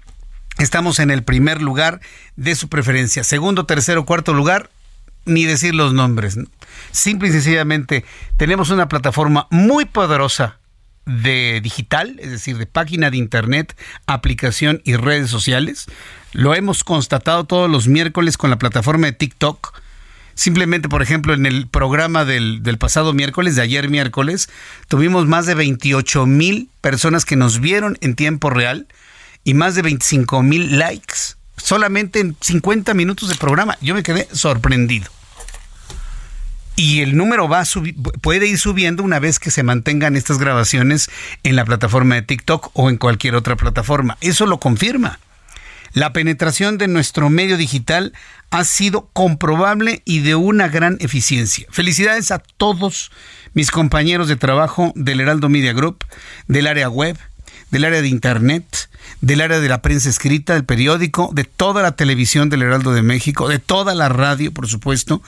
estamos 0.60 1.00
en 1.00 1.12
el 1.12 1.24
primer 1.24 1.62
lugar 1.62 2.02
de 2.36 2.56
su 2.56 2.68
preferencia. 2.68 3.24
Segundo, 3.24 3.66
tercero, 3.66 4.06
cuarto 4.06 4.34
lugar, 4.34 4.70
ni 5.28 5.46
decir 5.46 5.76
los 5.76 5.94
nombres. 5.94 6.38
Simple 6.92 7.30
y 7.30 7.32
sencillamente 7.32 8.06
tenemos 8.38 8.70
una 8.70 8.90
plataforma 8.90 9.48
muy 9.52 9.86
poderosa 9.86 10.60
de 11.06 11.62
digital, 11.62 12.18
es 12.20 12.32
decir, 12.32 12.58
de 12.58 12.66
página 12.66 13.10
de 13.10 13.18
internet, 13.18 13.78
aplicación 14.08 14.82
y 14.84 14.96
redes 14.96 15.30
sociales. 15.30 15.86
Lo 16.34 16.54
hemos 16.54 16.84
constatado 16.84 17.46
todos 17.46 17.70
los 17.70 17.88
miércoles 17.88 18.38
con 18.38 18.50
la 18.50 18.60
plataforma 18.60 19.08
de 19.08 19.14
TikTok. 19.14 19.82
Simplemente, 20.36 20.90
por 20.90 21.02
ejemplo, 21.02 21.34
en 21.34 21.46
el 21.46 21.68
programa 21.68 22.26
del, 22.26 22.62
del 22.62 22.78
pasado 22.78 23.14
miércoles, 23.14 23.56
de 23.56 23.64
ayer 23.64 23.90
miércoles, 23.90 24.50
tuvimos 24.88 25.26
más 25.26 25.46
de 25.46 25.56
28 25.56 26.26
mil 26.26 26.70
personas 26.82 27.26
que 27.26 27.36
nos 27.36 27.60
vieron 27.60 27.98
en 28.02 28.16
tiempo 28.16 28.50
real 28.50 28.88
y 29.44 29.54
más 29.54 29.76
de 29.76 29.82
25 29.82 30.44
mil 30.44 30.78
likes 30.78 31.38
solamente 31.58 32.20
en 32.20 32.36
50 32.40 32.94
minutos 32.94 33.30
de 33.30 33.36
programa. 33.36 33.78
Yo 33.82 33.96
me 33.96 34.04
quedé 34.04 34.28
sorprendido 34.32 35.17
y 36.78 37.02
el 37.02 37.18
número 37.18 37.50
va 37.50 37.64
puede 38.22 38.48
ir 38.48 38.60
subiendo 38.60 39.04
una 39.04 39.20
vez 39.20 39.40
que 39.40 39.52
se 39.52 39.64
mantengan 39.64 40.16
estas 40.16 40.38
grabaciones 40.38 41.10
en 41.44 41.56
la 41.56 41.66
plataforma 41.66 42.16
de 42.16 42.22
TikTok 42.22 42.70
o 42.74 42.90
en 42.90 42.98
cualquier 42.98 43.36
otra 43.36 43.56
plataforma. 43.56 44.16
Eso 44.22 44.46
lo 44.46 44.60
confirma. 44.60 45.20
La 45.94 46.14
penetración 46.14 46.78
de 46.78 46.88
nuestro 46.88 47.30
medio 47.32 47.58
digital 47.58 48.14
ha 48.52 48.64
sido 48.64 49.10
comprobable 49.14 50.04
y 50.06 50.20
de 50.20 50.36
una 50.36 50.68
gran 50.68 50.98
eficiencia. 51.00 51.66
Felicidades 51.72 52.30
a 52.30 52.40
todos 52.40 53.12
mis 53.54 53.72
compañeros 53.72 54.28
de 54.28 54.36
trabajo 54.36 54.94
del 54.96 55.20
Heraldo 55.20 55.50
Media 55.50 55.74
Group, 55.74 56.06
del 56.48 56.68
área 56.68 56.90
web, 56.90 57.18
del 57.72 57.86
área 57.86 58.02
de 58.02 58.08
Internet, 58.08 58.90
del 59.22 59.42
área 59.42 59.60
de 59.60 59.68
la 59.68 59.82
prensa 59.82 60.10
escrita, 60.10 60.54
del 60.54 60.66
periódico, 60.66 61.32
de 61.34 61.44
toda 61.44 61.82
la 61.82 61.94
televisión 61.94 62.50
del 62.50 62.62
Heraldo 62.62 62.94
de 62.94 63.02
México, 63.02 63.48
de 63.48 63.60
toda 63.60 63.96
la 63.96 64.10
radio, 64.10 64.54
por 64.54 64.68
supuesto. 64.68 65.22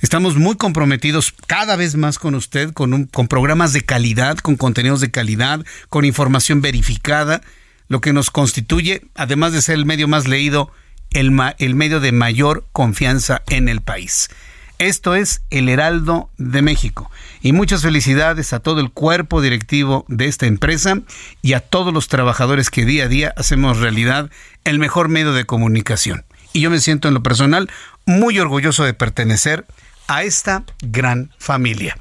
Estamos 0.00 0.36
muy 0.36 0.56
comprometidos 0.56 1.32
cada 1.46 1.76
vez 1.76 1.96
más 1.96 2.18
con 2.18 2.34
usted, 2.34 2.72
con, 2.72 2.92
un, 2.92 3.06
con 3.06 3.28
programas 3.28 3.72
de 3.72 3.84
calidad, 3.84 4.38
con 4.38 4.56
contenidos 4.56 5.00
de 5.00 5.10
calidad, 5.10 5.64
con 5.88 6.04
información 6.04 6.60
verificada, 6.60 7.40
lo 7.88 8.00
que 8.00 8.12
nos 8.12 8.30
constituye, 8.30 9.06
además 9.14 9.52
de 9.52 9.62
ser 9.62 9.76
el 9.76 9.86
medio 9.86 10.08
más 10.08 10.26
leído, 10.26 10.72
el, 11.12 11.32
el 11.58 11.74
medio 11.74 12.00
de 12.00 12.12
mayor 12.12 12.66
confianza 12.72 13.42
en 13.48 13.68
el 13.68 13.80
país. 13.80 14.28
Esto 14.78 15.14
es 15.14 15.40
el 15.48 15.70
Heraldo 15.70 16.28
de 16.36 16.60
México. 16.60 17.10
Y 17.40 17.52
muchas 17.52 17.82
felicidades 17.82 18.52
a 18.52 18.60
todo 18.60 18.80
el 18.80 18.90
cuerpo 18.90 19.40
directivo 19.40 20.04
de 20.08 20.26
esta 20.26 20.46
empresa 20.46 21.00
y 21.40 21.54
a 21.54 21.60
todos 21.60 21.94
los 21.94 22.08
trabajadores 22.08 22.68
que 22.68 22.84
día 22.84 23.04
a 23.04 23.08
día 23.08 23.32
hacemos 23.38 23.78
realidad 23.78 24.30
el 24.64 24.78
mejor 24.78 25.08
medio 25.08 25.32
de 25.32 25.46
comunicación. 25.46 26.26
Y 26.52 26.60
yo 26.60 26.70
me 26.70 26.80
siento 26.80 27.08
en 27.08 27.14
lo 27.14 27.22
personal 27.22 27.70
muy 28.04 28.38
orgulloso 28.38 28.84
de 28.84 28.92
pertenecer 28.92 29.64
a 30.08 30.24
esta 30.24 30.64
gran 30.82 31.32
familia. 31.38 31.96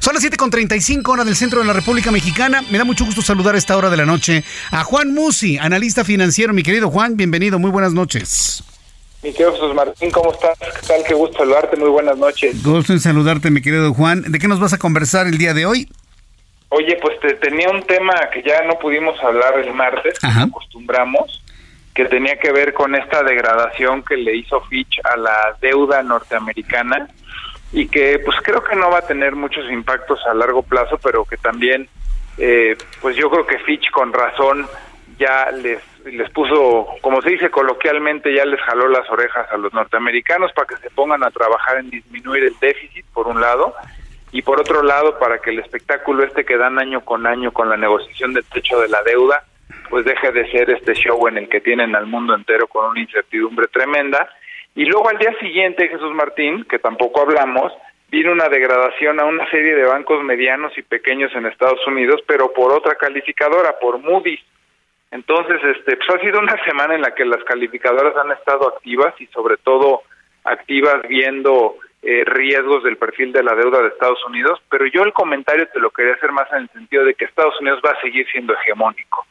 Son 0.00 0.14
las 0.14 0.24
7.35 0.24 1.08
horas 1.08 1.26
del 1.26 1.36
centro 1.36 1.60
de 1.60 1.66
la 1.66 1.72
República 1.72 2.10
Mexicana. 2.10 2.62
Me 2.70 2.78
da 2.78 2.84
mucho 2.84 3.04
gusto 3.04 3.22
saludar 3.22 3.54
a 3.54 3.58
esta 3.58 3.76
hora 3.76 3.90
de 3.90 3.96
la 3.96 4.06
noche 4.06 4.44
a 4.70 4.82
Juan 4.82 5.14
Musi, 5.14 5.56
analista 5.58 6.04
financiero. 6.04 6.52
Mi 6.52 6.62
querido 6.64 6.90
Juan, 6.90 7.16
bienvenido, 7.16 7.58
muy 7.58 7.70
buenas 7.70 7.92
noches. 7.92 8.64
Mi 9.22 9.32
querido 9.32 9.52
Jesús 9.52 9.74
Martín, 9.74 10.10
¿cómo 10.12 10.32
estás? 10.32 10.56
¿Qué 10.58 10.86
tal? 10.86 11.02
Qué 11.04 11.14
gusto 11.14 11.38
saludarte, 11.38 11.76
muy 11.76 11.88
buenas 11.88 12.16
noches. 12.16 12.62
Gusto 12.62 12.92
en 12.92 13.00
saludarte, 13.00 13.50
mi 13.50 13.60
querido 13.60 13.92
Juan. 13.92 14.22
¿De 14.22 14.38
qué 14.38 14.46
nos 14.46 14.60
vas 14.60 14.72
a 14.72 14.78
conversar 14.78 15.26
el 15.26 15.38
día 15.38 15.54
de 15.54 15.66
hoy? 15.66 15.88
Oye, 16.68 16.96
pues 17.02 17.18
te, 17.20 17.34
tenía 17.34 17.68
un 17.68 17.82
tema 17.82 18.14
que 18.32 18.42
ya 18.42 18.62
no 18.62 18.78
pudimos 18.78 19.20
hablar 19.22 19.58
el 19.58 19.74
martes, 19.74 20.20
como 20.20 20.44
acostumbramos, 20.44 21.42
que 21.94 22.04
tenía 22.04 22.38
que 22.38 22.52
ver 22.52 22.74
con 22.74 22.94
esta 22.94 23.24
degradación 23.24 24.04
que 24.04 24.16
le 24.16 24.36
hizo 24.36 24.60
Fitch 24.62 25.00
a 25.02 25.16
la 25.16 25.56
deuda 25.60 26.00
norteamericana 26.02 27.08
y 27.72 27.88
que 27.88 28.20
pues 28.20 28.36
creo 28.42 28.62
que 28.62 28.76
no 28.76 28.88
va 28.90 28.98
a 28.98 29.06
tener 29.06 29.34
muchos 29.34 29.68
impactos 29.70 30.20
a 30.30 30.34
largo 30.34 30.62
plazo, 30.62 30.96
pero 31.02 31.24
que 31.24 31.38
también, 31.38 31.88
eh, 32.36 32.76
pues 33.00 33.16
yo 33.16 33.28
creo 33.30 33.46
que 33.46 33.58
Fitch 33.58 33.90
con 33.90 34.12
razón 34.12 34.66
ya 35.18 35.50
les 35.50 35.80
les 36.12 36.30
puso, 36.30 36.88
como 37.00 37.22
se 37.22 37.30
dice 37.30 37.50
coloquialmente, 37.50 38.32
ya 38.34 38.44
les 38.44 38.60
jaló 38.60 38.88
las 38.88 39.08
orejas 39.10 39.50
a 39.50 39.56
los 39.56 39.72
norteamericanos 39.72 40.52
para 40.52 40.66
que 40.66 40.76
se 40.76 40.90
pongan 40.90 41.24
a 41.24 41.30
trabajar 41.30 41.78
en 41.78 41.90
disminuir 41.90 42.44
el 42.44 42.58
déficit, 42.60 43.04
por 43.12 43.26
un 43.26 43.40
lado, 43.40 43.74
y 44.32 44.42
por 44.42 44.60
otro 44.60 44.82
lado, 44.82 45.18
para 45.18 45.38
que 45.38 45.50
el 45.50 45.58
espectáculo 45.58 46.24
este 46.24 46.44
que 46.44 46.56
dan 46.56 46.78
año 46.78 47.04
con 47.04 47.26
año 47.26 47.52
con 47.52 47.68
la 47.68 47.76
negociación 47.76 48.34
del 48.34 48.44
techo 48.44 48.78
de 48.80 48.88
la 48.88 49.02
deuda, 49.02 49.44
pues 49.88 50.04
deje 50.04 50.32
de 50.32 50.50
ser 50.50 50.70
este 50.70 50.94
show 50.94 51.26
en 51.28 51.38
el 51.38 51.48
que 51.48 51.60
tienen 51.60 51.94
al 51.94 52.06
mundo 52.06 52.34
entero 52.34 52.66
con 52.66 52.90
una 52.90 53.00
incertidumbre 53.00 53.68
tremenda. 53.68 54.28
Y 54.74 54.84
luego 54.84 55.08
al 55.08 55.18
día 55.18 55.34
siguiente, 55.40 55.88
Jesús 55.88 56.14
Martín, 56.14 56.64
que 56.64 56.78
tampoco 56.78 57.22
hablamos, 57.22 57.72
vino 58.10 58.32
una 58.32 58.48
degradación 58.48 59.20
a 59.20 59.24
una 59.24 59.48
serie 59.50 59.74
de 59.74 59.84
bancos 59.84 60.22
medianos 60.22 60.76
y 60.76 60.82
pequeños 60.82 61.34
en 61.34 61.46
Estados 61.46 61.84
Unidos, 61.86 62.20
pero 62.26 62.52
por 62.52 62.72
otra 62.72 62.94
calificadora, 62.96 63.78
por 63.80 63.98
Moody's. 63.98 64.40
Entonces, 65.10 65.60
este, 65.76 65.96
pues 65.96 66.10
ha 66.10 66.20
sido 66.20 66.40
una 66.40 66.56
semana 66.64 66.94
en 66.94 67.02
la 67.02 67.14
que 67.14 67.24
las 67.24 67.42
calificadoras 67.44 68.16
han 68.16 68.32
estado 68.32 68.68
activas 68.68 69.14
y 69.20 69.26
sobre 69.28 69.56
todo 69.56 70.02
activas 70.44 71.02
viendo 71.08 71.76
eh, 72.02 72.24
riesgos 72.24 72.84
del 72.84 72.96
perfil 72.96 73.32
de 73.32 73.42
la 73.42 73.54
deuda 73.54 73.82
de 73.82 73.88
Estados 73.88 74.24
Unidos, 74.26 74.60
pero 74.70 74.86
yo 74.86 75.02
el 75.02 75.12
comentario 75.12 75.66
te 75.68 75.80
lo 75.80 75.90
quería 75.90 76.14
hacer 76.14 76.32
más 76.32 76.50
en 76.52 76.62
el 76.62 76.68
sentido 76.70 77.04
de 77.04 77.14
que 77.14 77.24
Estados 77.24 77.60
Unidos 77.60 77.80
va 77.84 77.90
a 77.90 78.00
seguir 78.00 78.26
siendo 78.30 78.54
hegemónico. 78.54 79.26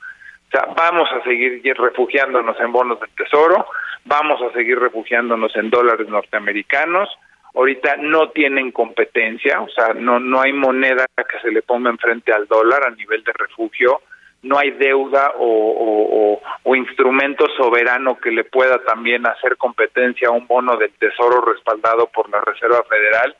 O 0.47 0.51
sea, 0.51 0.67
vamos 0.75 1.09
a 1.11 1.23
seguir 1.23 1.61
refugiándonos 1.77 2.59
en 2.59 2.71
bonos 2.71 2.99
del 2.99 3.09
tesoro, 3.11 3.67
vamos 4.05 4.41
a 4.41 4.53
seguir 4.53 4.79
refugiándonos 4.79 5.55
en 5.55 5.69
dólares 5.69 6.07
norteamericanos. 6.07 7.09
Ahorita 7.53 7.95
no 7.97 8.29
tienen 8.29 8.71
competencia, 8.71 9.61
o 9.61 9.69
sea, 9.69 9.93
no 9.93 10.19
no 10.19 10.41
hay 10.41 10.53
moneda 10.53 11.05
que 11.15 11.39
se 11.39 11.51
le 11.51 11.61
ponga 11.61 11.89
enfrente 11.89 12.31
al 12.31 12.47
dólar 12.47 12.85
a 12.85 12.91
nivel 12.91 13.23
de 13.23 13.33
refugio 13.33 14.01
no 14.43 14.57
hay 14.57 14.71
deuda 14.71 15.33
o, 15.37 16.39
instrumento 16.75 17.47
soberano 17.57 18.19
que 18.19 18.29
le 18.29 18.43
pueda 18.43 18.77
también 18.83 19.25
hacer 19.25 19.57
competencia 19.57 20.27
a 20.27 20.31
un 20.31 20.45
bono 20.45 20.77
del 20.77 20.91
tesoro 20.91 21.41
respaldado 21.41 22.07
por 22.07 22.29
la 22.29 22.39
Reserva 22.41 22.83
Federal. 22.83 23.35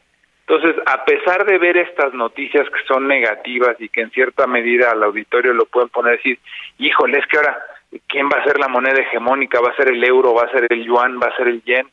Entonces, 0.47 0.75
a 0.85 1.05
pesar 1.05 1.45
de 1.45 1.57
ver 1.59 1.77
estas 1.77 2.13
noticias 2.13 2.67
que 2.69 2.87
son 2.87 3.07
negativas 3.07 3.75
y 3.79 3.89
que 3.89 4.01
en 4.01 4.11
cierta 4.11 4.47
medida 4.47 4.91
al 4.91 5.03
auditorio 5.03 5.53
lo 5.53 5.65
pueden 5.65 5.89
poner 5.89 6.13
a 6.13 6.17
decir, 6.17 6.39
híjole, 6.79 7.19
es 7.19 7.27
que 7.27 7.37
ahora, 7.37 7.59
¿quién 8.07 8.27
va 8.27 8.39
a 8.39 8.43
ser 8.43 8.57
la 8.57 8.67
moneda 8.67 8.99
hegemónica? 8.99 9.59
¿Va 9.59 9.71
a 9.71 9.75
ser 9.75 9.89
el 9.89 10.03
euro? 10.03 10.33
¿Va 10.33 10.43
a 10.43 10.51
ser 10.51 10.65
el 10.69 10.83
yuan? 10.83 11.19
¿Va 11.19 11.27
a 11.27 11.37
ser 11.37 11.49
el 11.49 11.61
yen? 11.63 11.87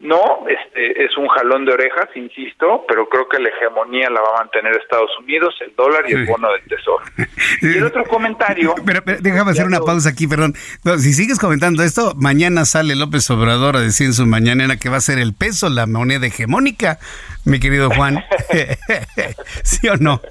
No, 0.00 0.46
este 0.48 1.04
es 1.04 1.14
un 1.18 1.28
jalón 1.28 1.66
de 1.66 1.74
orejas, 1.74 2.08
insisto, 2.14 2.86
pero 2.88 3.06
creo 3.06 3.28
que 3.28 3.38
la 3.38 3.50
hegemonía 3.50 4.08
la 4.08 4.22
va 4.22 4.30
a 4.36 4.38
mantener 4.38 4.74
Estados 4.76 5.10
Unidos, 5.18 5.54
el 5.60 5.76
dólar 5.76 6.04
y 6.08 6.12
el 6.12 6.24
bono 6.24 6.50
del 6.52 6.62
tesoro. 6.62 7.04
Y 7.60 7.76
el 7.76 7.84
otro 7.84 8.04
comentario. 8.04 8.74
Pero, 8.86 9.02
déjame 9.20 9.50
hacer 9.50 9.66
una 9.66 9.80
pausa 9.80 10.10
aquí, 10.10 10.26
perdón. 10.26 10.54
si 10.98 11.12
sigues 11.12 11.38
comentando 11.38 11.82
esto, 11.82 12.14
mañana 12.16 12.64
sale 12.64 12.94
López 12.94 13.28
Obrador 13.30 13.76
a 13.76 13.80
decir 13.80 14.06
en 14.06 14.14
su 14.14 14.24
mañanera 14.24 14.76
que 14.76 14.88
va 14.88 14.96
a 14.96 15.00
ser 15.00 15.18
el 15.18 15.34
peso 15.34 15.68
la 15.68 15.86
moneda 15.86 16.26
hegemónica, 16.26 16.98
mi 17.44 17.60
querido 17.60 17.90
Juan. 17.90 18.24
¿Sí 19.64 19.88
o 19.88 19.96
no? 19.96 20.22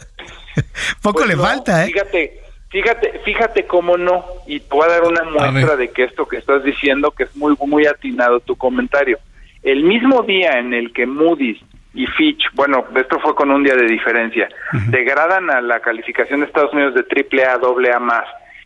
Poco 1.04 1.20
pues 1.20 1.28
le 1.28 1.36
falta, 1.36 1.84
¿eh? 1.86 1.88
Fíjate, 1.88 2.42
Fíjate, 2.70 3.20
fíjate 3.26 3.66
cómo 3.66 3.98
no, 3.98 4.24
y 4.46 4.60
te 4.60 4.68
voy 4.70 4.86
a 4.86 4.92
dar 4.92 5.04
una 5.04 5.24
muestra 5.24 5.76
de 5.76 5.90
que 5.90 6.04
esto 6.04 6.28
que 6.28 6.38
estás 6.38 6.64
diciendo, 6.64 7.10
que 7.10 7.24
es 7.24 7.36
muy, 7.36 7.56
muy 7.66 7.88
atinado 7.88 8.40
tu 8.42 8.56
comentario. 8.56 9.18
El 9.64 9.84
mismo 9.84 10.24
día 10.24 10.60
en 10.60 10.74
el 10.74 10.94
que 10.94 11.06
Moody's 11.06 11.60
y 11.94 12.06
Fitch, 12.06 12.44
bueno, 12.54 12.86
esto 12.96 13.20
fue 13.20 13.36
con 13.36 13.52
un 13.52 13.64
día 13.64 13.76
de 13.76 13.88
diferencia, 13.88 14.48
degradan 14.88 15.50
a 15.50 15.60
la 15.60 15.80
calificación 15.80 16.40
de 16.40 16.46
Estados 16.46 16.74
Unidos 16.74 16.94
de 16.94 17.04
triple 17.04 17.44
A, 17.46 17.58
doble 17.58 17.92
A 17.92 18.00
más, 18.00 18.26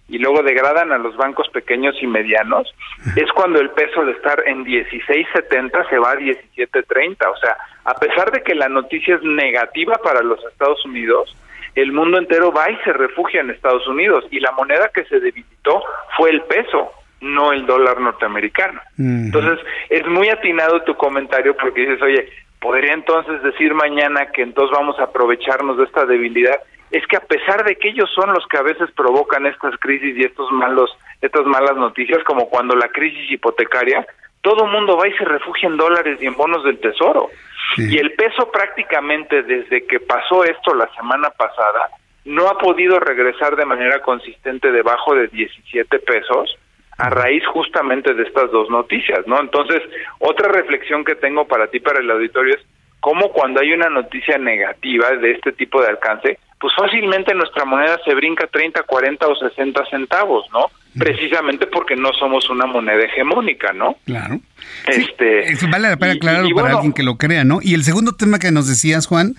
y 0.09 0.17
luego 0.17 0.43
degradan 0.43 0.91
a 0.91 0.97
los 0.97 1.15
bancos 1.15 1.47
pequeños 1.49 1.95
y 2.01 2.07
medianos, 2.07 2.71
es 3.15 3.31
cuando 3.31 3.59
el 3.59 3.69
peso 3.71 4.05
de 4.05 4.11
estar 4.11 4.43
en 4.45 4.65
16.70 4.65 5.89
se 5.89 5.97
va 5.97 6.11
a 6.11 6.15
17.30. 6.15 7.15
O 7.31 7.37
sea, 7.37 7.57
a 7.85 7.93
pesar 7.95 8.31
de 8.31 8.43
que 8.43 8.53
la 8.53 8.67
noticia 8.67 9.15
es 9.15 9.23
negativa 9.23 9.95
para 10.03 10.21
los 10.21 10.43
Estados 10.45 10.85
Unidos, 10.85 11.35
el 11.75 11.91
mundo 11.91 12.17
entero 12.19 12.51
va 12.51 12.69
y 12.69 12.77
se 12.83 12.93
refugia 12.93 13.41
en 13.41 13.49
Estados 13.49 13.87
Unidos 13.87 14.25
y 14.29 14.39
la 14.39 14.51
moneda 14.51 14.91
que 14.93 15.05
se 15.05 15.19
debilitó 15.19 15.81
fue 16.17 16.29
el 16.29 16.41
peso, 16.43 16.91
no 17.23 17.53
el 17.53 17.65
dólar 17.65 17.99
norteamericano. 17.99 18.79
Entonces, 18.97 19.59
es 19.89 20.05
muy 20.07 20.29
atinado 20.29 20.81
tu 20.83 20.95
comentario 20.95 21.55
porque 21.55 21.81
dices, 21.81 22.01
oye, 22.01 22.29
podría 22.59 22.93
entonces 22.93 23.41
decir 23.43 23.73
mañana 23.73 24.27
que 24.31 24.41
entonces 24.41 24.77
vamos 24.77 24.99
a 24.99 25.03
aprovecharnos 25.03 25.77
de 25.77 25.85
esta 25.85 26.05
debilidad. 26.05 26.59
Es 26.91 27.05
que 27.07 27.17
a 27.17 27.21
pesar 27.21 27.65
de 27.65 27.75
que 27.75 27.89
ellos 27.89 28.09
son 28.13 28.33
los 28.33 28.45
que 28.47 28.57
a 28.57 28.61
veces 28.61 28.91
provocan 28.91 29.45
estas 29.45 29.75
crisis 29.79 30.15
y 30.17 30.23
estos 30.23 30.51
malos, 30.51 30.91
estas 31.21 31.45
malas 31.45 31.75
noticias, 31.75 32.23
como 32.23 32.49
cuando 32.49 32.75
la 32.75 32.89
crisis 32.89 33.31
hipotecaria, 33.31 34.05
todo 34.41 34.65
el 34.65 34.71
mundo 34.71 34.97
va 34.97 35.07
y 35.07 35.13
se 35.13 35.25
refugia 35.25 35.69
en 35.69 35.77
dólares 35.77 36.19
y 36.21 36.25
en 36.25 36.35
bonos 36.35 36.63
del 36.63 36.79
tesoro. 36.79 37.29
Y 37.77 37.97
el 37.97 38.11
peso 38.11 38.51
prácticamente 38.51 39.41
desde 39.43 39.87
que 39.87 39.99
pasó 39.99 40.43
esto 40.43 40.75
la 40.75 40.93
semana 40.95 41.29
pasada 41.31 41.89
no 42.25 42.47
ha 42.47 42.57
podido 42.57 42.99
regresar 42.99 43.55
de 43.55 43.65
manera 43.65 44.01
consistente 44.01 44.71
debajo 44.71 45.15
de 45.15 45.27
17 45.27 45.99
pesos 45.99 46.57
a 46.97 47.09
raíz 47.09 47.43
justamente 47.47 48.13
de 48.13 48.23
estas 48.23 48.51
dos 48.51 48.69
noticias, 48.69 49.25
¿no? 49.25 49.39
Entonces, 49.39 49.81
otra 50.19 50.49
reflexión 50.49 51.03
que 51.03 51.15
tengo 51.15 51.45
para 51.45 51.67
ti, 51.67 51.79
para 51.79 51.99
el 51.99 52.09
auditorio, 52.09 52.55
es 52.55 52.61
cómo 52.99 53.29
cuando 53.31 53.61
hay 53.61 53.73
una 53.73 53.89
noticia 53.89 54.37
negativa 54.37 55.11
de 55.11 55.31
este 55.31 55.51
tipo 55.51 55.81
de 55.81 55.89
alcance, 55.89 56.39
pues 56.59 56.73
fácilmente 56.77 57.33
nuestra 57.33 57.65
moneda 57.65 57.99
se 58.05 58.15
brinca 58.15 58.47
30, 58.47 58.83
40 58.83 59.27
o 59.27 59.35
60 59.35 59.85
centavos, 59.89 60.45
¿no? 60.53 60.67
Precisamente 60.97 61.67
porque 61.67 61.95
no 61.95 62.13
somos 62.13 62.49
una 62.49 62.65
moneda 62.65 63.03
hegemónica, 63.03 63.73
¿no? 63.73 63.97
Claro. 64.05 64.39
Este, 64.87 65.45
vale 65.69 65.89
la 65.89 65.97
pena 65.97 66.13
aclararlo 66.13 66.55
para 66.55 66.75
alguien 66.75 66.93
que 66.93 67.03
lo 67.03 67.17
crea, 67.17 67.43
¿no? 67.43 67.59
Y 67.61 67.73
el 67.73 67.83
segundo 67.83 68.13
tema 68.13 68.39
que 68.39 68.51
nos 68.51 68.69
decías, 68.69 69.07
Juan. 69.07 69.33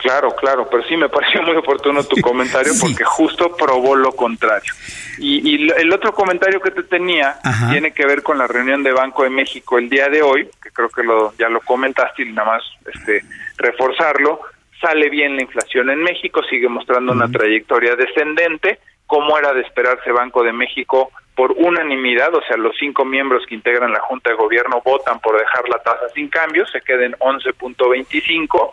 Claro, 0.00 0.34
claro, 0.34 0.66
pero 0.70 0.82
sí 0.84 0.96
me 0.96 1.08
pareció 1.10 1.42
muy 1.42 1.56
oportuno 1.56 2.02
tu 2.04 2.20
comentario 2.20 2.72
porque 2.80 3.04
justo 3.04 3.54
probó 3.56 3.94
lo 3.94 4.12
contrario. 4.12 4.72
Y, 5.18 5.70
el 5.70 5.92
otro 5.92 6.14
comentario 6.14 6.60
que 6.60 6.70
te 6.70 6.82
tenía 6.82 7.36
tiene 7.70 7.92
que 7.92 8.06
ver 8.06 8.22
con 8.22 8.38
la 8.38 8.46
reunión 8.46 8.82
de 8.82 8.92
Banco 8.92 9.22
de 9.22 9.30
México 9.30 9.78
el 9.78 9.90
día 9.90 10.08
de 10.08 10.22
hoy, 10.22 10.48
que 10.62 10.70
creo 10.70 10.88
que 10.88 11.02
lo, 11.02 11.34
ya 11.36 11.48
lo 11.50 11.60
comentaste 11.60 12.22
y 12.22 12.32
nada 12.32 12.52
más 12.52 12.62
este, 12.92 13.22
reforzarlo. 13.58 14.40
Sale 14.80 15.10
bien 15.10 15.36
la 15.36 15.42
inflación 15.42 15.90
en 15.90 16.02
México, 16.02 16.40
sigue 16.48 16.68
mostrando 16.68 17.12
una 17.12 17.30
trayectoria 17.30 17.96
descendente, 17.96 18.78
como 19.06 19.36
era 19.36 19.52
de 19.52 19.60
esperarse 19.60 20.10
Banco 20.10 20.42
de 20.42 20.54
México 20.54 21.10
por 21.40 21.52
unanimidad, 21.52 22.34
o 22.34 22.42
sea, 22.42 22.58
los 22.58 22.76
cinco 22.78 23.02
miembros 23.06 23.46
que 23.46 23.54
integran 23.54 23.94
la 23.94 24.00
Junta 24.00 24.28
de 24.28 24.36
Gobierno 24.36 24.82
votan 24.84 25.20
por 25.20 25.38
dejar 25.38 25.66
la 25.70 25.78
tasa 25.78 26.06
sin 26.14 26.28
cambio, 26.28 26.66
se 26.66 26.82
queda 26.82 27.06
en 27.06 27.12
11.25, 27.12 28.70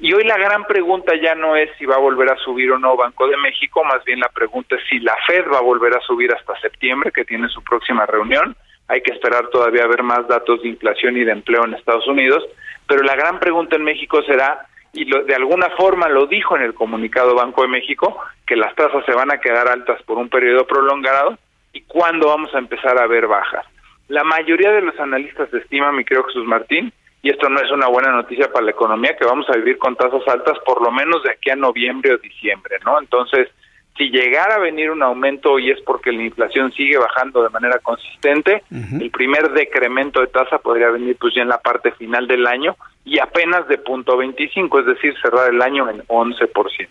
y 0.00 0.12
hoy 0.12 0.24
la 0.24 0.36
gran 0.36 0.64
pregunta 0.64 1.12
ya 1.14 1.36
no 1.36 1.54
es 1.54 1.70
si 1.78 1.86
va 1.86 1.94
a 1.94 2.00
volver 2.00 2.28
a 2.28 2.36
subir 2.38 2.72
o 2.72 2.80
no 2.80 2.96
Banco 2.96 3.28
de 3.28 3.36
México, 3.36 3.84
más 3.84 4.02
bien 4.04 4.18
la 4.18 4.28
pregunta 4.28 4.74
es 4.74 4.82
si 4.90 4.98
la 4.98 5.16
Fed 5.24 5.44
va 5.54 5.58
a 5.58 5.62
volver 5.62 5.96
a 5.96 6.00
subir 6.00 6.32
hasta 6.32 6.58
septiembre, 6.58 7.12
que 7.12 7.24
tiene 7.24 7.48
su 7.48 7.62
próxima 7.62 8.04
reunión, 8.06 8.56
hay 8.88 9.02
que 9.02 9.12
esperar 9.12 9.46
todavía 9.50 9.84
a 9.84 9.86
ver 9.86 10.02
más 10.02 10.26
datos 10.26 10.62
de 10.62 10.68
inflación 10.68 11.16
y 11.16 11.22
de 11.22 11.30
empleo 11.30 11.64
en 11.64 11.74
Estados 11.74 12.08
Unidos, 12.08 12.44
pero 12.88 13.04
la 13.04 13.14
gran 13.14 13.38
pregunta 13.38 13.76
en 13.76 13.84
México 13.84 14.20
será 14.24 14.66
y 14.92 15.08
de 15.08 15.34
alguna 15.36 15.70
forma 15.76 16.08
lo 16.08 16.26
dijo 16.26 16.56
en 16.56 16.62
el 16.62 16.74
comunicado 16.74 17.36
Banco 17.36 17.62
de 17.62 17.68
México, 17.68 18.20
que 18.44 18.56
las 18.56 18.74
tasas 18.74 19.04
se 19.06 19.12
van 19.12 19.30
a 19.30 19.38
quedar 19.38 19.68
altas 19.68 20.02
por 20.02 20.18
un 20.18 20.28
periodo 20.28 20.66
prolongado 20.66 21.38
y 21.72 21.82
cuándo 21.82 22.28
vamos 22.28 22.54
a 22.54 22.58
empezar 22.58 22.98
a 22.98 23.06
ver 23.06 23.26
bajas. 23.26 23.66
La 24.08 24.24
mayoría 24.24 24.72
de 24.72 24.82
los 24.82 24.98
analistas 24.98 25.52
estiman, 25.54 25.96
mi 25.96 26.04
querido 26.04 26.24
Jesús 26.24 26.46
Martín, 26.46 26.92
y 27.22 27.30
esto 27.30 27.48
no 27.48 27.60
es 27.60 27.70
una 27.70 27.86
buena 27.86 28.10
noticia 28.12 28.50
para 28.50 28.64
la 28.64 28.70
economía, 28.70 29.16
que 29.16 29.26
vamos 29.26 29.48
a 29.50 29.56
vivir 29.56 29.78
con 29.78 29.94
tasas 29.94 30.26
altas 30.26 30.58
por 30.64 30.82
lo 30.82 30.90
menos 30.90 31.22
de 31.22 31.32
aquí 31.32 31.50
a 31.50 31.56
noviembre 31.56 32.14
o 32.14 32.18
diciembre, 32.18 32.78
¿no? 32.84 32.98
Entonces, 32.98 33.48
si 33.96 34.08
llegara 34.10 34.54
a 34.54 34.60
venir 34.60 34.90
un 34.90 35.02
aumento 35.02 35.58
y 35.58 35.70
es 35.70 35.80
porque 35.82 36.10
la 36.10 36.22
inflación 36.22 36.72
sigue 36.72 36.96
bajando 36.96 37.42
de 37.42 37.50
manera 37.50 37.78
consistente, 37.80 38.62
el 38.70 39.10
primer 39.10 39.50
decremento 39.50 40.20
de 40.20 40.28
tasa 40.28 40.58
podría 40.58 40.88
venir 40.88 41.16
pues 41.20 41.34
ya 41.34 41.42
en 41.42 41.48
la 41.48 41.58
parte 41.58 41.92
final 41.92 42.26
del 42.26 42.46
año 42.46 42.76
y 43.04 43.18
apenas 43.18 43.68
de 43.68 43.76
punto 43.76 44.16
25, 44.16 44.80
es 44.80 44.86
decir, 44.86 45.14
cerrar 45.20 45.50
el 45.52 45.60
año 45.60 45.90
en 45.90 46.00
11%. 46.06 46.88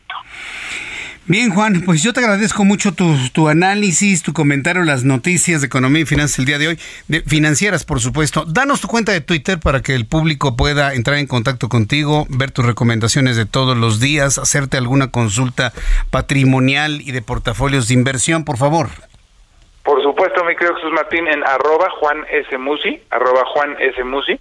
Bien, 1.29 1.51
Juan, 1.51 1.83
pues 1.85 2.01
yo 2.01 2.11
te 2.11 2.21
agradezco 2.21 2.65
mucho 2.65 2.91
tu, 2.91 3.13
tu, 3.31 3.49
análisis, 3.49 4.23
tu 4.23 4.33
comentario, 4.33 4.81
las 4.81 5.03
noticias 5.03 5.61
de 5.61 5.67
economía 5.67 6.01
y 6.01 6.05
finanzas 6.05 6.39
el 6.39 6.45
día 6.45 6.57
de 6.57 6.69
hoy, 6.69 6.79
de 7.07 7.21
financieras, 7.21 7.85
por 7.85 7.99
supuesto. 7.99 8.45
Danos 8.47 8.81
tu 8.81 8.87
cuenta 8.87 9.11
de 9.11 9.21
Twitter 9.21 9.59
para 9.59 9.83
que 9.83 9.93
el 9.93 10.07
público 10.07 10.57
pueda 10.57 10.95
entrar 10.95 11.19
en 11.19 11.27
contacto 11.27 11.69
contigo, 11.69 12.25
ver 12.29 12.49
tus 12.49 12.65
recomendaciones 12.65 13.37
de 13.37 13.45
todos 13.45 13.77
los 13.77 13.99
días, 13.99 14.39
hacerte 14.39 14.77
alguna 14.77 15.11
consulta 15.11 15.71
patrimonial 16.09 16.99
y 16.99 17.11
de 17.11 17.21
portafolios 17.21 17.89
de 17.89 17.93
inversión, 17.93 18.43
por 18.43 18.57
favor. 18.57 18.87
Por 19.83 20.01
supuesto, 20.01 20.43
mi 20.45 20.55
querido 20.55 20.77
Jesús 20.77 20.93
Martín, 20.93 21.27
en 21.27 21.43
arroba 21.43 21.91
Juan 21.99 22.25
S. 22.31 22.57
Musi, 22.57 23.03
arroba 23.11 23.43
Juan 23.53 23.75
S. 23.79 24.03
Musi. 24.03 24.39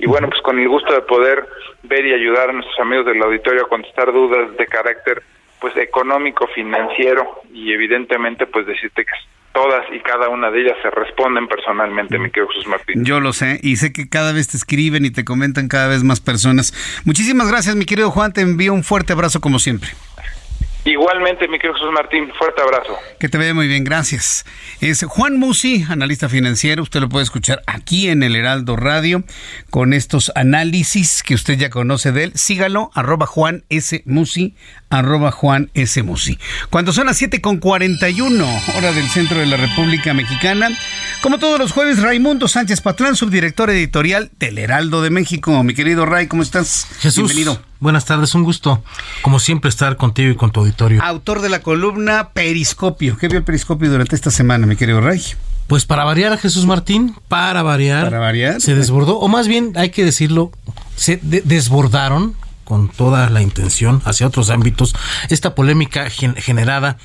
Y 0.00 0.06
bueno, 0.06 0.28
pues 0.28 0.42
con 0.42 0.58
el 0.58 0.68
gusto 0.68 0.92
de 0.92 1.02
poder 1.02 1.46
ver 1.84 2.04
y 2.04 2.14
ayudar 2.14 2.50
a 2.50 2.52
nuestros 2.52 2.80
amigos 2.80 3.06
del 3.06 3.22
auditorio 3.22 3.66
a 3.66 3.68
contestar 3.68 4.12
dudas 4.12 4.56
de 4.56 4.66
carácter 4.66 5.22
pues 5.60 5.76
económico, 5.76 6.46
financiero 6.48 7.42
y 7.52 7.72
evidentemente 7.72 8.46
pues 8.46 8.66
decirte 8.66 9.04
que 9.04 9.12
todas 9.52 9.84
y 9.90 10.00
cada 10.00 10.28
una 10.28 10.50
de 10.50 10.60
ellas 10.60 10.76
se 10.82 10.90
responden 10.90 11.48
personalmente, 11.48 12.18
mi 12.18 12.30
querido 12.30 12.48
Jesús 12.48 12.66
Martín. 12.66 13.04
Yo 13.04 13.20
lo 13.20 13.32
sé 13.32 13.58
y 13.62 13.76
sé 13.76 13.90
que 13.92 14.08
cada 14.08 14.32
vez 14.32 14.48
te 14.48 14.58
escriben 14.58 15.06
y 15.06 15.10
te 15.10 15.24
comentan 15.24 15.68
cada 15.68 15.88
vez 15.88 16.04
más 16.04 16.20
personas. 16.20 16.74
Muchísimas 17.06 17.50
gracias, 17.50 17.74
mi 17.74 17.86
querido 17.86 18.10
Juan, 18.10 18.34
te 18.34 18.42
envío 18.42 18.74
un 18.74 18.84
fuerte 18.84 19.14
abrazo 19.14 19.40
como 19.40 19.58
siempre. 19.58 19.90
Igualmente, 20.86 21.48
mi 21.48 21.58
querido 21.58 21.74
Jesús 21.74 21.90
Martín, 21.92 22.30
fuerte 22.38 22.62
abrazo. 22.62 22.96
Que 23.18 23.28
te 23.28 23.38
vea 23.38 23.52
muy 23.52 23.66
bien, 23.66 23.82
gracias. 23.82 24.46
Es 24.80 25.02
Juan 25.02 25.36
Musi, 25.36 25.84
analista 25.88 26.28
financiero. 26.28 26.84
Usted 26.84 27.00
lo 27.00 27.08
puede 27.08 27.24
escuchar 27.24 27.60
aquí 27.66 28.08
en 28.08 28.22
el 28.22 28.36
Heraldo 28.36 28.76
Radio 28.76 29.24
con 29.70 29.92
estos 29.92 30.30
análisis 30.36 31.24
que 31.24 31.34
usted 31.34 31.58
ya 31.58 31.70
conoce 31.70 32.12
de 32.12 32.24
él. 32.24 32.32
Sígalo, 32.36 32.92
arroba 32.94 33.26
Juan 33.26 33.64
S. 33.68 34.04
Musi, 34.06 34.54
arroba 34.90 35.30
Juan 35.30 35.70
S. 35.74 36.02
Musi. 36.02 36.38
Cuando 36.70 36.92
son 36.92 37.06
las 37.06 37.16
7 37.16 37.40
con 37.40 37.58
41, 37.58 38.46
hora 38.76 38.92
del 38.92 39.08
centro 39.08 39.38
de 39.38 39.46
la 39.46 39.56
República 39.56 40.14
Mexicana, 40.14 40.68
como 41.22 41.38
todos 41.38 41.58
los 41.58 41.72
jueves, 41.72 42.00
Raimundo 42.00 42.48
Sánchez 42.48 42.80
Patrán, 42.80 43.16
subdirector 43.16 43.70
editorial 43.70 44.30
del 44.38 44.58
Heraldo 44.58 45.02
de 45.02 45.10
México. 45.10 45.62
Mi 45.62 45.74
querido 45.74 46.06
Ray, 46.06 46.26
¿cómo 46.26 46.42
estás? 46.42 46.86
Jesús. 47.00 47.34
Bienvenido. 47.34 47.60
Buenas 47.78 48.06
tardes, 48.06 48.34
un 48.34 48.42
gusto, 48.42 48.82
como 49.22 49.38
siempre, 49.38 49.68
estar 49.68 49.96
contigo 49.96 50.30
y 50.30 50.36
con 50.36 50.50
tu 50.50 50.60
auditorio. 50.60 51.02
Autor 51.02 51.42
de 51.42 51.50
la 51.50 51.60
columna 51.60 52.30
Periscopio. 52.30 53.18
¿Qué 53.18 53.28
vio 53.28 53.38
el 53.38 53.44
Periscopio 53.44 53.90
durante 53.90 54.16
esta 54.16 54.30
semana, 54.30 54.66
mi 54.66 54.76
querido 54.76 55.00
Ray? 55.00 55.22
Pues 55.66 55.84
para 55.84 56.04
variar 56.04 56.32
a 56.32 56.38
Jesús 56.38 56.64
Martín, 56.64 57.16
para 57.28 57.62
variar, 57.62 58.04
para 58.04 58.20
variar, 58.20 58.60
se 58.60 58.74
desbordó, 58.74 59.18
o 59.18 59.28
más 59.28 59.48
bien 59.48 59.72
hay 59.74 59.90
que 59.90 60.04
decirlo, 60.04 60.52
se 60.94 61.18
desbordaron 61.22 62.36
con 62.66 62.88
toda 62.88 63.30
la 63.30 63.40
intención 63.40 64.02
hacia 64.04 64.26
otros 64.26 64.50
ámbitos 64.50 64.94
esta 65.30 65.54
polémica 65.54 66.10
generada 66.10 66.98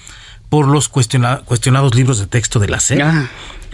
por 0.49 0.67
los 0.67 0.89
cuestionados 0.89 1.95
libros 1.95 2.19
de 2.19 2.27
texto 2.27 2.59
de 2.59 2.67
la 2.67 2.79
SEP. 2.81 2.99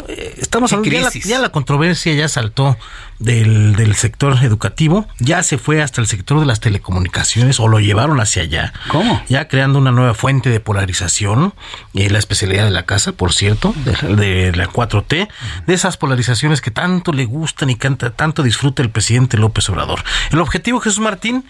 eh, 0.07 0.35
estamos 0.37 0.71
hablando, 0.73 0.95
ya 0.95 1.01
la, 1.01 1.09
ya 1.11 1.39
la, 1.39 1.49
controversia 1.49 2.13
ya 2.13 2.27
saltó 2.27 2.77
del, 3.19 3.75
del, 3.75 3.95
sector 3.95 4.37
educativo, 4.43 5.07
ya 5.19 5.43
se 5.43 5.57
fue 5.57 5.81
hasta 5.81 6.01
el 6.01 6.07
sector 6.07 6.39
de 6.39 6.45
las 6.45 6.59
telecomunicaciones 6.59 7.59
o 7.59 7.67
lo 7.67 7.79
llevaron 7.79 8.19
hacia 8.19 8.43
allá. 8.43 8.73
¿Cómo? 8.89 9.21
Ya 9.27 9.47
creando 9.47 9.79
una 9.79 9.91
nueva 9.91 10.13
fuente 10.13 10.49
de 10.49 10.59
polarización, 10.59 11.53
eh, 11.93 12.09
la 12.09 12.19
especialidad 12.19 12.65
de 12.65 12.71
la 12.71 12.85
casa, 12.85 13.13
por 13.13 13.33
cierto, 13.33 13.73
de, 13.75 14.51
la 14.55 14.67
4T, 14.67 15.27
de 15.65 15.73
esas 15.73 15.97
polarizaciones 15.97 16.61
que 16.61 16.71
tanto 16.71 17.11
le 17.11 17.25
gustan 17.25 17.69
y 17.69 17.75
canta, 17.75 18.11
tanto 18.11 18.43
disfruta 18.43 18.83
el 18.83 18.89
presidente 18.89 19.37
López 19.37 19.69
Obrador. 19.69 20.03
El 20.31 20.39
objetivo, 20.39 20.79
Jesús 20.79 20.99
Martín, 20.99 21.45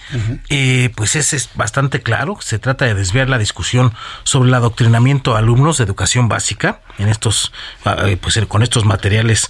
eh, 0.49 0.91
pues 0.95 1.15
es, 1.15 1.33
es 1.33 1.49
bastante 1.55 2.01
claro, 2.01 2.37
se 2.41 2.59
trata 2.59 2.85
de 2.85 2.93
desviar 2.93 3.29
la 3.29 3.37
discusión 3.37 3.93
sobre 4.23 4.49
el 4.49 4.55
adoctrinamiento 4.55 5.35
a 5.35 5.39
alumnos 5.39 5.77
de 5.77 5.83
educación 5.83 6.29
básica 6.29 6.81
en 6.97 7.09
estos, 7.09 7.51
ah, 7.85 8.05
pues 8.21 8.39
con 8.47 8.63
estos 8.63 8.85
materiales 8.85 9.49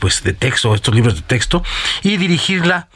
pues 0.00 0.22
de 0.22 0.32
texto, 0.32 0.74
estos 0.74 0.94
libros 0.94 1.14
de 1.16 1.22
texto 1.22 1.62
y 2.02 2.16
dirigirla 2.16 2.88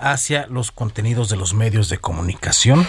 hacia 0.00 0.46
los 0.46 0.72
contenidos 0.72 1.28
de 1.28 1.36
los 1.36 1.54
medios 1.54 1.88
de 1.88 1.98
comunicación 1.98 2.86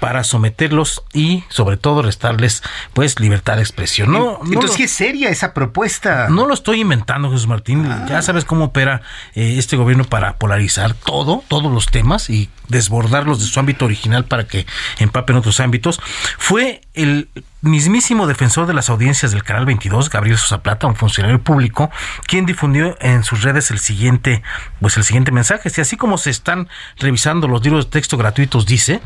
para 0.00 0.24
someterlos 0.24 1.02
y 1.12 1.44
sobre 1.48 1.76
todo 1.76 2.02
restarles 2.02 2.62
pues 2.92 3.20
libertad 3.20 3.56
de 3.56 3.62
expresión. 3.62 4.12
No, 4.12 4.40
Entonces, 4.44 4.78
es 4.80 4.92
seria 4.92 5.28
esa 5.28 5.52
propuesta? 5.52 6.28
No 6.28 6.46
lo 6.46 6.54
estoy 6.54 6.80
inventando, 6.80 7.30
Jesús 7.30 7.46
Martín. 7.46 7.84
Ah. 7.86 8.06
Ya 8.08 8.22
sabes 8.22 8.44
cómo 8.44 8.66
opera 8.66 9.02
eh, 9.34 9.56
este 9.58 9.76
gobierno 9.76 10.04
para 10.04 10.36
polarizar 10.36 10.94
todo, 10.94 11.42
todos 11.48 11.72
los 11.72 11.86
temas 11.86 12.30
y 12.30 12.48
desbordarlos 12.68 13.40
de 13.40 13.46
su 13.46 13.58
ámbito 13.58 13.84
original 13.84 14.24
para 14.24 14.46
que 14.46 14.66
empapen 14.98 15.36
otros 15.36 15.60
ámbitos. 15.60 16.00
Fue 16.38 16.82
el 16.98 17.28
mismísimo 17.60 18.26
defensor 18.26 18.66
de 18.66 18.74
las 18.74 18.90
audiencias 18.90 19.30
del 19.30 19.44
Canal 19.44 19.66
22, 19.66 20.10
Gabriel 20.10 20.36
Sosa 20.36 20.62
Plata, 20.62 20.88
un 20.88 20.96
funcionario 20.96 21.40
público, 21.40 21.90
quien 22.26 22.44
difundió 22.44 22.96
en 23.00 23.22
sus 23.22 23.42
redes 23.42 23.70
el 23.70 23.78
siguiente, 23.78 24.42
pues 24.80 24.96
el 24.96 25.04
siguiente 25.04 25.30
mensaje. 25.30 25.70
Si 25.70 25.80
así 25.80 25.96
como 25.96 26.18
se 26.18 26.30
están 26.30 26.68
revisando 26.98 27.46
los 27.46 27.62
libros 27.62 27.86
de 27.86 27.92
texto 27.92 28.16
gratuitos, 28.16 28.66
dice, 28.66 29.00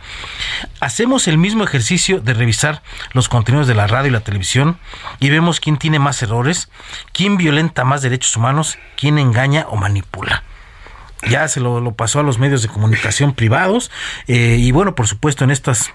hacemos 0.81 1.29
el 1.29 1.37
mismo 1.37 1.65
ejercicio 1.65 2.21
de 2.21 2.33
revisar 2.33 2.83
los 3.13 3.29
contenidos 3.29 3.67
de 3.67 3.75
la 3.75 3.87
radio 3.87 4.09
y 4.09 4.13
la 4.13 4.21
televisión 4.21 4.79
y 5.21 5.29
vemos 5.29 5.61
quién 5.61 5.77
tiene 5.77 5.99
más 5.99 6.23
errores, 6.23 6.71
quién 7.13 7.37
violenta 7.37 7.85
más 7.85 8.01
derechos 8.01 8.35
humanos, 8.37 8.79
quién 8.97 9.19
engaña 9.19 9.67
o 9.69 9.77
manipula 9.77 10.45
ya 11.29 11.47
se 11.47 11.61
lo, 11.61 11.95
pasó 11.95 12.19
a 12.19 12.25
los 12.25 12.41
medios 12.41 12.63
de 12.63 12.69
comunicación 12.69 13.33
privados 13.33 13.93
eh, 14.27 14.57
y 14.59 14.73
bueno, 14.73 14.97
por 14.97 15.07
supuesto 15.07 15.45
en 15.45 15.53
estas 15.53 15.93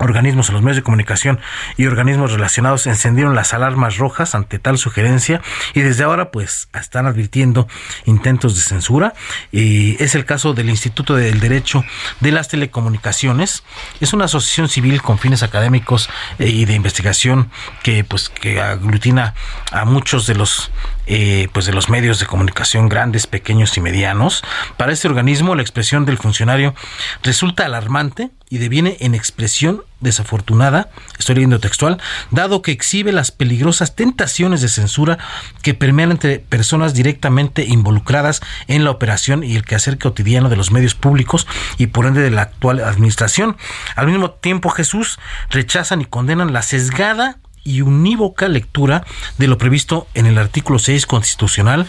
organismos 0.00 0.48
en 0.48 0.54
los 0.54 0.62
medios 0.62 0.76
de 0.76 0.82
comunicación 0.82 1.40
y 1.76 1.86
organismos 1.86 2.32
relacionados 2.32 2.86
encendieron 2.86 3.34
las 3.34 3.54
alarmas 3.54 3.98
rojas 3.98 4.34
ante 4.34 4.58
tal 4.58 4.78
sugerencia 4.78 5.42
y 5.74 5.80
desde 5.82 6.04
ahora 6.04 6.30
pues 6.30 6.68
están 6.74 7.06
advirtiendo 7.06 7.68
intentos 8.06 8.56
de 8.56 8.62
censura. 8.62 9.14
Y 9.52 10.02
es 10.02 10.14
el 10.14 10.24
caso 10.24 10.54
del 10.54 10.70
Instituto 10.70 11.14
del 11.14 11.40
Derecho 11.40 11.84
de 12.20 12.32
las 12.32 12.48
Telecomunicaciones. 12.48 13.62
Es 14.00 14.12
una 14.12 14.24
asociación 14.24 14.68
civil 14.68 15.02
con 15.02 15.18
fines 15.18 15.42
académicos 15.42 16.08
eh, 16.38 16.48
y 16.48 16.64
de 16.64 16.74
investigación 16.74 17.50
que 17.82 18.02
pues 18.04 18.28
que 18.28 18.60
aglutina 18.60 19.34
a 19.70 19.84
muchos 19.84 20.26
de 20.26 20.34
los 20.34 20.70
eh, 21.12 21.48
pues 21.52 21.66
de 21.66 21.72
los 21.72 21.88
medios 21.88 22.20
de 22.20 22.26
comunicación 22.26 22.88
grandes, 22.88 23.26
pequeños 23.26 23.76
y 23.76 23.80
medianos. 23.80 24.44
Para 24.76 24.92
este 24.92 25.08
organismo 25.08 25.56
la 25.56 25.62
expresión 25.62 26.06
del 26.06 26.18
funcionario 26.18 26.72
resulta 27.24 27.64
alarmante 27.64 28.30
y 28.48 28.58
deviene 28.58 28.96
en 29.00 29.16
expresión 29.16 29.82
desafortunada, 29.98 30.88
estoy 31.18 31.34
leyendo 31.34 31.58
textual, 31.58 31.98
dado 32.30 32.62
que 32.62 32.70
exhibe 32.70 33.10
las 33.10 33.32
peligrosas 33.32 33.96
tentaciones 33.96 34.60
de 34.62 34.68
censura 34.68 35.18
que 35.62 35.74
permean 35.74 36.12
entre 36.12 36.38
personas 36.38 36.94
directamente 36.94 37.64
involucradas 37.64 38.40
en 38.68 38.84
la 38.84 38.92
operación 38.92 39.42
y 39.42 39.56
el 39.56 39.64
quehacer 39.64 39.98
cotidiano 39.98 40.48
de 40.48 40.56
los 40.56 40.70
medios 40.70 40.94
públicos 40.94 41.48
y 41.76 41.88
por 41.88 42.06
ende 42.06 42.22
de 42.22 42.30
la 42.30 42.42
actual 42.42 42.78
administración. 42.84 43.56
Al 43.96 44.06
mismo 44.06 44.30
tiempo, 44.30 44.70
Jesús 44.70 45.18
rechazan 45.50 46.02
y 46.02 46.04
condenan 46.04 46.52
la 46.52 46.62
sesgada 46.62 47.38
y 47.64 47.82
unívoca 47.82 48.48
lectura 48.48 49.04
de 49.38 49.48
lo 49.48 49.58
previsto 49.58 50.06
en 50.14 50.26
el 50.26 50.38
artículo 50.38 50.78
6 50.78 51.06
constitucional 51.06 51.86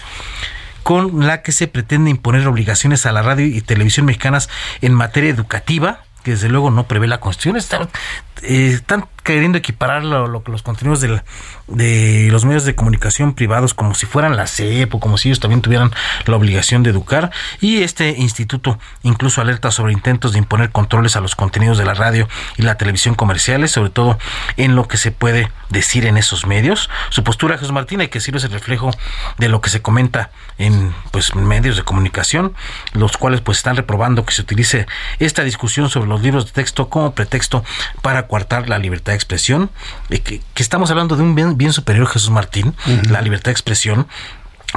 con 0.84 1.26
la 1.26 1.42
que 1.42 1.52
se 1.52 1.68
pretende 1.68 2.10
imponer 2.10 2.48
obligaciones 2.48 3.06
a 3.06 3.12
la 3.12 3.22
radio 3.22 3.46
y 3.46 3.62
televisión 3.62 4.06
mexicanas 4.06 4.50
en 4.82 4.94
materia 4.94 5.30
educativa, 5.30 6.04
que 6.24 6.32
desde 6.32 6.50
luego 6.50 6.72
no 6.72 6.88
prevé 6.88 7.08
la 7.08 7.20
Constitución. 7.20 7.58
Está, 7.58 7.88
eh, 8.44 8.72
están 8.74 9.06
queriendo 9.24 9.58
equiparar 9.58 10.04
lo, 10.04 10.28
los 10.28 10.64
contenidos 10.64 11.02
de, 11.02 11.22
de, 11.74 12.30
los 12.32 12.46
medios 12.46 12.66
de 12.66 12.76
comunicación 12.76 13.34
privados 13.34 13.74
como 13.74 13.96
si 13.96 14.06
fueran 14.06 14.36
la 14.36 14.48
CEP 14.48 14.96
o 14.96 15.00
como 15.00 15.18
si 15.18 15.30
ellos 15.30 15.40
también 15.40 15.62
tuvieran 15.62 15.92
la 16.26 16.36
obligación 16.36 16.84
de 16.84 16.90
educar. 16.90 17.32
Y 17.60 17.84
este 17.84 18.10
instituto 18.18 18.80
incluso 19.04 19.42
alerta 19.42 19.72
sobre 19.72 19.94
intentos 19.94 20.34
de 20.34 20.40
imponer 20.40 20.72
controles 20.72 21.16
a 21.16 21.22
los 21.22 21.36
contenidos 21.36 21.78
de 21.78 21.86
la 21.86 21.94
radio 21.94 22.28
y 22.58 22.64
la 22.64 22.76
televisión 22.76 23.16
comerciales, 23.16 23.72
sobre 23.72 23.90
todo 23.90 24.18
en 24.58 24.76
lo 24.76 24.88
que 24.88 24.98
se 24.98 25.12
puede 25.12 25.52
decir 25.70 26.06
en 26.06 26.18
esos 26.18 26.46
medios. 26.46 26.90
Su 27.10 27.24
postura, 27.24 27.58
Jesús 27.58 27.72
Martín, 27.72 28.02
hay 28.02 28.10
que 28.10 28.20
decirlo, 28.20 28.38
es 28.38 28.44
el 28.44 28.52
reflejo 28.52 28.92
de 29.38 29.50
lo 29.50 29.62
que 29.62 29.70
se 29.70 29.82
comenta 29.82 30.32
en 30.58 30.94
pues 31.12 31.34
medios 31.36 31.78
de 31.78 31.84
comunicación, 31.84 32.54
los 32.94 33.18
cuales 33.18 33.42
pues 33.42 33.58
están 33.58 33.76
reprobando 33.76 34.26
que 34.26 34.34
se 34.34 34.42
utilice 34.42 34.86
esta 35.20 35.44
discusión 35.44 35.90
sobre 35.90 36.08
los 36.08 36.22
libros 36.22 36.46
de 36.46 36.52
texto 36.52 36.90
como 36.90 37.14
pretexto 37.14 37.64
para 38.02 38.28
coartar 38.28 38.70
la 38.70 38.78
libertad 38.78 39.14
de 39.14 39.16
expresión, 39.16 39.70
eh, 40.10 40.20
que, 40.20 40.42
estamos 40.56 40.92
hablando 40.92 41.16
de 41.16 41.24
un 41.24 41.36
bien, 41.36 41.58
superior, 41.70 42.08
Jesús 42.08 42.30
Martín, 42.30 42.76
la 43.10 43.22
libertad 43.22 43.46
de 43.46 43.52
expresión, 43.52 44.08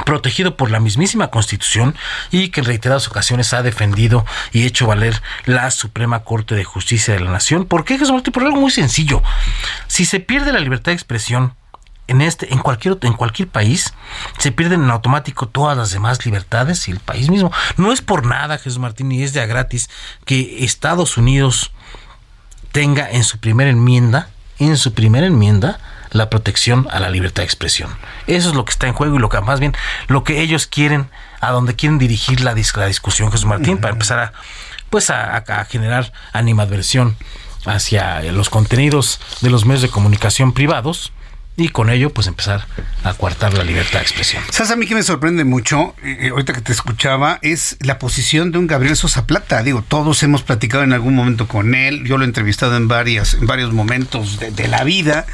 protegido 0.05 0.57
por 0.57 0.71
la 0.71 0.79
mismísima 0.79 1.29
Constitución 1.29 1.95
y 2.31 2.49
que 2.49 2.61
en 2.61 2.67
reiteradas 2.67 3.07
ocasiones 3.07 3.53
ha 3.53 3.63
defendido 3.63 4.25
y 4.51 4.65
hecho 4.65 4.87
valer 4.87 5.21
la 5.45 5.71
Suprema 5.71 6.23
Corte 6.23 6.55
de 6.55 6.63
Justicia 6.63 7.13
de 7.13 7.21
la 7.21 7.31
Nación. 7.31 7.65
¿Por 7.65 7.85
qué, 7.85 7.97
Jesús 7.97 8.13
Martín? 8.13 8.33
Por 8.33 8.43
algo 8.43 8.59
muy 8.59 8.71
sencillo. 8.71 9.23
Si 9.87 10.05
se 10.05 10.19
pierde 10.19 10.51
la 10.51 10.59
libertad 10.59 10.91
de 10.91 10.95
expresión 10.95 11.53
en 12.07 12.21
este 12.21 12.53
en 12.53 12.59
cualquier 12.59 12.99
en 13.01 13.13
cualquier 13.13 13.47
país 13.47 13.95
se 14.37 14.51
pierden 14.51 14.83
en 14.83 14.91
automático 14.91 15.47
todas 15.47 15.75
las 15.75 15.89
demás 15.89 16.23
libertades 16.23 16.87
y 16.87 16.91
el 16.91 16.99
país 16.99 17.31
mismo 17.31 17.51
no 17.77 17.91
es 17.91 18.01
por 18.01 18.27
nada 18.27 18.59
Jesús 18.59 18.77
Martín 18.77 19.11
y 19.11 19.23
es 19.23 19.33
de 19.33 19.41
a 19.41 19.47
gratis 19.47 19.89
que 20.23 20.63
Estados 20.63 21.17
Unidos 21.17 21.71
tenga 22.75 23.09
en 23.09 23.23
su 23.23 23.39
primera 23.39 23.69
enmienda, 23.69 24.27
en 24.59 24.75
su 24.75 24.93
primera 24.93 25.25
enmienda, 25.25 25.79
la 26.15 26.29
protección 26.29 26.87
a 26.91 26.99
la 26.99 27.09
libertad 27.09 27.41
de 27.43 27.45
expresión. 27.45 27.89
Eso 28.25 28.49
es 28.49 28.55
lo 28.55 28.63
que 28.63 28.71
está 28.71 28.87
en 28.87 28.93
juego 28.93 29.17
y 29.17 29.19
lo 29.19 29.29
que 29.29 29.39
más 29.41 29.59
bien 29.59 29.75
lo 30.07 30.23
que 30.23 30.41
ellos 30.41 30.65
quieren, 30.65 31.09
a 31.41 31.51
donde 31.51 31.75
quieren 31.75 31.99
dirigir 31.99 32.41
la, 32.41 32.55
la 32.75 32.85
discusión, 32.85 33.31
Jesús 33.31 33.45
Martín, 33.45 33.77
para 33.77 33.93
empezar 33.93 34.19
a 34.19 34.33
pues 34.89 35.09
a, 35.09 35.35
a 35.35 35.65
generar 35.65 36.13
animadversión 36.31 37.17
hacia 37.65 38.21
los 38.31 38.49
contenidos 38.49 39.19
de 39.41 39.49
los 39.49 39.65
medios 39.65 39.81
de 39.81 39.89
comunicación 39.89 40.53
privados 40.53 41.11
y 41.57 41.69
con 41.69 41.89
ello 41.89 42.09
pues 42.11 42.27
empezar 42.27 42.67
a 43.03 43.13
coartar 43.13 43.53
la 43.53 43.63
libertad 43.63 43.99
de 43.99 44.03
expresión. 44.03 44.43
¿Sabes 44.51 44.71
a 44.71 44.75
mí 44.75 44.85
que 44.87 44.95
me 44.95 45.03
sorprende 45.03 45.45
mucho, 45.45 45.95
eh, 46.03 46.29
ahorita 46.31 46.53
que 46.53 46.61
te 46.61 46.73
escuchaba, 46.73 47.39
es 47.41 47.77
la 47.79 47.97
posición 47.97 48.51
de 48.51 48.57
un 48.57 48.67
Gabriel 48.67 48.95
Sosa 48.97 49.25
Plata? 49.25 49.63
Digo, 49.63 49.83
todos 49.87 50.21
hemos 50.23 50.43
platicado 50.43 50.83
en 50.83 50.91
algún 50.91 51.15
momento 51.15 51.47
con 51.47 51.73
él, 51.73 52.03
yo 52.05 52.17
lo 52.17 52.23
he 52.23 52.27
entrevistado 52.27 52.75
en, 52.75 52.87
varias, 52.87 53.35
en 53.35 53.47
varios 53.47 53.71
momentos 53.71 54.39
de, 54.39 54.67
la 54.67 54.83
vida. 54.83 55.25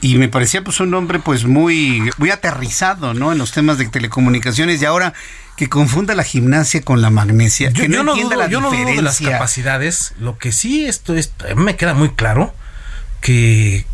Y, 0.00 0.16
me 0.16 0.28
parecía 0.28 0.62
pues 0.62 0.78
un 0.78 0.94
hombre 0.94 1.18
pues 1.18 1.44
muy 1.44 2.08
muy 2.18 2.30
aterrizado 2.30 3.14
no 3.14 3.32
en 3.32 3.38
los 3.38 3.50
temas 3.50 3.78
de 3.78 3.86
telecomunicaciones 3.86 4.80
y 4.80 4.84
ahora 4.84 5.12
que 5.56 5.68
confunda 5.68 6.14
la 6.14 6.22
gimnasia 6.22 6.82
con 6.82 7.02
la 7.02 7.10
magnesia 7.10 7.70
yo, 7.70 7.82
que 7.82 7.88
no, 7.88 8.12
entienda 8.12 8.36
la 8.36 8.46
yo 8.46 8.60
No 8.60 8.70
dudo 8.70 8.86
de 8.86 9.02
las 9.02 9.20
capacidades 9.20 10.14
lo 10.20 10.38
que 10.38 10.52
sí 10.52 10.86
esto 10.86 11.16
es, 11.16 11.32
me 11.56 11.74
queda 11.74 11.94
muy 11.94 12.10
claro 12.10 12.54
que 13.20 13.86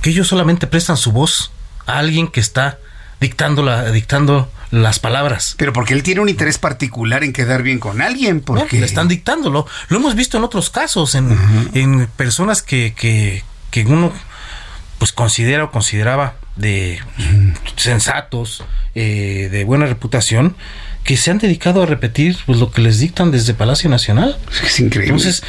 que 0.00 0.10
ellos 0.10 0.28
solamente 0.28 0.66
prestan 0.66 0.96
su 0.96 1.12
voz 1.12 1.50
a 1.86 1.98
alguien 1.98 2.28
que 2.28 2.40
está 2.40 2.78
dictando, 3.20 3.62
la, 3.62 3.90
dictando 3.90 4.50
las 4.70 4.98
palabras. 4.98 5.54
Pero 5.58 5.72
porque 5.72 5.94
él 5.94 6.02
tiene 6.02 6.20
un 6.20 6.28
interés 6.28 6.58
particular 6.58 7.24
en 7.24 7.32
quedar 7.32 7.62
bien 7.62 7.78
con 7.78 8.00
alguien, 8.00 8.40
porque... 8.40 8.78
le 8.78 8.86
están 8.86 9.08
dictándolo. 9.08 9.66
Lo 9.88 9.96
hemos 9.98 10.14
visto 10.14 10.38
en 10.38 10.44
otros 10.44 10.70
casos, 10.70 11.14
en, 11.14 11.36
en 11.74 12.06
personas 12.06 12.62
que, 12.62 12.94
que, 12.94 13.44
que, 13.70 13.84
uno 13.84 14.12
pues 14.98 15.12
considera 15.12 15.64
o 15.64 15.70
consideraba 15.70 16.34
de 16.56 17.00
sensatos, 17.76 18.64
eh, 18.94 19.48
de 19.50 19.64
buena 19.64 19.86
reputación, 19.86 20.56
que 21.04 21.16
se 21.16 21.30
han 21.30 21.38
dedicado 21.38 21.82
a 21.82 21.86
repetir 21.86 22.36
pues, 22.46 22.58
lo 22.58 22.70
que 22.70 22.82
les 22.82 22.98
dictan 22.98 23.30
desde 23.30 23.54
Palacio 23.54 23.88
Nacional. 23.90 24.38
Es 24.64 24.80
increíble. 24.80 25.14
Entonces, 25.14 25.42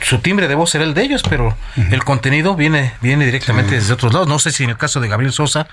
su 0.00 0.18
timbre 0.18 0.48
de 0.48 0.54
voz 0.54 0.70
será 0.70 0.84
el 0.84 0.94
de 0.94 1.02
ellos, 1.02 1.22
pero 1.28 1.56
el 1.76 2.04
contenido 2.04 2.56
viene, 2.56 2.92
viene 3.00 3.24
directamente 3.24 3.76
desde 3.76 3.92
otros 3.92 4.12
lados. 4.12 4.28
No 4.28 4.38
sé 4.38 4.52
si 4.52 4.64
en 4.64 4.70
el 4.70 4.76
caso 4.76 5.00
de 5.00 5.08
Gabriel 5.08 5.32
Sosa 5.32 5.68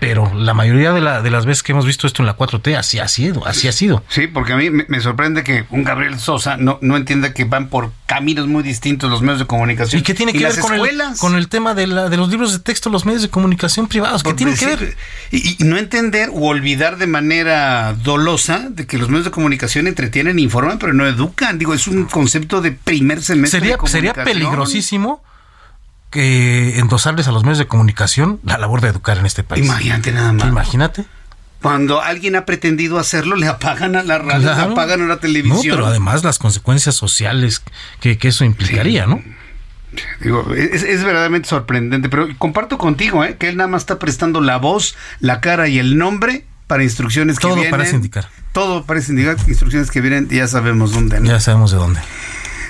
pero 0.00 0.32
la 0.34 0.54
mayoría 0.54 0.92
de, 0.92 1.02
la, 1.02 1.20
de 1.20 1.30
las 1.30 1.44
veces 1.44 1.62
que 1.62 1.72
hemos 1.72 1.84
visto 1.84 2.06
esto 2.06 2.22
en 2.22 2.26
la 2.26 2.34
4T, 2.34 2.74
así 2.74 2.98
ha 2.98 3.06
sido, 3.06 3.46
así 3.46 3.68
ha 3.68 3.72
sido. 3.72 4.02
Sí, 4.08 4.26
porque 4.26 4.54
a 4.54 4.56
mí 4.56 4.70
me, 4.70 5.00
sorprende 5.00 5.44
que 5.44 5.66
un 5.68 5.84
Gabriel 5.84 6.18
Sosa 6.18 6.56
no, 6.56 6.78
no 6.80 6.96
entienda 6.96 7.34
que 7.34 7.44
van 7.44 7.68
por 7.68 7.92
caminos 8.06 8.46
muy 8.48 8.62
distintos 8.62 9.10
los 9.10 9.20
medios 9.20 9.40
de 9.40 9.46
comunicación. 9.46 10.00
¿Y 10.00 10.02
qué 10.02 10.14
tiene 10.14 10.32
que 10.32 10.42
ver 10.42 10.58
con 10.58 10.74
el, 10.74 11.02
con 11.18 11.36
el, 11.36 11.48
tema 11.48 11.74
de, 11.74 11.86
la, 11.86 12.08
de 12.08 12.16
los 12.16 12.30
libros 12.30 12.52
de 12.52 12.60
texto, 12.60 12.88
los 12.88 13.04
medios 13.04 13.20
de 13.20 13.28
comunicación 13.28 13.88
privados? 13.88 14.22
¿Qué 14.22 14.32
tiene 14.32 14.54
que 14.54 14.66
ver? 14.66 14.96
Y, 15.30 15.56
no 15.64 15.76
entender 15.76 16.30
o 16.32 16.48
olvidar 16.48 16.96
de 16.96 17.06
manera 17.06 17.92
dolosa 17.92 18.68
de 18.70 18.86
que 18.86 18.96
los 18.96 19.10
medios 19.10 19.26
de 19.26 19.30
comunicación 19.30 19.86
entretienen 19.86 20.38
informan, 20.38 20.78
pero 20.78 20.94
no 20.94 21.06
educan. 21.06 21.58
Digo, 21.58 21.74
es 21.74 21.86
un 21.86 22.06
concepto 22.06 22.62
de 22.62 22.72
primer 22.72 23.22
semestre. 23.22 23.60
Sería, 23.60 23.76
sería 23.84 24.12
peligrosísimo 24.14 25.22
que 26.10 26.78
endosarles 26.78 27.28
a 27.28 27.32
los 27.32 27.44
medios 27.44 27.58
de 27.58 27.66
comunicación 27.66 28.40
la 28.44 28.58
labor 28.58 28.80
de 28.80 28.88
educar 28.88 29.18
en 29.18 29.26
este 29.26 29.44
país. 29.44 29.64
Imagínate 29.64 30.12
nada 30.12 30.32
más. 30.32 30.48
Imagínate. 30.48 31.04
Cuando 31.62 32.00
alguien 32.00 32.36
ha 32.36 32.46
pretendido 32.46 32.98
hacerlo, 32.98 33.36
le 33.36 33.46
apagan 33.46 33.94
a 33.94 34.02
la 34.02 34.18
radio, 34.18 34.54
le 34.54 34.62
apagan 34.62 35.02
a 35.02 35.06
la 35.06 35.18
televisión. 35.18 35.68
No, 35.68 35.74
pero 35.74 35.86
además 35.86 36.24
las 36.24 36.38
consecuencias 36.38 36.94
sociales 36.94 37.62
que, 38.00 38.18
eso 38.22 38.44
implicaría, 38.44 39.06
¿no? 39.06 39.22
Digo, 40.20 40.54
es, 40.54 41.04
verdaderamente 41.04 41.48
sorprendente, 41.48 42.08
pero 42.08 42.28
comparto 42.38 42.78
contigo, 42.78 43.24
¿eh? 43.24 43.36
que 43.36 43.48
él 43.48 43.56
nada 43.56 43.68
más 43.68 43.82
está 43.82 43.98
prestando 43.98 44.40
la 44.40 44.56
voz, 44.56 44.96
la 45.18 45.40
cara 45.40 45.68
y 45.68 45.78
el 45.78 45.98
nombre 45.98 46.46
para 46.66 46.82
instrucciones 46.82 47.38
que 47.38 47.46
vienen. 47.48 47.64
Todo 47.64 47.70
parece 47.70 47.96
indicar. 47.96 48.28
Todo 48.52 48.84
parece 48.84 49.12
indicar 49.12 49.36
instrucciones 49.46 49.90
que 49.90 50.00
vienen 50.00 50.28
ya 50.28 50.46
sabemos 50.46 50.92
dónde. 50.92 51.20
Ya 51.24 51.40
sabemos 51.40 51.72
de 51.72 51.76
dónde. 51.76 52.00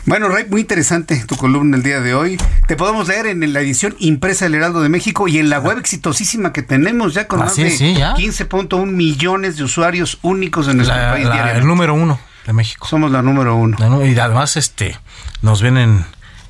Bueno, 0.07 0.29
Ray, 0.29 0.47
muy 0.49 0.63
interesante 0.63 1.23
tu 1.27 1.37
columna 1.37 1.77
el 1.77 1.83
día 1.83 2.01
de 2.01 2.15
hoy. 2.15 2.39
Te 2.67 2.77
podemos 2.77 3.09
leer 3.09 3.27
en 3.27 3.53
la 3.53 3.61
edición 3.61 3.95
impresa 3.99 4.47
del 4.47 4.55
Heraldo 4.55 4.81
de 4.81 4.89
México 4.89 5.29
y 5.29 5.39
en 5.39 5.51
la 5.51 5.59
web 5.61 5.79
exitosísima 5.79 6.53
que 6.53 6.63
tenemos 6.63 7.15
ya 7.15 7.27
con 7.29 7.41
más 7.41 7.57
de 7.57 7.69
15.1 7.69 8.87
millones 8.87 9.57
de 9.57 9.65
usuarios 9.65 10.19
únicos 10.23 10.69
en 10.69 10.79
nuestro 10.79 10.97
país 10.97 11.29
El 11.55 11.67
número 11.67 11.95
uno 11.95 12.19
de 12.47 12.53
México. 12.53 12.87
Somos 12.87 13.11
la 13.11 13.23
número 13.23 13.57
uno. 13.57 13.77
y 14.05 14.19
además 14.19 14.57
este 14.57 14.99
nos 15.43 15.61
ven 15.63 15.77
en, 15.77 16.05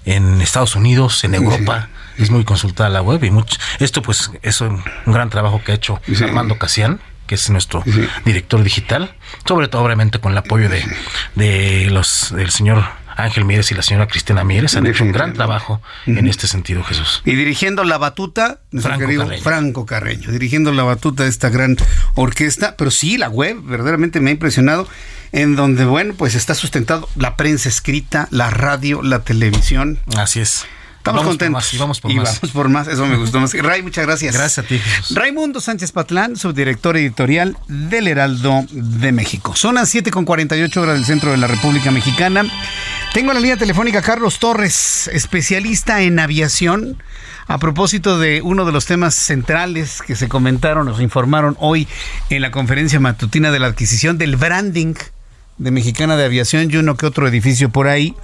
en 0.04 0.40
Estados 0.40 0.76
Unidos, 0.76 1.24
en 1.24 1.34
Europa. 1.34 1.88
Es 2.18 2.30
muy 2.30 2.44
consultada 2.44 2.88
la 2.90 3.02
web 3.02 3.22
y 3.24 3.30
mucho, 3.30 3.58
esto 3.78 4.02
pues 4.02 4.30
es 4.42 4.60
un, 4.60 4.82
gran 5.06 5.30
trabajo 5.30 5.62
que 5.64 5.72
ha 5.72 5.74
hecho 5.74 6.00
Armando 6.22 6.58
Casian 6.58 7.00
que 7.26 7.36
es 7.36 7.48
nuestro 7.48 7.84
director 8.24 8.60
digital, 8.60 9.14
sobre 9.46 9.68
todo 9.68 9.84
obviamente 9.84 10.18
con 10.18 10.32
el 10.32 10.38
apoyo 10.38 10.68
de, 10.68 10.84
de 11.36 11.86
los 11.88 12.34
del 12.34 12.50
señor 12.50 12.82
Ángel 13.24 13.44
Mieres 13.44 13.70
y 13.70 13.74
la 13.74 13.82
señora 13.82 14.06
Cristina 14.08 14.44
Mieres 14.44 14.76
han 14.76 14.86
hecho 14.86 15.04
un 15.04 15.12
gran 15.12 15.32
trabajo 15.32 15.80
en 16.06 16.26
este 16.26 16.46
sentido, 16.46 16.82
Jesús. 16.84 17.22
Y 17.24 17.34
dirigiendo 17.34 17.84
la 17.84 17.98
batuta, 17.98 18.60
nuestro 18.70 18.90
Franco 18.92 19.06
querido 19.06 19.24
Carreño. 19.24 19.42
Franco 19.42 19.86
Carreño, 19.86 20.30
dirigiendo 20.30 20.72
la 20.72 20.82
batuta 20.82 21.24
de 21.24 21.28
esta 21.28 21.48
gran 21.48 21.76
orquesta, 22.14 22.76
pero 22.76 22.90
sí, 22.90 23.18
la 23.18 23.28
web 23.28 23.56
verdaderamente 23.62 24.20
me 24.20 24.30
ha 24.30 24.32
impresionado, 24.32 24.88
en 25.32 25.56
donde, 25.56 25.84
bueno, 25.84 26.14
pues 26.16 26.34
está 26.34 26.54
sustentado 26.54 27.08
la 27.16 27.36
prensa 27.36 27.68
escrita, 27.68 28.28
la 28.30 28.50
radio, 28.50 29.02
la 29.02 29.20
televisión. 29.20 29.98
Así 30.16 30.40
es. 30.40 30.66
Estamos 31.00 31.24
contentos. 31.24 31.72
y 31.72 31.78
vamos 31.78 31.98
por 31.98 32.12
más. 32.12 32.40
vamos 32.42 32.52
por 32.52 32.68
más. 32.68 32.86
Eso 32.86 33.06
me 33.06 33.16
gustó 33.16 33.40
más. 33.40 33.54
Ray, 33.54 33.82
muchas 33.82 34.04
gracias. 34.04 34.34
Gracias 34.34 34.62
a 34.62 34.68
ti, 34.68 34.78
Jesús. 34.78 35.16
Raimundo 35.16 35.58
Sánchez 35.58 35.92
Patlán, 35.92 36.36
subdirector 36.36 36.98
editorial 36.98 37.56
del 37.68 38.06
Heraldo 38.06 38.66
de 38.70 39.10
México. 39.10 39.56
Son 39.56 39.76
las 39.76 39.88
7 39.88 40.10
con 40.10 40.26
48 40.26 40.78
horas 40.78 40.96
del 40.96 41.06
centro 41.06 41.30
de 41.30 41.38
la 41.38 41.46
República 41.46 41.90
Mexicana. 41.90 42.44
Tengo 43.14 43.30
en 43.30 43.36
la 43.36 43.40
línea 43.40 43.56
telefónica 43.56 44.02
Carlos 44.02 44.38
Torres, 44.38 45.08
especialista 45.10 46.02
en 46.02 46.18
aviación. 46.18 47.02
A 47.46 47.56
propósito 47.56 48.18
de 48.18 48.42
uno 48.42 48.66
de 48.66 48.72
los 48.72 48.84
temas 48.84 49.14
centrales 49.14 50.02
que 50.06 50.16
se 50.16 50.28
comentaron, 50.28 50.84
nos 50.84 51.00
informaron 51.00 51.56
hoy 51.60 51.88
en 52.28 52.42
la 52.42 52.50
conferencia 52.50 53.00
matutina 53.00 53.50
de 53.50 53.58
la 53.58 53.68
adquisición 53.68 54.18
del 54.18 54.36
branding 54.36 54.94
de 55.60 55.70
Mexicana 55.70 56.16
de 56.16 56.24
Aviación 56.24 56.70
y 56.70 56.76
uno 56.78 56.96
que 56.96 57.06
otro 57.06 57.28
edificio 57.28 57.68
por 57.70 57.86
ahí. 57.86 58.14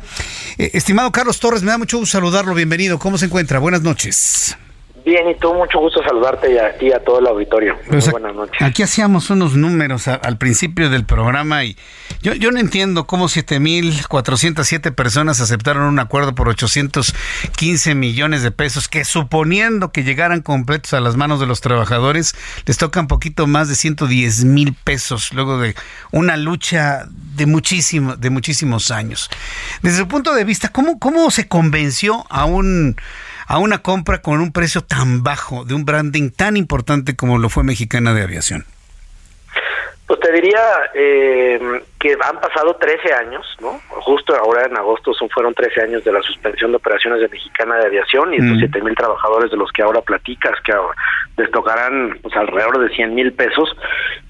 Eh, 0.59 0.71
estimado 0.73 1.13
Carlos 1.13 1.39
Torres, 1.39 1.63
me 1.63 1.71
da 1.71 1.79
mucho 1.79 1.99
gusto 1.99 2.17
saludarlo. 2.17 2.55
Bienvenido. 2.55 2.99
¿Cómo 2.99 3.19
se 3.19 3.27
encuentra? 3.27 3.59
Buenas 3.59 3.83
noches. 3.83 4.57
Bien, 5.07 5.31
y 5.31 5.37
tú, 5.37 5.55
mucho 5.55 5.79
gusto 5.79 6.03
saludarte 6.03 6.53
y 6.53 6.59
a 6.59 6.77
ti, 6.77 6.93
a 6.93 6.99
todo 6.99 7.21
el 7.21 7.29
auditorio. 7.29 7.77
Muy 7.89 8.01
buenas 8.11 8.35
noches. 8.35 8.61
Aquí 8.61 8.83
hacíamos 8.83 9.31
unos 9.31 9.55
números 9.55 10.09
al 10.09 10.37
principio 10.37 10.91
del 10.91 11.05
programa 11.05 11.63
y 11.63 11.77
yo, 12.23 12.35
yo 12.35 12.51
no 12.51 12.59
entiendo 12.59 13.07
cómo 13.07 13.27
7.407 13.27 14.93
personas 14.97 15.41
aceptaron 15.41 15.85
un 15.85 16.01
acuerdo 16.01 16.35
por 16.35 16.49
815 16.49 17.95
millones 17.95 18.43
de 18.43 18.51
pesos, 18.51 18.89
que 18.89 19.05
suponiendo 19.05 19.93
que 19.93 20.03
llegaran 20.03 20.43
completos 20.43 20.93
a 20.93 20.99
las 20.99 21.15
manos 21.15 21.39
de 21.39 21.47
los 21.47 21.61
trabajadores, 21.61 22.35
les 22.67 22.77
toca 22.77 22.99
un 22.99 23.07
poquito 23.07 23.47
más 23.47 23.69
de 23.69 23.77
110 23.77 24.45
mil 24.45 24.75
pesos, 24.75 25.33
luego 25.33 25.61
de 25.61 25.77
una 26.11 26.37
lucha 26.37 27.05
de, 27.09 27.47
muchísimo, 27.47 28.17
de 28.17 28.31
muchísimos 28.31 28.91
años. 28.91 29.31
Desde 29.83 29.99
su 29.99 30.09
punto 30.09 30.35
de 30.35 30.43
vista, 30.43 30.71
¿cómo, 30.71 30.99
cómo 30.99 31.31
se 31.31 31.47
convenció 31.47 32.27
a 32.29 32.45
un 32.45 32.97
a 33.47 33.59
una 33.59 33.79
compra 33.79 34.23
con 34.23 34.41
un 34.41 34.53
precio 34.53 34.83
tan 34.83 35.23
bajo 35.23 35.65
de 35.65 35.75
un 35.75 35.85
branding 35.85 36.31
tan 36.31 36.57
importante 36.57 37.17
como 37.17 37.39
lo 37.39 37.49
fue 37.49 37.65
Mexicana 37.65 38.13
de 38.13 38.23
Aviación? 38.23 38.65
Pues 40.07 40.21
te 40.21 40.33
diría 40.33 40.61
eh, 40.95 41.61
que 41.99 42.13
han 42.13 42.41
pasado 42.41 42.77
13 42.77 43.13
años, 43.15 43.45
¿no? 43.61 43.81
Justo 43.89 44.37
ahora 44.37 44.67
en 44.67 44.77
agosto 44.77 45.13
son, 45.13 45.29
fueron 45.31 45.53
13 45.53 45.83
años 45.83 46.05
de 46.05 46.13
la 46.13 46.23
suspensión 46.23 46.71
de 46.71 46.77
operaciones 46.77 47.21
de 47.21 47.29
Mexicana 47.29 47.77
de 47.77 47.87
Aviación 47.87 48.33
y 48.33 48.37
estos 48.37 48.59
7 48.59 48.83
mil 48.83 48.95
trabajadores 48.95 49.51
de 49.51 49.57
los 49.57 49.73
que 49.73 49.83
ahora 49.83 50.01
platicas, 50.03 50.61
que 50.65 50.73
ahora 50.73 50.95
les 51.37 51.51
tocarán 51.51 52.19
pues, 52.23 52.35
alrededor 52.37 52.79
de 52.79 52.95
100 52.95 53.15
mil 53.15 53.33
pesos, 53.33 53.77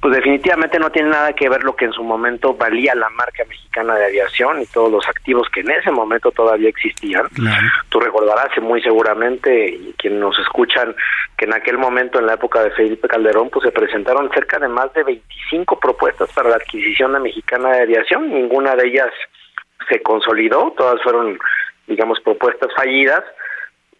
pues 0.00 0.14
definitivamente 0.14 0.78
no 0.78 0.90
tiene 0.90 1.10
nada 1.10 1.32
que 1.34 1.48
ver 1.48 1.62
lo 1.62 1.76
que 1.76 1.84
en 1.84 1.92
su 1.92 2.02
momento 2.02 2.54
valía 2.54 2.94
la 2.94 3.10
marca 3.10 3.44
Mexicana 3.46 3.96
de 3.96 4.06
Aviación 4.06 4.62
y 4.62 4.66
todos 4.66 4.90
los 4.90 5.06
activos 5.08 5.46
que 5.52 5.60
en 5.60 5.70
ese 5.70 5.90
momento 5.90 6.30
todavía 6.30 6.70
existían. 6.70 7.26
Tú 7.90 8.00
recordarás 8.00 8.50
muy 8.62 8.80
seguramente, 8.82 9.68
y 9.68 9.94
quienes 9.98 10.20
nos 10.20 10.38
escuchan, 10.38 10.94
que 11.36 11.44
en 11.44 11.54
aquel 11.54 11.78
momento, 11.78 12.18
en 12.18 12.26
la 12.26 12.34
época 12.34 12.62
de 12.62 12.70
Felipe 12.70 13.08
Calderón, 13.08 13.50
pues 13.50 13.64
se 13.64 13.72
presentaron 13.72 14.30
cerca 14.32 14.58
de 14.58 14.68
más 14.68 14.92
de 14.94 15.02
25 15.04 15.78
propuestas 15.78 16.32
para 16.32 16.48
la 16.48 16.56
adquisición 16.56 17.12
de 17.12 17.20
Mexicana 17.20 17.72
de 17.72 17.82
Aviación, 17.82 18.30
ninguna 18.30 18.74
de 18.74 18.88
ellas 18.88 19.10
se 19.88 20.00
consolidó, 20.02 20.72
todas 20.76 21.02
fueron, 21.02 21.38
digamos, 21.86 22.20
propuestas 22.20 22.70
fallidas, 22.74 23.22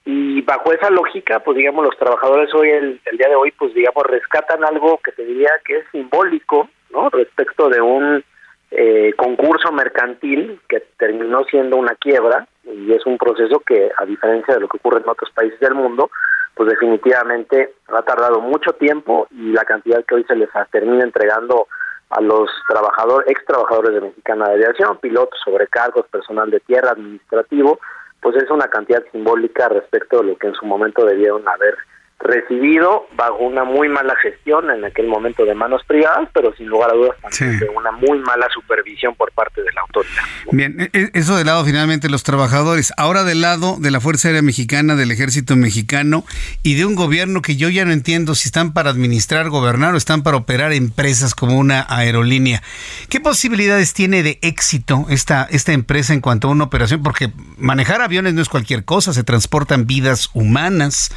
y 0.07 0.41
bajo 0.43 0.73
esa 0.73 0.89
lógica, 0.89 1.41
pues 1.41 1.57
digamos, 1.57 1.85
los 1.85 1.99
trabajadores 1.99 2.55
hoy, 2.55 2.71
el, 2.71 3.01
día 3.19 3.29
de 3.29 3.35
hoy, 3.35 3.51
pues 3.51 3.75
digamos, 3.75 4.05
rescatan 4.07 4.65
algo 4.65 4.99
que 5.05 5.13
te 5.13 5.25
diría 5.25 5.51
que 5.65 5.79
es 5.79 5.85
simbólico, 5.91 6.71
¿no? 6.91 7.11
Respecto 7.11 7.69
de 7.69 7.81
un 7.81 8.25
eh, 8.71 9.13
concurso 9.17 9.73
mercantil 9.73 10.61
que 10.69 10.81
terminó 10.97 11.45
siendo 11.45 11.77
una 11.77 11.97
quiebra 11.97 12.47
y 12.65 12.93
es 12.93 13.05
un 13.05 13.19
proceso 13.19 13.59
que, 13.61 13.91
a 13.99 14.05
diferencia 14.05 14.55
de 14.55 14.61
lo 14.61 14.69
que 14.69 14.77
ocurre 14.77 15.01
en 15.01 15.09
otros 15.09 15.31
países 15.33 15.59
del 15.59 15.75
mundo, 15.75 16.11
pues 16.57 16.70
definitivamente 16.70 17.74
ha 17.89 18.03
tardado 18.03 18.41
mucho 18.41 18.73
tiempo 18.73 19.28
y 19.31 19.53
la 19.53 19.65
cantidad 19.65 20.03
que 20.07 20.15
hoy 20.15 20.24
se 20.24 20.35
les 20.35 20.49
termina 20.73 21.05
entregando 21.05 21.69
a 22.09 22.20
los 22.23 22.49
trabajadores, 22.66 23.28
ex 23.28 23.45
trabajadores 23.45 23.93
de 23.93 24.01
Mexicana 24.01 24.49
de 24.49 24.55
Aviación, 24.55 24.97
pilotos, 24.99 25.39
sobrecargos, 25.45 26.07
personal 26.07 26.51
de 26.51 26.61
tierra, 26.61 26.93
administrativo, 26.93 27.78
pues 28.23 28.37
es 28.37 28.51
una 28.51 28.69
cantidad 28.69 29.05
simbólica 29.12 29.69
respecto 29.69 30.19
de 30.19 30.28
lo 30.28 30.39
que 30.39 30.47
en 30.47 30.55
su 30.55 30.65
momento 30.65 31.05
debieron 31.05 31.47
haber 31.47 31.77
recibido 32.19 33.07
bajo 33.15 33.37
una 33.39 33.65
muy 33.65 33.89
mala 33.89 34.15
gestión 34.17 34.71
en 34.71 34.85
aquel 34.85 35.07
momento 35.07 35.45
de 35.45 35.55
manos 35.55 35.83
privadas, 35.87 36.29
pero 36.33 36.55
sin 36.57 36.67
lugar 36.67 36.91
a 36.91 36.95
dudas 36.95 37.17
también 37.21 37.61
de 37.61 37.69
una 37.69 37.93
muy 37.93 38.19
mala 38.21 38.49
supervisión 38.53 39.15
por 39.15 39.33
parte 39.33 39.63
de 39.63 39.71
la 39.73 39.83
autoridad. 39.83 40.23
Bien, 40.51 40.81
e, 40.81 40.89
e, 40.99 41.11
eso 41.13 41.37
del 41.37 41.47
lado 41.47 41.65
finalmente 41.65 42.09
los 42.09 42.23
trabajadores, 42.23 42.93
ahora 42.97 43.25
del 43.25 43.43
lado 43.43 43.77
de 43.79 43.91
la 43.91 44.01
Fuerza 44.01 44.29
Aérea 44.29 44.43
Mexicana, 44.43 44.97
del 44.97 45.11
Ejército 45.11 45.57
Mexicano 45.57 46.25
y 46.63 46.75
de 46.75 46.87
un 46.87 46.95
gobierno 46.95 47.43
que 47.43 47.57
yo 47.57 47.69
ya 47.69 47.85
no 47.85 47.93
entiendo 47.93 48.35
si 48.35 48.49
están 48.49 48.73
para 48.73 48.91
administrar, 48.91 49.51
gobernar 49.51 49.93
o 49.93 49.99
están 49.99 50.23
para 50.23 50.39
operar 50.39 50.73
empresas 50.73 51.35
como 51.35 51.59
una 51.59 51.87
aerolínea. 51.89 52.63
¿Qué 53.11 53.21
posibilidades 53.21 53.93
tiene 53.93 54.23
de 54.23 54.39
éxito 54.41 55.05
esta, 55.11 55.47
esta 55.51 55.73
empresa 55.73 56.15
en 56.15 56.23
cuanto 56.23 56.49
a 56.49 56.51
una 56.51 56.65
operación? 56.65 57.03
Porque 57.03 57.31
manejar 57.59 58.01
aviones 58.01 58.33
no 58.33 58.41
es 58.41 58.49
cualquier 58.49 58.85
cosa, 58.85 59.13
se 59.13 59.23
transportan 59.23 59.87
vidas 59.87 60.31
humanas 60.33 61.11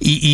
y 0.00 0.33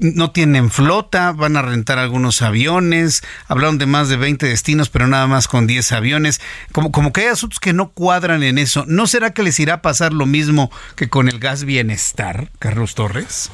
no 0.00 0.30
tienen 0.30 0.70
flota, 0.70 1.32
van 1.32 1.56
a 1.56 1.62
rentar 1.62 1.98
algunos 1.98 2.42
aviones, 2.42 3.22
hablaron 3.48 3.78
de 3.78 3.86
más 3.86 4.08
de 4.08 4.16
20 4.16 4.46
destinos, 4.46 4.88
pero 4.88 5.06
nada 5.06 5.26
más 5.26 5.48
con 5.48 5.66
10 5.66 5.92
aviones, 5.92 6.40
como, 6.72 6.92
como 6.92 7.12
que 7.12 7.22
hay 7.22 7.26
asuntos 7.28 7.60
que 7.60 7.72
no 7.72 7.90
cuadran 7.90 8.42
en 8.42 8.58
eso. 8.58 8.84
¿No 8.86 9.06
será 9.06 9.32
que 9.32 9.42
les 9.42 9.58
irá 9.60 9.74
a 9.74 9.82
pasar 9.82 10.12
lo 10.12 10.26
mismo 10.26 10.70
que 10.96 11.08
con 11.08 11.28
el 11.28 11.38
gas 11.38 11.64
bienestar, 11.64 12.50
Carlos 12.58 12.94
Torres? 12.94 13.50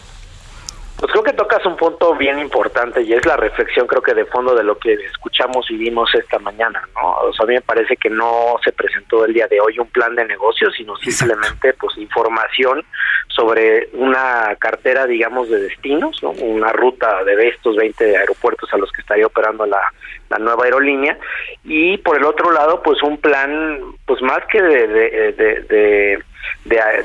Pues 1.01 1.13
creo 1.13 1.25
que 1.25 1.33
tocas 1.33 1.65
un 1.65 1.77
punto 1.77 2.15
bien 2.15 2.39
importante 2.39 3.01
y 3.01 3.15
es 3.15 3.25
la 3.25 3.39
reflexión 3.39 3.87
creo 3.87 4.03
que 4.03 4.13
de 4.13 4.27
fondo 4.27 4.55
de 4.55 4.63
lo 4.63 4.79
que 4.79 4.93
escuchamos 4.93 5.71
y 5.71 5.79
vimos 5.79 6.15
esta 6.15 6.39
mañana, 6.39 6.83
¿no? 6.95 7.13
O 7.23 7.33
sea, 7.33 7.45
a 7.45 7.47
mí 7.47 7.55
me 7.55 7.63
parece 7.63 7.97
que 7.97 8.11
no 8.11 8.57
se 8.63 8.71
presentó 8.73 9.25
el 9.25 9.33
día 9.33 9.47
de 9.49 9.61
hoy 9.61 9.79
un 9.79 9.89
plan 9.89 10.15
de 10.15 10.27
negocio, 10.27 10.71
sino 10.71 10.95
simplemente 10.97 11.73
pues 11.73 11.97
información 11.97 12.85
sobre 13.29 13.89
una 13.95 14.55
cartera, 14.59 15.07
digamos, 15.07 15.49
de 15.49 15.63
destinos, 15.63 16.23
¿no? 16.23 16.33
Una 16.33 16.71
ruta 16.73 17.25
de 17.25 17.49
estos 17.49 17.77
20 17.77 18.19
aeropuertos 18.19 18.71
a 18.75 18.77
los 18.77 18.93
que 18.93 19.01
estaría 19.01 19.27
operando 19.27 19.65
la, 19.65 19.81
la 20.29 20.39
nueva 20.39 20.65
aerolínea 20.65 21.19
y 21.65 21.99
por 21.99 22.17
el 22.17 22.25
otro 22.25 22.53
lado 22.53 22.83
pues 22.83 23.03
un 23.03 23.19
plan 23.19 23.81
pues 24.07 24.23
más 24.23 24.41
que 24.51 24.63
de, 24.63 24.87
de, 24.87 25.33
de, 25.33 25.61
de, 25.63 26.25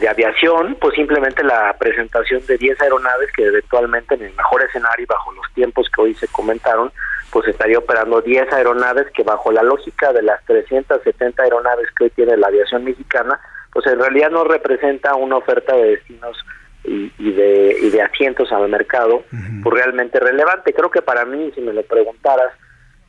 aviación 0.09 0.77
pues 0.79 0.95
simplemente 0.95 1.43
la 1.43 1.75
presentación 1.77 2.45
de 2.45 2.57
10 2.57 2.81
aeronaves 2.81 3.31
que 3.31 3.45
eventualmente 3.45 4.15
en 4.15 4.23
el 4.23 4.33
mejor 4.33 4.63
escenario 4.63 5.03
y 5.03 5.07
bajo 5.07 5.31
los 5.33 5.45
tiempos 5.53 5.89
que 5.93 6.01
hoy 6.01 6.15
se 6.15 6.27
comentaron 6.27 6.91
pues 7.31 7.47
estaría 7.47 7.77
operando 7.77 8.21
10 8.21 8.51
aeronaves 8.53 9.07
que 9.13 9.23
bajo 9.23 9.51
la 9.51 9.63
lógica 9.63 10.13
de 10.13 10.23
las 10.23 10.43
370 10.45 11.41
aeronaves 11.43 11.87
que 11.97 12.05
hoy 12.05 12.09
tiene 12.11 12.37
la 12.37 12.47
aviación 12.47 12.83
mexicana 12.83 13.39
pues 13.71 13.85
en 13.87 13.99
realidad 13.99 14.29
no 14.29 14.43
representa 14.43 15.15
una 15.15 15.37
oferta 15.37 15.75
de 15.75 15.91
destinos 15.91 16.37
y, 16.83 17.31
de, 17.31 17.77
y 17.81 17.89
de 17.89 18.01
asientos 18.01 18.51
al 18.51 18.69
mercado 18.69 19.23
pues 19.63 19.75
realmente 19.75 20.19
relevante 20.19 20.73
creo 20.73 20.91
que 20.91 21.01
para 21.01 21.25
mí 21.25 21.51
si 21.55 21.61
me 21.61 21.73
lo 21.73 21.83
preguntaras 21.83 22.51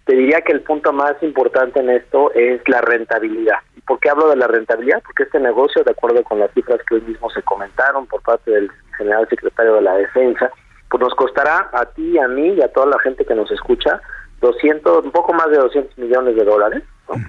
te 0.07 0.15
diría 0.15 0.41
que 0.41 0.53
el 0.53 0.61
punto 0.61 0.93
más 0.93 1.21
importante 1.23 1.81
en 1.81 1.91
esto 1.91 2.33
es 2.33 2.61
la 2.69 2.81
rentabilidad. 2.81 3.59
¿Y 3.87 3.93
por 3.93 4.01
qué 4.01 4.11
hablo 4.11 4.29
de 4.29 4.37
la 4.37 4.47
rentabilidad? 4.47 5.03
Porque 5.05 5.23
este 5.25 5.39
negocio, 5.39 5.85
de 5.85 5.93
acuerdo 5.93 6.23
con 6.25 6.41
las 6.41 6.51
cifras 6.53 6.81
que 6.89 6.97
hoy 6.97 7.03
mismo 7.03 7.31
se 7.31 7.43
comentaron 7.43 8.07
por 8.07 8.21
parte 8.23 8.51
del 8.51 8.71
general 8.99 9.29
secretario 9.29 9.75
de 9.75 9.83
la 9.83 9.95
Defensa, 9.95 10.51
pues 10.89 11.01
nos 11.01 11.15
costará 11.15 11.69
a 11.73 11.85
ti, 11.87 12.19
a 12.19 12.29
mí 12.29 12.55
y 12.55 12.63
a 12.63 12.73
toda 12.73 12.87
la 12.87 12.99
gente 13.01 13.25
que 13.25 13.35
nos 13.35 13.51
escucha 13.51 14.01
200, 14.41 15.05
un 15.05 15.11
poco 15.13 15.33
más 15.33 15.51
de 15.51 15.59
200 15.59 15.99
millones 15.99 16.37
de 16.37 16.45
dólares, 16.45 16.83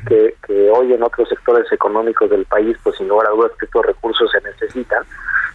que, 0.08 0.36
que 0.46 0.70
hoy 0.72 0.94
en 0.94 1.04
otros 1.04 1.30
sectores 1.30 1.72
económicos 1.72 2.30
del 2.30 2.46
país, 2.46 2.76
pues 2.84 2.98
sin 2.98 3.08
lugar 3.08 3.28
a 3.28 3.32
dudas 3.32 3.52
que 3.60 3.66
estos 3.66 3.86
recursos 3.86 4.32
se 4.32 4.42
necesitan. 4.42 5.04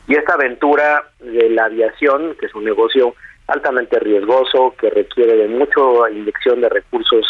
Y 0.07 0.17
esta 0.17 0.35
aventura 0.35 1.05
de 1.21 1.51
la 1.51 1.65
aviación, 1.65 2.37
que 2.39 2.47
es 2.47 2.55
un 2.55 2.65
negocio 2.65 3.15
altamente 3.49 3.99
riesgoso, 3.99 4.75
que 4.79 4.91
requiere 4.91 5.37
de 5.37 5.49
mucha 5.49 6.11
inyección 6.11 6.61
de 6.61 6.69
recursos 6.69 7.27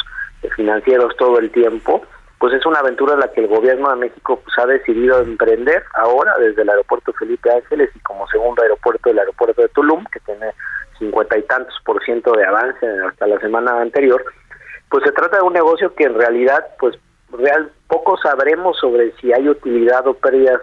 financieros 0.56 1.16
todo 1.16 1.38
el 1.38 1.50
tiempo, 1.50 2.04
pues 2.42 2.54
es 2.54 2.66
una 2.66 2.80
aventura 2.80 3.14
en 3.14 3.20
la 3.20 3.30
que 3.30 3.40
el 3.40 3.46
gobierno 3.46 3.88
de 3.90 3.94
México 3.94 4.42
pues, 4.42 4.58
ha 4.58 4.66
decidido 4.66 5.20
emprender 5.20 5.84
ahora 5.94 6.36
desde 6.40 6.62
el 6.62 6.70
aeropuerto 6.70 7.12
Felipe 7.12 7.48
Ángeles 7.52 7.90
y 7.94 8.00
como 8.00 8.26
segundo 8.26 8.60
aeropuerto 8.60 9.10
el 9.10 9.18
aeropuerto 9.20 9.62
de 9.62 9.68
Tulum, 9.68 10.04
que 10.06 10.18
tiene 10.18 10.48
cincuenta 10.98 11.38
y 11.38 11.42
tantos 11.44 11.72
por 11.84 12.04
ciento 12.04 12.32
de 12.32 12.44
avance 12.44 12.84
hasta 13.08 13.28
la 13.28 13.38
semana 13.38 13.80
anterior, 13.80 14.24
pues 14.88 15.04
se 15.04 15.12
trata 15.12 15.36
de 15.36 15.44
un 15.44 15.52
negocio 15.52 15.94
que 15.94 16.02
en 16.02 16.14
realidad 16.14 16.66
pues 16.80 16.98
real 17.30 17.70
poco 17.86 18.18
sabremos 18.18 18.76
sobre 18.76 19.12
si 19.20 19.32
hay 19.32 19.48
utilidad 19.48 20.04
o 20.08 20.14
pérdidas 20.14 20.60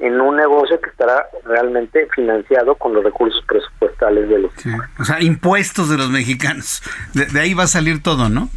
en 0.00 0.20
un 0.20 0.36
negocio 0.36 0.78
que 0.82 0.90
estará 0.90 1.28
realmente 1.46 2.08
financiado 2.14 2.74
con 2.74 2.92
los 2.92 3.02
recursos 3.02 3.42
presupuestales 3.46 4.28
de 4.28 4.38
los 4.38 4.52
O 5.00 5.04
sea, 5.06 5.22
impuestos 5.22 5.88
de 5.88 5.96
los 5.96 6.10
mexicanos. 6.10 6.82
de, 7.14 7.40
ahí 7.40 7.54
va 7.54 7.62
a 7.62 7.68
salir 7.68 8.02
todo, 8.02 8.28
¿no? 8.28 8.50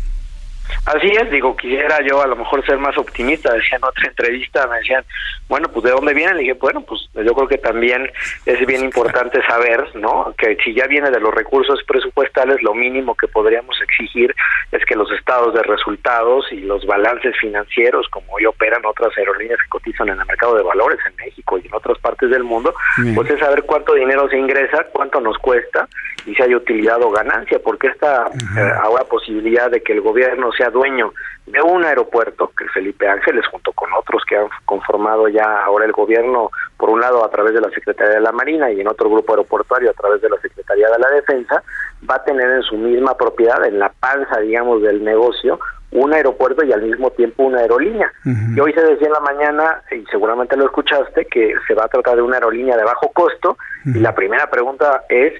Así 0.86 1.08
es, 1.08 1.32
digo, 1.32 1.56
quisiera 1.56 1.98
yo 2.08 2.22
a 2.22 2.28
lo 2.28 2.36
mejor 2.36 2.66
ser 2.66 2.78
más 2.78 2.98
optimista. 2.98 3.54
Decía 3.54 3.78
en 3.78 3.86
otra 3.86 4.08
entrevista, 4.08 4.68
me 4.68 4.78
decían, 4.78 5.04
bueno, 5.48 5.68
pues 5.70 5.84
¿de 5.84 5.92
dónde 5.92 6.14
viene? 6.14 6.34
Le 6.34 6.42
dije, 6.42 6.54
bueno, 6.54 6.82
pues 6.82 7.02
yo 7.14 7.34
creo 7.34 7.48
que 7.48 7.58
también 7.58 8.10
es 8.46 8.66
bien 8.66 8.84
importante 8.84 9.40
saber, 9.48 9.96
¿no? 9.96 10.34
Que 10.38 10.58
si 10.64 10.74
ya 10.74 10.88
viene 10.88 11.10
de 11.10 11.20
los 11.20 11.34
recursos 11.34 11.80
presupuestales, 11.88 12.62
lo 12.62 12.74
mínimo 12.74 13.16
que 13.16 13.28
podríamos 13.28 13.80
exigir 13.82 14.36
es 14.72 14.86
que 14.86 14.96
los 14.96 15.12
estados 15.12 15.54
de 15.54 15.64
resultados 15.64 16.52
y 16.52 16.62
los 16.62 16.86
balances 16.86 17.36
financieros, 17.40 18.08
como 18.10 18.34
hoy 18.34 18.46
operan 18.46 18.86
otras 18.86 19.16
aerolíneas 19.18 19.60
que 19.62 19.70
cotizan 19.70 20.10
en 20.10 20.20
el 20.20 20.26
mercado 20.26 20.56
de 20.56 20.64
valores 20.64 21.00
en 21.08 21.16
México 21.16 21.58
y 21.58 21.68
en 21.68 21.74
otras 21.74 21.98
partes 22.00 22.30
del 22.30 22.44
mundo, 22.44 22.74
pues 23.16 23.30
es 23.30 23.40
saber 23.40 23.64
cuánto 23.64 23.94
dinero 23.94 24.28
se 24.30 24.38
ingresa, 24.38 24.86
cuánto 24.92 25.20
nos 25.20 25.38
cuesta 25.38 25.88
y 26.26 26.34
si 26.34 26.42
hay 26.42 26.56
utilidad 26.56 27.02
o 27.02 27.12
ganancia, 27.12 27.60
porque 27.64 27.88
esta 27.88 28.26
eh, 28.58 28.72
ahora 28.82 29.04
posibilidad 29.04 29.70
de 29.70 29.82
que 29.82 29.94
el 29.94 30.02
gobierno 30.02 30.52
sea 30.56 30.69
dueño 30.69 31.14
de 31.45 31.61
un 31.61 31.86
aeropuerto, 31.86 32.52
que 32.57 32.68
Felipe 32.69 33.07
Ángeles, 33.07 33.45
junto 33.48 33.72
con 33.73 33.91
otros 33.94 34.23
que 34.27 34.36
han 34.36 34.48
conformado 34.65 35.27
ya 35.27 35.64
ahora 35.64 35.86
el 35.86 35.91
gobierno, 35.91 36.49
por 36.77 36.90
un 36.90 37.02
lado 37.02 37.23
a 37.23 37.30
través 37.30 37.53
de 37.53 37.61
la 37.61 37.69
Secretaría 37.69 38.15
de 38.15 38.22
la 38.22 38.32
Marina 38.32 38.72
y 38.72 38.82
en 38.82 38.88
otro 38.88 39.10
grupo 39.10 39.34
aeroportuario 39.34 39.91
a 39.91 39.94
través 39.94 40.22
de 40.22 40.30
la 40.30 40.38
Secretaría 40.38 40.88
de 40.90 40.99
la 40.99 41.10
Defensa, 41.10 41.64
va 42.10 42.15
a 42.15 42.23
tener 42.23 42.49
en 42.49 42.64
su 42.64 42.76
misma 42.76 43.15
propiedad, 43.15 43.64
en 43.65 43.80
la 43.80 43.90
panza, 43.90 44.40
digamos, 44.40 44.82
del 44.82 45.03
negocio, 45.03 45.60
un 45.91 46.14
aeropuerto 46.14 46.65
y 46.65 46.73
al 46.73 46.82
mismo 46.82 47.11
tiempo 47.11 47.44
una 47.44 47.60
aerolínea. 47.60 48.11
Y 48.26 48.60
hoy 48.60 48.73
se 48.73 48.82
decía 48.82 49.07
en 49.07 49.14
la 49.14 49.19
mañana, 49.19 49.82
y 49.91 50.03
seguramente 50.11 50.57
lo 50.57 50.65
escuchaste, 50.65 51.26
que 51.26 51.53
se 51.68 51.73
va 51.73 51.86
a 51.86 51.90
tratar 51.90 52.15
de 52.15 52.22
una 52.22 52.38
aerolínea 52.38 52.76
de 52.76 52.84
bajo 52.84 53.11
costo, 53.14 53.57
y 53.86 53.99
la 53.99 54.15
primera 54.15 54.49
pregunta 54.49 55.03
es, 55.10 55.34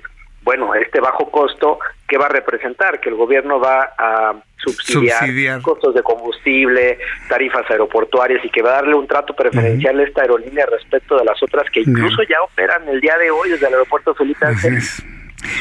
bueno, 0.44 0.76
este 0.76 1.02
bajo 1.02 1.30
costo, 1.32 1.80
¿qué 2.08 2.18
va 2.18 2.28
a 2.28 2.30
representar? 2.30 3.00
Que 3.00 3.10
el 3.10 3.16
gobierno 3.16 3.60
va 3.60 3.90
a 3.98 4.36
subsidiar, 4.72 5.62
costos 5.62 5.94
de 5.94 6.04
combustible, 6.04 7.00
tarifas 7.28 7.70
aeroportuarias 7.70 8.44
y 8.44 8.50
que 8.50 8.62
va 8.62 8.70
a 8.70 8.74
darle 8.82 8.96
un 8.96 9.08
trato 9.08 9.36
preferencial 9.36 10.00
a 10.00 10.04
esta 10.04 10.22
aerolínea 10.22 10.66
respecto 10.66 11.18
de 11.18 11.26
las 11.26 11.42
otras 11.42 11.70
que 11.72 11.82
incluso 11.82 12.24
ya 12.24 12.42
operan 12.42 12.88
el 12.88 13.02
día 13.02 13.18
de 13.18 13.32
hoy 13.32 13.50
desde 13.50 13.68
el 13.68 13.74
aeropuerto 13.74 14.14
Felipe 14.16 14.46
Ángeles. 14.46 15.04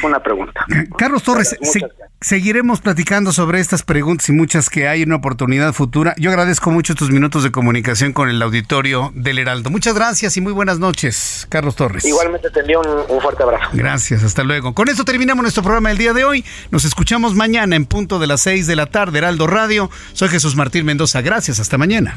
Una 0.03 0.21
pregunta. 0.23 0.65
Carlos 0.97 1.23
Torres, 1.23 1.57
seguiremos 2.21 2.81
platicando 2.81 3.33
sobre 3.33 3.61
estas 3.61 3.83
preguntas 3.83 4.29
y 4.29 4.33
muchas 4.33 4.71
que 4.71 4.89
hay 4.89 5.03
en 5.03 5.11
una 5.11 5.17
oportunidad 5.17 5.73
futura. 5.73 6.15
Yo 6.17 6.31
agradezco 6.31 6.71
mucho 6.71 6.93
estos 6.93 7.11
minutos 7.11 7.43
de 7.43 7.51
comunicación 7.51 8.13
con 8.13 8.29
el 8.29 8.41
auditorio 8.43 9.13
del 9.15 9.39
Heraldo. 9.39 9.71
Muchas 9.71 9.95
gracias 9.95 10.37
y 10.37 10.41
muy 10.41 10.53
buenas 10.53 10.79
noches, 10.79 11.47
Carlos 11.49 11.77
Torres. 11.77 12.05
Igualmente 12.05 12.51
te 12.51 12.61
envío 12.61 12.81
un, 12.81 13.17
un 13.17 13.21
fuerte 13.21 13.43
abrazo. 13.43 13.71
Gracias, 13.73 14.23
hasta 14.25 14.43
luego. 14.43 14.75
Con 14.75 14.89
esto 14.89 15.05
terminamos 15.05 15.43
nuestro 15.43 15.63
programa 15.63 15.89
del 15.91 15.99
día 15.99 16.13
de 16.13 16.25
hoy. 16.25 16.45
Nos 16.71 16.85
escuchamos 16.85 17.35
mañana 17.35 17.77
en 17.77 17.87
punto 17.87 18.19
de 18.19 18.27
las 18.27 18.41
6 18.43 18.67
de 18.67 18.77
la 18.77 18.87
tarde, 18.87 19.19
Heraldo 19.19 19.47
Radio. 19.47 19.91
Soy 20.13 20.29
Jesús 20.29 20.57
Martín 20.57 20.85
Mendoza. 20.85 21.21
Gracias, 21.23 21.61
hasta 21.61 21.79
mañana. 21.79 22.17